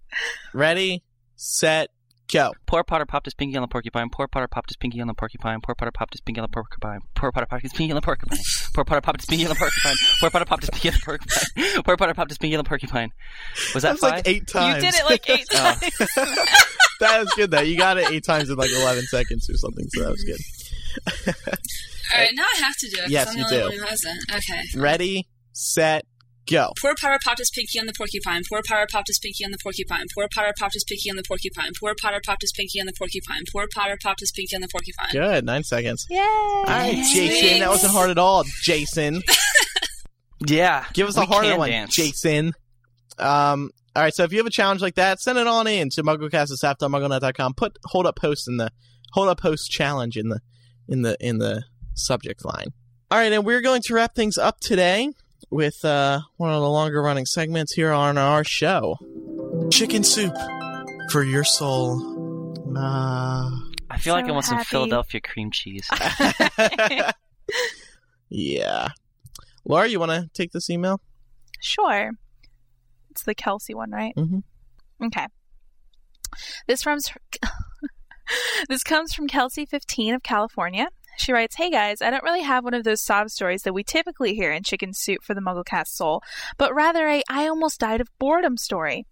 ready, 0.53 1.03
set, 1.35 1.89
go. 2.31 2.53
Poor 2.65 2.83
Potter 2.83 3.05
popped 3.05 3.25
his 3.25 3.33
pinky 3.33 3.55
on 3.57 3.61
the 3.61 3.67
porcupine. 3.67 4.09
Poor 4.09 4.27
Potter 4.27 4.47
popped 4.47 4.69
his 4.69 4.77
pinky 4.77 5.01
on 5.01 5.07
the 5.07 5.13
porcupine. 5.13 5.59
Poor 5.61 5.75
Potter 5.75 5.91
popped 5.91 6.13
his 6.13 6.21
pinky 6.21 6.39
on 6.39 6.45
the 6.45 6.49
porcupine. 6.51 6.99
Poor 7.15 7.31
Potter 7.31 7.45
popped 7.47 7.63
his 7.63 7.71
pinky 7.71 7.91
on 7.91 7.95
the 7.95 8.01
porcupine. 8.01 8.37
Poor 8.73 8.85
Potter 8.85 9.01
popped 9.01 9.21
his 9.21 9.25
pinky 9.29 9.45
on 9.45 9.49
the 9.49 9.55
porcupine. 9.55 9.95
Poor 10.21 10.29
Potter 10.29 10.45
popped 10.45 10.61
his 10.63 10.69
pinky 10.69 10.89
on 10.89 10.93
the 10.95 11.01
porcupine. 11.05 11.83
Poor 11.83 11.97
Potter 11.97 12.13
popped 12.13 12.31
his 12.31 12.37
pinky 12.37 12.55
on 12.55 12.63
the 12.63 12.67
porcupine. 12.67 13.11
Was 13.73 13.83
that 13.83 13.91
was 13.93 13.99
five? 14.01 14.11
like 14.13 14.27
eight 14.27 14.47
times? 14.47 14.83
You 14.83 14.91
did 14.91 14.99
it 14.99 15.05
like 15.05 15.29
eight 15.29 15.45
Oh. 15.53 15.57
times. 15.57 15.81
that 16.99 17.19
was 17.19 17.33
good 17.35 17.51
though. 17.51 17.61
You 17.61 17.77
got 17.77 17.97
it 17.97 18.09
eight 18.11 18.23
times 18.23 18.49
in 18.49 18.55
like 18.57 18.71
eleven 18.71 19.03
seconds 19.05 19.49
or 19.49 19.57
something, 19.57 19.85
so 19.89 20.03
that 20.03 20.11
was 20.11 20.23
good. 20.23 20.39
all 22.13 22.19
right, 22.19 22.29
now 22.33 22.43
I 22.43 22.59
have 22.61 22.75
to 22.77 22.89
do 22.89 22.97
it. 22.97 23.01
'cause 23.03 23.11
Yes, 23.11 23.27
I'm 23.29 23.37
you 23.37 23.49
the 23.49 23.63
only 23.63 23.75
do. 23.77 23.81
one 23.81 23.85
who 23.85 23.89
hasn't. 23.91 24.19
Okay. 24.31 24.61
Ready, 24.75 25.27
set, 25.53 26.05
go. 26.49 26.71
Poor 26.81 26.93
Potter 26.99 27.19
popped 27.23 27.39
his 27.39 27.49
pinky 27.51 27.79
on 27.79 27.85
the 27.85 27.93
porcupine. 27.93 28.41
Poor 28.49 28.61
Potter 28.67 28.87
popped 28.91 29.07
his 29.07 29.19
pinky 29.19 29.45
on 29.45 29.51
the 29.51 29.57
porcupine. 29.61 30.05
Poor 30.15 30.27
Potter 30.33 30.53
popped 30.57 30.73
his 30.73 30.83
pinky 30.83 31.09
on 31.09 31.15
the 31.15 31.23
porcupine. 31.23 31.71
Poor 31.79 31.93
Potter 32.01 32.21
popped 32.25 32.41
his 32.41 32.51
pinky 32.51 32.79
on 32.79 32.85
the 32.85 32.93
porcupine. 32.97 33.43
Poor 33.51 33.65
Potter 33.73 33.97
popped 34.01 34.19
his 34.21 34.31
pinky 34.31 34.55
on 34.55 34.61
the 34.61 34.67
porcupine. 34.67 35.09
Good, 35.11 35.45
nine 35.45 35.63
seconds. 35.63 36.05
Yay! 36.09 36.19
All 36.19 36.63
right, 36.65 36.95
Jason, 37.13 37.59
that 37.59 37.69
wasn't 37.69 37.93
hard 37.93 38.09
at 38.09 38.17
all. 38.17 38.43
Jason, 38.63 39.21
Yeah. 40.47 40.85
give 40.93 41.07
us 41.07 41.17
a 41.17 41.25
harder 41.25 41.57
one, 41.57 41.69
dance. 41.69 41.95
Jason. 41.95 42.53
Um, 43.17 43.71
all 43.95 44.03
right, 44.03 44.13
so 44.13 44.23
if 44.23 44.31
you 44.31 44.37
have 44.37 44.47
a 44.47 44.51
challenge 44.51 44.81
like 44.81 44.95
that, 44.95 45.19
send 45.19 45.37
it 45.37 45.47
on 45.47 45.67
in 45.67 45.89
to 45.91 46.03
mugglecast@mugglenet.com. 46.03 47.53
Put 47.55 47.77
hold 47.85 48.05
up 48.05 48.19
host 48.19 48.47
in 48.47 48.57
the 48.57 48.71
hold 49.13 49.27
up 49.27 49.41
host 49.41 49.69
challenge 49.69 50.15
in 50.15 50.29
the 50.29 50.39
in 50.87 51.01
the 51.01 51.17
in 51.19 51.39
the 51.39 51.63
subject 51.95 52.45
line. 52.45 52.67
All 53.11 53.17
right, 53.17 53.31
and 53.33 53.45
we're 53.45 53.61
going 53.61 53.81
to 53.87 53.93
wrap 53.93 54.15
things 54.15 54.37
up 54.37 54.59
today 54.61 55.09
with 55.49 55.83
uh, 55.85 56.21
one 56.37 56.53
of 56.53 56.61
the 56.61 56.69
longer 56.69 57.01
running 57.01 57.25
segments 57.25 57.73
here 57.73 57.91
on 57.91 58.17
our 58.17 58.43
show. 58.43 58.97
Chicken 59.71 60.03
soup 60.03 60.35
for 61.11 61.23
your 61.23 61.43
soul. 61.43 62.55
Ah. 62.77 63.49
I 63.89 63.97
feel 63.97 64.13
like 64.13 64.25
I 64.25 64.31
want 64.31 64.45
some. 64.45 64.63
Philadelphia 64.63 65.21
cream 65.21 65.49
cheese. 65.51 65.87
yeah. 68.29 68.89
Laura, 69.65 69.87
you 69.87 69.99
want 69.99 70.11
to 70.11 70.29
take 70.33 70.51
this 70.51 70.69
email? 70.69 71.01
Sure. 71.59 72.11
It's 73.11 73.23
the 73.23 73.35
Kelsey 73.35 73.73
one, 73.73 73.91
right? 73.91 74.15
Mhm. 74.15 74.43
Okay. 75.03 75.25
This 76.67 76.83
from 76.83 76.99
this 78.69 78.83
comes 78.83 79.13
from 79.13 79.27
Kelsey, 79.27 79.65
15 79.65 80.13
of 80.15 80.23
California. 80.23 80.87
She 81.19 81.33
writes, 81.33 81.57
Hey 81.57 81.69
guys, 81.69 82.01
I 82.01 82.11
don't 82.11 82.23
really 82.23 82.43
have 82.43 82.63
one 82.63 82.73
of 82.73 82.85
those 82.85 83.03
sob 83.03 83.29
stories 83.29 83.63
that 83.63 83.73
we 83.73 83.83
typically 83.83 84.35
hear 84.35 84.53
in 84.53 84.63
Chicken 84.63 84.93
Soup 84.93 85.21
for 85.21 85.33
the 85.33 85.41
Mugglecast 85.41 85.89
Soul, 85.89 86.23
but 86.57 86.73
rather 86.73 87.09
a 87.09 87.21
I 87.29 87.45
almost 87.45 87.81
died 87.81 87.99
of 87.99 88.07
boredom 88.19 88.55
story. 88.55 89.05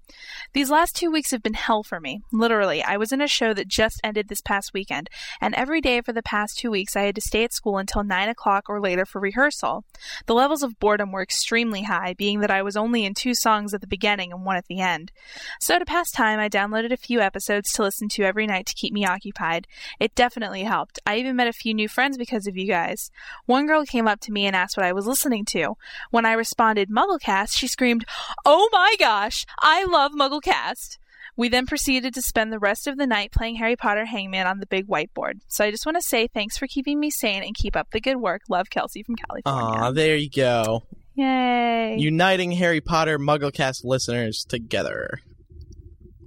These 0.54 0.72
last 0.72 0.96
two 0.96 1.12
weeks 1.12 1.32
have 1.32 1.44
been 1.44 1.54
hell 1.54 1.84
for 1.84 2.00
me. 2.00 2.22
Literally, 2.32 2.82
I 2.82 2.96
was 2.96 3.12
in 3.12 3.20
a 3.20 3.28
show 3.28 3.54
that 3.54 3.68
just 3.68 4.00
ended 4.06 4.30
this 4.30 4.40
past 4.40 4.72
weekend, 4.74 5.10
and 5.42 5.54
every 5.56 5.82
day 5.82 6.00
for 6.00 6.14
the 6.14 6.24
past 6.24 6.58
two 6.58 6.72
weeks 6.72 6.96
I 6.96 7.02
had 7.02 7.16
to 7.16 7.22
stay 7.22 7.44
at 7.44 7.54
school 7.54 7.78
until 7.78 8.06
9 8.06 8.30
o'clock 8.30 8.70
or 8.70 8.80
later 8.80 9.06
for 9.06 9.20
rehearsal. 9.20 9.84
The 10.28 10.34
levels 10.34 10.64
of 10.64 10.80
boredom 10.80 11.12
were 11.12 11.22
extremely 11.22 11.84
high, 11.84 12.14
being 12.14 12.40
that 12.40 12.52
I 12.52 12.62
was 12.62 12.78
only 12.78 13.04
in 13.04 13.16
two 13.16 13.36
songs 13.36 13.74
at 13.74 13.82
the 13.82 13.88
beginning 13.88 14.32
and 14.32 14.46
one 14.46 14.56
at 14.56 14.68
the 14.68 14.80
end. 14.80 15.12
So 15.60 15.78
to 15.78 15.84
pass 15.84 16.10
time, 16.12 16.40
I 16.40 16.48
downloaded 16.48 16.94
a 16.94 16.98
few 16.98 17.20
episodes 17.20 17.70
to 17.74 17.84
listen 17.84 18.08
to 18.10 18.24
every 18.24 18.48
night 18.48 18.66
to 18.68 18.76
keep 18.76 18.94
me 18.94 19.06
occupied. 19.06 19.68
It 20.00 20.16
definitely 20.16 20.64
helped. 20.64 21.00
I 21.06 21.18
even 21.18 21.36
met 21.36 21.48
a 21.48 21.54
few 21.54 21.74
new 21.74 21.90
friends 21.98 22.16
because 22.16 22.46
of 22.46 22.56
you 22.56 22.68
guys. 22.68 23.10
One 23.48 23.66
girl 23.66 23.84
came 23.84 24.08
up 24.08 24.20
to 24.22 24.32
me 24.32 24.46
and 24.46 24.56
asked 24.56 24.78
what 24.78 24.86
I 24.86 24.94
was 24.94 25.08
listening 25.08 25.46
to. 25.46 25.74
When 26.12 26.28
I 26.28 26.34
responded 26.34 26.92
Mugglecast, 26.92 27.54
she 27.58 27.68
screamed, 27.68 28.06
Oh 28.46 28.70
my 28.72 28.96
gosh, 29.00 29.48
I 29.64 29.84
love 29.86 30.12
Mugglecast! 30.12 31.00
We 31.36 31.50
then 31.50 31.66
proceeded 31.66 32.14
to 32.14 32.22
spend 32.22 32.54
the 32.54 32.60
rest 32.60 32.86
of 32.86 32.98
the 32.98 33.08
night 33.08 33.32
playing 33.32 33.56
Harry 33.56 33.76
Potter 33.76 34.06
Hangman 34.06 34.46
on 34.46 34.60
the 34.60 34.68
big 34.68 34.86
whiteboard. 34.88 35.40
So 35.48 35.66
I 35.66 35.72
just 35.72 35.88
want 35.88 35.96
to 35.98 36.04
say 36.04 36.28
thanks 36.28 36.56
for 36.56 36.68
keeping 36.68 37.00
me 37.00 37.10
sane 37.10 37.42
and 37.42 37.56
keep 37.56 37.76
up 37.76 37.90
the 37.90 38.00
good 38.00 38.18
work. 38.18 38.44
Love 38.48 38.70
Kelsey 38.70 39.02
from 39.02 39.16
California. 39.16 39.80
Aw, 39.82 39.92
there 39.92 40.18
you 40.18 40.30
go. 40.30 40.84
Yay. 41.16 41.96
Uniting 41.98 42.52
Harry 42.52 42.80
Potter 42.82 43.18
Mugglecast 43.18 43.84
listeners 43.84 44.46
together. 44.48 45.20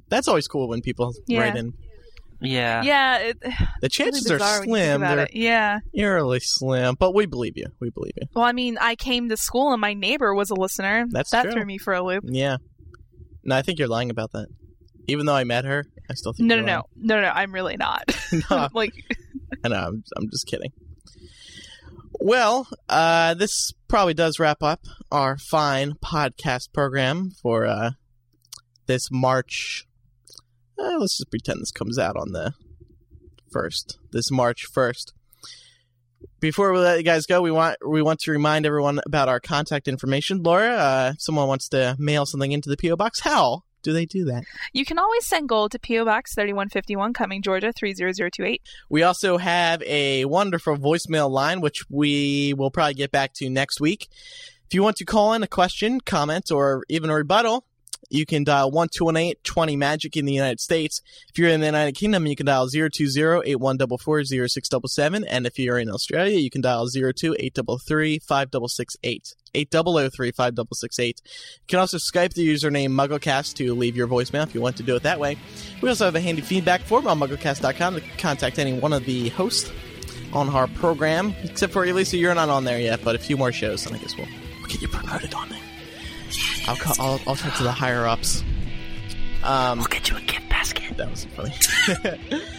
That's 0.09 0.27
always 0.27 0.49
cool 0.49 0.69
when 0.69 0.81
people 0.81 1.15
Yeah. 1.29 1.41
write 1.43 1.57
in. 1.57 1.75
Yeah. 2.41 2.83
Yeah, 2.83 3.19
it, 3.19 3.39
The 3.83 3.89
chances 3.89 4.25
really 4.25 4.37
are 4.37 4.39
bizarre 4.39 4.61
when 4.61 4.69
you 4.69 4.75
think 4.75 4.85
slim. 4.87 5.03
about 5.03 5.17
They're 5.17 5.25
it. 5.27 5.35
Yeah. 5.35 5.79
eerily 5.95 6.41
slim, 6.41 6.97
but 6.99 7.15
we 7.15 7.27
believe 7.27 7.57
you. 7.57 7.67
We 7.81 7.91
believe 7.91 8.13
you. 8.17 8.27
Well, 8.35 8.45
I 8.45 8.53
mean, 8.53 8.79
I 8.81 8.97
came 8.97 9.29
to 9.29 9.37
school 9.37 9.73
and 9.73 9.81
my 9.81 9.95
neighbor 9.95 10.35
was 10.35 10.51
a 10.51 10.55
listener. 10.55 11.07
That's 11.11 11.31
that 11.31 11.43
true. 11.45 11.53
threw 11.53 11.65
me 11.65 11.79
for 11.79 11.95
a 11.95 12.03
loop. 12.03 12.25
Yeah. 12.27 12.57
No, 13.45 13.57
I 13.57 13.63
think 13.63 13.79
you're 13.79 13.89
lying 13.89 14.11
about 14.11 14.33
that. 14.33 14.49
Even 15.09 15.27
though 15.27 15.35
I 15.35 15.45
met 15.45 15.65
her, 15.65 15.85
I 16.11 16.15
still 16.15 16.33
think 16.33 16.49
No, 16.49 16.57
no, 16.57 16.61
you're 16.61 16.67
no, 16.67 17.17
no, 17.17 17.21
no. 17.23 17.29
I'm 17.29 17.53
really 17.53 17.77
not. 17.77 18.05
no. 18.51 18.69
like, 18.75 18.93
I 19.65 19.69
know. 19.69 19.77
I'm, 19.89 20.05
I'm 20.17 20.31
just 20.31 20.47
kidding. 20.47 20.73
Well, 22.23 22.69
uh, 22.89 23.35
this 23.35 23.73
probably 23.89 24.15
does 24.15 24.39
wrap 24.39 24.63
up 24.63 24.81
our 25.11 25.39
fine 25.39 25.95
podcast 25.95 26.73
program 26.73 27.31
for 27.43 27.67
uh, 27.67 27.93
this 28.87 29.09
March. 29.11 29.87
Uh, 30.81 30.97
let's 30.99 31.19
just 31.19 31.31
pretend 31.31 31.61
this 31.61 31.71
comes 31.71 31.99
out 31.99 32.17
on 32.17 32.33
the 32.33 32.55
first. 33.51 33.99
This 34.13 34.31
March 34.31 34.65
first. 34.65 35.13
Before 36.39 36.73
we 36.73 36.79
let 36.79 36.99
you 36.99 37.05
guys 37.05 37.27
go, 37.27 37.43
we 37.43 37.51
want 37.51 37.77
we 37.87 38.03
want 38.03 38.21
to 38.21 38.31
remind 38.31 38.67
everyone 38.67 39.01
about 39.05 39.29
our 39.29 39.41
contact 39.41 39.89
information. 39.89 40.43
Laura, 40.43 40.69
uh, 40.69 41.13
if 41.15 41.23
someone 41.23 41.49
wants 41.49 41.69
to 41.71 41.97
mail 41.99 42.27
something 42.27 42.53
into 42.53 42.69
the 42.69 42.77
PO 42.77 42.97
box, 42.97 43.21
how 43.21 43.63
do 43.83 43.93
they 43.93 44.07
do 44.07 44.25
that? 44.27 44.45
you 44.73 44.85
can 44.85 44.99
always 44.99 45.27
send 45.27 45.49
gold 45.49 45.73
to 45.73 45.79
PO 45.79 46.05
Box 46.05 46.35
3151, 46.35 47.15
Cumming, 47.15 47.43
Georgia 47.43 47.73
30028. 47.73 48.63
We 48.91 49.03
also 49.03 49.39
have 49.39 49.83
a 49.83 50.27
wonderful 50.27 50.77
voicemail 50.77 51.31
line, 51.31 51.61
which 51.61 51.85
we 51.89 52.55
will 52.55 52.71
probably 52.71 52.95
get 52.95 53.11
back 53.11 53.33
to 53.35 53.49
next 53.49 53.81
week. 53.81 54.09
If 54.67 54.75
you 54.75 54.83
want 54.83 54.97
to 54.97 55.05
call 55.05 55.33
in 55.33 55.43
a 55.43 55.49
question, 55.49 56.01
comment, 56.01 56.51
or 56.51 56.85
even 56.89 57.11
a 57.11 57.15
rebuttal, 57.15 57.65
you 58.11 58.27
can 58.27 58.45
dial 58.45 58.71
1218 58.71 59.79
magic 59.79 60.15
in 60.17 60.27
the 60.27 60.33
United 60.33 60.61
States. 60.61 61.01
If 61.29 61.39
you're 61.39 61.49
in 61.49 61.61
the 61.61 61.67
United 61.67 61.95
Kingdom, 61.95 62.27
you 62.27 62.35
can 62.37 62.47
dial 62.47 62.69
020-8144-0677. 62.69 65.25
And 65.29 65.47
if 65.47 65.57
you're 65.59 65.79
in 65.79 65.89
Australia, 65.89 66.39
you 66.39 66.51
can 66.51 66.61
dial 66.61 66.87
02-833-5668. 66.89 69.35
8003-5668. 69.55 71.07
You 71.07 71.15
can 71.69 71.79
also 71.79 71.97
Skype 71.99 72.35
the 72.35 72.49
username 72.49 72.91
MuggleCast 72.91 73.55
to 73.55 73.75
leave 73.75 73.97
your 73.97 74.07
voicemail 74.07 74.45
if 74.45 74.55
you 74.55 74.61
want 74.61 74.77
to 74.77 74.83
do 74.83 74.95
it 74.97 75.05
that 75.05 75.19
way. 75.19 75.39
We 75.81 75.89
also 75.89 76.05
have 76.05 76.15
a 76.15 76.21
handy 76.21 76.43
feedback 76.43 76.83
form 76.83 77.07
on 77.07 77.19
MuggleCast.com 77.19 77.95
to 77.95 78.03
contact 78.19 78.59
any 78.59 78.73
one 78.73 78.93
of 78.93 79.07
the 79.07 79.31
hosts 79.31 79.73
on 80.33 80.49
our 80.49 80.69
program. 80.69 81.35
Except 81.43 81.73
for 81.73 81.85
Elisa, 81.85 82.17
you're 82.17 82.33
not 82.35 82.49
on 82.49 82.65
there 82.65 82.81
yet, 82.81 83.03
but 83.05 83.17
a 83.17 83.19
few 83.19 83.37
more 83.37 83.53
shows, 83.53 83.85
and 83.87 83.97
I 83.97 83.99
guess 83.99 84.17
we'll, 84.17 84.29
we'll 84.59 84.69
get 84.69 84.81
you 84.83 84.89
promoted 84.89 85.35
on 85.35 85.49
there. 85.49 85.59
I'll, 86.67 86.77
call, 86.77 86.95
I'll, 86.99 87.21
I'll 87.27 87.37
talk 87.37 87.57
to 87.57 87.63
the 87.63 87.73
higher 87.73 88.07
ups. 88.07 88.43
Um, 89.43 89.79
we'll 89.79 89.87
get 89.89 90.11
you 90.11 90.17
a 90.17 90.21
gift 90.23 90.49
basket. 90.49 90.97
That 90.97 91.11
was 91.11 91.25
funny. 91.27 91.55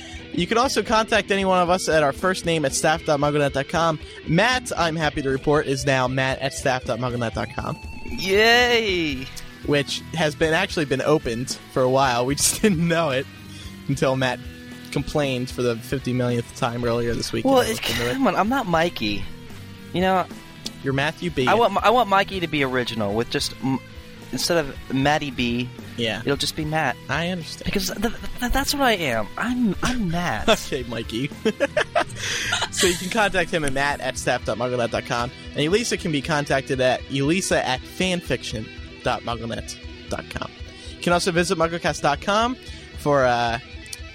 you 0.34 0.48
can 0.48 0.58
also 0.58 0.82
contact 0.84 1.30
any 1.32 1.46
one 1.46 1.62
of 1.62 1.70
us 1.70 1.88
at 1.90 2.02
our 2.04 2.12
first 2.14 2.46
name 2.46 2.66
at 2.66 2.74
staff.mugglenet.com. 2.74 4.00
Matt, 4.28 4.72
I'm 4.78 4.96
happy 4.96 5.22
to 5.22 5.30
report, 5.30 5.68
is 5.68 5.86
now 5.86 6.08
matt 6.08 6.40
at 6.40 6.54
staff.mugglenet.com. 6.54 7.78
Yay! 8.06 9.26
Which 9.68 10.02
has 10.16 10.34
been 10.36 10.54
actually 10.54 10.86
been 10.86 11.02
opened 11.04 11.52
for 11.72 11.82
a 11.84 11.90
while. 11.90 12.26
We 12.26 12.36
just 12.36 12.62
didn't 12.62 12.86
know 12.88 13.12
it 13.12 13.26
until 13.88 14.16
Matt 14.16 14.40
complained 14.92 15.50
for 15.50 15.62
the 15.62 15.76
50 15.78 16.14
millionth 16.14 16.56
time 16.58 16.84
earlier 16.84 17.14
this 17.14 17.32
week. 17.32 17.46
Well, 17.46 17.60
And 17.60 17.68
I 17.68 17.72
it, 17.72 17.74
looked 17.76 17.90
into 17.92 18.10
it. 18.10 18.14
come 18.14 18.28
on, 18.28 18.36
I'm 18.36 18.50
not 18.50 18.66
Mikey. 18.68 19.24
You 19.94 20.02
know, 20.02 20.26
You're 20.84 20.94
Matthew 20.94 21.32
B. 21.32 21.48
I 21.48 21.54
want 21.54 21.78
I 21.78 21.90
want 21.90 22.10
Mikey 22.10 22.40
to 22.40 22.48
be 22.48 22.64
original 22.64 23.14
with 23.14 23.30
just 23.30 23.54
instead 24.32 24.58
of 24.58 24.94
Matty 24.94 25.32
B. 25.32 25.70
Yeah, 25.98 26.22
it'll 26.22 26.38
just 26.38 26.56
be 26.56 26.66
Matt. 26.66 26.96
I 27.10 27.30
understand 27.30 27.66
because 27.66 27.90
th- 27.90 28.14
th- 28.40 28.52
that's 28.52 28.74
what 28.74 28.84
I 28.84 28.94
am. 28.94 29.28
I'm 29.38 29.76
I'm 29.84 30.10
Matt. 30.10 30.50
okay, 30.68 30.84
Mikey. 30.84 31.28
so 32.72 32.88
you 32.88 32.96
can 32.96 33.10
contact 33.10 33.52
him 33.52 33.66
at 33.66 33.74
matt 33.74 34.00
at 34.02 34.18
staff.mugglenet.com. 34.18 35.32
And 35.52 35.60
Elisa 35.60 35.98
can 35.98 36.12
be 36.12 36.22
contacted 36.22 36.82
at 36.82 37.02
elisa 37.12 37.66
at 37.66 37.82
fanfiction.mugglenet.com. 37.82 40.52
You 40.96 41.02
can 41.02 41.14
also 41.14 41.32
visit 41.32 41.58
mugglecast.com 41.58 42.56
for 42.98 43.26
uh, 43.26 43.60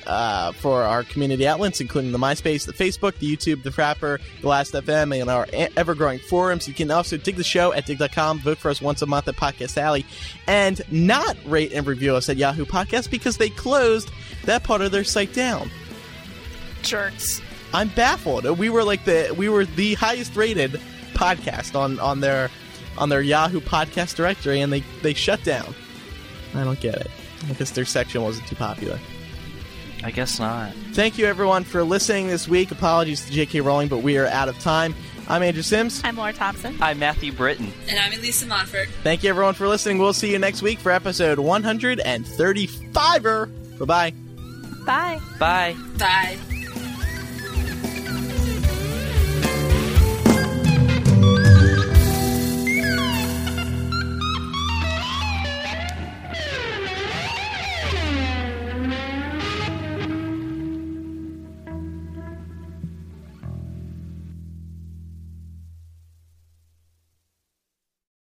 uh, 0.06 0.52
for 0.52 0.82
our 0.82 1.02
community 1.02 1.46
outlets, 1.46 1.80
including 1.80 2.12
the 2.12 2.18
MySpace, 2.18 2.66
the 2.66 2.72
Facebook, 2.72 3.18
the 3.18 3.36
YouTube, 3.36 3.62
the 3.62 3.70
Frapper, 3.70 4.20
the 4.40 4.48
Last 4.48 4.72
FM, 4.72 5.20
and 5.20 5.30
our 5.30 5.46
e- 5.52 5.68
ever-growing 5.76 6.18
forums. 6.20 6.68
You 6.68 6.74
can 6.74 6.90
also 6.90 7.16
dig 7.16 7.36
the 7.36 7.44
show 7.44 7.72
at 7.72 7.86
digg.com, 7.86 8.40
vote 8.40 8.58
for 8.58 8.70
us 8.70 8.80
once 8.80 9.02
a 9.02 9.06
month 9.06 9.28
at 9.28 9.36
Podcast 9.36 9.76
Alley, 9.76 10.06
and 10.46 10.80
not 10.90 11.36
rate 11.46 11.72
and 11.72 11.86
review 11.86 12.14
us 12.14 12.28
at 12.28 12.36
Yahoo 12.36 12.64
Podcast 12.64 13.10
because 13.10 13.36
they 13.36 13.50
closed 13.50 14.10
that 14.44 14.62
part 14.64 14.80
of 14.80 14.92
their 14.92 15.04
site 15.04 15.32
down. 15.32 15.70
Jerks. 16.82 17.40
I'm 17.74 17.88
baffled. 17.88 18.44
We 18.58 18.70
were 18.70 18.84
like 18.84 19.04
the 19.04 19.34
we 19.36 19.48
were 19.48 19.64
the 19.64 19.94
highest 19.94 20.36
rated 20.36 20.80
podcast 21.14 21.78
on 21.78 21.98
on 21.98 22.20
their 22.20 22.50
on 22.96 23.08
their 23.08 23.20
Yahoo 23.20 23.60
podcast 23.60 24.14
directory, 24.14 24.60
and 24.60 24.72
they 24.72 24.80
they 25.02 25.12
shut 25.14 25.42
down. 25.42 25.74
I 26.54 26.64
don't 26.64 26.80
get 26.80 26.94
it. 26.94 27.10
I 27.48 27.52
guess 27.54 27.72
their 27.72 27.84
section 27.84 28.22
wasn't 28.22 28.46
too 28.48 28.56
popular. 28.56 28.98
I 30.06 30.12
guess 30.12 30.38
not. 30.38 30.72
Thank 30.92 31.18
you 31.18 31.26
everyone 31.26 31.64
for 31.64 31.82
listening 31.82 32.28
this 32.28 32.46
week. 32.46 32.70
Apologies 32.70 33.26
to 33.26 33.32
J.K. 33.32 33.62
Rowling, 33.62 33.88
but 33.88 34.04
we 34.04 34.18
are 34.18 34.28
out 34.28 34.48
of 34.48 34.56
time. 34.60 34.94
I'm 35.26 35.42
Andrew 35.42 35.64
Sims. 35.64 36.00
I'm 36.04 36.16
Laura 36.16 36.32
Thompson. 36.32 36.76
I'm 36.80 37.00
Matthew 37.00 37.32
Britton. 37.32 37.72
And 37.88 37.98
I'm 37.98 38.12
Elisa 38.12 38.46
Montfort. 38.46 38.88
Thank 39.02 39.24
you 39.24 39.30
everyone 39.30 39.54
for 39.54 39.66
listening. 39.66 39.98
We'll 39.98 40.12
see 40.12 40.30
you 40.30 40.38
next 40.38 40.62
week 40.62 40.78
for 40.78 40.92
episode 40.92 41.38
135er. 41.38 43.78
Bye 43.80 43.84
bye. 43.84 44.12
Bye. 44.86 45.20
Bye. 45.40 45.74
Bye. 45.98 46.38